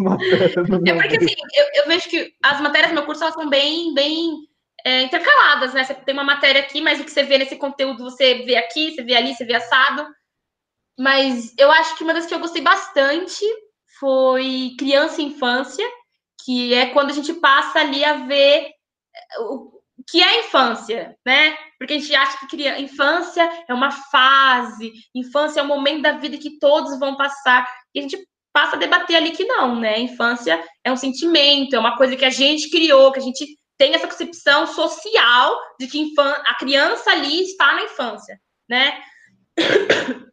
matérias. 0.00 0.56
É 0.86 0.94
porque 0.94 1.16
assim, 1.16 1.34
eu, 1.54 1.82
eu 1.82 1.88
vejo 1.88 2.08
que 2.08 2.34
as 2.42 2.60
matérias 2.60 2.90
do 2.90 2.94
meu 2.94 3.04
curso 3.04 3.22
elas 3.22 3.34
são 3.34 3.48
bem, 3.48 3.92
bem 3.92 4.48
é, 4.84 5.02
intercaladas, 5.02 5.74
né? 5.74 5.84
Você 5.84 5.94
tem 5.94 6.14
uma 6.14 6.24
matéria 6.24 6.62
aqui, 6.62 6.80
mas 6.80 7.00
o 7.00 7.04
que 7.04 7.10
você 7.10 7.22
vê 7.22 7.36
nesse 7.36 7.56
conteúdo 7.56 8.04
você 8.04 8.42
vê 8.44 8.56
aqui, 8.56 8.94
você 8.94 9.02
vê 9.02 9.14
ali, 9.16 9.34
você 9.34 9.44
vê 9.44 9.54
assado. 9.54 10.06
Mas 10.98 11.54
eu 11.58 11.70
acho 11.70 11.96
que 11.96 12.04
uma 12.04 12.14
das 12.14 12.26
que 12.26 12.34
eu 12.34 12.40
gostei 12.40 12.62
bastante 12.62 13.44
foi 13.98 14.74
criança 14.78 15.20
e 15.20 15.26
infância, 15.26 15.84
que 16.44 16.74
é 16.74 16.86
quando 16.86 17.10
a 17.10 17.14
gente 17.14 17.34
passa 17.34 17.80
ali 17.80 18.04
a 18.04 18.14
ver 18.26 18.70
o 19.38 19.80
que 20.08 20.22
é 20.22 20.40
infância, 20.40 21.16
né? 21.24 21.56
Porque 21.78 21.94
a 21.94 21.98
gente 21.98 22.14
acha 22.14 22.38
que 22.38 22.48
criança, 22.48 22.80
infância 22.80 23.64
é 23.68 23.74
uma 23.74 23.90
fase, 23.90 24.92
infância 25.14 25.60
é 25.60 25.62
um 25.62 25.68
momento 25.68 26.02
da 26.02 26.12
vida 26.12 26.36
que 26.36 26.58
todos 26.58 26.98
vão 26.98 27.16
passar. 27.16 27.66
E 27.94 28.00
a 28.00 28.02
gente 28.02 28.18
passa 28.52 28.76
a 28.76 28.78
debater 28.78 29.16
ali 29.16 29.30
que 29.30 29.44
não, 29.44 29.78
né? 29.78 30.00
Infância 30.00 30.62
é 30.84 30.90
um 30.90 30.96
sentimento, 30.96 31.76
é 31.76 31.78
uma 31.78 31.96
coisa 31.96 32.16
que 32.16 32.24
a 32.24 32.30
gente 32.30 32.70
criou, 32.70 33.12
que 33.12 33.20
a 33.20 33.22
gente 33.22 33.56
tem 33.78 33.94
essa 33.94 34.08
concepção 34.08 34.66
social 34.66 35.58
de 35.78 35.86
que 35.86 36.12
a 36.18 36.54
criança 36.56 37.10
ali 37.10 37.42
está 37.42 37.74
na 37.74 37.82
infância, 37.84 38.38
né? 38.68 39.00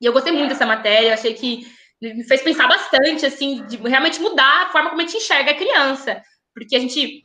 E 0.00 0.06
eu 0.06 0.12
gostei 0.12 0.32
muito 0.32 0.50
dessa 0.50 0.66
matéria, 0.66 1.14
achei 1.14 1.32
que 1.32 1.66
me 2.12 2.24
fez 2.24 2.42
pensar 2.42 2.66
bastante, 2.68 3.24
assim, 3.24 3.64
de 3.66 3.76
realmente 3.76 4.20
mudar 4.20 4.62
a 4.62 4.68
forma 4.70 4.90
como 4.90 5.00
a 5.00 5.04
gente 5.04 5.16
enxerga 5.16 5.52
a 5.52 5.56
criança, 5.56 6.22
porque 6.52 6.76
a 6.76 6.80
gente 6.80 7.22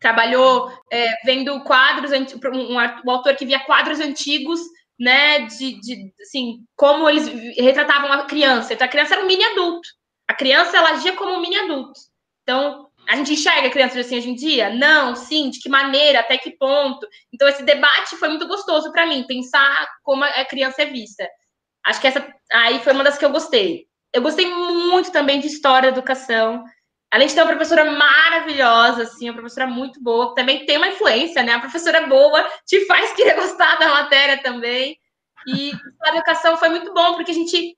trabalhou 0.00 0.72
é, 0.90 1.14
vendo 1.24 1.62
quadros, 1.62 2.10
um, 2.10 2.74
um 2.74 3.10
autor 3.10 3.36
que 3.36 3.44
via 3.44 3.60
quadros 3.60 4.00
antigos, 4.00 4.60
né, 4.98 5.40
de, 5.40 5.80
de 5.80 6.12
assim, 6.20 6.64
como 6.76 7.08
eles 7.08 7.26
retratavam 7.56 8.12
a 8.12 8.24
criança. 8.24 8.74
Então, 8.74 8.86
a 8.86 8.90
criança 8.90 9.14
era 9.14 9.22
um 9.22 9.26
mini 9.26 9.44
adulto. 9.44 9.88
A 10.26 10.34
criança, 10.34 10.76
ela 10.76 10.90
agia 10.90 11.14
como 11.14 11.32
um 11.32 11.40
mini 11.40 11.56
adulto. 11.56 12.00
Então, 12.42 12.88
a 13.08 13.16
gente 13.16 13.32
enxerga 13.32 13.68
a 13.68 13.70
criança 13.70 13.98
assim 13.98 14.18
hoje 14.18 14.30
em 14.30 14.34
dia? 14.34 14.70
Não, 14.70 15.16
sim, 15.16 15.50
de 15.50 15.58
que 15.58 15.68
maneira, 15.68 16.20
até 16.20 16.38
que 16.38 16.50
ponto. 16.56 17.06
Então, 17.32 17.48
esse 17.48 17.62
debate 17.62 18.16
foi 18.16 18.28
muito 18.28 18.46
gostoso 18.46 18.92
para 18.92 19.06
mim, 19.06 19.26
pensar 19.26 19.88
como 20.02 20.24
a 20.24 20.44
criança 20.44 20.82
é 20.82 20.86
vista. 20.86 21.28
Acho 21.84 22.00
que 22.00 22.06
essa 22.06 22.34
aí 22.52 22.78
foi 22.80 22.92
uma 22.92 23.04
das 23.04 23.18
que 23.18 23.24
eu 23.24 23.30
gostei. 23.30 23.89
Eu 24.12 24.22
gostei 24.22 24.46
muito 24.52 25.12
também 25.12 25.40
de 25.40 25.46
história 25.46 25.90
da 25.90 25.98
educação. 25.98 26.64
Além 27.10 27.26
de 27.26 27.34
ter 27.34 27.40
uma 27.40 27.48
professora 27.48 27.84
maravilhosa, 27.90 29.02
assim, 29.02 29.28
uma 29.28 29.34
professora 29.34 29.66
muito 29.66 30.00
boa, 30.00 30.34
também 30.34 30.64
tem 30.64 30.76
uma 30.76 30.88
influência, 30.88 31.42
né? 31.42 31.52
A 31.52 31.60
professora 31.60 32.06
boa 32.06 32.48
te 32.66 32.84
faz 32.86 33.12
querer 33.12 33.34
gostar 33.40 33.76
da 33.76 33.88
matéria 33.88 34.40
também. 34.42 34.96
E 35.46 35.72
a 36.02 36.10
educação 36.10 36.56
foi 36.56 36.68
muito 36.68 36.92
bom, 36.92 37.14
porque 37.14 37.32
a 37.32 37.34
gente 37.34 37.76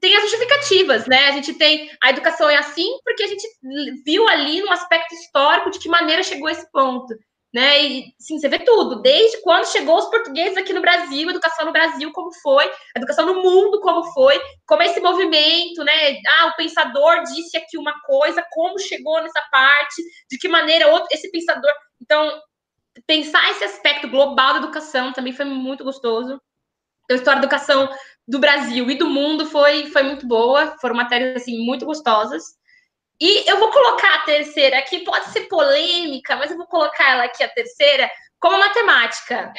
tem 0.00 0.16
as 0.16 0.22
justificativas, 0.22 1.06
né? 1.06 1.28
A 1.28 1.32
gente 1.32 1.54
tem 1.54 1.90
a 2.02 2.10
educação 2.10 2.48
é 2.48 2.56
assim 2.56 2.98
porque 3.04 3.22
a 3.22 3.26
gente 3.26 3.46
viu 4.04 4.26
ali 4.28 4.62
no 4.62 4.72
aspecto 4.72 5.14
histórico 5.14 5.70
de 5.70 5.78
que 5.78 5.88
maneira 5.88 6.22
chegou 6.22 6.48
a 6.48 6.52
esse 6.52 6.70
ponto 6.72 7.14
né? 7.52 7.82
E 7.82 8.14
sim, 8.18 8.38
você 8.38 8.48
vê 8.48 8.60
tudo, 8.60 9.02
desde 9.02 9.40
quando 9.42 9.66
chegou 9.66 9.96
os 9.96 10.08
portugueses 10.08 10.56
aqui 10.56 10.72
no 10.72 10.80
Brasil, 10.80 11.28
educação 11.28 11.66
no 11.66 11.72
Brasil, 11.72 12.10
como 12.12 12.32
foi, 12.42 12.70
educação 12.96 13.26
no 13.26 13.42
mundo, 13.42 13.80
como 13.80 14.04
foi, 14.12 14.40
como 14.66 14.82
é 14.82 14.86
esse 14.86 15.00
movimento, 15.00 15.82
né? 15.84 16.16
Ah, 16.38 16.46
o 16.46 16.56
pensador 16.56 17.22
disse 17.24 17.56
aqui 17.56 17.76
uma 17.76 17.94
coisa, 18.02 18.44
como 18.50 18.78
chegou 18.78 19.20
nessa 19.22 19.42
parte, 19.50 20.02
de 20.30 20.38
que 20.38 20.48
maneira 20.48 20.88
outro, 20.88 21.08
esse 21.10 21.30
pensador. 21.30 21.72
Então, 22.00 22.40
pensar 23.06 23.50
esse 23.50 23.64
aspecto 23.64 24.08
global 24.08 24.54
da 24.54 24.58
educação 24.60 25.12
também 25.12 25.32
foi 25.32 25.44
muito 25.44 25.82
gostoso. 25.84 26.40
Então, 27.04 27.16
a 27.16 27.18
história 27.18 27.40
da 27.40 27.46
educação 27.46 27.88
do 28.28 28.38
Brasil 28.38 28.88
e 28.88 28.96
do 28.96 29.10
mundo 29.10 29.44
foi, 29.46 29.86
foi 29.86 30.04
muito 30.04 30.26
boa, 30.26 30.76
foram 30.80 30.94
matérias 30.94 31.42
assim 31.42 31.64
muito 31.64 31.84
gostosas. 31.84 32.59
E 33.20 33.50
eu 33.50 33.58
vou 33.58 33.70
colocar 33.70 34.14
a 34.14 34.24
terceira 34.24 34.78
aqui, 34.78 35.00
pode 35.00 35.26
ser 35.26 35.42
polêmica, 35.42 36.36
mas 36.36 36.50
eu 36.50 36.56
vou 36.56 36.66
colocar 36.66 37.12
ela 37.12 37.24
aqui, 37.24 37.42
a 37.44 37.48
terceira, 37.48 38.10
como 38.38 38.58
matemática. 38.58 39.52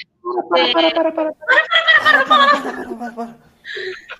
Para, 0.49 0.71
para, 0.71 0.91
para, 0.91 1.11
para, 1.11 1.11
para, 1.11 1.33
para, 1.33 1.35
para, 1.35 2.25
para, 2.25 2.25
para, 2.25 2.95
para, 2.95 3.11
para, 3.11 3.50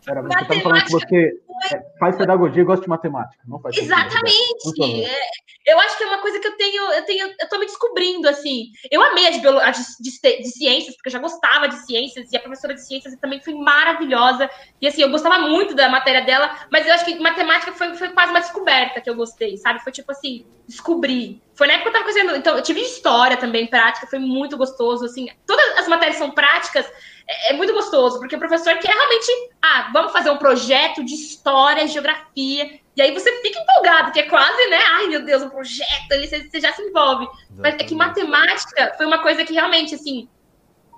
Pera, 0.05 0.21
você 0.21 0.41
está 0.41 0.61
falando 0.61 0.83
que 0.83 0.91
você 0.91 1.41
é, 1.73 1.81
faz 1.99 2.17
pedagogia 2.17 2.61
e 2.61 2.65
gosta 2.65 2.83
de 2.83 2.89
matemática, 2.89 3.43
não 3.47 3.59
faz 3.59 3.77
Exatamente. 3.77 5.05
É, 5.05 5.71
eu 5.71 5.79
acho 5.79 5.97
que 5.97 6.03
é 6.03 6.07
uma 6.07 6.19
coisa 6.19 6.39
que 6.39 6.47
eu 6.47 6.57
tenho, 6.57 6.91
eu 6.91 7.05
tenho, 7.05 7.27
eu 7.39 7.49
tô 7.49 7.59
me 7.59 7.65
descobrindo 7.65 8.27
assim. 8.27 8.71
Eu 8.89 9.01
amei 9.03 9.27
a 9.27 9.29
de, 9.29 9.47
a 9.47 9.71
de, 9.71 9.81
de, 9.99 10.37
de, 10.41 10.49
ciências, 10.49 10.95
porque 10.95 11.09
eu 11.09 11.13
já 11.13 11.19
gostava 11.19 11.67
de 11.67 11.75
ciências 11.85 12.31
e 12.31 12.37
a 12.37 12.39
professora 12.39 12.73
de 12.73 12.85
ciências 12.85 13.15
também 13.17 13.39
foi 13.41 13.53
maravilhosa. 13.53 14.49
E 14.81 14.87
assim, 14.87 15.03
eu 15.03 15.09
gostava 15.09 15.39
muito 15.47 15.75
da 15.75 15.87
matéria 15.87 16.21
dela, 16.21 16.51
mas 16.71 16.87
eu 16.87 16.93
acho 16.93 17.05
que 17.05 17.19
matemática 17.19 17.71
foi, 17.73 17.93
foi 17.95 18.09
quase 18.09 18.31
uma 18.31 18.39
descoberta 18.39 19.01
que 19.01 19.09
eu 19.09 19.15
gostei, 19.15 19.55
sabe? 19.57 19.83
Foi 19.83 19.91
tipo 19.91 20.11
assim, 20.11 20.45
descobrir. 20.67 21.41
Foi 21.53 21.67
na 21.67 21.73
época 21.73 21.91
que 21.91 21.97
eu 21.97 22.01
tava 22.01 22.11
fazendo, 22.11 22.35
então 22.35 22.57
eu 22.57 22.63
tive 22.63 22.81
história 22.81 23.37
também 23.37 23.67
prática, 23.67 24.07
foi 24.07 24.19
muito 24.19 24.57
gostoso 24.57 25.05
assim. 25.05 25.27
Todas 25.45 25.77
as 25.77 25.87
matérias 25.87 26.17
são 26.17 26.31
práticas, 26.31 26.91
é, 27.31 27.51
é, 27.51 27.53
muito 27.53 27.73
gostoso, 27.73 28.19
porque 28.19 28.35
o 28.35 28.39
professor 28.39 28.77
quer 28.77 28.93
realmente, 28.93 29.31
ah, 29.61 29.89
vamos 29.93 30.11
fazer 30.11 30.29
um 30.29 30.37
projeto 30.37 31.03
de 31.03 31.13
história, 31.13 31.87
geografia, 31.87 32.79
e 32.95 33.01
aí 33.01 33.13
você 33.13 33.31
fica 33.41 33.59
empolgado, 33.59 34.11
que 34.11 34.19
é 34.19 34.23
quase, 34.23 34.67
né, 34.69 34.79
ai 34.89 35.07
meu 35.07 35.23
Deus, 35.23 35.41
um 35.41 35.49
projeto, 35.49 36.11
ali 36.11 36.27
você, 36.27 36.49
você 36.49 36.59
já 36.59 36.73
se 36.73 36.81
envolve. 36.81 37.23
Exatamente. 37.23 37.61
Mas 37.61 37.75
é 37.75 37.83
que 37.83 37.95
matemática 37.95 38.93
foi 38.97 39.05
uma 39.05 39.19
coisa 39.19 39.45
que 39.45 39.53
realmente, 39.53 39.95
assim, 39.95 40.27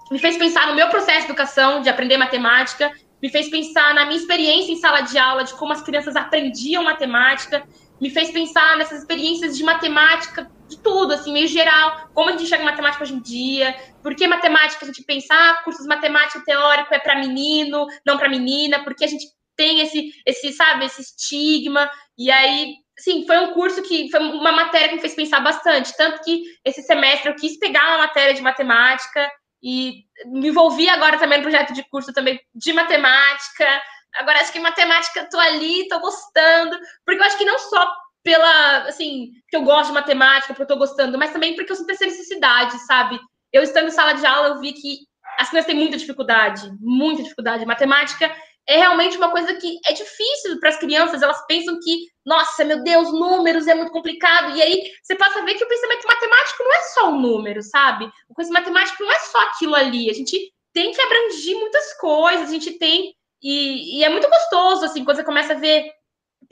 me 0.09 0.17
fez 0.17 0.37
pensar 0.37 0.67
no 0.67 0.75
meu 0.75 0.89
processo 0.89 1.19
de 1.19 1.25
educação, 1.25 1.81
de 1.81 1.89
aprender 1.89 2.17
matemática, 2.17 2.91
me 3.21 3.29
fez 3.29 3.49
pensar 3.49 3.93
na 3.93 4.05
minha 4.05 4.19
experiência 4.19 4.71
em 4.71 4.75
sala 4.75 5.01
de 5.01 5.17
aula, 5.17 5.43
de 5.43 5.53
como 5.53 5.71
as 5.71 5.81
crianças 5.81 6.15
aprendiam 6.15 6.83
matemática, 6.83 7.63
me 8.01 8.09
fez 8.09 8.31
pensar 8.31 8.75
nessas 8.77 8.99
experiências 8.99 9.55
de 9.55 9.63
matemática, 9.63 10.51
de 10.67 10.77
tudo, 10.81 11.13
assim, 11.13 11.33
meio 11.33 11.47
geral, 11.47 12.09
como 12.13 12.29
a 12.29 12.31
gente 12.33 12.43
enxerga 12.43 12.65
matemática 12.65 13.03
hoje 13.03 13.13
em 13.13 13.21
dia, 13.21 13.75
por 14.01 14.15
que 14.15 14.27
matemática 14.27 14.83
a 14.83 14.87
gente 14.87 15.03
pensa, 15.03 15.33
ah, 15.33 15.61
cursos 15.63 15.85
matemática 15.85 16.43
teórico 16.45 16.93
é 16.93 16.99
para 16.99 17.19
menino, 17.19 17.85
não 18.05 18.17
para 18.17 18.29
menina, 18.29 18.83
porque 18.83 19.03
a 19.03 19.07
gente 19.07 19.25
tem 19.55 19.81
esse, 19.81 20.11
esse, 20.25 20.51
sabe, 20.53 20.85
esse 20.85 21.01
estigma, 21.01 21.89
e 22.17 22.31
aí, 22.31 22.75
sim, 22.97 23.25
foi 23.27 23.39
um 23.39 23.53
curso 23.53 23.81
que, 23.83 24.09
foi 24.09 24.19
uma 24.19 24.51
matéria 24.51 24.89
que 24.89 24.95
me 24.95 25.01
fez 25.01 25.15
pensar 25.15 25.39
bastante, 25.41 25.95
tanto 25.95 26.23
que 26.23 26.43
esse 26.65 26.81
semestre 26.81 27.29
eu 27.29 27.35
quis 27.35 27.57
pegar 27.59 27.87
uma 27.89 27.99
matéria 27.99 28.33
de 28.33 28.41
matemática, 28.41 29.29
e 29.61 30.03
me 30.25 30.49
envolvi 30.49 30.89
agora 30.89 31.17
também 31.17 31.37
no 31.37 31.43
projeto 31.43 31.73
de 31.73 31.87
curso 31.89 32.11
também 32.11 32.39
de 32.53 32.73
matemática, 32.73 33.81
Agora, 34.15 34.39
acho 34.39 34.53
que 34.53 34.59
matemática, 34.59 35.27
tô 35.29 35.39
ali, 35.39 35.87
tô 35.87 35.99
gostando, 35.99 36.77
porque 37.03 37.19
eu 37.19 37.25
acho 37.25 37.37
que 37.37 37.45
não 37.45 37.57
só 37.57 37.91
pela, 38.23 38.83
assim, 38.87 39.31
que 39.49 39.55
eu 39.55 39.63
gosto 39.63 39.87
de 39.89 39.93
matemática, 39.93 40.53
porque 40.53 40.63
eu 40.63 40.67
tô 40.67 40.77
gostando, 40.77 41.17
mas 41.17 41.31
também 41.31 41.55
porque 41.55 41.71
eu 41.71 41.75
sinto 41.75 41.89
essa 41.91 42.05
necessidade, 42.05 42.77
sabe? 42.85 43.19
Eu 43.51 43.61
estando 43.61 43.87
em 43.87 43.91
sala 43.91 44.13
de 44.13 44.25
aula, 44.25 44.49
eu 44.49 44.59
vi 44.59 44.73
que 44.73 44.99
as 45.37 45.49
crianças 45.49 45.67
têm 45.67 45.79
muita 45.79 45.97
dificuldade, 45.97 46.71
muita 46.79 47.23
dificuldade. 47.23 47.65
Matemática 47.65 48.33
é 48.67 48.77
realmente 48.77 49.17
uma 49.17 49.29
coisa 49.29 49.53
que 49.55 49.77
é 49.85 49.91
difícil 49.91 50.59
para 50.59 50.69
as 50.69 50.77
crianças, 50.77 51.21
elas 51.21 51.45
pensam 51.47 51.77
que, 51.83 52.07
nossa, 52.25 52.63
meu 52.63 52.81
Deus, 52.81 53.11
números 53.11 53.67
é 53.67 53.75
muito 53.75 53.91
complicado. 53.91 54.55
E 54.55 54.61
aí 54.61 54.91
você 55.03 55.15
passa 55.15 55.39
a 55.39 55.43
ver 55.43 55.55
que 55.55 55.63
o 55.63 55.67
pensamento 55.67 56.07
matemático 56.07 56.63
não 56.63 56.73
é 56.73 56.81
só 56.81 57.09
um 57.09 57.19
número, 57.19 57.61
sabe? 57.61 58.09
O 58.29 58.33
conhecimento 58.33 58.71
matemático 58.71 59.03
não 59.03 59.11
é 59.11 59.19
só 59.19 59.41
aquilo 59.41 59.75
ali. 59.75 60.09
A 60.09 60.13
gente 60.13 60.53
tem 60.73 60.91
que 60.91 61.01
abranger 61.01 61.57
muitas 61.57 61.93
coisas, 61.99 62.49
a 62.49 62.51
gente 62.51 62.71
tem 62.79 63.13
e, 63.43 63.99
e, 63.99 64.03
é 64.05 64.09
muito 64.09 64.29
gostoso, 64.29 64.85
assim, 64.85 65.03
quando 65.03 65.17
você 65.17 65.23
começa 65.23 65.51
a 65.51 65.57
ver, 65.57 65.91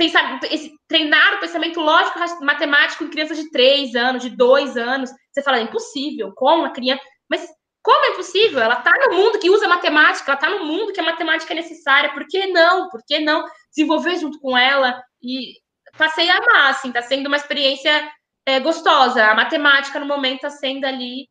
pensar, 0.01 0.39
esse, 0.49 0.73
treinar 0.87 1.35
o 1.35 1.39
pensamento 1.39 1.79
lógico 1.79 2.19
matemático 2.43 3.03
em 3.03 3.09
crianças 3.09 3.37
de 3.37 3.51
3 3.51 3.93
anos, 3.95 4.23
de 4.23 4.31
2 4.31 4.75
anos. 4.75 5.11
Você 5.31 5.43
fala, 5.43 5.59
é 5.59 5.61
impossível, 5.61 6.33
como 6.35 6.65
a 6.65 6.71
criança. 6.71 7.03
Mas 7.29 7.47
como 7.83 8.05
é 8.05 8.09
impossível? 8.09 8.59
Ela 8.59 8.79
está 8.79 8.91
no 8.91 9.15
mundo 9.15 9.37
que 9.37 9.49
usa 9.49 9.67
matemática, 9.67 10.31
ela 10.31 10.39
está 10.39 10.49
no 10.49 10.65
mundo 10.65 10.91
que 10.91 10.99
a 10.99 11.03
matemática 11.03 11.53
é 11.53 11.55
necessária. 11.55 12.13
Por 12.13 12.25
que 12.27 12.47
não? 12.47 12.89
Por 12.89 13.01
que 13.05 13.19
não 13.19 13.45
desenvolver 13.69 14.17
junto 14.17 14.39
com 14.39 14.57
ela? 14.57 14.99
E 15.21 15.53
passei 15.97 16.29
a 16.29 16.37
amar, 16.37 16.71
assim, 16.71 16.87
está 16.87 17.03
sendo 17.03 17.27
uma 17.27 17.37
experiência 17.37 18.11
é, 18.45 18.59
gostosa. 18.59 19.23
A 19.25 19.35
matemática, 19.35 19.99
no 19.99 20.07
momento, 20.07 20.37
está 20.37 20.49
sendo 20.49 20.85
ali 20.85 21.27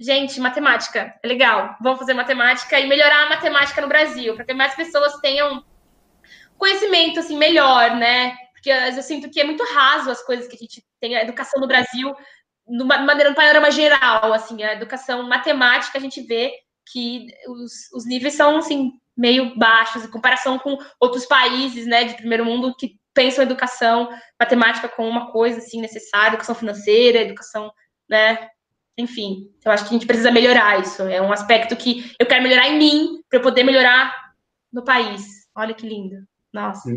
gente, 0.00 0.40
matemática, 0.40 1.14
é 1.22 1.28
legal, 1.28 1.76
vamos 1.80 2.00
fazer 2.00 2.12
matemática 2.12 2.80
e 2.80 2.88
melhorar 2.88 3.26
a 3.26 3.28
matemática 3.28 3.80
no 3.80 3.86
Brasil, 3.86 4.34
para 4.34 4.44
que 4.44 4.52
mais 4.52 4.74
pessoas 4.74 5.20
tenham 5.20 5.64
conhecimento 6.62 7.18
assim 7.18 7.36
melhor, 7.36 7.96
né? 7.96 8.36
Porque 8.52 8.70
eu 8.70 9.02
sinto 9.02 9.28
que 9.28 9.40
é 9.40 9.44
muito 9.44 9.64
raso 9.74 10.08
as 10.08 10.24
coisas 10.24 10.46
que 10.46 10.54
a 10.54 10.58
gente 10.58 10.84
tem, 11.00 11.16
a 11.16 11.22
educação 11.22 11.60
no 11.60 11.66
Brasil, 11.66 12.14
de 12.68 12.84
maneira, 12.84 13.30
no 13.30 13.34
panorama 13.34 13.68
geral, 13.68 14.32
assim, 14.32 14.62
a 14.62 14.74
educação 14.74 15.28
matemática, 15.28 15.98
a 15.98 16.00
gente 16.00 16.22
vê 16.22 16.52
que 16.92 17.26
os, 17.48 17.90
os 17.92 18.06
níveis 18.06 18.34
são, 18.34 18.58
assim, 18.58 18.92
meio 19.16 19.58
baixos, 19.58 20.04
em 20.04 20.10
comparação 20.10 20.56
com 20.56 20.78
outros 21.00 21.26
países, 21.26 21.84
né, 21.84 22.04
de 22.04 22.14
primeiro 22.14 22.44
mundo, 22.44 22.76
que 22.76 22.96
pensam 23.12 23.42
educação 23.42 24.08
matemática 24.38 24.88
como 24.88 25.08
uma 25.08 25.32
coisa, 25.32 25.58
assim, 25.58 25.80
necessária, 25.80 26.28
educação 26.28 26.54
financeira, 26.54 27.22
educação, 27.22 27.72
né, 28.08 28.48
enfim, 28.96 29.50
eu 29.64 29.72
acho 29.72 29.82
que 29.82 29.90
a 29.90 29.94
gente 29.94 30.06
precisa 30.06 30.30
melhorar 30.30 30.80
isso. 30.80 31.02
É 31.02 31.20
um 31.20 31.32
aspecto 31.32 31.74
que 31.74 32.14
eu 32.20 32.26
quero 32.26 32.44
melhorar 32.44 32.68
em 32.68 32.78
mim 32.78 33.22
para 33.28 33.40
eu 33.40 33.42
poder 33.42 33.64
melhorar 33.64 34.14
no 34.72 34.84
país. 34.84 35.48
Olha 35.56 35.74
que 35.74 35.88
lindo. 35.88 36.24
Nossa. 36.52 36.90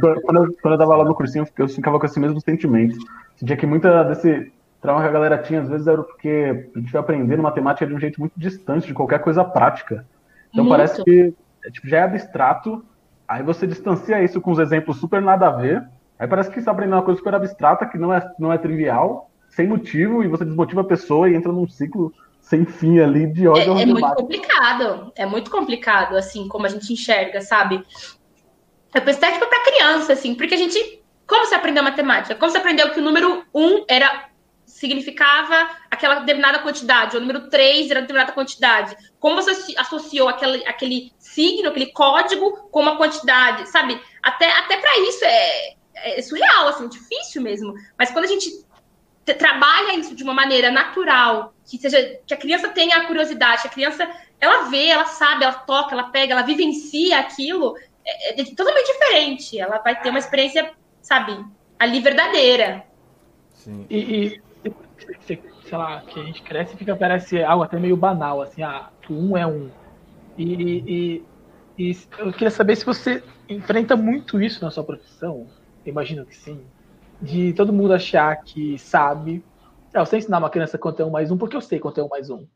Quando 0.00 0.44
eu, 0.44 0.56
quando 0.62 0.74
eu 0.74 0.78
dava 0.78 0.96
lá 0.96 1.04
no 1.04 1.14
cursinho, 1.14 1.46
eu 1.58 1.68
ficava 1.68 1.98
com 1.98 2.06
esse 2.06 2.20
mesmo 2.20 2.40
sentimento. 2.40 2.96
Sentia 3.34 3.56
que 3.56 3.66
muita 3.66 4.04
desse 4.04 4.52
trauma 4.80 5.02
que 5.02 5.08
a 5.08 5.12
galera 5.12 5.38
tinha, 5.38 5.60
às 5.60 5.68
vezes, 5.68 5.86
era 5.86 6.02
porque 6.02 6.70
a 6.74 6.78
gente 6.78 6.90
foi 6.90 7.00
aprendendo 7.00 7.42
matemática 7.42 7.86
de 7.86 7.94
um 7.94 7.98
jeito 7.98 8.20
muito 8.20 8.34
distante 8.36 8.86
de 8.86 8.94
qualquer 8.94 9.18
coisa 9.18 9.44
prática. 9.44 10.06
Então 10.50 10.64
muito. 10.64 10.76
parece 10.76 11.02
que 11.02 11.34
é, 11.64 11.70
tipo, 11.70 11.88
já 11.88 11.98
é 11.98 12.02
abstrato, 12.02 12.84
aí 13.26 13.42
você 13.42 13.66
distancia 13.66 14.22
isso 14.22 14.40
com 14.40 14.52
os 14.52 14.58
exemplos 14.58 14.98
super 14.98 15.20
nada 15.20 15.48
a 15.48 15.50
ver, 15.50 15.84
aí 16.18 16.28
parece 16.28 16.48
que 16.48 16.54
você 16.54 16.60
está 16.60 16.70
aprendendo 16.70 16.96
uma 16.96 17.02
coisa 17.02 17.18
super 17.18 17.34
abstrata, 17.34 17.86
que 17.86 17.98
não 17.98 18.14
é, 18.14 18.32
não 18.38 18.52
é 18.52 18.58
trivial, 18.58 19.30
sem 19.48 19.66
motivo 19.66 20.22
e 20.22 20.28
você 20.28 20.44
desmotiva 20.44 20.82
a 20.82 20.84
pessoa 20.84 21.28
e 21.28 21.34
entra 21.34 21.50
num 21.50 21.66
ciclo 21.66 22.12
sem 22.40 22.64
fim 22.64 23.00
ali 23.00 23.26
de 23.26 23.48
ódio. 23.48 23.76
É, 23.76 23.82
é 23.82 23.86
muito 23.86 24.14
complicado, 24.14 25.12
é 25.16 25.26
muito 25.26 25.50
complicado, 25.50 26.16
assim, 26.16 26.46
como 26.46 26.64
a 26.66 26.68
gente 26.68 26.92
enxerga, 26.92 27.40
sabe? 27.40 27.82
É 28.96 29.10
estética 29.10 29.46
para 29.46 29.62
criança, 29.62 30.12
assim, 30.14 30.34
porque 30.34 30.54
a 30.54 30.58
gente. 30.58 31.02
Como 31.26 31.44
você 31.44 31.54
aprendeu 31.54 31.82
matemática? 31.82 32.34
Como 32.36 32.50
você 32.50 32.58
aprendeu 32.58 32.90
que 32.90 33.00
o 33.00 33.02
número 33.02 33.44
1 33.52 33.66
um 33.66 33.84
era 33.88 34.30
significava 34.64 35.70
aquela 35.90 36.16
determinada 36.16 36.58
quantidade, 36.58 37.16
o 37.16 37.20
número 37.20 37.48
3 37.48 37.90
era 37.90 38.00
determinada 38.00 38.32
quantidade. 38.32 38.96
Como 39.18 39.36
você 39.36 39.74
associou 39.76 40.28
aquele, 40.28 40.66
aquele 40.66 41.12
signo, 41.18 41.68
aquele 41.68 41.92
código 41.92 42.68
com 42.70 42.80
uma 42.80 42.96
quantidade, 42.96 43.68
sabe? 43.68 44.00
Até, 44.22 44.50
até 44.50 44.76
para 44.78 44.98
isso 45.00 45.24
é, 45.24 45.74
é 45.94 46.22
surreal, 46.22 46.68
assim, 46.68 46.88
difícil 46.88 47.42
mesmo. 47.42 47.74
Mas 47.98 48.10
quando 48.10 48.24
a 48.24 48.28
gente 48.28 48.50
trabalha 49.38 49.96
isso 49.96 50.14
de 50.14 50.22
uma 50.22 50.34
maneira 50.34 50.70
natural, 50.70 51.54
que 51.64 51.78
seja 51.78 52.20
que 52.26 52.34
a 52.34 52.36
criança 52.36 52.68
tenha 52.68 52.96
a 52.96 53.06
curiosidade, 53.06 53.62
que 53.62 53.68
a 53.68 53.72
criança 53.72 54.08
ela 54.40 54.64
vê, 54.64 54.86
ela 54.86 55.06
sabe, 55.06 55.44
ela 55.44 55.54
toca, 55.54 55.94
ela 55.94 56.04
pega, 56.04 56.32
ela 56.32 56.42
vivencia 56.42 57.18
aquilo, 57.18 57.76
é, 58.06 58.40
é 58.40 58.44
totalmente 58.54 58.86
diferente. 58.86 59.58
Ela 59.58 59.78
vai 59.78 60.00
ter 60.00 60.10
uma 60.10 60.18
experiência, 60.18 60.70
sabe, 61.02 61.36
ali 61.78 62.00
verdadeira. 62.00 62.84
Sim. 63.54 63.86
E, 63.90 63.98
e 63.98 64.42
sei 65.24 65.78
lá, 65.78 66.00
que 66.02 66.20
a 66.20 66.24
gente 66.24 66.42
cresce 66.42 66.74
e 66.74 66.78
fica 66.78 66.94
parece 66.96 67.42
algo 67.42 67.64
até 67.64 67.78
meio 67.78 67.96
banal, 67.96 68.40
assim, 68.40 68.62
ah, 68.62 68.90
um 69.10 69.36
é 69.36 69.46
um. 69.46 69.70
E, 70.38 70.82
e 70.86 71.26
E 71.78 71.96
eu 72.18 72.32
queria 72.32 72.50
saber 72.50 72.76
se 72.76 72.86
você 72.86 73.22
enfrenta 73.48 73.96
muito 73.96 74.40
isso 74.40 74.64
na 74.64 74.70
sua 74.70 74.84
profissão. 74.84 75.46
Imagino 75.84 76.24
que 76.24 76.34
sim. 76.34 76.66
De 77.20 77.52
todo 77.52 77.72
mundo 77.72 77.92
achar 77.92 78.36
que 78.42 78.78
sabe. 78.78 79.44
Ah, 79.94 80.00
eu 80.00 80.06
sei 80.06 80.18
ensinar 80.20 80.38
uma 80.38 80.50
criança 80.50 80.78
quanto 80.78 81.00
é 81.00 81.04
um 81.04 81.10
mais 81.10 81.30
um, 81.30 81.36
porque 81.38 81.56
eu 81.56 81.60
sei 81.60 81.78
quanto 81.78 82.00
é 82.00 82.04
um 82.04 82.08
mais 82.08 82.30
um. 82.30 82.46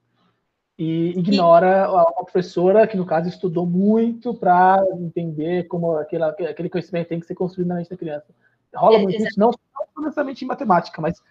E 0.82 1.10
ignora 1.10 1.84
a 1.84 2.04
uma 2.04 2.24
professora 2.24 2.86
que, 2.86 2.96
no 2.96 3.04
caso, 3.04 3.28
estudou 3.28 3.66
muito 3.66 4.32
para 4.32 4.82
entender 4.94 5.64
como 5.64 5.94
aquele, 5.96 6.24
aquele 6.24 6.70
conhecimento 6.70 7.08
tem 7.08 7.20
que 7.20 7.26
ser 7.26 7.34
construído 7.34 7.68
na 7.68 7.74
mente 7.74 7.90
da 7.90 7.98
criança. 7.98 8.34
Rola 8.74 8.96
é, 8.96 9.02
muito 9.02 9.22
isso, 9.22 9.38
não, 9.38 9.50
não 9.94 10.04
necessariamente 10.04 10.42
em 10.42 10.48
matemática, 10.48 11.02
mas 11.02 11.22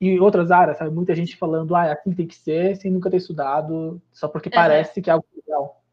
em 0.00 0.18
outras 0.18 0.50
áreas, 0.50 0.78
sabe? 0.78 0.90
Muita 0.90 1.14
gente 1.14 1.36
falando, 1.36 1.76
ah, 1.76 1.92
assim 1.92 2.14
tem 2.14 2.26
que 2.26 2.34
ser, 2.34 2.78
sem 2.78 2.90
nunca 2.90 3.10
ter 3.10 3.18
estudado, 3.18 4.00
só 4.10 4.26
porque 4.26 4.48
uhum. 4.48 4.54
parece 4.54 5.02
que 5.02 5.10
é 5.10 5.12
algo 5.12 5.26
legal. 5.36 5.84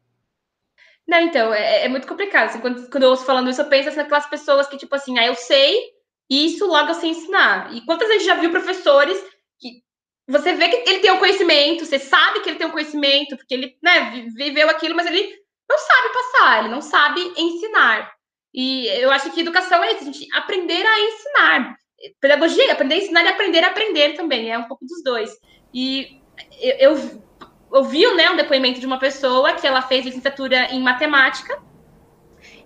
Não, 1.06 1.20
então, 1.20 1.52
é, 1.52 1.84
é 1.84 1.88
muito 1.90 2.08
complicado. 2.08 2.46
Assim, 2.46 2.60
quando, 2.60 2.88
quando 2.88 3.02
eu 3.02 3.10
ouço 3.10 3.26
falando 3.26 3.50
isso, 3.50 3.60
eu 3.60 3.68
penso 3.68 3.94
naquelas 3.94 4.24
pessoas 4.24 4.68
que, 4.68 4.78
tipo 4.78 4.94
assim, 4.94 5.18
ah, 5.18 5.26
eu 5.26 5.34
sei 5.34 5.76
isso, 6.30 6.66
logo 6.66 6.88
eu 6.88 6.94
sei 6.94 7.10
ensinar. 7.10 7.74
E 7.74 7.82
quantas 7.82 8.08
vezes 8.08 8.24
já 8.24 8.36
viu 8.36 8.50
professores 8.50 9.22
você 10.28 10.54
vê 10.54 10.68
que 10.68 10.90
ele 10.90 11.00
tem 11.00 11.10
um 11.10 11.18
conhecimento, 11.18 11.84
você 11.84 11.98
sabe 11.98 12.40
que 12.40 12.48
ele 12.48 12.58
tem 12.58 12.66
um 12.66 12.72
conhecimento, 12.72 13.36
porque 13.36 13.54
ele 13.54 13.76
né, 13.82 14.26
viveu 14.34 14.70
aquilo, 14.70 14.94
mas 14.94 15.06
ele 15.06 15.34
não 15.68 15.78
sabe 15.78 16.12
passar, 16.12 16.58
ele 16.60 16.68
não 16.68 16.80
sabe 16.80 17.32
ensinar. 17.36 18.12
E 18.54 18.86
eu 18.86 19.10
acho 19.10 19.30
que 19.30 19.40
educação 19.40 19.82
é 19.82 19.92
isso, 19.92 20.02
a 20.02 20.12
gente 20.12 20.28
aprender 20.34 20.86
a 20.86 21.00
ensinar. 21.00 21.76
Pedagogia, 22.20 22.72
aprender 22.72 22.94
a 22.94 22.98
ensinar 22.98 23.24
e 23.24 23.28
aprender 23.28 23.64
a 23.64 23.68
aprender 23.68 24.12
também, 24.14 24.50
é 24.50 24.58
um 24.58 24.64
pouco 24.64 24.84
dos 24.84 25.02
dois. 25.02 25.30
E 25.72 26.20
eu, 26.60 26.92
eu 26.92 27.22
ouviu 27.70 28.14
né, 28.14 28.30
um 28.30 28.36
depoimento 28.36 28.78
de 28.78 28.86
uma 28.86 28.98
pessoa 28.98 29.54
que 29.54 29.66
ela 29.66 29.82
fez 29.82 30.04
licenciatura 30.04 30.66
em 30.72 30.80
matemática. 30.80 31.60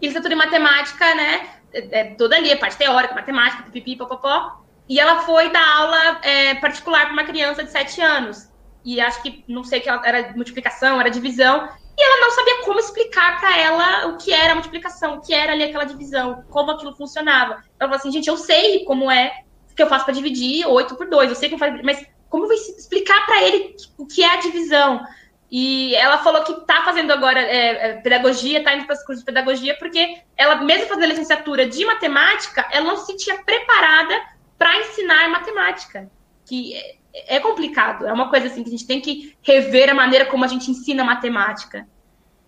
E 0.00 0.06
licenciatura 0.06 0.34
em 0.34 0.38
matemática, 0.38 1.14
né? 1.14 1.48
É, 1.72 2.00
é 2.00 2.04
toda 2.16 2.36
ali, 2.36 2.52
a 2.52 2.58
parte 2.58 2.76
teórica, 2.76 3.14
matemática, 3.14 3.62
pipipi, 3.62 3.96
popopó. 3.96 4.65
E 4.88 5.00
ela 5.00 5.22
foi 5.22 5.50
dar 5.50 5.76
aula 5.78 6.20
é, 6.22 6.54
particular 6.56 7.04
para 7.06 7.12
uma 7.12 7.24
criança 7.24 7.64
de 7.64 7.70
7 7.70 8.00
anos. 8.00 8.48
E 8.84 9.00
acho 9.00 9.20
que, 9.20 9.44
não 9.48 9.64
sei 9.64 9.80
que 9.80 9.88
era 9.88 10.32
multiplicação, 10.34 11.00
era 11.00 11.10
divisão. 11.10 11.68
E 11.98 12.02
ela 12.02 12.20
não 12.20 12.30
sabia 12.30 12.62
como 12.64 12.78
explicar 12.78 13.40
para 13.40 13.58
ela 13.58 14.06
o 14.08 14.16
que 14.18 14.32
era 14.32 14.52
a 14.52 14.54
multiplicação, 14.54 15.16
o 15.16 15.20
que 15.20 15.34
era 15.34 15.52
ali 15.52 15.64
aquela 15.64 15.84
divisão, 15.84 16.44
como 16.50 16.70
aquilo 16.70 16.94
funcionava. 16.94 17.54
Ela 17.54 17.88
falou 17.88 17.96
assim, 17.96 18.12
gente, 18.12 18.28
eu 18.28 18.36
sei 18.36 18.84
como 18.84 19.10
é 19.10 19.32
que 19.74 19.82
eu 19.82 19.88
faço 19.88 20.04
para 20.04 20.14
dividir 20.14 20.66
8 20.66 20.94
por 20.94 21.08
2, 21.08 21.28
eu 21.28 21.36
sei 21.36 21.50
como 21.50 21.58
faz, 21.58 21.82
mas 21.82 22.06
como 22.30 22.44
eu 22.44 22.48
vou 22.48 22.56
explicar 22.56 23.26
para 23.26 23.42
ele 23.42 23.76
o 23.98 24.06
que 24.06 24.22
é 24.22 24.34
a 24.34 24.40
divisão? 24.40 25.04
E 25.50 25.94
ela 25.94 26.18
falou 26.18 26.42
que 26.42 26.52
está 26.52 26.82
fazendo 26.82 27.12
agora 27.12 27.40
é, 27.40 27.90
é, 27.90 27.92
pedagogia, 28.00 28.58
está 28.58 28.74
indo 28.74 28.84
para 28.84 28.94
os 28.94 29.04
cursos 29.04 29.20
de 29.20 29.26
pedagogia, 29.26 29.76
porque 29.78 30.22
ela, 30.36 30.56
mesmo 30.56 30.88
fazendo 30.88 31.06
licenciatura 31.06 31.66
de 31.66 31.84
matemática, 31.84 32.66
ela 32.72 32.86
não 32.86 32.96
se 32.96 33.06
sentia 33.06 33.42
preparada 33.44 34.14
para 34.58 34.78
ensinar 34.80 35.28
matemática. 35.30 36.10
Que 36.44 36.74
é, 36.74 37.36
é, 37.36 37.40
complicado, 37.40 38.06
é 38.06 38.12
uma 38.12 38.30
coisa 38.30 38.46
assim 38.46 38.62
que 38.62 38.68
a 38.68 38.72
gente 38.72 38.86
tem 38.86 39.00
que 39.00 39.36
rever 39.42 39.90
a 39.90 39.94
maneira 39.94 40.26
como 40.26 40.44
a 40.44 40.48
gente 40.48 40.70
ensina 40.70 41.02
matemática. 41.04 41.86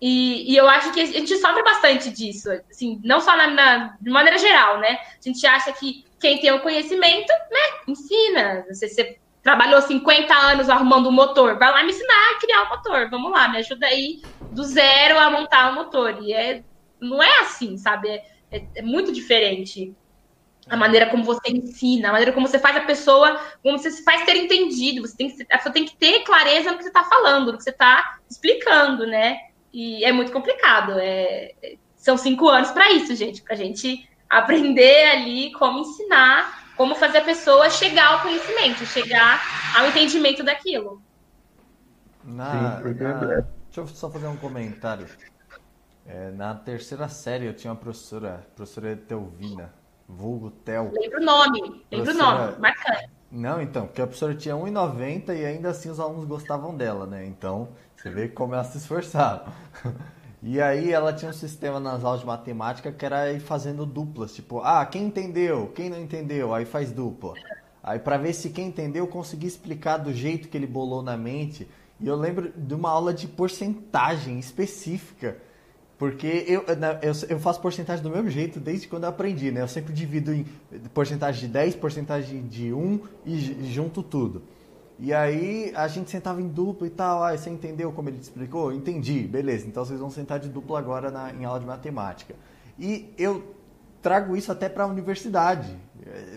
E, 0.01 0.53
e 0.53 0.55
eu 0.55 0.69
acho 0.69 0.93
que 0.93 1.01
a 1.01 1.05
gente 1.05 1.35
sofre 1.37 1.61
bastante 1.61 2.09
disso, 2.09 2.49
assim, 2.71 3.01
não 3.03 3.19
só 3.19 3.35
na, 3.35 3.47
na, 3.47 3.97
de 3.99 4.09
maneira 4.09 4.37
geral, 4.37 4.79
né? 4.79 4.97
A 4.97 5.21
gente 5.21 5.45
acha 5.45 5.73
que 5.73 6.05
quem 6.19 6.39
tem 6.39 6.51
o 6.51 6.61
conhecimento, 6.61 7.29
né, 7.51 7.81
ensina. 7.85 8.65
Você, 8.69 8.87
você 8.87 9.17
trabalhou 9.43 9.81
50 9.81 10.33
anos 10.33 10.69
arrumando 10.69 11.09
um 11.09 11.11
motor, 11.11 11.57
vai 11.57 11.71
lá 11.71 11.83
me 11.83 11.89
ensinar 11.89 12.31
a 12.31 12.39
criar 12.39 12.63
um 12.63 12.69
motor, 12.69 13.09
vamos 13.09 13.31
lá, 13.31 13.49
me 13.49 13.57
ajuda 13.57 13.87
aí 13.87 14.21
do 14.51 14.63
zero 14.63 15.19
a 15.19 15.29
montar 15.29 15.71
um 15.71 15.75
motor. 15.75 16.17
E 16.21 16.33
é, 16.33 16.63
não 16.99 17.21
é 17.21 17.39
assim, 17.39 17.77
sabe? 17.77 18.09
É, 18.09 18.23
é, 18.51 18.65
é, 18.75 18.81
muito 18.81 19.11
diferente 19.11 19.93
a 20.69 20.77
maneira 20.77 21.07
como 21.07 21.23
você 21.23 21.49
ensina, 21.49 22.09
a 22.09 22.11
maneira 22.11 22.31
como 22.31 22.47
você 22.47 22.59
faz 22.59 22.77
a 22.77 22.81
pessoa, 22.81 23.39
como 23.63 23.77
você 23.77 23.91
se 23.91 24.03
faz 24.03 24.23
ter 24.25 24.35
entendido. 24.37 25.01
Você 25.01 25.17
tem 25.17 25.29
que, 25.29 25.43
a 25.51 25.57
pessoa 25.57 25.73
tem 25.73 25.85
que 25.85 25.95
ter 25.95 26.23
clareza 26.23 26.71
no 26.71 26.77
que 26.77 26.83
você 26.83 26.89
está 26.89 27.03
falando, 27.03 27.51
no 27.51 27.57
que 27.57 27.63
você 27.63 27.71
está 27.71 28.19
explicando, 28.29 29.07
né? 29.07 29.37
E 29.73 30.03
é 30.03 30.11
muito 30.11 30.31
complicado. 30.31 30.93
É, 30.97 31.53
é 31.61 31.75
são 31.95 32.17
cinco 32.17 32.47
anos 32.47 32.71
para 32.71 32.91
isso, 32.91 33.13
gente, 33.13 33.41
para 33.41 33.53
a 33.53 33.57
gente 33.57 34.07
aprender 34.29 35.09
ali 35.11 35.51
como 35.51 35.79
ensinar 35.79 36.59
como 36.79 36.95
fazer 36.95 37.17
a 37.17 37.23
pessoa 37.25 37.69
chegar 37.69 38.13
ao 38.13 38.21
conhecimento, 38.21 38.85
chegar 38.85 39.41
ao 39.77 39.87
entendimento 39.87 40.45
daquilo. 40.45 41.01
Na, 42.23 42.77
Sim, 42.77 42.93
na, 42.93 43.13
deixa 43.15 43.81
eu 43.81 43.87
só 43.87 44.09
fazer 44.09 44.27
um 44.27 44.37
comentário. 44.37 45.05
É, 46.05 46.31
na 46.31 46.55
terceira 46.55 47.09
série 47.09 47.47
eu 47.47 47.53
tinha 47.53 47.73
uma 47.73 47.77
professora, 47.77 48.47
professora 48.55 48.95
Telvina, 48.95 49.73
vulgo 50.09 50.51
Tel. 50.51 50.91
Lembra 50.91 51.21
o 51.21 51.23
nome, 51.23 51.85
lembra 51.91 52.13
o 52.13 52.17
nome, 52.17 52.59
marcante. 52.59 53.09
Não, 53.31 53.61
então, 53.61 53.85
porque 53.85 54.01
a 54.01 54.07
professora 54.07 54.33
tinha 54.33 54.55
1,90 54.55 55.37
e 55.37 55.45
ainda 55.45 55.69
assim 55.69 55.89
os 55.89 55.99
alunos 55.99 56.25
gostavam 56.25 56.75
dela, 56.75 57.05
né? 57.05 57.25
Então, 57.27 57.69
você 57.95 58.09
vê 58.09 58.27
como 58.27 58.55
ela 58.55 58.63
se 58.63 58.77
esforçava. 58.77 59.53
E 60.41 60.61
aí 60.61 60.93
ela 60.93 61.11
tinha 61.11 61.31
um 61.31 61.33
sistema 61.33 61.81
nas 61.81 62.01
aulas 62.01 62.21
de 62.21 62.25
matemática 62.25 62.93
que 62.93 63.05
era 63.05 63.29
ir 63.29 63.41
fazendo 63.41 63.85
duplas, 63.85 64.33
tipo, 64.33 64.61
ah, 64.61 64.85
quem 64.85 65.03
entendeu? 65.03 65.69
Quem 65.75 65.89
não 65.89 65.99
entendeu? 65.99 66.53
Aí 66.53 66.63
faz 66.63 66.93
dupla. 66.93 67.33
Aí 67.83 67.99
para 67.99 68.15
ver 68.15 68.31
se 68.31 68.49
quem 68.49 68.67
entendeu 68.67 69.05
conseguia 69.05 69.49
explicar 69.49 69.97
do 69.97 70.13
jeito 70.13 70.47
que 70.47 70.55
ele 70.55 70.65
bolou 70.65 71.03
na 71.03 71.17
mente. 71.17 71.69
E 71.99 72.07
eu 72.07 72.15
lembro 72.15 72.53
de 72.55 72.73
uma 72.73 72.89
aula 72.89 73.13
de 73.13 73.27
porcentagem 73.27 74.39
específica. 74.39 75.37
Porque 75.99 76.45
eu, 76.47 76.63
eu, 77.01 77.13
eu 77.27 77.39
faço 77.39 77.59
porcentagem 77.59 78.01
do 78.01 78.09
mesmo 78.09 78.29
jeito 78.29 78.57
desde 78.57 78.87
quando 78.87 79.03
eu 79.03 79.09
aprendi, 79.09 79.51
né? 79.51 79.61
Eu 79.61 79.67
sempre 79.67 79.91
divido 79.91 80.33
em 80.33 80.45
porcentagem 80.93 81.41
de 81.41 81.47
10, 81.49 81.75
porcentagem 81.75 82.47
de 82.47 82.71
1 82.71 83.01
e 83.25 83.69
junto 83.69 84.01
tudo. 84.01 84.41
E 84.97 85.13
aí 85.13 85.73
a 85.75 85.89
gente 85.89 86.09
sentava 86.09 86.41
em 86.41 86.47
dupla 86.47 86.87
e 86.87 86.89
tal. 86.89 87.21
Ah, 87.21 87.37
você 87.37 87.49
entendeu 87.49 87.91
como 87.91 88.07
ele 88.07 88.17
te 88.17 88.23
explicou? 88.23 88.71
Entendi, 88.71 89.27
beleza. 89.27 89.67
Então 89.67 89.83
vocês 89.83 89.99
vão 89.99 90.09
sentar 90.09 90.39
de 90.39 90.47
dupla 90.47 90.79
agora 90.79 91.11
na, 91.11 91.33
em 91.33 91.43
aula 91.43 91.59
de 91.59 91.65
matemática. 91.65 92.33
E 92.79 93.13
eu 93.17 93.55
trago 94.01 94.37
isso 94.37 94.53
até 94.53 94.69
para 94.69 94.85
a 94.85 94.87
universidade. 94.87 95.77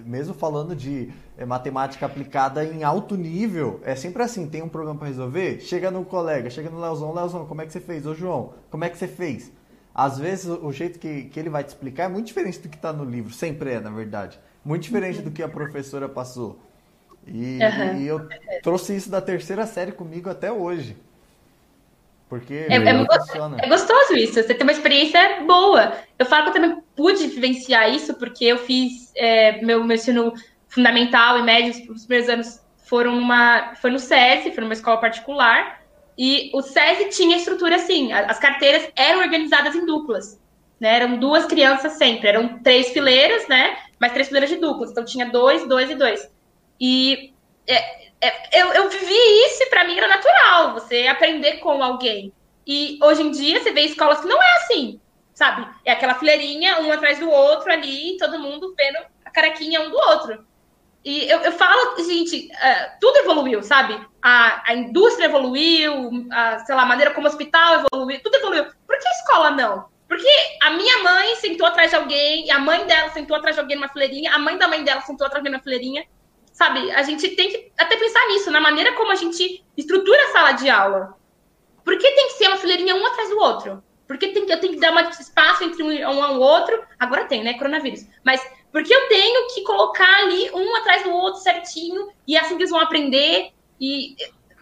Mesmo 0.05 0.35
falando 0.35 0.75
de 0.75 1.11
é, 1.39 1.45
matemática 1.45 2.05
aplicada 2.05 2.65
em 2.65 2.83
alto 2.83 3.17
nível, 3.17 3.81
é 3.85 3.95
sempre 3.95 4.23
assim: 4.23 4.49
tem 4.49 4.63
um 4.63 4.69
problema 4.69 4.99
para 4.99 5.09
resolver? 5.09 5.61
Chega 5.61 5.91
no 5.91 6.05
colega, 6.05 6.51
chega 6.51 6.69
no 6.69 6.81
Leozão, 6.81 7.15
Leozão, 7.15 7.47
como 7.47 7.63
é 7.63 7.67
que 7.67 7.73
você 7.73 7.81
fez? 7.81 8.07
Ô 8.07 8.15
João, 8.15 8.55
como 8.71 8.85
é 8.85 8.89
que 8.89 8.99
você 8.99 9.09
fez? 9.09 9.53
Às 9.95 10.19
vezes 10.19 10.47
o 10.47 10.73
jeito 10.73 10.99
que, 10.99 11.25
que 11.25 11.39
ele 11.39 11.51
vai 11.51 11.63
te 11.63 11.69
explicar 11.69 12.05
é 12.05 12.09
muito 12.09 12.27
diferente 12.27 12.59
do 12.59 12.69
que 12.69 12.77
está 12.77 12.93
no 12.93 13.05
livro, 13.05 13.33
sempre 13.33 13.73
é, 13.73 13.81
na 13.81 13.91
verdade. 13.91 14.41
Muito 14.65 14.83
diferente 14.83 15.21
do 15.21 15.31
que 15.31 15.43
a 15.43 15.49
professora 15.49 16.09
passou. 16.09 16.59
E, 17.27 17.59
uhum. 17.59 18.01
e, 18.01 18.07
eu 18.07 18.29
trouxe 18.63 18.97
isso 18.97 19.11
da 19.11 19.21
terceira 19.21 19.67
série 19.67 19.93
comigo 19.93 20.29
até 20.31 20.51
hoje. 20.51 20.97
Porque 22.29 22.67
é, 22.69 22.77
é, 22.77 22.89
é, 22.89 23.69
gostoso 23.69 24.15
isso, 24.15 24.35
você 24.35 24.55
tem 24.55 24.63
uma 24.63 24.73
experiência 24.73 25.45
boa. 25.47 25.93
Eu 26.19 26.25
falo 26.25 26.45
que 26.45 26.49
eu 26.49 26.63
também 26.63 26.82
pude 26.97 27.27
vivenciar 27.29 27.93
isso, 27.95 28.15
porque 28.15 28.45
eu 28.45 28.59
fiz 28.59 29.13
é, 29.17 29.61
meu, 29.63 29.83
meu 29.85 29.97
ensino 29.97 30.33
fundamental 30.69 31.39
e 31.39 31.43
médio, 31.43 31.93
os 31.93 32.07
primeiros 32.07 32.29
anos 32.29 32.63
foram 32.87 33.17
numa. 33.17 33.75
Foi 33.77 33.91
no 33.91 33.99
SESI, 33.99 34.53
foi 34.53 34.63
numa 34.63 34.73
escola 34.73 34.99
particular. 34.99 35.83
E 36.17 36.51
o 36.53 36.61
SESI 36.61 37.09
tinha 37.09 37.39
estrutura 37.39 37.77
assim, 37.77 38.13
as 38.13 38.39
carteiras 38.39 38.91
eram 38.95 39.21
organizadas 39.21 39.75
em 39.75 39.87
duplas. 39.87 40.39
Né? 40.79 40.97
Eram 40.97 41.17
duas 41.17 41.47
crianças 41.47 41.93
sempre, 41.93 42.29
eram 42.29 42.59
três 42.59 42.91
fileiras, 42.91 43.49
né? 43.49 43.79
Mas 43.99 44.13
três 44.13 44.29
fileiras 44.29 44.51
de 44.51 44.57
duplas. 44.57 44.91
Então 44.91 45.05
tinha 45.05 45.27
dois, 45.27 45.67
dois 45.67 45.91
e 45.91 45.95
dois. 45.95 46.29
E 46.79 47.33
é, 47.67 48.03
é, 48.21 48.63
eu, 48.63 48.67
eu 48.75 48.91
vivi 48.91 49.15
isso 49.47 49.63
e 49.63 49.71
para 49.71 49.85
mim 49.85 49.97
era 49.97 50.09
natural, 50.09 50.75
você 50.75 51.07
aprender 51.07 51.59
com 51.59 51.83
alguém. 51.83 52.33
E 52.67 52.99
hoje 53.03 53.23
em 53.23 53.31
dia 53.31 53.61
você 53.61 53.73
vê 53.73 53.83
escolas 53.83 54.21
que 54.21 54.29
não 54.29 54.41
é 54.43 54.57
assim, 54.57 55.01
sabe? 55.35 55.67
É 55.85 55.93
aquela 55.93 56.15
fileirinha, 56.15 56.81
um 56.81 56.93
atrás 56.93 57.19
do 57.19 57.31
outro 57.31 57.71
ali, 57.73 58.17
todo 58.19 58.39
mundo 58.39 58.75
vendo 58.77 58.99
a 59.25 59.31
caraquinha 59.31 59.81
um 59.81 59.91
do 59.91 59.97
outro. 59.97 60.45
E 61.05 61.29
eu, 61.29 61.41
eu 61.41 61.53
falo, 61.53 61.97
gente, 61.99 62.49
uh, 62.53 62.99
tudo 63.01 63.19
evoluiu, 63.19 63.63
sabe? 63.63 63.99
A, 64.23 64.71
a 64.71 64.75
indústria 64.75 65.27
evoluiu, 65.27 66.29
a, 66.31 66.61
sei 66.61 66.75
lá, 66.75 66.83
a 66.83 66.87
maneira 66.87 67.13
como 67.13 67.27
o 67.27 67.31
hospital 67.31 67.85
evoluiu, 67.93 68.21
tudo 68.23 68.37
evoluiu. 68.37 68.65
Por 68.65 68.99
que 68.99 69.09
a 69.09 69.13
escola 69.13 69.51
não? 69.51 69.91
Porque 70.09 70.29
a 70.63 70.71
minha 70.71 71.03
mãe 71.03 71.35
sentou 71.37 71.67
atrás 71.67 71.91
de 71.91 71.97
alguém, 71.97 72.51
a 72.51 72.59
mãe 72.59 72.87
dela 72.87 73.11
sentou 73.11 73.37
atrás 73.37 73.57
de 73.57 73.61
alguém 73.61 73.77
numa 73.77 73.89
fileirinha, 73.89 74.33
a 74.33 74.39
mãe 74.39 74.57
da 74.57 74.69
mãe 74.69 74.85
dela 74.85 75.01
sentou 75.01 75.27
atrás 75.27 75.43
de 75.43 75.49
alguém 75.49 75.53
numa 75.53 75.63
fileirinha 75.63 76.05
sabe? 76.53 76.91
A 76.93 77.03
gente 77.03 77.29
tem 77.31 77.51
que 77.51 77.73
até 77.79 77.97
pensar 77.97 78.25
nisso, 78.29 78.51
na 78.51 78.61
maneira 78.61 78.93
como 78.93 79.11
a 79.11 79.17
gente 79.17 79.65
estrutura 79.77 80.23
a 80.25 80.33
sala 80.33 80.53
de 80.53 80.69
aula. 80.69 81.15
Por 81.85 81.99
que 81.99 82.11
tem 82.11 82.29
que 82.29 82.35
ser 82.35 82.49
uma 82.49 82.57
fileirinha 82.57 82.95
um 82.95 83.07
atrás 83.07 83.29
do 83.31 83.39
outro? 83.39 83.83
Por 84.07 84.19
que 84.19 84.29
tem 84.29 84.49
eu 84.49 84.61
tenho 84.61 84.75
que 84.75 84.81
dar 84.81 84.93
um 84.93 85.11
espaço 85.11 85.65
entre 85.65 85.83
um 85.83 85.89
um 85.89 86.41
outro? 86.41 86.83
Agora 86.99 87.25
tem, 87.25 87.43
né? 87.43 87.55
Coronavírus. 87.55 88.07
Mas 88.25 88.41
porque 88.73 88.93
eu 88.93 89.09
tenho 89.09 89.49
que 89.55 89.63
colocar 89.63 90.17
ali 90.19 90.51
um 90.53 90.77
atrás 90.77 91.03
do 91.05 91.11
outro 91.11 91.41
certinho 91.41 92.11
e 92.27 92.37
assim 92.37 92.57
que 92.57 92.63
eles 92.63 92.71
vão 92.71 92.81
aprender. 92.81 93.53
E 93.79 94.17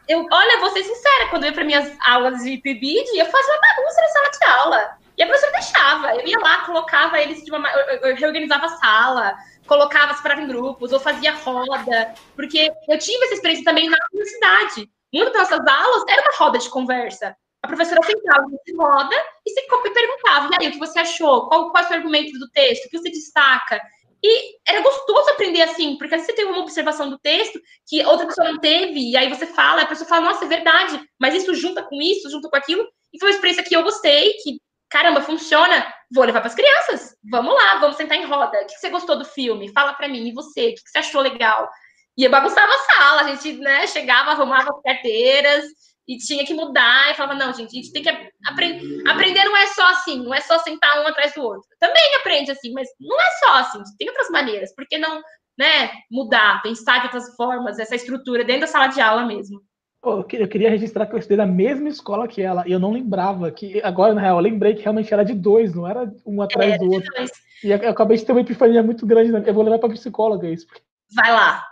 eu, 0.08 0.26
olha, 0.30 0.58
vou 0.58 0.70
ser 0.70 0.82
sincera, 0.82 1.28
quando 1.28 1.44
eu 1.44 1.50
ia 1.50 1.54
para 1.54 1.64
minhas 1.64 1.96
aulas 2.04 2.42
de 2.42 2.58
PIBID, 2.58 3.16
eu 3.16 3.26
fazia 3.26 3.54
uma 3.54 3.60
bagunça 3.60 4.00
na 4.00 4.08
sala 4.08 4.30
de 4.30 4.44
aula. 4.44 4.98
E 5.16 5.22
a 5.22 5.26
professora 5.26 5.52
deixava. 5.52 6.14
Eu 6.16 6.26
ia 6.26 6.38
lá, 6.40 6.64
colocava 6.64 7.20
eles 7.20 7.44
de 7.44 7.52
uma. 7.52 7.68
Eu 7.70 8.16
reorganizava 8.16 8.66
a 8.66 8.76
sala, 8.78 9.36
colocava, 9.66 10.14
separava 10.14 10.42
em 10.42 10.48
grupos, 10.48 10.92
ou 10.92 10.98
fazia 10.98 11.32
roda, 11.32 12.14
porque 12.34 12.72
eu 12.88 12.98
tive 12.98 13.24
essa 13.26 13.34
experiência 13.34 13.64
também 13.64 13.88
na 13.88 13.98
universidade. 14.12 14.90
Muitas 15.12 15.32
das 15.32 15.50
nossas 15.50 15.66
aulas 15.66 16.04
era 16.08 16.22
uma 16.22 16.36
roda 16.36 16.58
de 16.58 16.68
conversa. 16.68 17.36
A 17.62 17.68
professora 17.68 18.02
sentava 18.02 18.46
em 18.66 18.76
roda 18.76 19.16
e 19.46 19.50
se 19.50 19.62
perguntava: 19.92 20.50
e 20.52 20.64
aí, 20.64 20.68
o 20.68 20.72
que 20.72 20.78
você 20.78 20.98
achou? 20.98 21.48
Qual, 21.48 21.70
qual 21.70 21.82
é 21.82 21.86
o 21.86 21.88
seu 21.88 21.96
argumento 21.98 22.38
do 22.38 22.50
texto? 22.50 22.86
O 22.86 22.90
que 22.90 22.98
você 22.98 23.10
destaca? 23.10 23.80
E 24.22 24.58
era 24.68 24.82
gostoso 24.82 25.30
aprender 25.30 25.62
assim, 25.62 25.96
porque 25.96 26.18
você 26.18 26.32
tem 26.32 26.44
uma 26.44 26.60
observação 26.60 27.08
do 27.08 27.18
texto 27.18 27.58
que 27.88 28.04
outra 28.04 28.26
pessoa 28.26 28.52
não 28.52 28.60
teve, 28.60 29.10
e 29.10 29.16
aí 29.16 29.28
você 29.30 29.46
fala, 29.46 29.82
a 29.82 29.86
pessoa 29.86 30.06
fala, 30.06 30.26
nossa, 30.26 30.44
é 30.44 30.48
verdade, 30.48 31.00
mas 31.18 31.34
isso 31.34 31.54
junta 31.54 31.82
com 31.82 32.00
isso, 32.02 32.30
junta 32.30 32.48
com 32.48 32.56
aquilo. 32.56 32.86
E 33.12 33.18
foi 33.18 33.30
uma 33.30 33.34
experiência 33.34 33.64
que 33.64 33.74
eu 33.74 33.82
gostei, 33.82 34.34
que, 34.34 34.60
caramba, 34.90 35.22
funciona. 35.22 35.92
Vou 36.12 36.24
levar 36.24 36.40
para 36.40 36.48
as 36.48 36.54
crianças. 36.54 37.16
Vamos 37.30 37.54
lá, 37.54 37.78
vamos 37.78 37.96
sentar 37.96 38.18
em 38.18 38.26
roda. 38.26 38.60
O 38.60 38.66
que 38.66 38.74
você 38.74 38.90
gostou 38.90 39.18
do 39.18 39.24
filme? 39.24 39.72
Fala 39.72 39.94
para 39.94 40.08
mim, 40.08 40.28
e 40.28 40.34
você? 40.34 40.68
O 40.68 40.74
que 40.74 40.82
você 40.84 40.98
achou 40.98 41.22
legal? 41.22 41.70
E 42.16 42.24
eu 42.24 42.30
bagunçava 42.30 42.70
a 42.70 42.78
sala, 42.78 43.22
a 43.22 43.34
gente 43.34 43.58
né, 43.58 43.86
chegava, 43.86 44.32
arrumava 44.32 44.70
as 44.70 44.82
carteiras, 44.82 45.64
e 46.10 46.18
tinha 46.18 46.44
que 46.44 46.52
mudar, 46.52 47.12
e 47.12 47.14
falava, 47.14 47.38
não, 47.38 47.52
gente, 47.52 47.68
a 47.68 47.80
gente 47.80 47.92
tem 47.92 48.02
que 48.02 48.08
aprender. 48.44 49.08
Aprender 49.08 49.44
não 49.44 49.56
é 49.56 49.66
só 49.68 49.90
assim, 49.90 50.24
não 50.24 50.34
é 50.34 50.40
só 50.40 50.58
sentar 50.58 51.00
um 51.00 51.06
atrás 51.06 51.32
do 51.34 51.40
outro. 51.40 51.68
Também 51.78 52.02
aprende 52.18 52.50
assim, 52.50 52.72
mas 52.72 52.88
não 52.98 53.16
é 53.16 53.30
só 53.38 53.54
assim, 53.58 53.78
tem 53.96 54.08
outras 54.08 54.28
maneiras. 54.28 54.74
Por 54.74 54.84
que 54.88 54.98
não 54.98 55.22
né, 55.56 55.92
mudar, 56.10 56.60
pensar 56.62 56.98
de 56.98 57.04
outras 57.04 57.32
formas, 57.36 57.78
essa 57.78 57.94
estrutura 57.94 58.42
dentro 58.42 58.62
da 58.62 58.66
sala 58.66 58.88
de 58.88 59.00
aula 59.00 59.24
mesmo? 59.24 59.62
eu 60.02 60.24
queria 60.24 60.70
registrar 60.70 61.06
que 61.06 61.14
eu 61.14 61.18
estudei 61.18 61.36
na 61.36 61.46
mesma 61.46 61.88
escola 61.88 62.26
que 62.26 62.40
ela, 62.40 62.66
e 62.66 62.72
eu 62.72 62.80
não 62.80 62.90
lembrava 62.90 63.50
que, 63.50 63.82
agora, 63.82 64.14
na 64.14 64.20
real, 64.22 64.38
eu 64.38 64.42
lembrei 64.42 64.74
que 64.74 64.82
realmente 64.82 65.12
era 65.12 65.22
de 65.22 65.34
dois, 65.34 65.74
não 65.74 65.86
era 65.86 66.10
um 66.26 66.40
atrás 66.40 66.72
é, 66.72 66.78
do 66.78 66.90
outro. 66.90 67.12
Dois. 67.14 67.30
E 67.62 67.70
eu 67.70 67.90
acabei 67.90 68.16
de 68.16 68.24
ter 68.24 68.32
uma 68.32 68.40
epifania 68.40 68.82
muito 68.82 69.06
grande, 69.06 69.30
né? 69.30 69.44
eu 69.46 69.54
vou 69.54 69.62
levar 69.62 69.78
para 69.78 69.90
psicóloga 69.90 70.48
isso. 70.48 70.66
Vai 71.14 71.30
lá, 71.30 71.62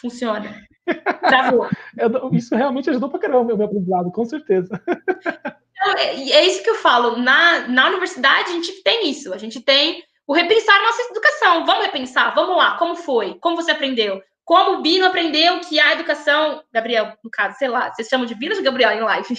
funciona. 0.00 0.69
Travou. 1.22 1.68
isso 2.32 2.54
realmente 2.54 2.90
ajudou 2.90 3.08
pra 3.08 3.20
caramba 3.20 3.54
o 3.54 3.56
meu 3.56 3.66
aprendizado, 3.66 4.10
com 4.10 4.24
certeza. 4.24 4.80
Então, 5.80 5.94
é, 5.96 6.30
é 6.30 6.46
isso 6.46 6.62
que 6.62 6.70
eu 6.70 6.74
falo. 6.74 7.16
Na, 7.16 7.66
na 7.68 7.88
universidade, 7.88 8.50
a 8.50 8.52
gente 8.52 8.82
tem 8.82 9.10
isso. 9.10 9.32
A 9.32 9.38
gente 9.38 9.60
tem 9.60 10.02
o 10.26 10.34
repensar 10.34 10.76
a 10.76 10.82
nossa 10.82 11.02
educação. 11.10 11.64
Vamos 11.64 11.86
repensar, 11.86 12.34
vamos 12.34 12.56
lá. 12.56 12.76
Como 12.76 12.94
foi? 12.94 13.34
Como 13.40 13.56
você 13.56 13.70
aprendeu? 13.70 14.22
Como 14.44 14.78
o 14.78 14.82
Bino 14.82 15.06
aprendeu 15.06 15.60
que 15.60 15.80
a 15.80 15.92
educação. 15.92 16.62
Gabriel, 16.72 17.16
no 17.24 17.30
caso, 17.30 17.56
sei 17.56 17.68
lá, 17.68 17.92
vocês 17.92 18.08
chamam 18.08 18.26
de 18.26 18.34
Bino 18.34 18.52
ou 18.52 18.58
de 18.58 18.64
Gabriel 18.64 18.92
em 18.92 19.00
live? 19.00 19.34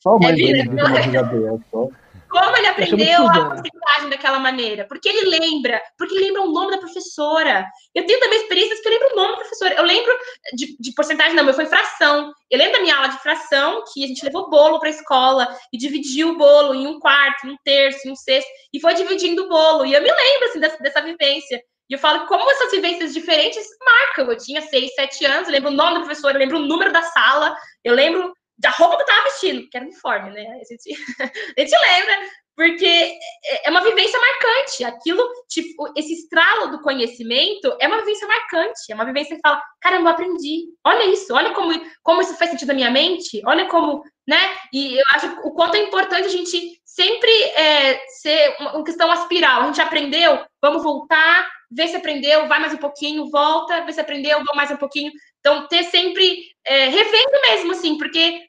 Só 0.00 0.16
é 0.22 0.32
Bino, 0.32 0.70
Bino, 0.70 1.10
Gabriel, 1.10 1.60
só. 1.70 1.88
Como 2.28 2.56
ele 2.56 2.66
aprendeu 2.66 3.26
a 3.26 3.48
porcentagem 3.48 4.10
daquela 4.10 4.38
maneira? 4.38 4.86
Porque 4.86 5.08
ele 5.08 5.38
lembra, 5.38 5.80
porque 5.96 6.14
ele 6.14 6.26
lembra 6.26 6.42
o 6.42 6.52
nome 6.52 6.70
da 6.70 6.78
professora. 6.78 7.66
Eu 7.94 8.06
tenho 8.06 8.20
também 8.20 8.40
experiências 8.40 8.80
que 8.80 8.88
eu 8.88 8.92
lembro 8.92 9.12
o 9.12 9.16
nome 9.16 9.30
da 9.30 9.36
professora. 9.38 9.74
Eu 9.74 9.84
lembro 9.84 10.12
de, 10.54 10.76
de 10.78 10.92
porcentagem, 10.94 11.34
não, 11.34 11.44
meu 11.44 11.54
foi 11.54 11.66
fração. 11.66 12.32
Eu 12.50 12.58
lembro 12.58 12.74
da 12.74 12.80
minha 12.80 12.96
aula 12.96 13.08
de 13.08 13.18
fração, 13.18 13.82
que 13.92 14.04
a 14.04 14.06
gente 14.06 14.24
levou 14.24 14.50
bolo 14.50 14.78
para 14.78 14.88
a 14.88 14.92
escola 14.92 15.48
e 15.72 15.78
dividiu 15.78 16.30
o 16.30 16.38
bolo 16.38 16.74
em 16.74 16.86
um 16.86 16.98
quarto, 17.00 17.46
em 17.46 17.52
um 17.52 17.56
terço, 17.64 18.06
em 18.06 18.12
um 18.12 18.16
sexto, 18.16 18.48
e 18.72 18.80
foi 18.80 18.94
dividindo 18.94 19.44
o 19.44 19.48
bolo. 19.48 19.86
E 19.86 19.94
eu 19.94 20.02
me 20.02 20.10
lembro, 20.10 20.48
assim, 20.48 20.60
dessa, 20.60 20.78
dessa 20.78 21.00
vivência. 21.00 21.62
E 21.88 21.94
eu 21.94 21.98
falo 21.98 22.26
como 22.26 22.50
essas 22.50 22.70
vivências 22.70 23.14
diferentes 23.14 23.66
marcam. 23.84 24.30
Eu 24.30 24.36
tinha 24.36 24.60
seis, 24.60 24.94
sete 24.94 25.24
anos, 25.24 25.48
eu 25.48 25.54
lembro 25.54 25.70
o 25.70 25.74
nome 25.74 25.94
da 25.94 26.00
professora, 26.00 26.34
eu 26.34 26.40
lembro 26.40 26.58
o 26.58 26.66
número 26.66 26.92
da 26.92 27.02
sala, 27.02 27.56
eu 27.82 27.94
lembro 27.94 28.32
da 28.58 28.70
roupa 28.70 28.96
que 28.96 29.02
eu 29.02 29.06
tava 29.06 29.24
vestindo, 29.24 29.68
que 29.68 29.76
era 29.76 29.86
uniforme, 29.86 30.30
né? 30.30 30.46
A 30.60 30.64
gente, 30.64 30.90
a 31.56 31.60
gente 31.60 31.78
lembra, 31.78 32.28
porque 32.56 33.18
é, 33.44 33.68
é 33.68 33.70
uma 33.70 33.84
vivência 33.84 34.18
marcante. 34.18 34.84
Aquilo, 34.84 35.22
tipo, 35.48 35.92
esse 35.96 36.12
estralo 36.12 36.72
do 36.72 36.82
conhecimento 36.82 37.76
é 37.80 37.86
uma 37.86 37.98
vivência 37.98 38.26
marcante, 38.26 38.90
é 38.90 38.94
uma 38.94 39.04
vivência 39.04 39.36
que 39.36 39.42
fala, 39.42 39.62
caramba, 39.80 40.10
aprendi. 40.10 40.66
Olha 40.84 41.06
isso, 41.06 41.32
olha 41.32 41.54
como, 41.54 41.72
como 42.02 42.20
isso 42.20 42.36
faz 42.36 42.50
sentido 42.50 42.68
na 42.68 42.74
minha 42.74 42.90
mente, 42.90 43.40
olha 43.46 43.66
como, 43.66 44.02
né? 44.26 44.56
E 44.72 44.98
eu 44.98 45.04
acho 45.14 45.26
o 45.44 45.52
quanto 45.52 45.76
é 45.76 45.84
importante 45.84 46.26
a 46.26 46.30
gente 46.30 46.78
sempre 46.84 47.30
é, 47.30 48.04
ser 48.08 48.56
uma, 48.58 48.82
questão 48.82 49.08
aspiral. 49.08 49.62
A 49.62 49.66
gente 49.66 49.80
aprendeu, 49.80 50.44
vamos 50.60 50.82
voltar, 50.82 51.48
ver 51.70 51.86
se 51.86 51.96
aprendeu, 51.96 52.48
vai 52.48 52.58
mais 52.58 52.74
um 52.74 52.78
pouquinho, 52.78 53.30
volta, 53.30 53.84
ver 53.84 53.92
se 53.92 54.00
aprendeu, 54.00 54.38
vamos 54.38 54.56
mais 54.56 54.70
um 54.72 54.76
pouquinho. 54.76 55.12
Então, 55.40 55.66
ter 55.68 55.84
sempre, 55.84 56.42
é, 56.66 56.88
revendo 56.88 57.40
mesmo, 57.48 57.72
assim, 57.72 57.96
porque 57.96 58.48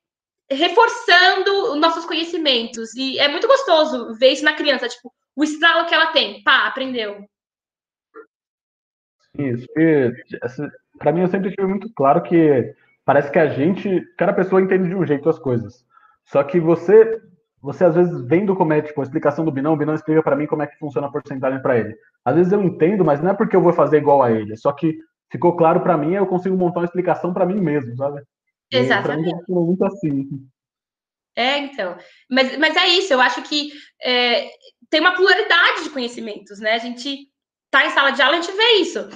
reforçando 0.52 1.76
nossos 1.76 2.06
conhecimentos. 2.06 2.94
E 2.95 3.20
é 3.20 3.28
muito 3.28 3.48
gostoso 3.48 4.16
ver 4.16 4.32
isso 4.32 4.44
na 4.44 4.56
criança, 4.56 4.90
tipo, 4.90 5.14
o 5.36 5.44
estralo 5.44 5.88
que 5.88 5.94
ela 5.94 6.07
tem. 6.07 6.41
Pá, 6.44 6.68
aprendeu. 6.68 7.26
Isso. 9.38 9.68
Para 10.98 11.11
mim, 11.11 11.22
eu 11.22 11.28
sempre 11.28 11.52
tive 11.52 11.68
muito 11.68 11.91
claro 11.94 12.22
que 12.22 12.74
parece 13.06 13.32
que 13.32 13.40
a 13.40 13.48
gente, 13.48 14.02
cada 14.18 14.34
pessoa 14.34 14.61
entende 14.61 14.90
de 14.90 14.95
um 14.95 15.06
jeito 15.06 15.30
as 15.30 15.40
coisas. 15.40 15.86
Só 16.26 16.44
que 16.44 16.60
você, 16.60 17.22
você 17.61 17.86
às 17.86 17.95
vezes 17.95 18.22
vendo 18.28 18.56
como 18.56 18.74
é, 18.74 18.82
tipo, 18.82 18.99
a 18.99 19.03
explicação 19.03 19.45
do 19.45 19.52
Binão, 19.52 19.74
o 19.74 19.78
Binão 19.78 19.95
explica 19.95 20.22
para 20.22 20.36
mim 20.36 20.45
como 20.45 20.64
é 20.64 20.68
que 20.68 20.78
funciona 20.78 21.07
a 21.07 21.11
porcentagem 21.11 21.61
para 21.61 21.78
ele. 21.78 21.95
Às 22.26 22.36
vezes 22.36 22.52
eu 22.52 22.61
entendo, 22.61 23.06
mas 23.06 23.22
não 23.22 23.32
é 23.32 23.34
porque 23.34 23.56
eu 23.56 23.61
vou 23.61 23.74
fazer 23.74 23.98
igual 23.98 24.22
a 24.22 24.32
ele, 24.32 24.56
só 24.57 24.72
que 24.72 24.99
ficou 25.31 25.56
claro 25.56 25.81
para 25.81 25.97
mim, 25.97 26.14
eu 26.14 26.27
consigo 26.27 26.57
montar 26.57 26.80
uma 26.80 26.85
explicação 26.85 27.34
para 27.34 27.45
mim 27.45 27.60
mesmo, 27.60 27.95
sabe? 27.95 28.22
Exatamente. 28.72 29.35
Mim, 29.47 29.56
muito 29.65 29.85
assim. 29.85 30.27
É, 31.35 31.57
então. 31.60 31.97
Mas, 32.30 32.57
mas 32.57 32.76
é 32.76 32.88
isso, 32.88 33.14
eu 33.14 33.22
acho 33.22 33.41
que 33.43 33.72
é, 34.01 34.49
tem 34.89 34.99
uma 34.99 35.15
pluralidade 35.15 35.84
de 35.84 35.89
conhecimentos, 35.89 36.60
né? 36.60 36.73
A 36.73 36.80
gente 36.80 37.27
tá 37.72 37.85
em 37.85 37.91
sala 37.91 38.11
de 38.11 38.22
aula, 38.22 38.38
a 38.38 38.41
gente 38.41 38.56
vê 38.56 38.73
isso. 38.81 39.10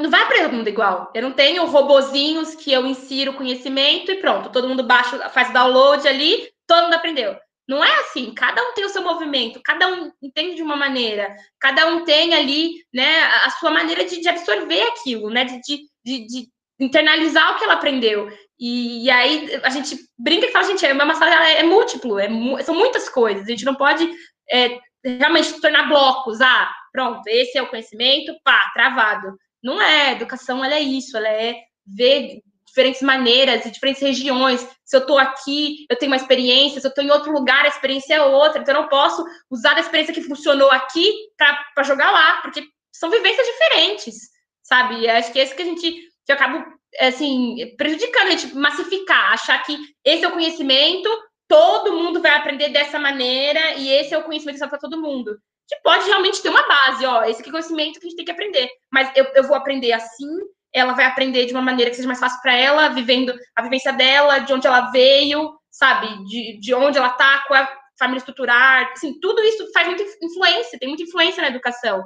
Não 0.00 0.10
vai 0.10 0.22
aprender 0.22 0.44
todo 0.44 0.56
mundo 0.56 0.68
igual. 0.68 1.10
Eu 1.14 1.22
não 1.22 1.32
tenho 1.32 1.66
robozinhos 1.66 2.54
que 2.54 2.72
eu 2.72 2.84
insiro 2.86 3.34
conhecimento 3.34 4.10
e 4.10 4.20
pronto, 4.20 4.50
todo 4.50 4.68
mundo 4.68 4.82
baixa, 4.82 5.28
faz 5.30 5.52
download 5.52 6.06
ali, 6.06 6.48
todo 6.66 6.84
mundo 6.84 6.94
aprendeu. 6.94 7.36
Não 7.66 7.82
é 7.82 8.00
assim, 8.00 8.34
cada 8.34 8.62
um 8.62 8.74
tem 8.74 8.84
o 8.84 8.90
seu 8.90 9.02
movimento, 9.02 9.60
cada 9.64 9.88
um 9.88 10.12
entende 10.22 10.56
de 10.56 10.62
uma 10.62 10.76
maneira, 10.76 11.34
cada 11.58 11.86
um 11.86 12.04
tem 12.04 12.34
ali, 12.34 12.74
né, 12.92 13.22
a 13.44 13.50
sua 13.50 13.70
maneira 13.70 14.04
de, 14.04 14.20
de 14.20 14.28
absorver 14.28 14.82
aquilo, 14.82 15.30
né, 15.30 15.44
de, 15.44 15.60
de, 16.04 16.26
de, 16.26 16.48
internalizar 16.78 17.52
o 17.52 17.58
que 17.58 17.64
ela 17.64 17.74
aprendeu. 17.74 18.28
E, 18.58 19.04
e, 19.04 19.10
aí 19.10 19.60
a 19.62 19.70
gente 19.70 19.96
brinca 20.18 20.46
e 20.46 20.52
fala, 20.52 20.66
gente, 20.66 20.84
é 20.84 20.92
uma 20.92 21.14
sala 21.14 21.46
é, 21.46 21.60
é 21.60 21.62
múltiplo, 21.62 22.18
é, 22.18 22.28
são 22.62 22.74
muitas 22.74 23.08
coisas, 23.08 23.44
a 23.44 23.50
gente 23.50 23.64
não 23.64 23.74
pode 23.74 24.08
é, 24.50 24.78
realmente 25.02 25.60
tornar 25.60 25.88
blocos, 25.88 26.40
ah, 26.42 26.70
pronto, 26.92 27.22
esse 27.26 27.56
é 27.56 27.62
o 27.62 27.68
conhecimento, 27.68 28.34
pá, 28.44 28.70
travado. 28.74 29.36
Não 29.62 29.80
é, 29.80 30.12
educação 30.12 30.62
ela 30.62 30.74
é 30.74 30.80
isso, 30.80 31.16
ela 31.16 31.28
é 31.28 31.56
ver 31.86 32.42
diferentes 32.74 33.02
maneiras 33.02 33.64
e 33.64 33.70
diferentes 33.70 34.02
regiões. 34.02 34.66
Se 34.84 34.96
eu 34.96 35.00
estou 35.00 35.16
aqui, 35.16 35.86
eu 35.88 35.96
tenho 35.96 36.10
uma 36.10 36.16
experiência, 36.16 36.80
se 36.80 36.86
eu 36.86 36.88
estou 36.88 37.04
em 37.04 37.10
outro 37.10 37.32
lugar, 37.32 37.64
a 37.64 37.68
experiência 37.68 38.14
é 38.14 38.22
outra. 38.22 38.60
Então, 38.60 38.74
eu 38.74 38.82
não 38.82 38.88
posso 38.88 39.24
usar 39.48 39.76
a 39.76 39.80
experiência 39.80 40.12
que 40.12 40.22
funcionou 40.22 40.70
aqui 40.72 41.14
para 41.38 41.84
jogar 41.84 42.10
lá, 42.10 42.40
porque 42.42 42.64
são 42.92 43.10
vivências 43.10 43.46
diferentes, 43.46 44.16
sabe? 44.62 45.00
E 45.00 45.08
acho 45.08 45.32
que 45.32 45.38
é 45.38 45.44
isso 45.44 45.54
que 45.54 45.62
a 45.62 45.66
gente 45.66 46.10
que 46.26 46.32
eu 46.32 46.36
acabo 46.36 46.64
assim, 47.00 47.74
prejudicando 47.76 48.28
a 48.28 48.30
gente 48.30 48.54
massificar, 48.54 49.32
achar 49.32 49.62
que 49.62 49.76
esse 50.04 50.24
é 50.24 50.28
o 50.28 50.32
conhecimento, 50.32 51.08
todo 51.46 51.92
mundo 51.92 52.22
vai 52.22 52.34
aprender 52.34 52.70
dessa 52.70 52.98
maneira 52.98 53.74
e 53.74 53.90
esse 53.90 54.14
é 54.14 54.18
o 54.18 54.24
conhecimento 54.24 54.58
para 54.68 54.78
todo 54.78 55.00
mundo. 55.00 55.38
Que 55.68 55.76
pode 55.82 56.06
realmente 56.06 56.42
ter 56.42 56.48
uma 56.48 56.66
base, 56.66 57.04
ó, 57.04 57.24
esse 57.24 57.40
aqui 57.40 57.50
é 57.50 57.52
conhecimento 57.52 58.00
que 58.00 58.06
a 58.06 58.08
gente 58.08 58.16
tem 58.16 58.24
que 58.24 58.30
aprender. 58.30 58.68
Mas 58.92 59.10
eu, 59.14 59.24
eu 59.34 59.44
vou 59.44 59.56
aprender 59.56 59.92
assim, 59.92 60.28
ela 60.74 60.92
vai 60.92 61.04
aprender 61.04 61.46
de 61.46 61.52
uma 61.52 61.62
maneira 61.62 61.88
que 61.88 61.96
seja 61.96 62.08
mais 62.08 62.18
fácil 62.18 62.42
para 62.42 62.54
ela, 62.54 62.88
vivendo 62.88 63.32
a 63.54 63.62
vivência 63.62 63.92
dela, 63.92 64.40
de 64.40 64.52
onde 64.52 64.66
ela 64.66 64.90
veio, 64.90 65.56
sabe, 65.70 66.08
de, 66.24 66.58
de 66.58 66.74
onde 66.74 66.98
ela 66.98 67.10
tá, 67.10 67.44
com 67.46 67.54
a 67.54 67.68
família 67.98 68.18
estrutural, 68.18 68.84
assim, 68.92 69.18
tudo 69.20 69.40
isso 69.42 69.70
faz 69.72 69.86
muita 69.86 70.02
influência, 70.20 70.78
tem 70.78 70.88
muita 70.88 71.04
influência 71.04 71.40
na 71.40 71.48
educação. 71.48 72.04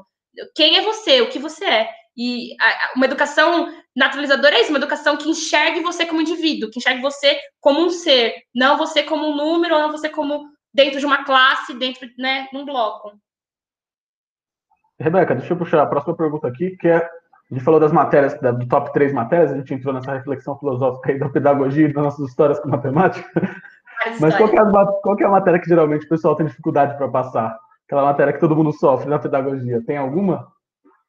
Quem 0.55 0.77
é 0.77 0.82
você, 0.82 1.23
o 1.23 1.31
que 1.31 1.39
você 1.39 1.65
é. 1.65 1.90
E 2.15 2.55
uma 2.95 3.07
educação 3.07 3.73
naturalizadora 3.97 4.57
é 4.57 4.61
isso, 4.61 4.70
uma 4.70 4.78
educação 4.78 5.16
que 5.16 5.31
enxergue 5.31 5.81
você 5.81 6.05
como 6.05 6.20
indivíduo, 6.20 6.70
que 6.70 6.78
enxergue 6.78 7.01
você 7.01 7.40
como 7.61 7.81
um 7.81 7.90
ser, 7.90 8.35
não 8.55 8.77
você 8.77 9.03
como 9.03 9.28
um 9.28 9.36
número, 9.36 9.78
não 9.78 9.90
você 9.90 10.09
como 10.09 10.47
dentro 10.74 11.01
de 11.01 11.07
uma 11.07 11.24
classe, 11.24 11.73
dentro, 11.74 12.07
né, 12.19 12.49
num 12.53 12.65
bloco. 12.65 13.12
Rebeca, 15.01 15.35
deixa 15.36 15.55
eu 15.55 15.59
puxar 15.59 15.82
a 15.82 15.86
próxima 15.86 16.16
pergunta 16.16 16.49
aqui, 16.49 16.77
que 16.77 16.89
é, 16.89 17.09
a 17.51 17.55
gente 17.55 17.65
falou 17.65 17.81
das 17.81 17.93
matérias, 17.93 18.35
do 18.35 18.69
top 18.69 18.93
3 18.93 19.12
matérias, 19.12 19.53
a 19.53 19.57
gente 19.57 19.73
entrou 19.73 19.95
nessa 19.95 20.12
reflexão 20.12 20.59
filosófica 20.59 21.12
aí 21.12 21.19
da 21.19 21.29
pedagogia 21.29 21.89
e 21.89 21.93
das 21.93 22.05
nossas 22.05 22.29
histórias 22.29 22.61
com 22.61 22.69
matemática. 22.69 23.27
Mas 24.20 24.37
qual 24.37 24.49
é, 24.49 24.59
a, 24.59 24.87
qual 25.03 25.19
é 25.19 25.25
a 25.25 25.31
matéria 25.31 25.59
que 25.59 25.69
geralmente 25.69 26.07
o 26.07 26.09
pessoal 26.09 26.37
tem 26.37 26.47
dificuldade 26.47 26.97
para 26.97 27.09
passar? 27.09 27.59
Aquela 27.87 28.05
matéria 28.05 28.33
que 28.33 28.41
todo 28.41 28.55
mundo 28.55 28.73
sofre 28.73 29.09
na 29.09 29.19
pedagogia. 29.19 29.83
Tem 29.87 29.97
alguma? 29.97 30.47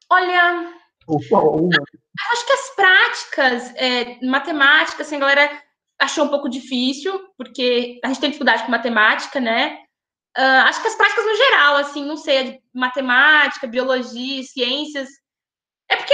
Olha, 0.10 0.74
ou 1.08 1.20
uma? 1.66 1.84
Acho 2.32 2.46
que 2.46 2.54
as 2.54 2.76
práticas, 2.76 3.76
é, 3.76 4.26
matemática, 4.26 5.04
assim, 5.04 5.18
a 5.18 5.20
galera 5.20 5.50
achou 6.00 6.26
um 6.26 6.30
pouco 6.30 6.50
difícil, 6.50 7.20
porque 7.38 8.00
a 8.04 8.08
gente 8.08 8.22
tem 8.22 8.30
dificuldade 8.30 8.64
com 8.64 8.72
matemática, 8.72 9.40
né? 9.40 9.78
Uh, 10.38 10.64
acho 10.68 10.82
que 10.82 10.88
as 10.88 10.96
práticas 10.96 11.26
no 11.26 11.36
geral, 11.36 11.76
assim, 11.78 12.06
não 12.06 12.16
sei, 12.16 12.60
matemática, 12.74 13.68
biologia, 13.68 14.44
ciências. 14.44 15.10
É 15.90 15.96
porque 15.96 16.14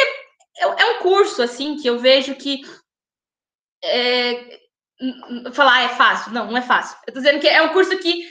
é, 0.58 0.64
é 0.64 0.86
um 0.92 1.00
curso, 1.00 1.42
assim, 1.42 1.76
que 1.78 1.88
eu 1.88 2.00
vejo 2.00 2.36
que. 2.36 2.62
É, 3.84 4.60
falar 5.54 5.84
é 5.84 5.90
fácil. 5.90 6.32
Não, 6.32 6.48
não 6.48 6.58
é 6.58 6.62
fácil. 6.62 6.98
Eu 7.08 7.14
tô 7.14 7.20
dizendo 7.20 7.40
que 7.40 7.48
é 7.48 7.62
um 7.62 7.74
curso 7.74 7.98
que 8.00 8.26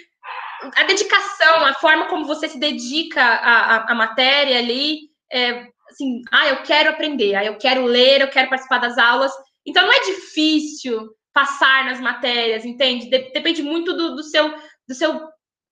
a 0.76 0.84
dedicação, 0.84 1.64
a 1.64 1.74
forma 1.74 2.06
como 2.06 2.26
você 2.26 2.48
se 2.48 2.58
dedica 2.58 3.22
à, 3.22 3.92
à, 3.92 3.94
matéria 3.94 4.58
ali, 4.58 5.10
é, 5.30 5.66
assim, 5.90 6.22
ah, 6.32 6.48
eu 6.48 6.62
quero 6.62 6.90
aprender, 6.90 7.34
ah, 7.34 7.44
eu 7.44 7.58
quero 7.58 7.84
ler, 7.84 8.20
eu 8.20 8.28
quero 8.28 8.48
participar 8.48 8.78
das 8.78 8.96
aulas. 8.96 9.32
Então 9.66 9.84
não 9.84 9.92
é 9.92 10.00
difícil 10.00 11.10
passar 11.32 11.84
nas 11.84 12.00
matérias, 12.00 12.64
entende? 12.64 13.10
Depende 13.10 13.62
muito 13.62 13.92
do, 13.92 14.14
do 14.16 14.22
seu 14.22 14.54
do 14.86 14.94
seu 14.94 15.20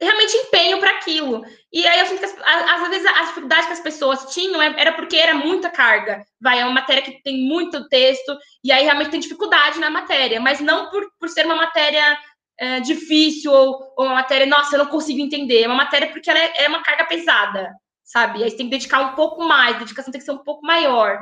realmente 0.04 0.36
empenho 0.36 0.78
para 0.78 0.90
aquilo. 0.90 1.44
E 1.72 1.86
aí 1.86 2.00
eu 2.00 2.06
sinto 2.06 2.18
que 2.18 2.24
as, 2.24 2.36
às 2.44 2.88
vezes 2.88 3.06
a 3.06 3.22
dificuldade 3.22 3.66
que 3.66 3.72
as 3.72 3.80
pessoas 3.80 4.34
tinham 4.34 4.60
é, 4.60 4.74
era 4.76 4.92
porque 4.92 5.16
era 5.16 5.34
muita 5.34 5.70
carga. 5.70 6.24
Vai, 6.40 6.60
é 6.60 6.64
uma 6.64 6.74
matéria 6.74 7.02
que 7.02 7.22
tem 7.22 7.46
muito 7.46 7.88
texto, 7.88 8.36
e 8.64 8.72
aí 8.72 8.84
realmente 8.84 9.10
tem 9.10 9.20
dificuldade 9.20 9.78
na 9.78 9.90
matéria, 9.90 10.40
mas 10.40 10.60
não 10.60 10.90
por, 10.90 11.08
por 11.18 11.28
ser 11.28 11.46
uma 11.46 11.56
matéria 11.56 12.18
é, 12.58 12.80
difícil 12.80 13.52
ou, 13.52 13.94
ou, 13.96 14.06
uma 14.06 14.14
matéria, 14.14 14.46
nossa, 14.46 14.74
eu 14.74 14.80
não 14.80 14.86
consigo 14.86 15.20
entender. 15.20 15.62
É 15.62 15.66
uma 15.66 15.76
matéria 15.76 16.08
porque 16.08 16.30
ela 16.30 16.38
é, 16.38 16.64
é 16.64 16.68
uma 16.68 16.82
carga 16.82 17.04
pesada, 17.04 17.72
sabe? 18.04 18.40
E 18.40 18.44
aí 18.44 18.50
você 18.50 18.56
tem 18.56 18.66
que 18.66 18.72
dedicar 18.76 19.00
um 19.00 19.14
pouco 19.14 19.42
mais, 19.44 19.76
a 19.76 19.78
dedicação 19.78 20.12
tem 20.12 20.20
que 20.20 20.24
ser 20.24 20.32
um 20.32 20.44
pouco 20.44 20.66
maior. 20.66 21.18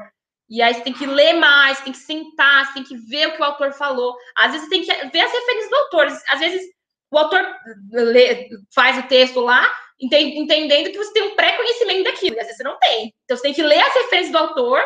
E 0.48 0.61
aí 0.61 0.74
você 0.74 0.81
tem 0.81 0.93
que 0.93 1.07
ler 1.07 1.35
mais, 1.35 1.81
tem 1.81 1.93
que 1.93 1.98
sentar, 1.98 2.74
tem 2.74 2.82
que 2.82 2.97
ver 2.97 3.28
o 3.28 3.32
que 3.36 3.40
o 3.40 3.44
autor 3.44 3.73
falou. 3.73 4.16
Às 4.36 4.51
vezes 4.51 4.69
você 4.69 4.70
tem 4.70 4.82
que 4.82 4.86
ver 4.86 5.20
as 5.20 5.32
referências 5.32 5.70
do 5.70 5.77
autor. 5.77 6.07
Às 6.07 6.40
vezes 6.40 6.62
o 7.10 7.18
autor 7.18 7.44
lê, 7.90 8.48
faz 8.74 8.98
o 8.98 9.08
texto 9.08 9.40
lá, 9.40 9.68
entendendo 10.00 10.90
que 10.90 10.98
você 10.98 11.12
tem 11.12 11.22
um 11.24 11.34
pré-conhecimento 11.34 12.04
daquilo, 12.04 12.36
e 12.36 12.40
às 12.40 12.46
vezes 12.46 12.56
você 12.56 12.62
não 12.62 12.78
tem. 12.78 13.12
Então 13.24 13.36
você 13.36 13.42
tem 13.42 13.52
que 13.52 13.62
ler 13.62 13.80
as 13.80 13.94
referências 13.94 14.32
do 14.32 14.38
autor, 14.38 14.82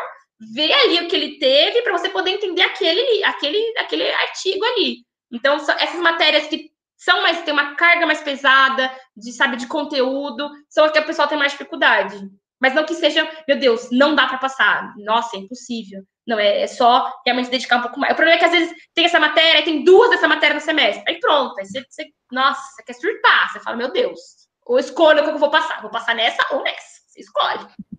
ver 0.53 0.73
ali 0.73 1.05
o 1.05 1.07
que 1.07 1.15
ele 1.15 1.39
teve, 1.39 1.81
para 1.81 1.97
você 1.97 2.09
poder 2.09 2.31
entender 2.31 2.63
aquele, 2.63 3.23
aquele, 3.23 3.77
aquele 3.77 4.11
artigo 4.11 4.65
ali. 4.65 4.97
Então, 5.31 5.55
essas 5.55 5.99
matérias 5.99 6.47
que 6.47 6.71
são 6.97 7.21
mais, 7.21 7.43
tem 7.43 7.53
uma 7.53 7.75
carga 7.75 8.05
mais 8.05 8.21
pesada, 8.21 8.91
de, 9.15 9.31
sabe, 9.31 9.57
de 9.57 9.67
conteúdo, 9.67 10.49
são 10.69 10.85
as 10.85 10.91
que 10.91 10.99
o 10.99 11.05
pessoal 11.05 11.27
tem 11.27 11.37
mais 11.37 11.51
dificuldade. 11.51 12.17
Mas 12.59 12.73
não 12.73 12.85
que 12.85 12.95
seja, 12.95 13.29
meu 13.47 13.59
Deus, 13.59 13.89
não 13.91 14.15
dá 14.15 14.27
para 14.27 14.37
passar. 14.37 14.93
Nossa, 14.97 15.35
é 15.35 15.39
impossível. 15.39 16.03
Não, 16.27 16.39
é, 16.39 16.63
é, 16.63 16.67
só 16.67 17.13
realmente 17.23 17.51
dedicar 17.51 17.77
um 17.77 17.81
pouco 17.83 17.99
mais. 17.99 18.13
O 18.13 18.15
problema 18.15 18.37
é 18.37 18.39
que 18.39 18.45
às 18.45 18.51
vezes 18.51 18.75
tem 18.93 19.05
essa 19.05 19.19
matéria, 19.19 19.63
tem 19.63 19.83
duas 19.83 20.09
dessa 20.09 20.27
matéria 20.27 20.55
no 20.55 20.61
semestre. 20.61 21.03
Aí 21.07 21.19
pronto, 21.19 21.59
aí 21.59 21.65
você, 21.65 21.85
você 21.87 22.09
nossa, 22.31 22.61
você 22.73 22.83
quer 22.83 22.93
surtar. 22.93 23.51
Você 23.51 23.59
fala, 23.59 23.77
meu 23.77 23.91
Deus, 23.91 24.19
ou 24.65 24.79
escolha 24.79 25.21
o 25.21 25.23
que 25.23 25.29
eu 25.29 25.37
vou 25.37 25.51
passar. 25.51 25.81
Vou 25.81 25.91
passar 25.91 26.15
nessa 26.15 26.43
ou 26.51 26.63
nessa. 26.63 27.01
Você 27.07 27.21
escolhe. 27.21 27.67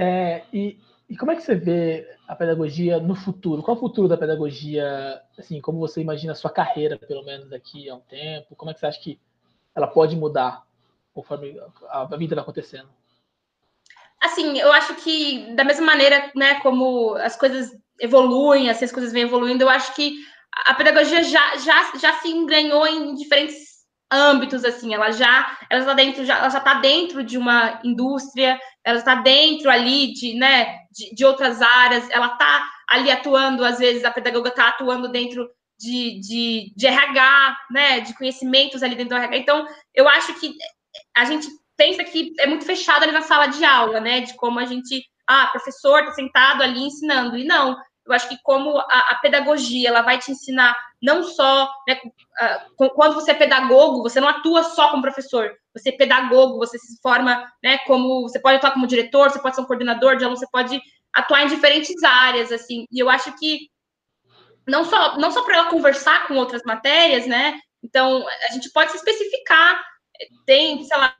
É, 0.00 0.44
e, 0.52 0.78
e 1.08 1.16
como 1.16 1.32
é 1.32 1.34
que 1.34 1.42
você 1.42 1.56
vê 1.56 2.08
a 2.28 2.36
pedagogia 2.36 3.00
no 3.00 3.16
futuro? 3.16 3.64
Qual 3.64 3.74
é 3.74 3.78
o 3.78 3.80
futuro 3.80 4.06
da 4.06 4.16
pedagogia, 4.16 5.20
assim, 5.36 5.60
como 5.60 5.80
você 5.80 6.00
imagina 6.00 6.32
a 6.32 6.36
sua 6.36 6.52
carreira, 6.52 6.96
pelo 6.96 7.24
menos 7.24 7.48
daqui 7.48 7.90
a 7.90 7.96
um 7.96 8.00
tempo? 8.00 8.54
Como 8.54 8.70
é 8.70 8.74
que 8.74 8.78
você 8.78 8.86
acha 8.86 9.00
que 9.00 9.18
ela 9.74 9.88
pode 9.88 10.14
mudar 10.14 10.64
conforme 11.12 11.58
a 11.88 12.04
vida 12.16 12.36
vai 12.36 12.42
acontecendo? 12.42 12.88
Assim, 14.22 14.58
eu 14.58 14.72
acho 14.72 14.94
que 14.96 15.54
da 15.54 15.64
mesma 15.64 15.86
maneira, 15.86 16.30
né, 16.34 16.60
como 16.60 17.14
as 17.16 17.36
coisas 17.36 17.70
evoluem, 18.00 18.70
assim, 18.70 18.84
as 18.84 18.92
coisas 18.92 19.12
vêm 19.12 19.22
evoluindo, 19.22 19.64
eu 19.64 19.68
acho 19.68 19.94
que 19.94 20.14
a 20.66 20.74
pedagogia 20.74 21.22
já, 21.22 21.56
já, 21.56 21.92
já 21.98 22.12
se 22.14 22.28
engrenhou 22.28 22.86
em 22.86 23.14
diferentes 23.14 23.68
âmbitos, 24.10 24.64
assim, 24.64 24.94
ela 24.94 25.10
já, 25.10 25.56
ela 25.68 25.80
está 25.80 25.94
dentro, 25.94 26.24
já, 26.24 26.48
já 26.48 26.58
está 26.58 26.74
dentro 26.74 27.22
de 27.22 27.36
uma 27.36 27.80
indústria, 27.84 28.58
ela 28.84 28.98
está 28.98 29.16
dentro 29.16 29.70
ali 29.70 30.12
de, 30.12 30.34
né, 30.34 30.78
de, 30.90 31.14
de 31.14 31.24
outras 31.24 31.60
áreas, 31.60 32.08
ela 32.10 32.28
está 32.28 32.66
ali 32.88 33.10
atuando, 33.10 33.64
às 33.64 33.78
vezes 33.78 34.04
a 34.04 34.10
pedagoga 34.10 34.48
está 34.48 34.68
atuando 34.68 35.08
dentro 35.08 35.48
de, 35.78 36.18
de, 36.20 36.72
de 36.74 36.86
RH, 36.86 37.56
né, 37.70 38.00
de 38.00 38.14
conhecimentos 38.14 38.82
ali 38.82 38.94
dentro 38.96 39.10
do 39.10 39.22
RH. 39.22 39.36
Então, 39.36 39.66
eu 39.94 40.08
acho 40.08 40.34
que 40.40 40.54
a 41.16 41.24
gente 41.24 41.46
pensa 41.78 42.04
que 42.04 42.34
é 42.40 42.46
muito 42.46 42.66
fechado 42.66 43.04
ali 43.04 43.12
na 43.12 43.22
sala 43.22 43.46
de 43.46 43.64
aula, 43.64 44.00
né? 44.00 44.20
De 44.20 44.34
como 44.34 44.58
a 44.58 44.66
gente, 44.66 45.02
ah, 45.26 45.46
professor 45.46 46.00
está 46.00 46.12
sentado 46.12 46.62
ali 46.62 46.80
ensinando. 46.80 47.38
E 47.38 47.44
não, 47.44 47.78
eu 48.04 48.12
acho 48.12 48.28
que 48.28 48.36
como 48.42 48.76
a, 48.76 48.98
a 49.10 49.18
pedagogia 49.22 49.88
ela 49.88 50.02
vai 50.02 50.18
te 50.18 50.32
ensinar 50.32 50.76
não 51.00 51.22
só 51.22 51.72
né, 51.86 52.00
uh, 52.02 52.90
quando 52.90 53.14
você 53.14 53.30
é 53.30 53.34
pedagogo, 53.34 54.02
você 54.02 54.20
não 54.20 54.28
atua 54.28 54.64
só 54.64 54.90
como 54.90 55.02
professor, 55.02 55.54
você 55.72 55.90
é 55.90 55.96
pedagogo, 55.96 56.58
você 56.58 56.76
se 56.76 57.00
forma, 57.00 57.48
né? 57.62 57.78
Como 57.86 58.22
você 58.22 58.40
pode 58.40 58.56
atuar 58.56 58.72
como 58.72 58.86
diretor, 58.86 59.30
você 59.30 59.40
pode 59.40 59.54
ser 59.54 59.62
um 59.62 59.66
coordenador 59.66 60.16
de 60.16 60.24
aluno, 60.24 60.36
você 60.36 60.48
pode 60.50 60.80
atuar 61.14 61.44
em 61.44 61.48
diferentes 61.48 62.02
áreas, 62.02 62.50
assim. 62.50 62.86
E 62.90 62.98
eu 62.98 63.08
acho 63.08 63.32
que 63.38 63.68
não 64.66 64.84
só 64.84 65.16
não 65.16 65.30
só 65.30 65.44
para 65.44 65.58
ela 65.58 65.70
conversar 65.70 66.26
com 66.26 66.34
outras 66.34 66.62
matérias, 66.64 67.24
né? 67.26 67.56
Então 67.84 68.26
a 68.48 68.52
gente 68.52 68.68
pode 68.72 68.90
se 68.90 68.96
especificar 68.96 69.80
tem, 70.44 70.82
sei 70.84 70.96
lá, 70.96 71.14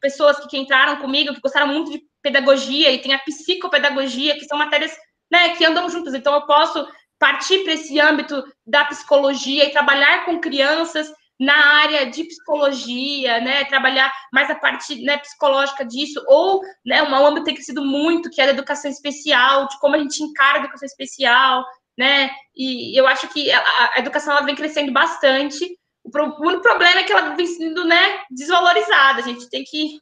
pessoas 0.00 0.38
que, 0.46 0.58
entraram 0.58 0.96
comigo 0.96 1.34
que 1.34 1.40
gostaram 1.40 1.68
muito 1.68 1.90
de 1.90 2.02
pedagogia 2.22 2.90
e 2.90 2.98
tem 2.98 3.14
a 3.14 3.18
psicopedagogia, 3.18 4.34
que 4.34 4.44
são 4.44 4.58
matérias 4.58 4.92
né, 5.30 5.56
que 5.56 5.64
andam 5.64 5.88
juntas. 5.88 6.14
Então, 6.14 6.34
eu 6.34 6.46
posso 6.46 6.86
partir 7.18 7.62
para 7.64 7.74
esse 7.74 8.00
âmbito 8.00 8.42
da 8.66 8.84
psicologia 8.86 9.66
e 9.66 9.70
trabalhar 9.70 10.24
com 10.24 10.40
crianças 10.40 11.12
na 11.40 11.54
área 11.54 12.10
de 12.10 12.24
psicologia, 12.24 13.40
né, 13.40 13.64
trabalhar 13.64 14.12
mais 14.30 14.50
a 14.50 14.54
parte 14.54 15.02
né, 15.02 15.16
psicológica 15.16 15.86
disso, 15.86 16.22
ou 16.28 16.60
né, 16.84 17.02
um 17.02 17.14
âmbito 17.14 17.44
tem 17.44 17.54
crescido 17.54 17.82
muito, 17.82 18.28
que 18.28 18.42
é 18.42 18.46
da 18.46 18.52
educação 18.52 18.90
especial, 18.90 19.66
de 19.66 19.78
como 19.80 19.96
a 19.96 19.98
gente 19.98 20.22
encara 20.22 20.58
a 20.58 20.60
educação 20.60 20.84
especial, 20.84 21.64
né, 21.96 22.30
e 22.54 22.98
eu 22.98 23.06
acho 23.06 23.26
que 23.28 23.50
a, 23.50 23.90
a 23.94 24.00
educação 24.00 24.34
ela 24.34 24.44
vem 24.44 24.54
crescendo 24.54 24.92
bastante, 24.92 25.78
o, 26.04 26.46
único 26.46 26.62
problema 26.62 27.00
é 27.00 27.02
que 27.02 27.12
ela 27.12 27.34
vem 27.34 27.46
sendo 27.46 27.84
né, 27.84 28.22
desvalorizada. 28.30 29.20
A 29.20 29.24
gente 29.24 29.48
tem 29.48 29.64
que 29.64 30.00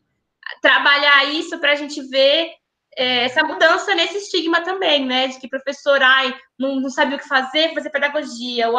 trabalhar 0.62 1.24
isso 1.26 1.58
para 1.58 1.72
a 1.72 1.74
gente 1.74 2.00
ver 2.08 2.52
é, 2.96 3.24
essa 3.24 3.44
mudança 3.44 3.94
nesse 3.94 4.18
estigma 4.18 4.62
também, 4.62 5.04
né? 5.04 5.28
De 5.28 5.38
que 5.38 5.48
professor, 5.48 6.02
ai, 6.02 6.34
não, 6.58 6.76
não 6.76 6.90
sabia 6.90 7.16
o 7.16 7.20
que 7.20 7.28
fazer, 7.28 7.74
fazer 7.74 7.90
pedagogia, 7.90 8.68
ou 8.68 8.78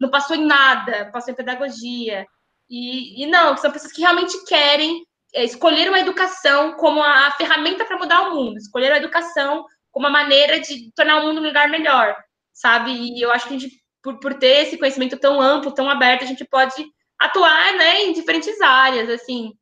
não 0.00 0.10
passou 0.10 0.36
em 0.36 0.44
nada, 0.44 1.10
passou 1.12 1.32
em 1.32 1.36
pedagogia. 1.36 2.26
E, 2.68 3.22
e 3.22 3.26
não, 3.26 3.56
são 3.56 3.70
pessoas 3.70 3.92
que 3.92 4.00
realmente 4.00 4.44
querem 4.44 5.06
é, 5.34 5.44
escolher 5.44 5.88
uma 5.88 6.00
educação 6.00 6.72
como 6.74 7.02
a 7.02 7.30
ferramenta 7.32 7.84
para 7.84 7.98
mudar 7.98 8.28
o 8.28 8.34
mundo, 8.34 8.56
escolher 8.58 8.92
a 8.92 8.96
educação 8.96 9.64
como 9.90 10.06
a 10.06 10.10
maneira 10.10 10.60
de 10.60 10.92
tornar 10.94 11.18
o 11.18 11.26
mundo 11.26 11.40
um 11.40 11.46
lugar 11.46 11.68
melhor, 11.68 12.14
sabe? 12.52 12.90
E 12.92 13.22
eu 13.22 13.32
acho 13.32 13.48
que 13.48 13.54
a 13.54 13.58
gente 13.58 13.85
por, 14.06 14.20
por 14.20 14.34
ter 14.34 14.62
esse 14.62 14.78
conhecimento 14.78 15.18
tão 15.18 15.40
amplo, 15.40 15.72
tão 15.72 15.90
aberto, 15.90 16.22
a 16.22 16.26
gente 16.28 16.44
pode 16.44 16.74
atuar 17.18 17.72
né, 17.74 18.02
em 18.02 18.12
diferentes 18.12 18.60
áreas. 18.60 19.10
Assim, 19.10 19.52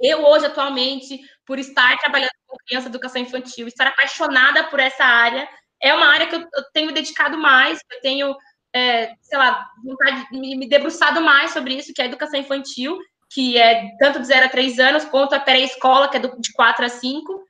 eu 0.00 0.24
hoje, 0.24 0.46
atualmente, 0.46 1.20
por 1.44 1.58
estar 1.58 1.98
trabalhando 1.98 2.30
com 2.46 2.56
criança 2.66 2.88
educação 2.88 3.20
infantil, 3.20 3.68
estar 3.68 3.86
apaixonada 3.86 4.64
por 4.64 4.80
essa 4.80 5.04
área, 5.04 5.46
é 5.82 5.92
uma 5.92 6.06
área 6.06 6.26
que 6.26 6.34
eu, 6.34 6.40
eu 6.40 6.64
tenho 6.72 6.92
dedicado 6.92 7.36
mais, 7.36 7.78
eu 7.92 8.00
tenho, 8.00 8.34
é, 8.74 9.12
sei 9.20 9.36
lá, 9.36 9.66
vontade 9.84 10.26
de 10.30 10.40
me, 10.40 10.56
me 10.56 10.66
debruçado 10.66 11.20
mais 11.20 11.50
sobre 11.50 11.74
isso, 11.74 11.92
que 11.92 12.00
é 12.00 12.04
a 12.04 12.08
educação 12.08 12.40
infantil, 12.40 12.98
que 13.30 13.58
é 13.58 13.90
tanto 13.98 14.18
de 14.18 14.26
0 14.26 14.46
a 14.46 14.48
3 14.48 14.78
anos, 14.78 15.04
quanto 15.04 15.34
a 15.34 15.40
pré-escola, 15.40 16.08
que 16.08 16.16
é 16.16 16.20
do, 16.20 16.40
de 16.40 16.54
4 16.54 16.86
a 16.86 16.88
5, 16.88 17.44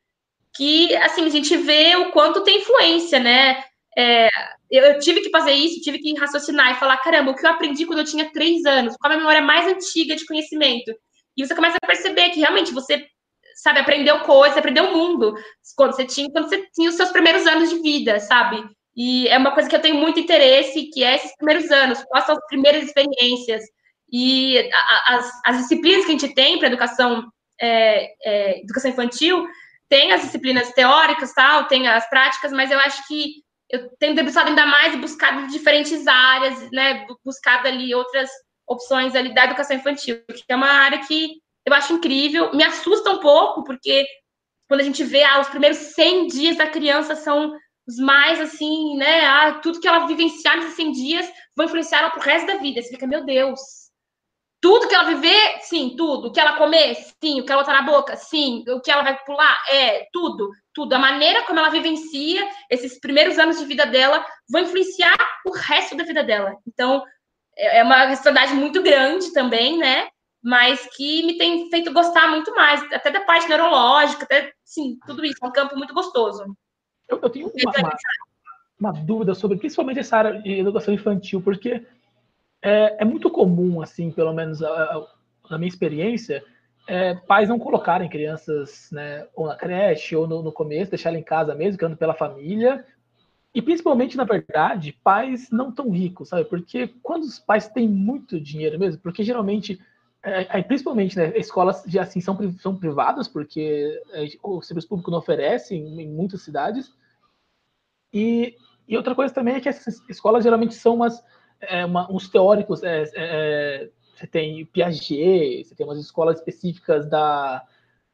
que, 0.52 0.96
assim, 0.96 1.24
a 1.24 1.30
gente 1.30 1.56
vê 1.56 1.94
o 1.94 2.10
quanto 2.10 2.42
tem 2.42 2.58
influência, 2.58 3.20
né? 3.20 3.62
É, 3.96 4.28
eu, 4.70 4.98
tive 4.98 5.20
que 5.20 5.30
fazer 5.30 5.52
isso, 5.52 5.80
tive 5.80 5.98
que 5.98 6.14
raciocinar 6.18 6.72
e 6.72 6.78
falar, 6.78 6.98
caramba, 6.98 7.30
o 7.30 7.34
que 7.34 7.44
eu 7.44 7.50
aprendi 7.50 7.86
quando 7.86 8.00
eu 8.00 8.04
tinha 8.04 8.30
três 8.32 8.64
anos, 8.64 8.96
qual 8.98 9.12
a 9.12 9.16
memória 9.16 9.40
mais 9.40 9.66
antiga 9.66 10.14
de 10.14 10.26
conhecimento? 10.26 10.92
E 11.36 11.46
você 11.46 11.54
começa 11.54 11.78
a 11.82 11.86
perceber 11.86 12.30
que 12.30 12.40
realmente 12.40 12.72
você, 12.72 13.06
sabe, 13.54 13.78
aprendeu 13.80 14.20
coisas, 14.20 14.58
aprendeu 14.58 14.84
o 14.84 14.96
mundo 14.96 15.34
quando 15.76 15.94
você 15.94 16.04
tinha, 16.04 16.30
quando 16.30 16.48
você 16.48 16.66
tinha 16.74 16.88
os 16.88 16.96
seus 16.96 17.10
primeiros 17.10 17.46
anos 17.46 17.70
de 17.70 17.80
vida, 17.80 18.20
sabe? 18.20 18.62
E 18.96 19.28
é 19.28 19.38
uma 19.38 19.52
coisa 19.52 19.68
que 19.68 19.76
eu 19.76 19.80
tenho 19.80 19.94
muito 19.94 20.18
interesse, 20.18 20.90
que 20.92 21.04
é 21.04 21.14
esses 21.14 21.34
primeiros 21.36 21.70
anos, 21.70 22.02
quais 22.08 22.26
são 22.26 22.34
as 22.34 22.46
primeiras 22.46 22.82
experiências. 22.82 23.62
E 24.12 24.68
as, 25.06 25.30
as 25.46 25.58
disciplinas 25.58 26.04
que 26.04 26.10
a 26.10 26.18
gente 26.18 26.34
tem 26.34 26.58
para 26.58 26.68
educação, 26.68 27.30
é, 27.60 28.10
é, 28.24 28.60
educação 28.60 28.90
infantil, 28.90 29.46
tem 29.88 30.12
as 30.12 30.22
disciplinas 30.22 30.72
teóricas, 30.72 31.32
tal, 31.32 31.66
tem 31.68 31.86
as 31.86 32.08
práticas, 32.10 32.52
mas 32.52 32.70
eu 32.70 32.78
acho 32.80 33.06
que 33.06 33.42
eu 33.70 33.90
tenho 33.98 34.14
debruçado 34.14 34.48
ainda 34.48 34.66
mais 34.66 34.94
e 34.94 34.98
buscado 34.98 35.46
diferentes 35.48 36.06
áreas, 36.06 36.70
né, 36.70 37.06
buscado 37.24 37.68
ali 37.68 37.94
outras 37.94 38.30
opções 38.66 39.14
ali 39.14 39.34
da 39.34 39.44
educação 39.44 39.76
infantil, 39.76 40.22
que 40.26 40.44
é 40.48 40.56
uma 40.56 40.70
área 40.70 40.98
que 41.06 41.40
eu 41.66 41.74
acho 41.74 41.92
incrível, 41.92 42.54
me 42.54 42.64
assusta 42.64 43.10
um 43.10 43.20
pouco, 43.20 43.64
porque 43.64 44.06
quando 44.68 44.80
a 44.80 44.84
gente 44.84 45.04
vê 45.04 45.22
ah, 45.22 45.40
os 45.40 45.48
primeiros 45.48 45.78
100 45.78 46.26
dias 46.28 46.56
da 46.56 46.66
criança 46.66 47.14
são 47.14 47.54
os 47.86 47.96
mais, 47.98 48.40
assim, 48.40 48.96
né, 48.96 49.26
ah, 49.26 49.60
tudo 49.62 49.80
que 49.80 49.88
ela 49.88 50.06
vivenciar 50.06 50.56
nesses 50.56 50.74
100 50.74 50.92
dias 50.92 51.32
vai 51.56 51.66
influenciar 51.66 52.00
ela 52.00 52.10
pro 52.10 52.20
resto 52.20 52.46
da 52.46 52.56
vida, 52.56 52.80
você 52.80 52.88
fica, 52.88 53.06
meu 53.06 53.24
Deus, 53.24 53.60
tudo 54.60 54.88
que 54.88 54.94
ela 54.94 55.04
viver, 55.04 55.58
sim, 55.60 55.94
tudo. 55.96 56.28
O 56.28 56.32
que 56.32 56.40
ela 56.40 56.56
comer, 56.56 56.96
sim. 57.22 57.40
O 57.40 57.44
que 57.44 57.52
ela 57.52 57.62
botar 57.62 57.80
na 57.80 57.82
boca, 57.82 58.16
sim. 58.16 58.64
O 58.68 58.80
que 58.80 58.90
ela 58.90 59.02
vai 59.02 59.16
pular, 59.24 59.56
é, 59.70 60.06
tudo. 60.12 60.50
Tudo. 60.74 60.92
A 60.94 60.98
maneira 60.98 61.44
como 61.44 61.58
ela 61.58 61.70
vivencia 61.70 62.48
esses 62.70 62.98
primeiros 62.98 63.38
anos 63.38 63.58
de 63.58 63.64
vida 63.64 63.86
dela 63.86 64.24
vão 64.50 64.62
influenciar 64.62 65.16
o 65.46 65.52
resto 65.52 65.96
da 65.96 66.04
vida 66.04 66.24
dela. 66.24 66.56
Então, 66.66 67.04
é, 67.56 67.78
é 67.78 67.82
uma 67.84 68.06
responsabilidade 68.06 68.54
muito 68.54 68.82
grande 68.82 69.32
também, 69.32 69.78
né? 69.78 70.08
Mas 70.42 70.88
que 70.96 71.24
me 71.24 71.36
tem 71.36 71.68
feito 71.70 71.92
gostar 71.92 72.28
muito 72.28 72.54
mais, 72.54 72.80
até 72.92 73.10
da 73.10 73.20
parte 73.20 73.48
neurológica, 73.48 74.24
até, 74.24 74.52
sim, 74.64 74.98
tudo 75.06 75.24
isso. 75.24 75.38
É 75.42 75.46
um 75.46 75.52
campo 75.52 75.76
muito 75.76 75.94
gostoso. 75.94 76.44
Eu, 77.08 77.18
eu 77.22 77.30
tenho 77.30 77.48
uma, 77.48 77.72
uma, 77.78 78.92
uma 78.92 78.92
dúvida 78.92 79.34
sobre, 79.34 79.56
principalmente 79.56 80.00
essa 80.00 80.16
área 80.16 80.40
de 80.40 80.60
educação 80.60 80.94
infantil, 80.94 81.40
porque 81.40 81.84
é, 82.62 83.02
é 83.02 83.04
muito 83.04 83.30
comum, 83.30 83.80
assim, 83.80 84.10
pelo 84.10 84.32
menos 84.32 84.62
a, 84.62 84.68
a, 84.68 85.06
na 85.50 85.58
minha 85.58 85.68
experiência, 85.68 86.44
é, 86.86 87.14
pais 87.14 87.48
não 87.48 87.58
colocarem 87.58 88.08
crianças 88.08 88.88
né, 88.90 89.26
ou 89.34 89.46
na 89.46 89.56
creche 89.56 90.16
ou 90.16 90.26
no, 90.26 90.42
no 90.42 90.50
começo, 90.50 90.90
deixar 90.90 91.14
em 91.14 91.22
casa 91.22 91.54
mesmo, 91.54 91.78
criando 91.78 91.96
pela 91.96 92.14
família. 92.14 92.84
E 93.54 93.62
principalmente, 93.62 94.16
na 94.16 94.24
verdade, 94.24 94.98
pais 95.04 95.50
não 95.50 95.70
tão 95.70 95.90
ricos, 95.90 96.30
sabe? 96.30 96.44
Porque 96.44 96.88
quando 97.02 97.24
os 97.24 97.38
pais 97.38 97.68
têm 97.68 97.88
muito 97.88 98.40
dinheiro 98.40 98.78
mesmo, 98.78 99.00
porque 99.00 99.22
geralmente, 99.22 99.80
é, 100.22 100.62
principalmente, 100.62 101.16
né, 101.16 101.36
escolas 101.36 101.82
já 101.86 102.02
assim 102.02 102.20
são, 102.20 102.36
são 102.58 102.76
privadas, 102.76 103.28
porque 103.28 104.02
é, 104.12 104.26
o 104.42 104.62
serviço 104.62 104.88
público 104.88 105.10
não 105.10 105.18
oferece 105.18 105.74
em, 105.74 106.00
em 106.00 106.08
muitas 106.08 106.42
cidades. 106.42 106.92
E, 108.12 108.56
e 108.86 108.96
outra 108.96 109.14
coisa 109.14 109.32
também 109.32 109.56
é 109.56 109.60
que 109.60 109.68
essas 109.68 110.02
escolas 110.08 110.42
geralmente 110.42 110.74
são 110.74 110.94
umas 110.94 111.22
é, 111.60 111.84
uma, 111.84 112.10
uns 112.10 112.28
teóricos, 112.28 112.82
é, 112.82 113.02
é, 113.02 113.10
é, 113.14 113.90
você 114.14 114.26
tem 114.26 114.64
Piaget, 114.66 115.64
você 115.64 115.74
tem 115.74 115.86
umas 115.86 115.98
escolas 115.98 116.38
específicas 116.38 117.08
da 117.08 117.64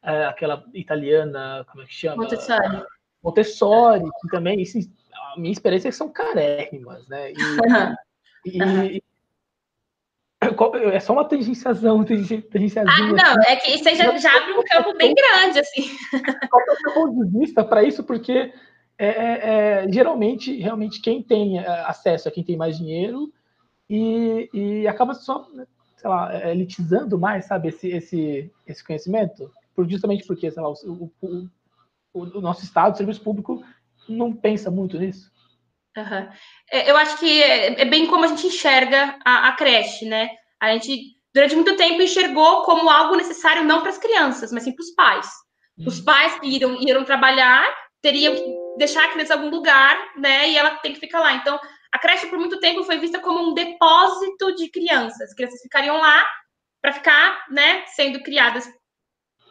é, 0.02 0.26
aquela 0.26 0.64
italiana, 0.74 1.64
como 1.70 1.82
é 1.82 1.86
que 1.86 1.94
chama? 1.94 2.22
Montessori. 2.22 2.82
Montessori, 3.22 4.04
que 4.20 4.28
também, 4.28 4.62
assim, 4.62 4.92
a 5.34 5.40
minha 5.40 5.52
experiência 5.52 5.88
é 5.88 5.90
que 5.90 5.96
são 5.96 6.12
carérrimas, 6.12 7.08
né? 7.08 7.32
E, 8.44 8.58
e, 8.58 8.96
e, 8.96 9.02
é 10.92 11.00
só 11.00 11.14
uma 11.14 11.24
tangenciação, 11.24 12.04
tangenciazinha. 12.04 12.84
Ah, 12.86 13.34
não, 13.34 13.42
é 13.44 13.56
que 13.56 13.78
você 13.78 13.94
já, 13.94 14.14
já 14.18 14.36
abre 14.36 14.52
um 14.52 14.62
campo 14.62 14.94
bem 14.94 15.14
grande, 15.14 15.60
assim. 15.60 15.90
Qual 16.50 16.62
é 16.62 16.72
o 16.72 16.76
seu 16.76 16.92
ponto 16.92 17.24
de 17.24 17.38
vista 17.38 17.64
para 17.64 17.82
isso? 17.82 18.04
Porque 18.04 18.52
é, 18.98 19.06
é, 19.06 19.84
é, 19.84 19.92
geralmente, 19.92 20.56
realmente, 20.60 21.00
quem 21.00 21.22
tem 21.22 21.58
é, 21.58 21.66
acesso 21.66 22.28
a 22.28 22.30
quem 22.30 22.44
tem 22.44 22.56
mais 22.56 22.78
dinheiro 22.78 23.32
e, 23.90 24.48
e 24.52 24.88
acaba 24.88 25.14
só, 25.14 25.48
né, 25.52 25.66
sei 25.96 26.08
lá, 26.08 26.32
é, 26.32 26.52
elitizando 26.52 27.18
mais, 27.18 27.46
sabe, 27.46 27.68
esse, 27.68 27.88
esse, 27.88 28.52
esse 28.66 28.84
conhecimento, 28.84 29.50
por, 29.74 29.88
justamente 29.88 30.24
porque, 30.26 30.50
sei 30.50 30.62
lá, 30.62 30.70
o, 30.70 31.12
o, 31.20 31.50
o, 32.12 32.38
o 32.38 32.40
nosso 32.40 32.62
Estado, 32.62 32.94
o 32.94 32.96
serviço 32.96 33.20
público, 33.20 33.64
não 34.08 34.32
pensa 34.32 34.70
muito 34.70 34.98
nisso. 34.98 35.32
Uhum. 35.96 36.28
Eu 36.86 36.96
acho 36.96 37.18
que 37.18 37.42
é 37.42 37.84
bem 37.84 38.06
como 38.08 38.24
a 38.24 38.28
gente 38.28 38.48
enxerga 38.48 39.16
a, 39.24 39.48
a 39.48 39.52
creche, 39.52 40.04
né? 40.04 40.28
A 40.60 40.72
gente, 40.72 41.16
durante 41.32 41.54
muito 41.54 41.76
tempo, 41.76 42.02
enxergou 42.02 42.62
como 42.62 42.90
algo 42.90 43.14
necessário 43.14 43.64
não 43.64 43.80
para 43.80 43.90
as 43.90 43.98
crianças, 43.98 44.52
mas 44.52 44.64
sim 44.64 44.72
para 44.72 44.82
os 44.82 44.90
pais. 44.90 45.28
Os 45.86 45.98
uhum. 45.98 46.04
pais 46.04 46.38
que 46.38 46.48
iram, 46.48 46.80
iram 46.80 47.04
trabalhar 47.04 47.64
teriam 48.02 48.34
que 48.34 48.63
deixar 48.76 49.04
a 49.04 49.08
criança 49.08 49.34
em 49.34 49.36
algum 49.36 49.50
lugar, 49.50 49.96
né? 50.16 50.48
E 50.50 50.56
ela 50.56 50.76
tem 50.76 50.92
que 50.92 51.00
ficar 51.00 51.20
lá. 51.20 51.34
Então, 51.34 51.58
a 51.92 51.98
creche 51.98 52.26
por 52.26 52.38
muito 52.38 52.58
tempo 52.58 52.82
foi 52.84 52.98
vista 52.98 53.20
como 53.20 53.50
um 53.50 53.54
depósito 53.54 54.54
de 54.56 54.68
crianças. 54.68 55.30
As 55.30 55.34
crianças 55.34 55.60
ficariam 55.62 55.96
lá 56.00 56.26
para 56.82 56.92
ficar, 56.92 57.46
né, 57.48 57.84
sendo 57.86 58.22
criadas 58.22 58.68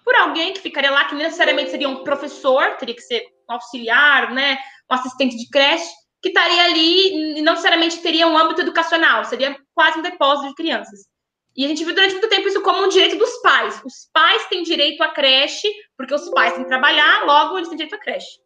por 0.03 0.13
alguém 0.15 0.53
que 0.53 0.59
ficaria 0.59 0.91
lá, 0.91 1.05
que 1.05 1.15
necessariamente 1.15 1.71
seria 1.71 1.89
um 1.89 2.03
professor, 2.03 2.75
teria 2.77 2.93
que 2.93 3.01
ser 3.01 3.23
um 3.49 3.53
auxiliar, 3.53 4.31
né, 4.31 4.57
um 4.91 4.93
assistente 4.93 5.37
de 5.37 5.49
creche, 5.49 5.89
que 6.21 6.29
estaria 6.29 6.63
ali 6.65 7.37
e 7.37 7.41
não 7.41 7.53
necessariamente 7.53 8.01
teria 8.01 8.27
um 8.27 8.37
âmbito 8.37 8.61
educacional, 8.61 9.25
seria 9.25 9.57
quase 9.73 9.99
um 9.99 10.01
depósito 10.01 10.49
de 10.49 10.55
crianças. 10.55 11.07
E 11.55 11.65
a 11.65 11.67
gente 11.67 11.83
viu 11.83 11.93
durante 11.93 12.13
muito 12.13 12.29
tempo 12.29 12.47
isso 12.47 12.61
como 12.61 12.83
um 12.83 12.89
direito 12.89 13.17
dos 13.17 13.41
pais. 13.41 13.81
Os 13.85 14.09
pais 14.11 14.45
têm 14.47 14.63
direito 14.63 15.01
à 15.01 15.09
creche, 15.09 15.67
porque 15.97 16.13
os 16.13 16.29
pais 16.29 16.53
têm 16.53 16.63
que 16.63 16.69
trabalhar, 16.69 17.25
logo 17.25 17.57
eles 17.57 17.69
têm 17.69 17.77
direito 17.77 17.95
à 17.95 17.99
creche. 17.99 18.42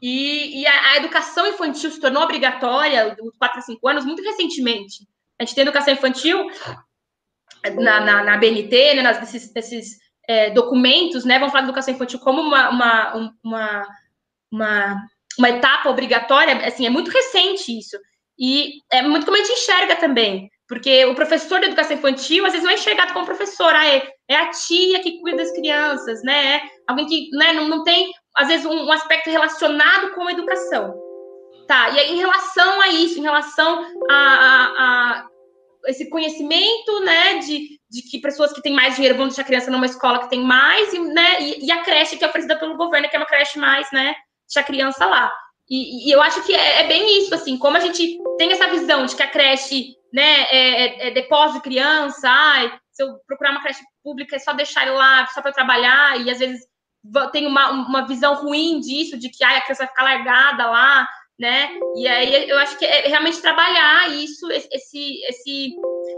E, 0.00 0.60
e 0.60 0.66
a, 0.66 0.90
a, 0.92 0.96
educação 0.96 1.46
infantil 1.46 1.90
se 1.90 2.00
tornou 2.00 2.22
obrigatória 2.22 3.14
dos 3.16 3.36
4 3.36 3.58
a 3.58 3.62
5 3.62 3.88
anos 3.88 4.04
muito 4.04 4.22
recentemente. 4.22 5.06
A 5.38 5.44
gente 5.44 5.54
tem 5.54 5.62
educação 5.62 5.94
infantil 5.94 6.46
na, 7.76 8.00
na, 8.00 8.24
na 8.24 8.36
BNT, 8.36 8.94
né, 8.94 9.02
nas, 9.02 9.20
nesses, 9.20 9.52
nesses 9.52 9.98
é, 10.28 10.50
documentos, 10.50 11.24
né, 11.24 11.38
vão 11.38 11.48
falar 11.48 11.62
de 11.62 11.68
educação 11.68 11.94
infantil 11.94 12.18
como 12.20 12.40
uma, 12.40 12.70
uma, 12.70 13.14
uma, 13.42 13.86
uma, 14.52 15.06
uma 15.38 15.48
etapa 15.48 15.88
obrigatória, 15.88 16.66
assim, 16.66 16.86
é 16.86 16.90
muito 16.90 17.10
recente 17.10 17.76
isso. 17.76 17.98
E 18.38 18.80
é 18.90 19.02
muito 19.02 19.24
como 19.24 19.36
a 19.36 19.40
gente 19.40 19.52
enxerga 19.52 19.96
também. 19.96 20.48
Porque 20.68 21.04
o 21.06 21.14
professor 21.14 21.60
de 21.60 21.66
educação 21.66 21.96
infantil, 21.96 22.44
às 22.44 22.52
vezes, 22.52 22.64
não 22.64 22.70
é 22.70 22.74
enxergado 22.74 23.14
como 23.14 23.24
professor, 23.24 23.74
ah, 23.74 23.86
é, 23.86 24.06
é 24.28 24.36
a 24.36 24.50
tia 24.50 25.00
que 25.00 25.18
cuida 25.20 25.38
das 25.38 25.52
crianças, 25.52 26.22
né? 26.22 26.56
É 26.56 26.62
alguém 26.86 27.06
que 27.06 27.30
né, 27.32 27.54
não, 27.54 27.68
não 27.68 27.82
tem 27.82 28.12
às 28.38 28.46
vezes, 28.46 28.64
um, 28.64 28.84
um 28.84 28.92
aspecto 28.92 29.28
relacionado 29.28 30.14
com 30.14 30.26
a 30.28 30.32
educação. 30.32 30.94
Tá, 31.66 31.90
e 31.90 31.98
aí, 31.98 32.12
em 32.12 32.18
relação 32.18 32.80
a 32.80 32.88
isso, 32.88 33.18
em 33.18 33.22
relação 33.22 33.84
a, 34.08 34.14
a, 34.14 34.64
a 34.78 35.26
esse 35.86 36.08
conhecimento, 36.08 37.00
né, 37.00 37.38
de, 37.38 37.78
de 37.90 38.02
que 38.02 38.20
pessoas 38.20 38.52
que 38.52 38.62
têm 38.62 38.72
mais 38.72 38.94
dinheiro 38.94 39.18
vão 39.18 39.26
deixar 39.26 39.42
a 39.42 39.44
criança 39.44 39.70
numa 39.70 39.84
escola 39.84 40.20
que 40.20 40.30
tem 40.30 40.42
mais, 40.42 40.94
e, 40.94 40.98
né, 40.98 41.42
e, 41.42 41.66
e 41.66 41.72
a 41.72 41.82
creche 41.82 42.16
que 42.16 42.24
é 42.24 42.28
oferecida 42.28 42.58
pelo 42.58 42.76
governo, 42.76 43.08
que 43.10 43.16
é 43.16 43.18
uma 43.18 43.26
creche 43.26 43.58
mais, 43.58 43.90
né, 43.92 44.14
deixar 44.46 44.60
a 44.60 44.64
criança 44.64 45.04
lá. 45.04 45.30
E, 45.68 46.08
e 46.08 46.10
eu 46.10 46.22
acho 46.22 46.42
que 46.44 46.54
é, 46.54 46.80
é, 46.80 46.86
bem 46.86 47.18
isso, 47.18 47.34
assim, 47.34 47.58
como 47.58 47.76
a 47.76 47.80
gente 47.80 48.18
tem 48.38 48.50
essa 48.52 48.68
visão 48.68 49.04
de 49.04 49.14
que 49.14 49.22
a 49.22 49.28
creche, 49.28 49.94
né, 50.12 50.42
é, 50.44 50.48
é, 50.50 51.08
é 51.08 51.10
depósito 51.10 51.58
de 51.58 51.64
criança, 51.64 52.28
ai, 52.28 52.72
se 52.90 53.02
eu 53.02 53.18
procurar 53.26 53.52
uma 53.52 53.62
creche 53.62 53.82
pública 54.02 54.36
é 54.36 54.38
só 54.38 54.52
deixar 54.52 54.82
ele 54.82 54.96
lá, 54.96 55.26
só 55.28 55.40
para 55.40 55.52
trabalhar, 55.52 56.20
e 56.20 56.30
às 56.30 56.38
vezes 56.38 56.66
tem 57.32 57.46
uma, 57.46 57.70
uma 57.70 58.06
visão 58.06 58.34
ruim 58.34 58.80
disso, 58.80 59.18
de 59.18 59.28
que 59.28 59.44
ai, 59.44 59.56
a 59.56 59.60
criança 59.62 59.84
vai 59.84 59.88
ficar 59.88 60.02
largada 60.02 60.68
lá, 60.68 61.08
né? 61.38 61.70
E 61.94 62.08
aí 62.08 62.48
eu 62.48 62.58
acho 62.58 62.76
que 62.78 62.84
é 62.84 63.06
realmente 63.06 63.40
trabalhar 63.40 64.10
isso, 64.10 64.50
esse, 64.50 64.68
esse, 65.22 65.76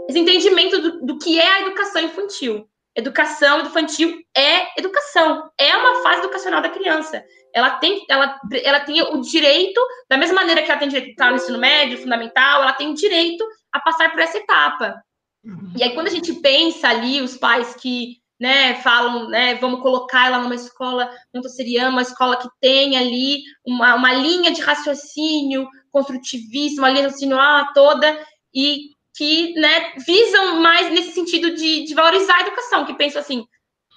esse 0.09 0.19
entendimento 0.19 0.81
do, 0.81 1.05
do 1.05 1.19
que 1.19 1.39
é 1.39 1.47
a 1.47 1.61
educação 1.61 2.01
infantil. 2.01 2.67
Educação 2.95 3.61
infantil 3.61 4.19
é 4.35 4.79
educação, 4.79 5.49
é 5.57 5.75
uma 5.77 6.01
fase 6.01 6.19
educacional 6.19 6.61
da 6.61 6.69
criança. 6.69 7.23
Ela 7.53 7.71
tem, 7.71 8.05
ela, 8.09 8.39
ela 8.63 8.79
tem 8.81 9.01
o 9.01 9.21
direito, 9.21 9.79
da 10.09 10.17
mesma 10.17 10.35
maneira 10.35 10.61
que 10.61 10.71
ela 10.71 10.79
tem 10.79 10.87
direito 10.87 11.07
de 11.07 11.11
estar 11.11 11.29
no 11.29 11.37
ensino 11.37 11.57
médio, 11.57 11.97
fundamental, 11.97 12.61
ela 12.61 12.73
tem 12.73 12.89
o 12.89 12.95
direito 12.95 13.45
a 13.71 13.79
passar 13.79 14.11
por 14.11 14.19
essa 14.19 14.37
etapa. 14.37 15.01
Uhum. 15.43 15.73
E 15.77 15.83
aí, 15.83 15.93
quando 15.93 16.07
a 16.07 16.11
gente 16.11 16.33
pensa 16.35 16.87
ali, 16.87 17.21
os 17.21 17.37
pais 17.37 17.75
que 17.75 18.21
né, 18.39 18.73
falam, 18.81 19.29
né, 19.29 19.55
vamos 19.55 19.81
colocar 19.81 20.25
ela 20.25 20.39
numa 20.39 20.55
escola 20.55 21.11
montessoriana, 21.33 21.91
uma 21.91 22.01
escola 22.01 22.37
que 22.37 22.49
tem 22.59 22.97
ali 22.97 23.43
uma, 23.63 23.93
uma 23.93 24.13
linha 24.13 24.51
de 24.51 24.61
raciocínio 24.61 25.67
construtivista, 25.91 26.81
uma 26.81 26.89
linha 26.89 27.01
de 27.01 27.07
raciocínio 27.07 27.39
ah, 27.39 27.71
toda, 27.75 28.19
e 28.53 28.89
que, 29.15 29.53
né, 29.53 29.93
visam 30.07 30.59
mais 30.59 30.91
nesse 30.91 31.11
sentido 31.11 31.53
de, 31.53 31.83
de 31.83 31.93
valorizar 31.93 32.37
a 32.37 32.41
educação, 32.41 32.85
que 32.85 32.95
pensam 32.95 33.21
assim, 33.21 33.45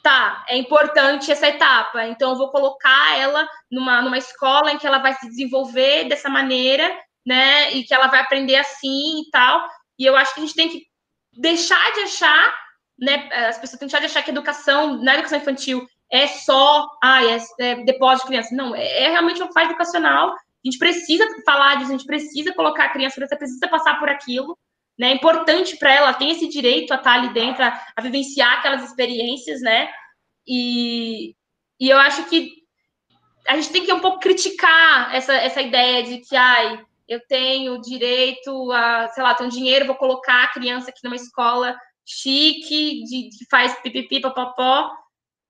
tá, 0.05 0.45
é 0.49 0.57
importante 0.57 1.33
essa 1.33 1.49
etapa, 1.49 2.07
então 2.07 2.31
eu 2.31 2.39
vou 2.39 2.51
colocar 2.51 3.19
ela 3.19 3.49
numa, 3.71 4.03
numa 4.03 4.19
escola 4.19 4.71
em 4.71 4.79
que 4.79 4.87
ela 4.87 4.99
vai 4.99 5.15
se 5.15 5.27
desenvolver 5.29 6.05
dessa 6.05 6.29
maneira, 6.29 6.89
né, 7.27 7.73
e 7.73 7.83
que 7.83 7.95
ela 7.95 8.07
vai 8.07 8.21
aprender 8.21 8.57
assim 8.57 9.23
e 9.23 9.31
tal, 9.33 9.67
e 9.99 10.05
eu 10.05 10.15
acho 10.15 10.35
que 10.35 10.41
a 10.41 10.43
gente 10.43 10.55
tem 10.55 10.69
que 10.69 10.83
deixar 11.33 11.93
de 11.95 12.01
achar 12.01 12.65
né, 12.99 13.29
as 13.49 13.59
pessoas 13.59 13.79
têm 13.79 13.89
que 13.89 13.93
deixar 13.93 14.01
de 14.01 14.07
achar 14.07 14.23
que 14.23 14.31
educação, 14.31 15.03
na 15.03 15.15
educação 15.15 15.39
infantil, 15.39 15.87
é 16.11 16.27
só, 16.29 16.87
ah, 17.03 17.25
é, 17.25 17.39
é 17.61 17.85
depósito 17.85 18.27
de 18.27 18.29
criança. 18.29 18.55
Não, 18.55 18.75
é, 18.75 19.05
é 19.05 19.11
realmente 19.11 19.43
uma 19.43 19.53
fase 19.53 19.71
educacional. 19.71 20.31
A 20.31 20.37
gente 20.65 20.79
precisa 20.79 21.27
falar 21.45 21.77
disso, 21.77 21.93
a 21.93 21.97
gente 21.97 22.07
precisa 22.07 22.55
colocar 22.55 22.85
a 22.85 22.91
criança, 22.91 23.15
a 23.15 23.17
criança 23.17 23.37
precisa 23.37 23.69
passar 23.69 23.99
por 23.99 24.09
aquilo. 24.09 24.57
Né? 24.99 25.09
É 25.09 25.15
importante 25.15 25.77
para 25.77 25.93
ela, 25.93 26.15
tem 26.15 26.31
esse 26.31 26.49
direito 26.49 26.93
a 26.93 26.97
estar 26.97 27.15
ali 27.15 27.33
dentro, 27.33 27.65
a, 27.65 27.87
a 27.97 28.01
vivenciar 28.01 28.59
aquelas 28.59 28.85
experiências, 28.85 29.61
né? 29.61 29.91
E, 30.47 31.35
e 31.81 31.89
eu 31.89 31.99
acho 31.99 32.25
que 32.29 32.53
a 33.47 33.57
gente 33.57 33.71
tem 33.71 33.85
que 33.85 33.93
um 33.93 34.01
pouco 34.01 34.21
criticar 34.21 35.15
essa, 35.15 35.35
essa 35.35 35.61
ideia 35.61 36.03
de 36.03 36.19
que, 36.19 36.37
ai, 36.37 36.85
eu 37.07 37.21
tenho 37.27 37.81
direito 37.81 38.73
a, 38.73 39.09
sei 39.09 39.23
lá, 39.23 39.35
tenho 39.35 39.51
dinheiro, 39.51 39.87
vou 39.87 39.97
colocar 39.97 40.45
a 40.45 40.53
criança 40.53 40.91
aqui 40.91 41.01
numa 41.05 41.17
escola 41.17 41.77
chique, 42.07 43.03
de, 43.05 43.31
que 43.37 43.47
faz 43.51 43.79
pipipi, 43.81 44.21
papapó, 44.21 44.91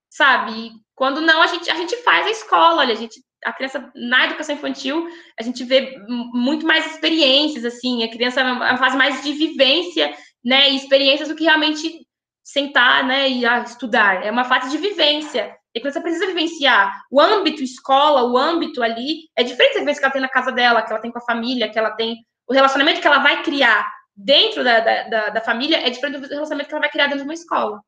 sabe? 0.09 0.73
Quando 0.95 1.21
não, 1.21 1.43
a 1.43 1.47
gente, 1.49 1.71
a 1.71 1.75
gente 1.75 1.97
faz 1.99 2.27
a 2.27 2.31
escola, 2.31 2.83
olha, 2.83 2.93
a 2.93 2.97
gente, 2.97 3.24
a 3.45 3.53
criança, 3.53 3.93
na 3.95 4.25
educação 4.25 4.55
infantil, 4.55 5.07
a 5.39 5.43
gente 5.43 5.63
vê 5.65 5.97
muito 6.09 6.67
mais 6.67 6.87
experiências, 6.87 7.65
assim, 7.65 8.03
a 8.03 8.11
criança 8.11 8.41
é 8.41 8.77
fase 8.77 8.97
mais 8.97 9.23
de 9.23 9.33
vivência 9.33 10.15
né, 10.45 10.71
e 10.71 10.77
experiências 10.77 11.29
do 11.29 11.37
que 11.37 11.45
realmente 11.45 12.07
sentar, 12.43 13.05
né, 13.05 13.29
e 13.29 13.47
ah, 13.47 13.61
estudar. 13.61 14.25
É 14.25 14.31
uma 14.31 14.45
fase 14.45 14.71
de 14.71 14.79
vivência. 14.79 15.57
Que 15.75 15.91
você 15.91 16.01
precisa 16.01 16.27
vivenciar. 16.27 16.93
O 17.11 17.21
âmbito 17.21 17.63
escola, 17.63 18.23
o 18.23 18.39
âmbito 18.39 18.81
ali, 18.81 19.29
é 19.37 19.43
diferente 19.43 19.75
das 19.75 19.85
vezes 19.85 19.99
que 19.99 20.05
ela 20.05 20.13
tem 20.13 20.23
na 20.23 20.29
casa 20.29 20.53
dela, 20.53 20.83
que 20.83 20.93
ela 20.93 21.01
tem 21.01 21.11
com 21.11 21.19
a 21.19 21.25
família, 21.25 21.69
que 21.69 21.79
ela 21.79 21.91
tem. 21.91 22.25
O 22.49 22.55
relacionamento 22.55 23.01
que 23.01 23.07
ela 23.07 23.19
vai 23.19 23.43
criar 23.43 23.85
dentro 24.15 24.63
da, 24.63 24.81
da, 24.81 25.29
da 25.31 25.41
família 25.41 25.85
é 25.85 25.91
diferente 25.91 26.21
do 26.21 26.29
relacionamento 26.29 26.69
que 26.69 26.75
ela 26.75 26.83
vai 26.83 26.91
criar 26.91 27.07
dentro 27.07 27.21
de 27.21 27.25
uma 27.25 27.35
escola. 27.35 27.81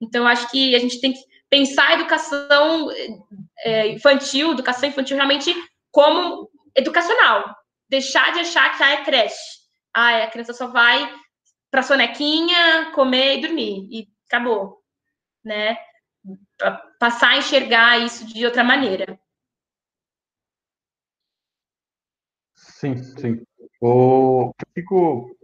Então, 0.00 0.26
acho 0.26 0.50
que 0.50 0.74
a 0.74 0.78
gente 0.78 1.00
tem 1.00 1.12
que 1.12 1.20
pensar 1.52 1.88
a 1.88 1.92
educação 1.92 2.90
é, 3.58 3.88
infantil, 3.88 4.52
educação 4.52 4.88
infantil 4.88 5.16
realmente 5.16 5.52
como 5.90 6.50
educacional. 6.74 7.54
Deixar 7.90 8.32
de 8.32 8.40
achar 8.40 8.74
que 8.74 8.82
ah, 8.82 8.90
é 8.92 9.04
creche. 9.04 9.60
Ah, 9.94 10.22
a 10.24 10.30
criança 10.30 10.54
só 10.54 10.68
vai 10.68 11.14
para 11.70 11.82
sonequinha, 11.82 12.90
comer 12.94 13.36
e 13.36 13.40
dormir. 13.42 13.86
E 13.90 14.08
acabou. 14.26 14.82
Né? 15.44 15.76
Passar 16.98 17.32
a 17.32 17.36
enxergar 17.36 17.98
isso 17.98 18.26
de 18.26 18.46
outra 18.46 18.64
maneira. 18.64 19.20
Sim, 22.54 22.96
sim. 22.96 23.42
O 23.78 24.54
fico. 24.72 25.36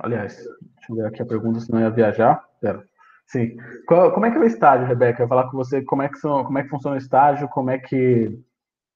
Aliás, 0.00 0.36
deixa 0.36 0.90
eu 0.90 0.96
ver 0.96 1.06
aqui 1.06 1.22
a 1.22 1.26
pergunta, 1.26 1.60
senão 1.60 1.80
eu 1.80 1.86
ia 1.86 1.94
viajar. 1.94 2.46
Pera. 2.60 2.89
Sim. 3.30 3.56
Como 3.86 4.26
é 4.26 4.30
que 4.30 4.36
é 4.36 4.40
o 4.40 4.44
estágio, 4.44 4.86
Rebeca? 4.86 5.22
Eu 5.22 5.28
falar 5.28 5.48
com 5.48 5.56
você 5.56 5.82
como 5.82 6.02
é 6.02 6.08
que 6.08 6.18
são, 6.18 6.42
como 6.44 6.58
é 6.58 6.64
que 6.64 6.68
funciona 6.68 6.96
o 6.96 6.98
estágio, 6.98 7.48
como 7.48 7.70
é 7.70 7.78
que 7.78 8.36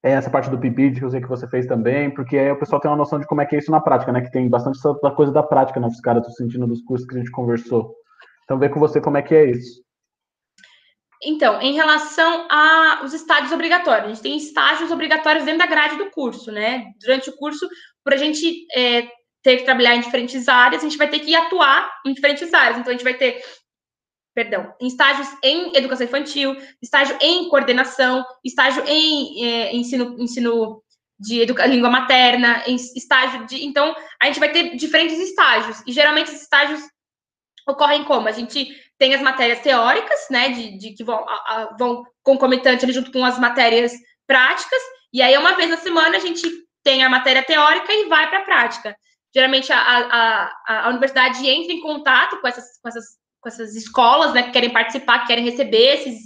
é 0.03 0.11
essa 0.11 0.29
parte 0.29 0.49
do 0.49 0.59
PIBID 0.59 0.99
que 0.99 1.05
eu 1.05 1.09
sei 1.09 1.21
que 1.21 1.27
você 1.27 1.47
fez 1.47 1.65
também, 1.65 2.13
porque 2.13 2.37
aí 2.37 2.51
o 2.51 2.59
pessoal 2.59 2.81
tem 2.81 2.91
uma 2.91 2.97
noção 2.97 3.17
de 3.17 3.25
como 3.25 3.39
é 3.39 3.45
que 3.45 3.55
é 3.55 3.59
isso 3.59 3.71
na 3.71 3.79
prática, 3.79 4.11
né? 4.11 4.19
Que 4.19 4.31
tem 4.31 4.49
bastante 4.49 4.77
coisa 5.15 5.31
da 5.31 5.41
prática, 5.41 5.79
né? 5.79 5.87
Os 5.87 6.01
caras 6.01 6.21
estão 6.21 6.35
sentindo 6.35 6.67
dos 6.67 6.81
cursos 6.81 7.07
que 7.07 7.15
a 7.15 7.17
gente 7.17 7.31
conversou. 7.31 7.95
Então, 8.43 8.59
ver 8.59 8.69
com 8.69 8.79
você 8.79 8.99
como 8.99 9.17
é 9.17 9.21
que 9.21 9.33
é 9.33 9.51
isso. 9.51 9.81
Então, 11.23 11.61
em 11.61 11.73
relação 11.73 12.45
aos 12.51 13.13
estágios 13.13 13.53
obrigatórios, 13.53 14.03
a 14.03 14.07
gente 14.09 14.21
tem 14.21 14.37
estágios 14.37 14.91
obrigatórios 14.91 15.45
dentro 15.45 15.59
da 15.59 15.65
grade 15.65 15.97
do 15.97 16.11
curso, 16.11 16.51
né? 16.51 16.87
Durante 16.99 17.29
o 17.29 17.37
curso, 17.37 17.67
para 18.03 18.15
a 18.15 18.19
gente 18.19 18.67
é, 18.75 19.07
ter 19.41 19.57
que 19.57 19.63
trabalhar 19.63 19.95
em 19.95 20.01
diferentes 20.01 20.49
áreas, 20.49 20.83
a 20.83 20.85
gente 20.85 20.97
vai 20.97 21.07
ter 21.07 21.19
que 21.19 21.33
atuar 21.33 21.89
em 22.05 22.13
diferentes 22.13 22.53
áreas. 22.53 22.77
Então, 22.77 22.89
a 22.89 22.93
gente 22.93 23.03
vai 23.03 23.15
ter 23.15 23.41
perdão, 24.35 24.75
em 24.81 24.87
estágios 24.87 25.27
em 25.41 25.75
educação 25.75 26.05
infantil, 26.05 26.55
estágio 26.81 27.17
em 27.21 27.47
coordenação, 27.47 28.23
estágio 28.43 28.83
em 28.85 29.45
é, 29.45 29.75
ensino, 29.75 30.15
ensino 30.19 30.83
de 31.17 31.41
educa 31.41 31.65
língua 31.65 31.89
materna, 31.89 32.61
em 32.67 32.75
estágio 32.75 33.45
de. 33.47 33.65
Então, 33.65 33.95
a 34.21 34.25
gente 34.25 34.39
vai 34.39 34.51
ter 34.51 34.75
diferentes 34.75 35.17
estágios. 35.17 35.81
E 35.87 35.93
geralmente 35.93 36.27
esses 36.27 36.41
estágios 36.41 36.81
ocorrem 37.65 38.03
como? 38.03 38.27
A 38.27 38.33
gente 38.33 38.69
tem 38.97 39.15
as 39.15 39.21
matérias 39.21 39.61
teóricas, 39.61 40.27
né? 40.29 40.49
De, 40.49 40.77
de 40.77 40.93
que 40.93 41.03
vão, 41.03 41.17
a, 41.27 41.33
a, 41.33 41.75
vão 41.79 42.03
concomitante 42.21 42.83
ali 42.83 42.93
junto 42.93 43.13
com 43.13 43.23
as 43.23 43.39
matérias 43.39 43.93
práticas, 44.27 44.81
e 45.13 45.21
aí 45.21 45.37
uma 45.37 45.55
vez 45.55 45.69
na 45.69 45.77
semana 45.77 46.17
a 46.17 46.19
gente 46.19 46.49
tem 46.83 47.03
a 47.03 47.09
matéria 47.09 47.43
teórica 47.43 47.93
e 47.93 48.09
vai 48.09 48.29
para 48.29 48.39
a 48.39 48.43
prática. 48.43 48.95
Geralmente 49.33 49.71
a, 49.71 49.79
a, 49.79 50.85
a, 50.85 50.89
universidade 50.89 51.47
entra 51.47 51.71
em 51.71 51.81
contato 51.81 52.39
com 52.41 52.47
essas, 52.47 52.79
com 52.81 52.89
essas 52.89 53.05
com 53.45 53.49
essas 53.49 53.75
escolas, 53.75 54.33
né, 54.33 54.41
que 54.41 54.51
querem 54.51 54.73
participar, 54.73 55.19
que 55.19 55.27
querem 55.27 55.45
receber 55.45 55.93
esses, 55.93 56.17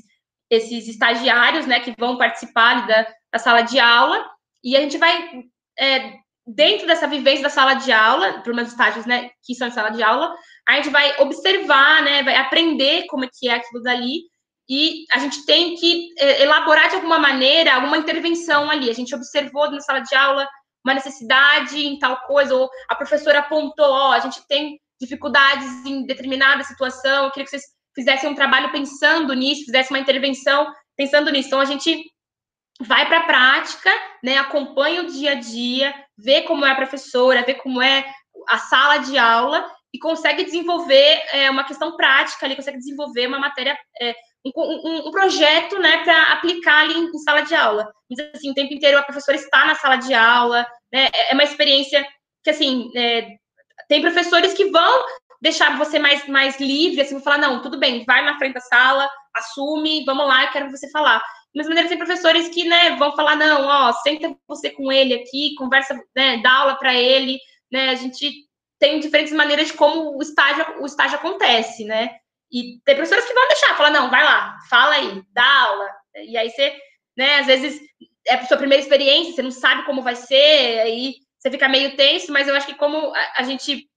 esses 0.49 0.87
estagiários, 0.87 1.67
né, 1.67 1.81
que 1.81 1.93
vão 1.99 2.17
participar 2.17 2.87
da, 2.87 3.05
da 3.33 3.37
sala 3.37 3.61
de 3.61 3.77
aula, 3.77 4.25
e 4.63 4.77
a 4.77 4.79
gente 4.79 4.97
vai, 4.97 5.43
é, 5.77 6.13
dentro 6.47 6.87
dessa 6.87 7.07
vivência 7.07 7.43
da 7.43 7.49
sala 7.49 7.73
de 7.73 7.91
aula, 7.91 8.41
para 8.41 8.53
meus 8.53 8.69
estágios, 8.69 9.05
né, 9.05 9.31
que 9.43 9.53
são 9.53 9.67
em 9.67 9.71
sala 9.71 9.89
de 9.89 10.01
aula, 10.01 10.33
a 10.65 10.75
gente 10.75 10.89
vai 10.89 11.19
observar, 11.19 12.03
né, 12.03 12.23
vai 12.23 12.37
aprender 12.37 13.05
como 13.07 13.25
é 13.25 13.29
que 13.29 13.49
é 13.49 13.55
aquilo 13.55 13.83
dali, 13.83 14.21
e 14.69 15.03
a 15.11 15.19
gente 15.19 15.45
tem 15.45 15.75
que 15.75 16.13
é, 16.19 16.41
elaborar 16.43 16.87
de 16.87 16.95
alguma 16.95 17.19
maneira 17.19 17.73
alguma 17.73 17.97
intervenção 17.97 18.69
ali. 18.69 18.87
A 18.89 18.93
gente 18.93 19.15
observou 19.15 19.69
na 19.71 19.81
sala 19.81 19.99
de 19.99 20.15
aula 20.15 20.47
uma 20.85 20.93
necessidade 20.93 21.85
em 21.85 21.99
tal 21.99 22.21
coisa, 22.21 22.55
ou 22.55 22.69
a 22.87 22.95
professora 22.95 23.39
apontou, 23.39 23.89
ó, 23.89 24.11
a 24.11 24.19
gente 24.19 24.39
tem 24.47 24.79
dificuldades 24.99 25.85
em 25.85 26.05
determinada 26.05 26.63
situação. 26.63 27.25
Eu 27.25 27.31
queria 27.31 27.45
que 27.45 27.51
vocês 27.51 27.63
fizessem 27.95 28.29
um 28.29 28.35
trabalho 28.35 28.71
pensando 28.71 29.33
nisso, 29.33 29.65
fizessem 29.65 29.95
uma 29.95 30.01
intervenção 30.01 30.71
pensando 30.95 31.31
nisso. 31.31 31.47
Então, 31.47 31.61
a 31.61 31.65
gente 31.65 32.03
vai 32.81 33.07
para 33.07 33.19
a 33.19 33.23
prática, 33.23 33.89
né, 34.23 34.37
acompanha 34.37 35.01
o 35.01 35.07
dia 35.07 35.31
a 35.31 35.35
dia, 35.35 35.93
vê 36.17 36.43
como 36.43 36.65
é 36.65 36.71
a 36.71 36.75
professora, 36.75 37.43
vê 37.43 37.53
como 37.53 37.81
é 37.81 38.05
a 38.47 38.57
sala 38.57 38.99
de 38.99 39.17
aula 39.17 39.69
e 39.93 39.99
consegue 39.99 40.43
desenvolver 40.43 41.21
é, 41.33 41.49
uma 41.49 41.63
questão 41.63 41.97
prática 41.97 42.45
ali, 42.45 42.55
consegue 42.55 42.77
desenvolver 42.77 43.27
uma 43.27 43.39
matéria, 43.39 43.77
é, 43.99 44.15
um, 44.45 44.51
um, 44.55 45.07
um, 45.07 45.11
projeto, 45.11 45.77
né, 45.79 46.03
para 46.03 46.23
aplicar 46.33 46.83
ali 46.83 46.93
em, 46.93 47.05
em, 47.05 47.19
sala 47.19 47.41
de 47.41 47.53
aula. 47.55 47.91
Então, 48.09 48.25
assim, 48.33 48.51
o 48.51 48.53
tempo 48.53 48.73
inteiro 48.73 48.97
a 48.97 49.03
professora 49.03 49.37
está 49.37 49.65
na 49.65 49.75
sala 49.75 49.97
de 49.97 50.13
aula, 50.13 50.65
né, 50.93 51.09
é, 51.13 51.31
é 51.31 51.33
uma 51.33 51.43
experiência 51.43 52.05
que, 52.43 52.49
assim, 52.49 52.89
é, 52.95 53.27
tem 53.87 54.01
professores 54.01 54.53
que 54.53 54.65
vão 54.65 55.05
deixar 55.41 55.77
você 55.77 55.97
mais, 55.99 56.27
mais 56.27 56.59
livre, 56.59 57.01
assim, 57.01 57.15
vão 57.15 57.23
falar, 57.23 57.37
não, 57.37 57.61
tudo 57.61 57.79
bem, 57.79 58.03
vai 58.05 58.23
na 58.25 58.37
frente 58.37 58.55
da 58.55 58.61
sala, 58.61 59.09
assume, 59.33 60.03
vamos 60.05 60.27
lá, 60.27 60.45
eu 60.45 60.51
quero 60.51 60.71
você 60.71 60.89
falar. 60.91 61.23
Mas 61.55 61.67
maneira 61.67 61.89
tem 61.89 61.97
professores 61.97 62.49
que, 62.49 62.65
né, 62.65 62.95
vão 62.97 63.15
falar, 63.15 63.35
não, 63.35 63.65
ó, 63.65 63.91
senta 63.93 64.35
você 64.47 64.69
com 64.69 64.91
ele 64.91 65.13
aqui, 65.13 65.55
conversa, 65.57 65.99
né, 66.15 66.37
dá 66.43 66.51
aula 66.51 66.75
para 66.75 66.93
ele, 66.93 67.39
né, 67.71 67.89
a 67.89 67.95
gente 67.95 68.29
tem 68.77 68.99
diferentes 68.99 69.33
maneiras 69.33 69.67
de 69.67 69.73
como 69.73 70.17
o 70.17 70.21
estágio, 70.21 70.81
o 70.81 70.85
estágio 70.85 71.17
acontece, 71.17 71.85
né, 71.85 72.11
e 72.51 72.79
tem 72.83 72.95
professores 72.95 73.25
que 73.25 73.33
vão 73.33 73.47
deixar, 73.47 73.77
falar, 73.77 73.91
não, 73.91 74.09
vai 74.09 74.23
lá, 74.23 74.57
fala 74.69 74.95
aí, 74.95 75.23
dá 75.31 75.61
aula, 75.63 75.89
e 76.15 76.37
aí 76.37 76.49
você, 76.49 76.75
né, 77.17 77.39
às 77.39 77.47
vezes 77.47 77.79
é 78.27 78.35
a 78.35 78.45
sua 78.45 78.57
primeira 78.57 78.83
experiência, 78.83 79.33
você 79.33 79.41
não 79.41 79.51
sabe 79.51 79.85
como 79.85 80.03
vai 80.03 80.15
ser, 80.15 80.79
aí 80.81 81.15
você 81.39 81.49
fica 81.49 81.69
meio 81.69 81.95
tenso, 81.95 82.31
mas 82.31 82.47
eu 82.47 82.55
acho 82.55 82.67
que 82.67 82.75
como 82.75 83.13
a, 83.15 83.33
a 83.37 83.43
gente 83.43 83.89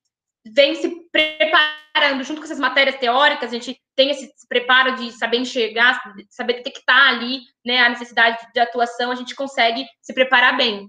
vem 0.46 0.74
se 0.74 0.88
preparando 1.10 2.24
junto 2.24 2.40
com 2.40 2.44
essas 2.44 2.58
matérias 2.58 2.96
teóricas, 2.96 3.50
a 3.50 3.52
gente 3.52 3.80
tem 3.94 4.10
esse 4.10 4.32
preparo 4.48 4.96
de 4.96 5.12
saber 5.12 5.38
enxergar, 5.38 6.00
saber 6.30 6.54
detectar 6.54 7.08
ali 7.08 7.40
né, 7.64 7.80
a 7.80 7.88
necessidade 7.88 8.38
de 8.52 8.60
atuação, 8.60 9.10
a 9.10 9.14
gente 9.14 9.34
consegue 9.34 9.84
se 10.00 10.14
preparar 10.14 10.56
bem. 10.56 10.88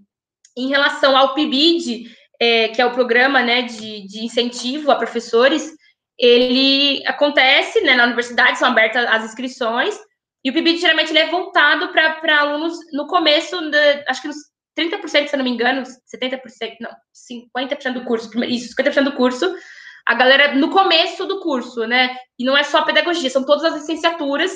Em 0.56 0.70
relação 0.70 1.18
ao 1.18 1.34
PIBID, 1.34 2.16
é, 2.40 2.70
que 2.70 2.82
é 2.82 2.86
o 2.86 2.94
programa 2.94 3.42
né, 3.42 3.64
de, 3.64 4.08
de 4.08 4.24
incentivo 4.24 4.92
a 4.92 4.96
professores, 4.96 5.72
ele 6.18 7.06
acontece 7.08 7.82
né, 7.82 7.96
na 7.96 8.06
universidade, 8.06 8.60
são 8.60 8.68
abertas 8.68 9.06
as 9.08 9.26
inscrições, 9.26 9.98
e 10.44 10.50
o 10.50 10.54
PIBID 10.54 10.80
geralmente 10.80 11.10
ele 11.10 11.20
é 11.20 11.30
voltado 11.30 11.90
para 11.90 12.40
alunos 12.40 12.78
no 12.92 13.08
começo, 13.08 13.58
acho 14.08 14.22
que 14.22 14.28
nos 14.28 14.53
30%, 14.78 15.28
se 15.28 15.36
eu 15.36 15.38
não 15.38 15.44
me 15.44 15.52
engano, 15.52 15.84
70%, 15.84 16.78
não, 16.80 16.92
50% 17.14 17.94
do 17.94 18.06
curso, 18.06 18.44
isso, 18.44 18.76
50% 18.76 19.04
do 19.04 19.16
curso, 19.16 19.56
a 20.06 20.14
galera 20.16 20.56
no 20.56 20.70
começo 20.70 21.26
do 21.26 21.40
curso, 21.40 21.86
né? 21.88 22.16
E 22.38 22.44
não 22.44 22.58
é 22.58 22.64
só 22.64 22.84
pedagogia, 22.84 23.30
são 23.30 23.46
todas 23.46 23.64
as 23.64 23.76
licenciaturas. 23.76 24.52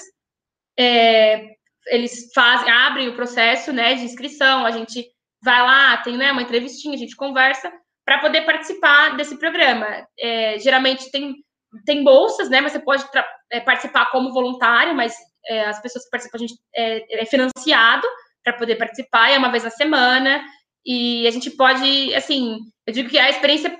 É, 0.77 1.55
eles 1.87 2.31
fazem, 2.33 2.69
abrem 2.69 3.07
o 3.07 3.15
processo, 3.15 3.71
né, 3.71 3.95
de 3.95 4.03
inscrição, 4.03 4.65
a 4.65 4.71
gente 4.71 5.09
vai 5.41 5.61
lá, 5.61 5.97
tem 5.97 6.17
né, 6.17 6.31
uma 6.31 6.41
entrevistinha, 6.41 6.95
a 6.95 6.97
gente 6.97 7.15
conversa 7.15 7.71
para 8.05 8.19
poder 8.19 8.41
participar 8.45 9.15
desse 9.15 9.37
programa. 9.37 9.85
É, 10.19 10.59
geralmente 10.59 11.09
tem, 11.11 11.35
tem 11.85 12.03
bolsas, 12.03 12.49
né? 12.49 12.61
Mas 12.61 12.71
você 12.71 12.79
pode 12.79 13.05
é, 13.51 13.59
participar 13.59 14.09
como 14.11 14.33
voluntário, 14.33 14.95
mas 14.95 15.13
é, 15.45 15.65
as 15.65 15.81
pessoas 15.81 16.05
que 16.05 16.11
participam, 16.11 16.37
a 16.37 16.39
gente 16.39 16.55
é, 16.75 17.21
é 17.21 17.25
financiado 17.25 18.07
para 18.47 18.57
poder 18.57 18.77
participar, 18.77 19.29
é 19.29 19.37
uma 19.37 19.51
vez 19.51 19.65
na 19.65 19.69
semana, 19.69 20.41
e 20.85 21.27
a 21.27 21.31
gente 21.31 21.51
pode, 21.51 22.15
assim, 22.15 22.57
eu 22.85 22.93
digo 22.93 23.09
que 23.09 23.19
a 23.19 23.29
experiência 23.29 23.77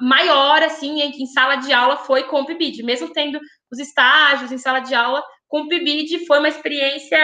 maior, 0.00 0.62
assim, 0.62 1.02
em, 1.02 1.26
sala 1.26 1.56
de 1.56 1.72
aula 1.72 1.96
foi 1.96 2.22
com 2.22 2.40
o 2.40 2.46
PIBID, 2.46 2.84
mesmo 2.84 3.12
tendo 3.12 3.40
os 3.70 3.80
estágios 3.80 4.52
em 4.52 4.58
sala 4.58 4.78
de 4.78 4.94
aula, 4.94 5.20
com 5.48 5.62
o 5.62 5.68
PIBID 5.68 6.24
foi 6.24 6.38
uma 6.38 6.48
experiência 6.48 7.18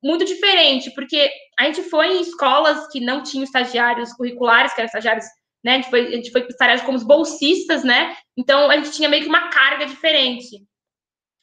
muito 0.00 0.24
diferente, 0.24 0.92
porque 0.92 1.28
a 1.58 1.64
gente 1.64 1.82
foi 1.82 2.18
em 2.18 2.20
escolas 2.20 2.86
que 2.92 3.00
não 3.00 3.24
tinham 3.24 3.42
estagiários 3.42 4.12
curriculares, 4.12 4.72
que 4.72 4.80
eram 4.80 4.86
estagiários, 4.86 5.24
né, 5.64 5.72
a 5.72 5.76
gente 5.78 5.90
foi, 5.90 6.06
a 6.06 6.10
gente 6.12 6.30
foi 6.30 6.42
estagiários 6.42 6.86
como 6.86 7.04
bolsistas, 7.04 7.82
né, 7.82 8.14
então 8.38 8.70
a 8.70 8.76
gente 8.76 8.92
tinha 8.92 9.08
meio 9.08 9.24
que 9.24 9.28
uma 9.28 9.48
carga 9.48 9.86
diferente. 9.86 10.64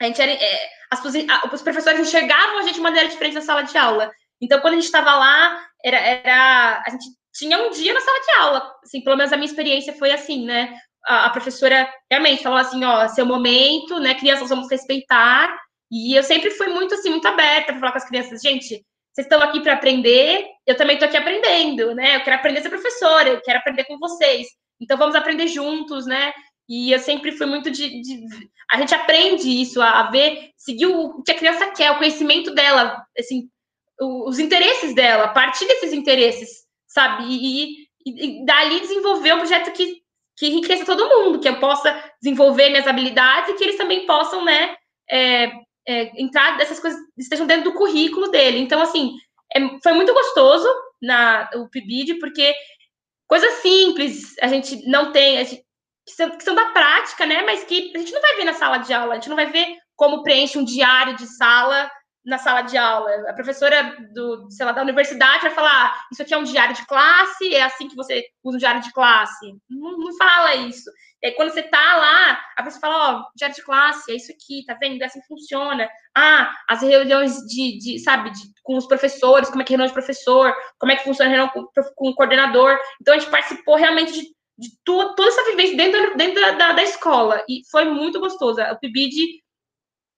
A 0.01 0.05
gente 0.05 0.21
era, 0.21 0.31
é, 0.31 0.69
as, 0.89 1.03
os 1.51 1.61
professores 1.61 1.99
enxergavam 1.99 2.59
a 2.59 2.61
gente 2.61 2.75
de 2.75 2.81
maneira 2.81 3.09
diferente 3.09 3.35
na 3.35 3.41
sala 3.41 3.63
de 3.63 3.77
aula. 3.77 4.09
Então, 4.43 4.59
quando 4.59 4.73
a 4.73 4.75
gente 4.75 4.85
estava 4.85 5.15
lá, 5.15 5.65
era, 5.83 5.97
era, 5.97 6.83
a 6.85 6.89
gente 6.89 7.05
tinha 7.33 7.57
um 7.57 7.71
dia 7.71 7.93
na 7.93 8.01
sala 8.01 8.19
de 8.19 8.31
aula. 8.41 8.75
Assim, 8.83 9.01
pelo 9.01 9.15
menos 9.15 9.31
a 9.31 9.37
minha 9.37 9.49
experiência 9.49 9.93
foi 9.93 10.11
assim, 10.11 10.45
né? 10.45 10.77
A, 11.05 11.27
a 11.27 11.29
professora 11.29 11.89
realmente 12.11 12.43
falou 12.43 12.57
assim, 12.57 12.83
ó, 12.83 13.07
seu 13.07 13.25
momento, 13.25 13.99
né? 13.99 14.15
Crianças 14.15 14.49
vamos 14.49 14.69
respeitar. 14.69 15.57
E 15.89 16.13
eu 16.13 16.23
sempre 16.23 16.51
fui 16.51 16.67
muito 16.67 16.93
assim, 16.93 17.09
muito 17.09 17.27
aberta 17.27 17.71
para 17.71 17.79
falar 17.79 17.91
com 17.91 17.97
as 17.99 18.07
crianças, 18.07 18.41
gente, 18.41 18.83
vocês 19.13 19.27
estão 19.27 19.41
aqui 19.41 19.61
para 19.61 19.73
aprender, 19.73 20.47
eu 20.65 20.75
também 20.75 20.95
estou 20.95 21.07
aqui 21.07 21.15
aprendendo, 21.15 21.93
né? 21.93 22.15
Eu 22.15 22.23
quero 22.23 22.35
aprender 22.35 22.59
a 22.59 22.63
ser 22.63 22.69
professora, 22.69 23.29
eu 23.29 23.41
quero 23.41 23.59
aprender 23.59 23.83
com 23.85 23.99
vocês. 23.99 24.47
Então 24.81 24.97
vamos 24.97 25.15
aprender 25.15 25.47
juntos, 25.47 26.05
né? 26.05 26.33
E 26.67 26.91
eu 26.91 26.99
sempre 26.99 27.31
fui 27.31 27.45
muito 27.45 27.69
de. 27.69 28.01
de 28.01 28.25
a 28.71 28.77
gente 28.79 28.95
aprende 28.95 29.47
isso, 29.47 29.81
a, 29.81 29.99
a, 29.99 30.11
ver, 30.11 30.49
seguir 30.57 30.87
o 30.87 31.21
que 31.21 31.31
a 31.31 31.37
criança 31.37 31.69
quer, 31.71 31.91
o 31.91 31.97
conhecimento 31.97 32.53
dela, 32.55 33.05
assim, 33.17 33.47
os 33.99 34.39
interesses 34.39 34.93
dela, 34.95 35.29
partir 35.29 35.65
desses 35.65 35.93
interesses, 35.93 36.49
sabe? 36.87 37.23
E, 37.25 37.87
e, 38.05 38.41
e 38.41 38.45
dali 38.45 38.79
desenvolver 38.79 39.33
um 39.33 39.39
projeto 39.39 39.71
que, 39.71 40.01
que 40.37 40.47
enriqueça 40.47 40.85
todo 40.85 41.09
mundo, 41.09 41.39
que 41.39 41.47
eu 41.47 41.59
possa 41.59 41.93
desenvolver 42.21 42.69
minhas 42.69 42.87
habilidades 42.87 43.49
e 43.49 43.53
que 43.53 43.63
eles 43.63 43.77
também 43.77 44.05
possam, 44.05 44.43
né, 44.43 44.75
é, 45.09 45.51
é, 45.87 46.21
entrar 46.21 46.57
dessas 46.57 46.79
coisas, 46.79 46.99
estejam 47.17 47.45
dentro 47.45 47.71
do 47.71 47.77
currículo 47.77 48.29
dele. 48.29 48.59
Então, 48.59 48.81
assim, 48.81 49.13
é, 49.55 49.59
foi 49.81 49.93
muito 49.93 50.13
gostoso 50.13 50.67
na 51.01 51.49
o 51.55 51.69
PIBID, 51.69 52.15
porque 52.15 52.53
coisas 53.27 53.53
simples 53.55 54.35
a 54.41 54.47
gente 54.47 54.87
não 54.87 55.11
tem, 55.11 55.37
a 55.37 55.43
gente, 55.43 55.63
que, 56.05 56.13
são, 56.13 56.29
que 56.31 56.43
são 56.43 56.55
da 56.55 56.71
prática, 56.71 57.25
né? 57.25 57.43
Mas 57.43 57.63
que 57.63 57.91
a 57.95 57.99
gente 57.99 58.13
não 58.13 58.21
vai 58.21 58.35
ver 58.35 58.45
na 58.45 58.53
sala 58.53 58.77
de 58.77 58.93
aula, 58.93 59.13
a 59.13 59.15
gente 59.15 59.29
não 59.29 59.35
vai 59.35 59.47
ver 59.47 59.77
como 59.95 60.23
preenche 60.23 60.57
um 60.57 60.65
diário 60.65 61.15
de 61.15 61.27
sala 61.27 61.89
na 62.25 62.37
sala 62.37 62.61
de 62.61 62.77
aula. 62.77 63.29
A 63.29 63.33
professora 63.33 63.95
do, 64.13 64.49
sei 64.49 64.65
lá, 64.65 64.71
da 64.71 64.81
universidade 64.81 65.43
vai 65.43 65.51
falar: 65.51 65.87
ah, 65.87 66.05
isso 66.11 66.21
aqui 66.21 66.33
é 66.33 66.37
um 66.37 66.43
diário 66.43 66.75
de 66.75 66.85
classe, 66.85 67.53
é 67.53 67.61
assim 67.61 67.87
que 67.87 67.95
você 67.95 68.25
usa 68.43 68.55
um 68.55 68.59
diário 68.59 68.81
de 68.81 68.91
classe. 68.93 69.53
Não, 69.69 69.97
não 69.97 70.15
fala 70.15 70.55
isso. 70.55 70.89
E 71.21 71.27
aí, 71.27 71.31
quando 71.33 71.51
você 71.51 71.63
tá 71.63 71.95
lá, 71.95 72.41
a 72.57 72.63
pessoa 72.63 72.81
fala: 72.81 72.95
ó, 72.95 73.19
oh, 73.19 73.23
diário 73.35 73.55
de 73.55 73.63
classe, 73.63 74.11
é 74.11 74.15
isso 74.15 74.31
aqui, 74.31 74.63
tá 74.65 74.77
vendo? 74.79 75.01
É 75.01 75.05
assim 75.05 75.21
que 75.21 75.27
funciona. 75.27 75.89
Ah, 76.15 76.53
as 76.69 76.81
reuniões 76.81 77.37
de, 77.47 77.77
de 77.77 77.99
sabe, 77.99 78.29
de, 78.31 78.41
com 78.61 78.77
os 78.77 78.87
professores, 78.87 79.49
como 79.49 79.61
é 79.61 79.65
que 79.65 79.73
é 79.73 79.75
reunião 79.75 79.87
de 79.87 79.93
professor, 79.93 80.53
como 80.79 80.91
é 80.91 80.95
que 80.95 81.03
funciona 81.03 81.29
a 81.29 81.33
reunião 81.33 81.49
com, 81.53 81.65
com 81.95 82.09
o 82.09 82.15
coordenador. 82.15 82.77
Então, 83.01 83.13
a 83.13 83.19
gente 83.19 83.29
participou 83.29 83.75
realmente 83.75 84.13
de, 84.13 84.21
de 84.57 84.69
tudo, 84.83 85.15
toda 85.15 85.29
essa 85.29 85.49
vivência 85.49 85.75
dentro, 85.77 86.17
dentro 86.17 86.41
da, 86.41 86.51
da, 86.51 86.71
da 86.73 86.83
escola. 86.83 87.43
E 87.49 87.61
foi 87.71 87.85
muito 87.85 88.19
gostoso. 88.19 88.61
O 88.61 88.79
PIBID 88.79 89.43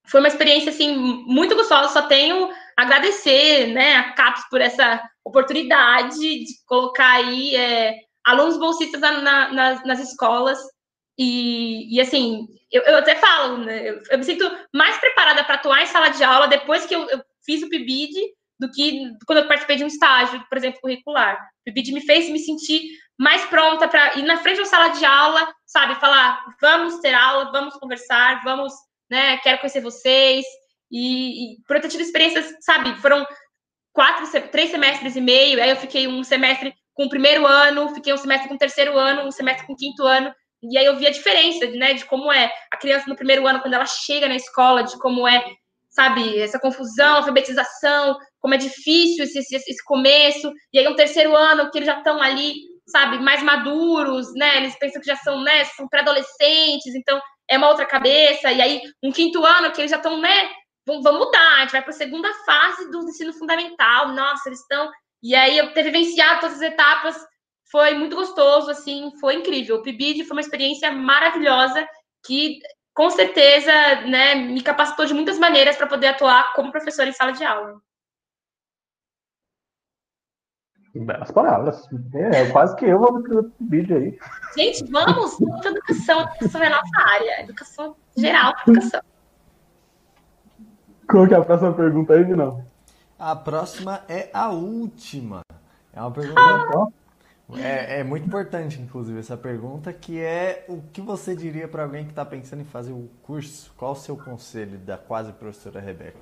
foi 0.08 0.20
uma 0.20 0.28
experiência 0.28 0.70
assim 0.72 0.96
muito 0.96 1.56
gostosa. 1.56 1.90
Só 1.90 2.04
tenho 2.04 2.50
agradecer, 2.76 3.68
né, 3.68 3.96
a 3.96 4.14
CAPES 4.14 4.50
por 4.50 4.62
essa 4.62 5.02
oportunidade 5.24 6.20
de 6.20 6.46
colocar 6.66 7.10
aí 7.12 7.56
é, 7.56 7.96
alunos 8.26 8.58
bolsistas 8.58 9.00
na, 9.00 9.22
na, 9.22 9.54
nas, 9.54 9.86
nas, 9.86 10.00
escolas. 10.00 10.60
E, 11.18 11.96
e 11.96 12.02
assim, 12.02 12.46
eu, 12.72 12.82
eu, 12.84 12.98
até 12.98 13.16
falo, 13.16 13.60
né, 13.60 13.90
eu, 13.90 14.02
eu, 14.12 14.18
me 14.18 14.24
sinto 14.26 14.50
mais 14.74 14.98
preparada 14.98 15.44
para 15.44 15.56
atuar 15.56 15.82
em 15.82 15.86
sala 15.86 16.10
de 16.10 16.24
aula 16.24 16.48
depois 16.48 16.86
que 16.86 16.94
eu, 16.94 17.10
eu 17.10 17.24
fiz 17.46 17.64
o 17.64 17.70
PIBID 17.70 18.14
do 18.60 18.70
que 18.72 19.10
quando 19.26 19.40
eu 19.40 19.48
participei 19.48 19.78
de 19.78 19.84
um 19.84 19.88
estágio, 19.88 20.44
por 20.50 20.58
exemplo, 20.58 20.82
curricular. 20.82 21.36
O 21.36 21.64
PIBID 21.66 21.94
me 21.94 22.02
fez 22.02 22.30
me 22.30 22.40
sentir 22.40 22.82
mais 23.18 23.46
pronta 23.46 23.88
para 23.88 24.18
ir 24.18 24.24
na 24.24 24.38
frente 24.38 24.58
da 24.58 24.66
sala 24.66 24.90
de 24.90 25.06
aula, 25.06 25.54
sabe, 25.66 25.96
falar, 25.96 26.44
vamos 26.62 27.00
ter 27.00 27.14
aula, 27.14 27.52
vamos 27.52 27.76
conversar, 27.76 28.44
vamos 28.44 28.74
né? 29.10 29.38
Quero 29.38 29.60
conhecer 29.60 29.82
vocês. 29.82 30.46
E, 30.92 31.54
e 31.54 31.58
tido 31.90 32.02
experiências, 32.02 32.56
sabe, 32.62 32.96
foram 33.02 33.26
quatro, 33.96 34.26
três 34.52 34.72
semestres 34.72 35.16
e 35.16 35.22
meio, 35.22 35.62
aí 35.62 35.70
eu 35.70 35.78
fiquei 35.78 36.08
um 36.08 36.24
semestre 36.24 36.74
com 36.94 37.06
o 37.06 37.10
primeiro 37.10 37.46
ano, 37.48 37.94
fiquei 37.96 38.14
um 38.14 38.18
semestre 38.18 38.50
com 38.50 38.56
o 38.56 38.58
terceiro 38.58 38.98
ano, 38.98 39.28
um 39.28 39.32
semestre 39.32 39.66
com 39.66 39.74
o 39.74 39.76
quinto 39.76 40.04
ano, 40.04 40.34
e 40.62 40.78
aí 40.78 40.86
eu 40.86 40.98
vi 40.98 41.08
a 41.08 41.12
diferença, 41.12 41.66
né, 41.72 41.94
de 41.94 42.06
como 42.06 42.32
é 42.32 42.52
a 42.72 42.78
criança 42.78 43.08
no 43.08 43.16
primeiro 43.16 43.48
ano, 43.48 43.62
quando 43.62 43.74
ela 43.74 43.86
chega 43.86 44.28
na 44.28 44.36
escola, 44.36 44.84
de 44.84 44.98
como 45.00 45.28
é, 45.28 45.44
sabe, 45.90 46.40
essa 46.40 46.60
confusão, 46.60 47.18
alfabetização, 47.18 48.18
como 48.40 48.54
é 48.54 48.58
difícil 48.58 49.24
esse, 49.24 49.40
esse, 49.40 49.56
esse 49.56 49.84
começo, 49.86 50.52
e 50.74 50.80
aí 50.80 50.88
um 50.88 50.96
terceiro 50.96 51.36
ano, 51.36 51.72
que 51.72 51.78
eles 51.78 51.88
já 51.88 51.98
estão 51.98 52.22
ali, 52.22 52.54
sabe, 52.88 53.20
mais 53.20 53.42
maduros, 53.42 54.34
né, 54.36 54.58
eles 54.58 54.78
pensam 54.78 55.02
que 55.02 55.08
já 55.08 55.16
são, 55.18 55.42
né, 55.42 55.64
são 55.66 55.88
pré-adolescentes, 55.88 56.94
então 56.96 57.20
é 57.50 57.58
uma 57.58 57.70
outra 57.70 57.86
cabeça, 57.86 58.52
e 58.52 58.62
aí 58.62 58.82
um 59.04 59.12
quinto 59.12 59.44
ano 59.46 59.72
que 59.72 59.82
eles 59.82 59.92
já 59.92 59.98
estão, 59.98 60.20
né? 60.20 60.50
Vamos 60.86 61.04
mudar, 61.04 61.56
a 61.56 61.60
gente 61.62 61.72
vai 61.72 61.82
para 61.82 61.92
a 61.92 61.94
segunda 61.94 62.32
fase 62.46 62.92
do 62.92 63.00
ensino 63.04 63.34
fundamental. 63.34 64.10
Nossa, 64.10 64.50
eles 64.50 64.60
estão. 64.60 64.92
E 65.24 65.34
aí 65.36 65.58
eu 65.58 65.74
ter 65.74 65.84
vivenciado 65.84 66.42
todas 66.42 66.58
as 66.58 66.62
etapas 66.62 67.18
foi 67.72 67.96
muito 67.96 68.16
gostoso, 68.16 68.70
assim, 68.70 69.12
foi 69.20 69.36
incrível. 69.36 69.78
O 69.78 69.82
PIBID 69.82 70.24
foi 70.26 70.38
uma 70.38 70.42
experiência 70.42 70.92
maravilhosa 70.92 71.88
que 72.26 72.60
com 72.96 73.10
certeza, 73.10 73.72
né, 74.08 74.36
me 74.36 74.62
capacitou 74.62 75.06
de 75.06 75.14
muitas 75.14 75.38
maneiras 75.38 75.76
para 75.76 75.88
poder 75.88 76.08
atuar 76.08 76.54
como 76.54 76.72
professor 76.72 77.06
em 77.06 77.12
sala 77.12 77.34
de 77.34 77.44
aula. 77.44 77.74
Belas 80.96 81.30
palavras. 81.32 81.90
É, 82.14 82.50
quase 82.52 82.76
que 82.78 82.86
eu 82.86 83.00
vou 83.00 83.22
pro 83.22 83.52
vídeo 83.60 83.98
aí. 83.98 84.18
Gente, 84.58 84.90
vamos 84.90 85.38
para 85.62 85.72
educação. 85.72 86.22
Educação 86.22 86.64
é 86.64 86.68
a 86.68 86.70
nossa 86.70 87.00
área. 87.00 87.42
Educação 87.42 87.96
geral 88.16 88.54
educação. 88.66 89.02
Qual 91.10 91.28
que 91.28 91.34
é 91.34 91.38
a 91.38 91.42
próxima 91.44 91.74
pergunta 91.74 92.14
aí, 92.14 92.26
não? 92.26 92.66
A 93.20 93.36
próxima 93.36 94.02
é 94.08 94.30
a 94.34 94.50
última. 94.50 95.42
É 95.94 96.02
uma 96.02 96.12
pergunta. 96.12 96.40
Ah. 96.40 96.88
É, 97.58 98.00
é, 98.00 98.04
muito 98.04 98.26
importante, 98.26 98.82
inclusive, 98.82 99.20
essa 99.20 99.38
pergunta, 99.38 99.94
que 99.94 100.20
é 100.20 100.66
o 100.68 100.82
que 100.92 101.00
você 101.00 101.36
diria 101.36 101.68
para 101.68 101.84
alguém 101.84 102.04
que 102.04 102.10
está 102.10 102.26
pensando 102.26 102.62
em 102.62 102.66
fazer 102.66 102.92
o 102.92 103.08
curso? 103.22 103.72
Qual 103.78 103.92
o 103.92 103.96
seu 103.96 104.18
conselho 104.18 104.80
da 104.80 104.98
quase 104.98 105.32
professora 105.32 105.80
Rebeca? 105.80 106.18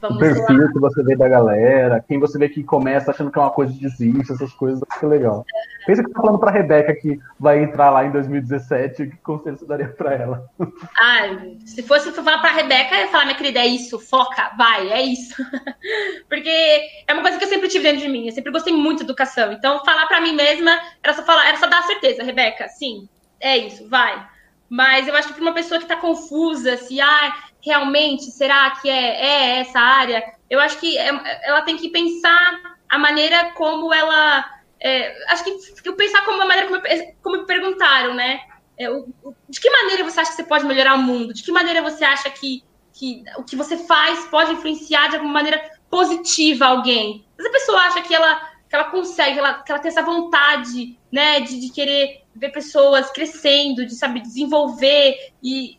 Vamos 0.00 0.16
o 0.16 0.20
perfil 0.20 0.62
lá. 0.62 0.72
que 0.72 0.78
você 0.78 1.02
vê 1.02 1.16
da 1.16 1.28
galera, 1.28 2.04
quem 2.06 2.20
você 2.20 2.38
vê 2.38 2.48
que 2.48 2.62
começa 2.62 3.10
achando 3.10 3.32
que 3.32 3.38
é 3.38 3.42
uma 3.42 3.50
coisa 3.50 3.72
de 3.72 3.80
desiste, 3.80 4.32
essas 4.32 4.52
coisas, 4.52 4.80
acho 4.88 5.00
que 5.00 5.04
é 5.04 5.08
legal. 5.08 5.44
Pensa 5.86 6.04
que 6.04 6.10
tá 6.12 6.20
falando 6.20 6.38
pra 6.38 6.52
Rebeca 6.52 6.94
que 6.94 7.18
vai 7.38 7.62
entrar 7.62 7.90
lá 7.90 8.04
em 8.04 8.12
2017, 8.12 9.08
que 9.08 9.16
conselho 9.16 9.58
você 9.58 9.66
daria 9.66 9.88
pra 9.88 10.14
ela? 10.14 10.48
Ai, 10.96 11.56
se 11.66 11.82
fosse 11.82 12.12
falar 12.12 12.38
pra 12.38 12.52
Rebeca, 12.52 12.94
eu 12.94 13.00
ia 13.00 13.08
falar, 13.08 13.24
minha 13.24 13.36
querida, 13.36 13.58
é 13.58 13.66
isso, 13.66 13.98
foca, 13.98 14.52
vai, 14.56 14.88
é 14.92 15.02
isso. 15.02 15.34
Porque 16.28 16.80
é 17.06 17.12
uma 17.12 17.22
coisa 17.22 17.36
que 17.36 17.44
eu 17.44 17.48
sempre 17.48 17.68
tive 17.68 17.84
dentro 17.84 18.06
de 18.06 18.08
mim, 18.08 18.26
eu 18.26 18.32
sempre 18.32 18.52
gostei 18.52 18.72
muito 18.72 18.98
de 18.98 19.04
educação. 19.04 19.52
Então, 19.52 19.84
falar 19.84 20.06
pra 20.06 20.20
mim 20.20 20.32
mesma 20.32 20.78
era 21.02 21.12
só 21.12 21.24
falar, 21.24 21.48
era 21.48 21.56
só 21.56 21.66
dar 21.66 21.82
certeza, 21.82 22.22
Rebeca, 22.22 22.68
sim, 22.68 23.08
é 23.40 23.56
isso, 23.56 23.88
vai. 23.88 24.28
Mas 24.68 25.08
eu 25.08 25.16
acho 25.16 25.28
que 25.28 25.34
para 25.34 25.42
uma 25.42 25.54
pessoa 25.54 25.78
que 25.78 25.86
está 25.86 25.96
confusa, 25.96 26.76
se 26.76 27.00
ah, 27.00 27.34
realmente 27.64 28.30
será 28.30 28.70
que 28.72 28.88
é, 28.88 29.26
é 29.26 29.60
essa 29.60 29.80
área, 29.80 30.22
eu 30.48 30.60
acho 30.60 30.78
que 30.78 30.96
é, 30.96 31.08
ela 31.44 31.62
tem 31.62 31.76
que 31.76 31.90
pensar 31.90 32.78
a 32.88 32.98
maneira 32.98 33.52
como 33.52 33.92
ela. 33.92 34.44
É, 34.80 35.32
acho 35.32 35.44
que, 35.44 35.92
pensar 35.92 36.24
como 36.24 36.40
a 36.40 36.46
maneira 36.46 36.68
como, 36.68 36.82
como 37.22 37.36
me 37.38 37.46
perguntaram, 37.46 38.14
né? 38.14 38.40
É, 38.78 38.88
o, 38.90 39.08
o, 39.22 39.34
de 39.48 39.60
que 39.60 39.68
maneira 39.70 40.04
você 40.04 40.20
acha 40.20 40.30
que 40.30 40.36
você 40.36 40.44
pode 40.44 40.64
melhorar 40.64 40.94
o 40.94 41.02
mundo? 41.02 41.34
De 41.34 41.42
que 41.42 41.50
maneira 41.50 41.82
você 41.82 42.04
acha 42.04 42.30
que, 42.30 42.64
que 42.94 43.24
o 43.36 43.42
que 43.42 43.56
você 43.56 43.76
faz 43.76 44.24
pode 44.26 44.52
influenciar 44.52 45.08
de 45.08 45.16
alguma 45.16 45.34
maneira 45.34 45.60
positiva 45.90 46.66
alguém? 46.66 47.26
Se 47.38 47.46
a 47.46 47.52
pessoa 47.52 47.80
acha 47.80 48.02
que 48.02 48.14
ela, 48.14 48.36
que 48.68 48.74
ela 48.74 48.84
consegue, 48.84 49.38
ela, 49.38 49.62
que 49.62 49.70
ela 49.70 49.80
tem 49.80 49.90
essa 49.90 50.02
vontade, 50.02 50.97
né, 51.10 51.40
de, 51.40 51.60
de 51.60 51.72
querer 51.72 52.22
ver 52.34 52.50
pessoas 52.50 53.10
crescendo, 53.10 53.86
de 53.86 53.94
saber 53.94 54.20
desenvolver 54.20 55.32
e 55.42 55.78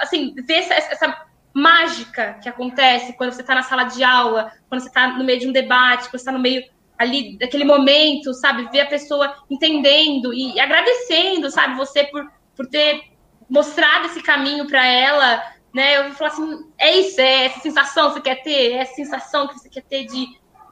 assim 0.00 0.34
ver 0.46 0.54
essa, 0.54 0.74
essa 0.74 1.26
mágica 1.52 2.38
que 2.42 2.48
acontece 2.48 3.14
quando 3.14 3.32
você 3.32 3.40
está 3.40 3.54
na 3.54 3.62
sala 3.62 3.84
de 3.84 4.04
aula, 4.04 4.52
quando 4.68 4.82
você 4.82 4.88
está 4.88 5.08
no 5.08 5.24
meio 5.24 5.40
de 5.40 5.48
um 5.48 5.52
debate, 5.52 6.04
quando 6.04 6.10
você 6.10 6.16
está 6.18 6.32
no 6.32 6.38
meio 6.38 6.62
ali 6.98 7.38
daquele 7.38 7.64
momento, 7.64 8.32
sabe, 8.34 8.68
ver 8.70 8.80
a 8.80 8.86
pessoa 8.86 9.34
entendendo 9.50 10.32
e 10.32 10.58
agradecendo, 10.58 11.50
sabe, 11.50 11.76
você 11.76 12.04
por, 12.04 12.30
por 12.54 12.66
ter 12.66 13.02
mostrado 13.48 14.06
esse 14.06 14.22
caminho 14.22 14.66
para 14.66 14.86
ela, 14.86 15.42
né? 15.74 15.98
Eu 15.98 16.04
vou 16.04 16.12
falar 16.12 16.30
assim, 16.30 16.70
é 16.78 16.96
isso, 16.96 17.20
é 17.20 17.46
essa 17.46 17.60
sensação 17.60 18.08
que 18.08 18.14
você 18.14 18.20
quer 18.22 18.42
ter, 18.42 18.72
é 18.72 18.76
essa 18.78 18.94
sensação 18.94 19.48
que 19.48 19.54
você 19.54 19.68
quer 19.68 19.82
ter 19.82 20.04
de, 20.04 20.26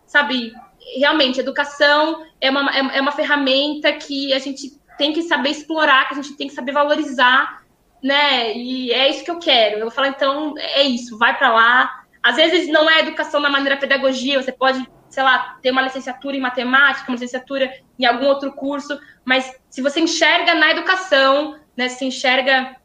sabe, 0.06 0.52
realmente, 0.96 1.40
educação 1.40 2.24
é 2.40 2.50
uma, 2.50 2.70
é, 2.70 2.98
é 2.98 3.00
uma 3.00 3.12
ferramenta 3.12 3.92
que 3.92 4.32
a 4.32 4.38
gente 4.38 4.78
tem 4.96 5.12
que 5.12 5.22
saber 5.22 5.50
explorar, 5.50 6.08
que 6.08 6.14
a 6.14 6.22
gente 6.22 6.36
tem 6.36 6.48
que 6.48 6.54
saber 6.54 6.72
valorizar, 6.72 7.64
né? 8.02 8.56
E 8.56 8.92
é 8.92 9.10
isso 9.10 9.24
que 9.24 9.30
eu 9.30 9.38
quero. 9.38 9.76
Eu 9.76 9.82
vou 9.82 9.90
falar, 9.90 10.08
então, 10.08 10.54
é 10.58 10.82
isso, 10.82 11.18
vai 11.18 11.36
para 11.36 11.52
lá. 11.52 12.04
Às 12.22 12.36
vezes 12.36 12.68
não 12.68 12.88
é 12.88 13.00
educação 13.00 13.40
na 13.40 13.50
maneira 13.50 13.76
pedagogia, 13.76 14.42
você 14.42 14.52
pode, 14.52 14.86
sei 15.08 15.22
lá, 15.22 15.58
ter 15.62 15.70
uma 15.70 15.82
licenciatura 15.82 16.36
em 16.36 16.40
matemática, 16.40 17.08
uma 17.08 17.14
licenciatura 17.14 17.72
em 17.98 18.04
algum 18.04 18.26
outro 18.26 18.52
curso, 18.52 18.98
mas 19.24 19.54
se 19.68 19.82
você 19.82 20.00
enxerga 20.00 20.54
na 20.54 20.70
educação, 20.70 21.58
né, 21.76 21.88
se 21.88 22.04
enxerga 22.04 22.76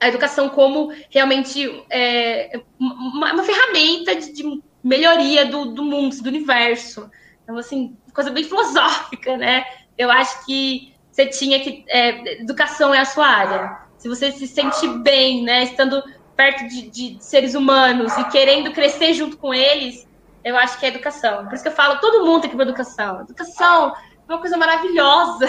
a 0.00 0.08
educação 0.08 0.48
como 0.48 0.92
realmente 1.10 1.84
é, 1.90 2.60
uma, 2.78 3.32
uma, 3.32 3.42
ferramenta 3.42 4.14
de, 4.14 4.32
de 4.32 4.62
melhoria 4.82 5.46
do, 5.46 5.66
do 5.66 5.82
mundo, 5.82 6.20
do 6.22 6.28
universo. 6.28 7.10
Então, 7.42 7.56
assim, 7.56 7.96
coisa 8.12 8.30
bem 8.30 8.44
filosófica, 8.44 9.36
né? 9.36 9.64
Eu 9.96 10.10
acho 10.10 10.44
que 10.44 10.94
você 11.10 11.26
tinha 11.26 11.60
que. 11.60 11.84
É, 11.88 12.40
educação 12.42 12.94
é 12.94 13.00
a 13.00 13.04
sua 13.04 13.26
área. 13.26 13.78
Se 13.96 14.08
você 14.08 14.30
se 14.30 14.46
sente 14.46 14.86
bem, 15.00 15.42
né, 15.42 15.64
estando 15.64 16.02
perto 16.36 16.68
de, 16.68 16.88
de, 16.88 17.16
seres 17.18 17.54
humanos 17.56 18.16
e 18.16 18.24
querendo 18.28 18.72
crescer 18.72 19.12
junto 19.12 19.36
com 19.36 19.52
eles, 19.52 20.06
eu 20.44 20.56
acho 20.56 20.78
que 20.78 20.86
é 20.86 20.90
educação. 20.90 21.46
Por 21.46 21.54
isso 21.54 21.64
que 21.64 21.68
eu 21.68 21.74
falo, 21.74 21.98
todo 21.98 22.24
mundo 22.24 22.42
tem 22.42 22.50
que 22.50 22.54
ir 22.54 22.58
para 22.58 22.66
educação. 22.66 23.22
Educação 23.22 23.96
é 24.28 24.32
uma 24.32 24.38
coisa 24.38 24.56
maravilhosa. 24.56 25.48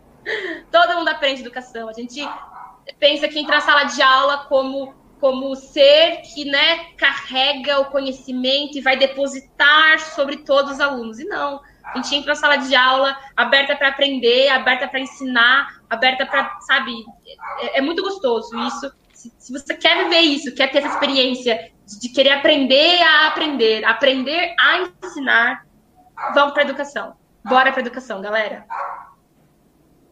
Todo 0.70 0.96
mundo 0.96 1.08
aprende 1.08 1.40
educação. 1.40 1.88
A 1.88 1.94
gente 1.94 2.28
pensa 2.98 3.26
que 3.28 3.38
entra 3.38 3.54
na 3.54 3.60
sala 3.62 3.84
de 3.84 4.02
aula 4.02 4.44
como 4.46 4.94
como 5.20 5.54
ser 5.56 6.22
que 6.22 6.44
né, 6.44 6.92
carrega 6.96 7.80
o 7.80 7.86
conhecimento 7.86 8.76
e 8.76 8.80
vai 8.80 8.96
depositar 8.96 9.98
sobre 10.00 10.38
todos 10.38 10.72
os 10.72 10.80
alunos. 10.80 11.18
E 11.18 11.24
não, 11.24 11.60
a 11.84 11.96
gente 11.96 12.14
entra 12.14 12.30
na 12.30 12.34
sala 12.34 12.56
de 12.56 12.74
aula 12.74 13.16
aberta 13.36 13.74
para 13.76 13.88
aprender, 13.88 14.48
aberta 14.48 14.86
para 14.86 15.00
ensinar, 15.00 15.80
aberta 15.88 16.26
para, 16.26 16.58
sabe, 16.60 16.92
é, 17.60 17.78
é, 17.78 17.80
muito 17.80 18.02
gostoso 18.02 18.58
isso. 18.60 18.92
Se, 19.14 19.32
se, 19.36 19.52
você 19.52 19.74
quer 19.74 20.04
viver 20.04 20.20
isso, 20.20 20.54
quer 20.54 20.70
ter 20.70 20.78
essa 20.78 20.88
experiência 20.88 21.72
de, 22.00 22.08
querer 22.10 22.30
aprender 22.30 23.02
a 23.02 23.28
aprender, 23.28 23.84
aprender 23.84 24.54
a 24.60 24.78
ensinar, 24.78 25.66
vamos 26.34 26.52
para 26.52 26.62
educação. 26.62 27.16
Bora 27.44 27.72
para 27.72 27.80
educação, 27.80 28.20
galera. 28.20 28.64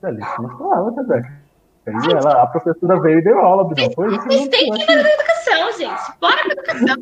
Belíssima 0.02 0.58
palavra, 0.58 0.92
Rebeca. 0.96 1.45
Ela, 1.86 2.42
a 2.42 2.46
professora 2.48 3.00
veio 3.00 3.20
e 3.20 3.22
deu 3.22 3.38
aula, 3.38 3.62
não 3.62 3.90
foi 3.92 4.08
isso? 4.08 4.24
Vocês 4.24 4.48
têm 4.48 4.72
que 4.72 4.92
ir 4.92 5.02
na 5.02 5.08
educação, 5.08 5.72
gente. 5.78 6.18
Bora 6.20 6.36
pra 6.42 6.52
educação. 6.52 6.96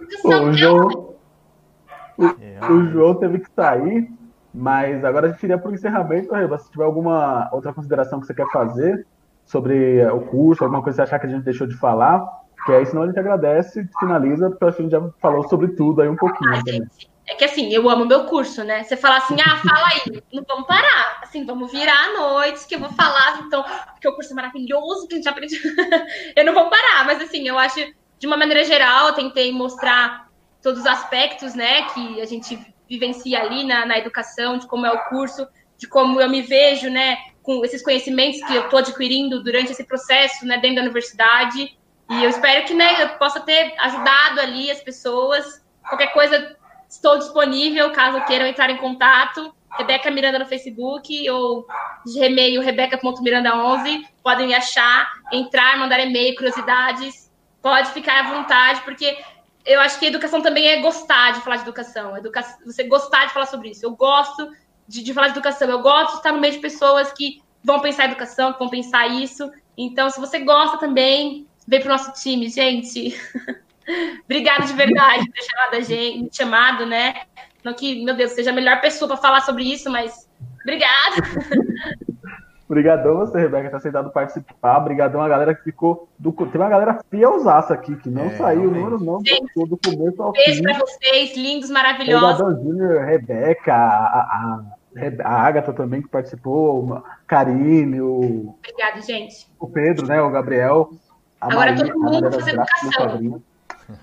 educação 0.00 0.48
o, 0.48 0.52
João, 0.54 1.14
o, 2.16 2.72
o, 2.72 2.86
João 2.90 3.14
teve 3.16 3.40
que 3.40 3.50
sair, 3.54 4.10
mas 4.54 5.04
agora 5.04 5.28
a 5.28 5.32
gente 5.32 5.42
iria 5.42 5.58
para 5.58 5.70
o 5.70 5.74
encerramento, 5.74 6.34
Reba. 6.34 6.58
Se 6.58 6.70
tiver 6.70 6.84
alguma 6.84 7.50
outra 7.52 7.74
consideração 7.74 8.20
que 8.20 8.26
você 8.26 8.32
quer 8.32 8.50
fazer 8.50 9.06
sobre 9.44 10.02
o 10.06 10.20
curso, 10.22 10.64
alguma 10.64 10.82
coisa 10.82 11.02
que 11.02 11.08
você 11.08 11.14
achar 11.14 11.18
que 11.18 11.26
a 11.26 11.30
gente 11.30 11.44
deixou 11.44 11.66
de 11.66 11.76
falar, 11.76 12.26
que 12.64 12.72
aí 12.72 12.86
senão 12.86 13.02
a 13.02 13.06
gente 13.06 13.18
agradece 13.18 13.80
e 13.80 13.98
finaliza, 13.98 14.50
porque 14.50 14.64
a 14.64 14.70
gente 14.70 14.90
já 14.90 15.00
falou 15.20 15.48
sobre 15.48 15.68
tudo 15.68 16.02
aí 16.02 16.08
um 16.08 16.16
pouquinho 16.16 16.50
Ai, 16.50 16.58
também. 16.58 16.80
Gente. 16.80 17.10
É 17.30 17.34
que 17.34 17.44
assim, 17.44 17.72
eu 17.72 17.88
amo 17.88 18.06
meu 18.06 18.24
curso, 18.24 18.64
né? 18.64 18.82
Você 18.82 18.96
fala 18.96 19.18
assim, 19.18 19.36
ah, 19.40 19.56
fala 19.56 19.86
aí, 19.86 20.20
não 20.32 20.44
vamos 20.48 20.66
parar. 20.66 21.20
Assim, 21.22 21.46
vamos 21.46 21.70
virar 21.70 22.08
à 22.08 22.12
noite, 22.18 22.66
que 22.66 22.74
eu 22.74 22.80
vou 22.80 22.90
falar, 22.90 23.40
então, 23.46 23.64
porque 23.92 24.08
o 24.08 24.14
curso 24.14 24.32
é 24.32 24.34
maravilhoso, 24.34 25.06
que 25.06 25.14
a 25.14 25.16
gente 25.16 25.28
aprende. 25.28 25.56
eu 26.34 26.44
não 26.44 26.52
vou 26.52 26.68
parar, 26.68 27.06
mas 27.06 27.22
assim, 27.22 27.46
eu 27.46 27.56
acho, 27.56 27.78
de 28.18 28.26
uma 28.26 28.36
maneira 28.36 28.64
geral, 28.64 29.08
eu 29.08 29.14
tentei 29.14 29.52
mostrar 29.52 30.28
todos 30.60 30.80
os 30.80 30.86
aspectos, 30.86 31.54
né, 31.54 31.82
que 31.90 32.20
a 32.20 32.26
gente 32.26 32.58
vivencia 32.88 33.40
ali 33.40 33.64
na, 33.64 33.86
na 33.86 33.96
educação, 33.96 34.58
de 34.58 34.66
como 34.66 34.84
é 34.84 34.90
o 34.90 35.04
curso, 35.04 35.46
de 35.78 35.86
como 35.86 36.20
eu 36.20 36.28
me 36.28 36.42
vejo, 36.42 36.90
né, 36.90 37.16
com 37.42 37.64
esses 37.64 37.82
conhecimentos 37.82 38.42
que 38.42 38.54
eu 38.54 38.64
estou 38.64 38.80
adquirindo 38.80 39.42
durante 39.42 39.70
esse 39.70 39.84
processo, 39.84 40.44
né, 40.44 40.58
dentro 40.58 40.76
da 40.76 40.82
universidade. 40.82 41.78
E 42.10 42.24
eu 42.24 42.30
espero 42.30 42.66
que, 42.66 42.74
né, 42.74 43.02
eu 43.02 43.08
possa 43.10 43.40
ter 43.40 43.74
ajudado 43.78 44.40
ali 44.40 44.70
as 44.70 44.80
pessoas. 44.80 45.64
Qualquer 45.88 46.12
coisa, 46.12 46.56
Estou 46.90 47.16
disponível 47.18 47.92
caso 47.92 48.24
queiram 48.24 48.46
entrar 48.46 48.68
em 48.68 48.76
contato. 48.76 49.54
Rebeca 49.78 50.10
Miranda 50.10 50.40
no 50.40 50.46
Facebook 50.46 51.30
ou 51.30 51.64
de 52.04 52.18
e-mail 52.18 52.60
rebeca.miranda11. 52.60 54.04
Podem 54.24 54.48
me 54.48 54.54
achar, 54.54 55.08
entrar, 55.32 55.78
mandar 55.78 56.00
e-mail, 56.00 56.34
curiosidades. 56.34 57.30
Pode 57.62 57.90
ficar 57.92 58.24
à 58.24 58.34
vontade, 58.34 58.80
porque 58.80 59.16
eu 59.64 59.80
acho 59.80 60.00
que 60.00 60.06
educação 60.06 60.42
também 60.42 60.66
é 60.66 60.80
gostar 60.80 61.30
de 61.30 61.42
falar 61.42 61.56
de 61.56 61.62
educação. 61.62 62.16
Educa... 62.16 62.42
Você 62.66 62.82
gostar 62.82 63.26
de 63.26 63.32
falar 63.32 63.46
sobre 63.46 63.70
isso. 63.70 63.86
Eu 63.86 63.94
gosto 63.94 64.50
de, 64.88 65.04
de 65.04 65.14
falar 65.14 65.28
de 65.28 65.34
educação. 65.34 65.70
Eu 65.70 65.82
gosto 65.82 66.10
de 66.10 66.16
estar 66.16 66.32
no 66.32 66.40
meio 66.40 66.54
de 66.54 66.58
pessoas 66.58 67.12
que 67.12 67.40
vão 67.62 67.78
pensar 67.78 68.06
educação, 68.06 68.52
que 68.52 68.58
vão 68.58 68.68
pensar 68.68 69.06
isso. 69.06 69.48
Então, 69.78 70.10
se 70.10 70.18
você 70.18 70.40
gosta 70.40 70.76
também, 70.76 71.46
vem 71.66 71.80
para 71.80 71.88
o 71.88 71.92
nosso 71.92 72.12
time, 72.20 72.48
gente. 72.48 73.14
Obrigada 74.24 74.64
de 74.64 74.72
verdade 74.72 75.24
por 75.24 75.32
ter 75.32 75.42
chamado 75.42 75.74
a 75.74 75.80
gente, 75.80 76.36
chamado, 76.36 76.86
né? 76.86 77.22
Não 77.64 77.74
que, 77.74 78.04
meu 78.04 78.14
Deus, 78.14 78.32
seja 78.32 78.50
a 78.50 78.54
melhor 78.54 78.80
pessoa 78.80 79.08
para 79.08 79.16
falar 79.16 79.40
sobre 79.42 79.64
isso, 79.64 79.90
mas 79.90 80.28
obrigada. 80.62 81.16
Obrigadão 82.70 83.16
você, 83.16 83.36
Rebeca, 83.36 83.68
ter 83.68 83.76
aceitado 83.76 84.12
participar. 84.12 84.78
Obrigadão 84.78 85.20
a 85.20 85.28
galera 85.28 85.52
que 85.56 85.64
ficou. 85.64 86.08
Do... 86.16 86.30
Tem 86.32 86.60
uma 86.60 86.68
galera 86.68 87.00
fielzaça 87.10 87.74
aqui, 87.74 87.96
que 87.96 88.08
não 88.08 88.26
é, 88.26 88.36
saiu, 88.36 88.70
o 88.70 88.70
número 88.70 89.04
não 89.04 89.20
ficou 89.20 89.66
do 89.66 89.76
começo 89.76 90.22
ao 90.22 90.30
Beijo 90.30 90.58
fim. 90.58 90.62
Beijo 90.62 90.78
pra 90.78 90.86
vocês, 90.86 91.36
lindos, 91.36 91.68
maravilhosos. 91.68 92.40
Obrigadão, 92.40 92.62
Júnior, 92.62 93.04
Rebeca, 93.04 93.74
a, 93.74 94.20
a, 94.20 94.62
a 95.24 95.42
Agatha 95.42 95.72
também 95.72 96.00
que 96.00 96.08
participou, 96.08 96.84
o 96.84 97.02
Karine, 97.26 98.00
o. 98.00 98.54
Obrigada, 98.60 99.00
gente. 99.02 99.48
O 99.58 99.66
Pedro, 99.66 100.06
né? 100.06 100.22
O 100.22 100.30
Gabriel. 100.30 100.90
Agora 101.40 101.72
Maria, 101.72 101.86
todo 101.86 102.00
mundo 102.00 102.32
fazendo 102.32 102.60
educação. 102.60 103.42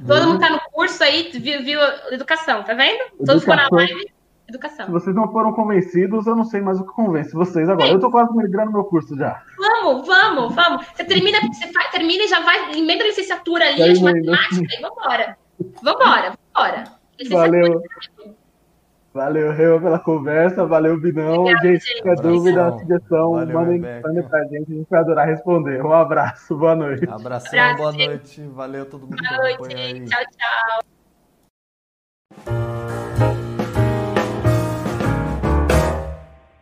Todo 0.05 0.27
mundo 0.27 0.39
tá 0.39 0.49
no 0.49 0.59
curso 0.72 1.03
aí, 1.03 1.30
viu, 1.34 1.64
viu 1.64 1.80
educação, 2.11 2.64
tá 2.64 2.73
vendo? 2.73 2.99
Educação. 2.99 3.26
Todos 3.26 3.43
foram 3.45 3.64
na 3.64 3.77
live, 3.77 4.11
educação. 4.47 4.85
Se 4.85 4.91
vocês 4.91 5.15
não 5.15 5.31
foram 5.31 5.53
convencidos, 5.53 6.27
eu 6.27 6.35
não 6.35 6.43
sei 6.43 6.61
mais 6.61 6.80
o 6.80 6.85
que 6.85 6.93
convence 6.93 7.34
vocês 7.34 7.69
agora. 7.69 7.88
Sim. 7.88 7.93
Eu 7.93 7.99
tô 7.99 8.11
quase 8.11 8.35
migrando 8.35 8.72
meu 8.72 8.84
curso 8.84 9.15
já. 9.15 9.41
Vamos, 9.57 10.05
vamos, 10.07 10.55
vamos. 10.55 10.85
Você 10.93 11.03
termina, 11.03 11.39
você 11.41 11.72
faz, 11.72 11.91
termina 11.91 12.23
e 12.23 12.27
já 12.27 12.41
vai, 12.41 12.77
emenda 12.77 13.03
a 13.03 13.07
licenciatura 13.07 13.65
ali 13.65 13.93
de 13.93 14.03
matemática 14.03 14.76
e 14.77 14.81
vambora. 14.81 15.38
Vambora, 15.81 16.34
vambora. 16.53 16.84
Valeu. 17.30 17.81
Valeu, 19.18 19.52
Reu, 19.52 19.81
pela 19.81 19.98
conversa. 19.98 20.64
Valeu, 20.64 20.95
Binão. 20.99 21.41
Obrigado, 21.41 21.64
gente, 21.64 22.02
qualquer 22.03 22.22
dúvida, 22.22 22.77
sugestão, 22.77 23.31
mandem, 23.31 23.81
mandem 23.81 24.23
pra 24.30 24.44
gente. 24.44 24.72
A 24.72 24.76
gente 24.76 24.88
vai 24.88 24.99
adorar 24.99 25.27
responder. 25.27 25.84
Um 25.84 25.91
abraço, 25.91 26.56
boa 26.56 26.76
noite. 26.76 27.10
Abração, 27.10 27.60
Abraço, 27.60 27.77
boa 27.77 27.91
noite. 27.94 28.41
Valeu 28.53 28.85
todo 28.85 29.07
mundo 29.07 29.18
boa 29.18 29.69
noite. 29.69 30.06
Tchau, 30.06 30.23
tchau. 32.45 32.86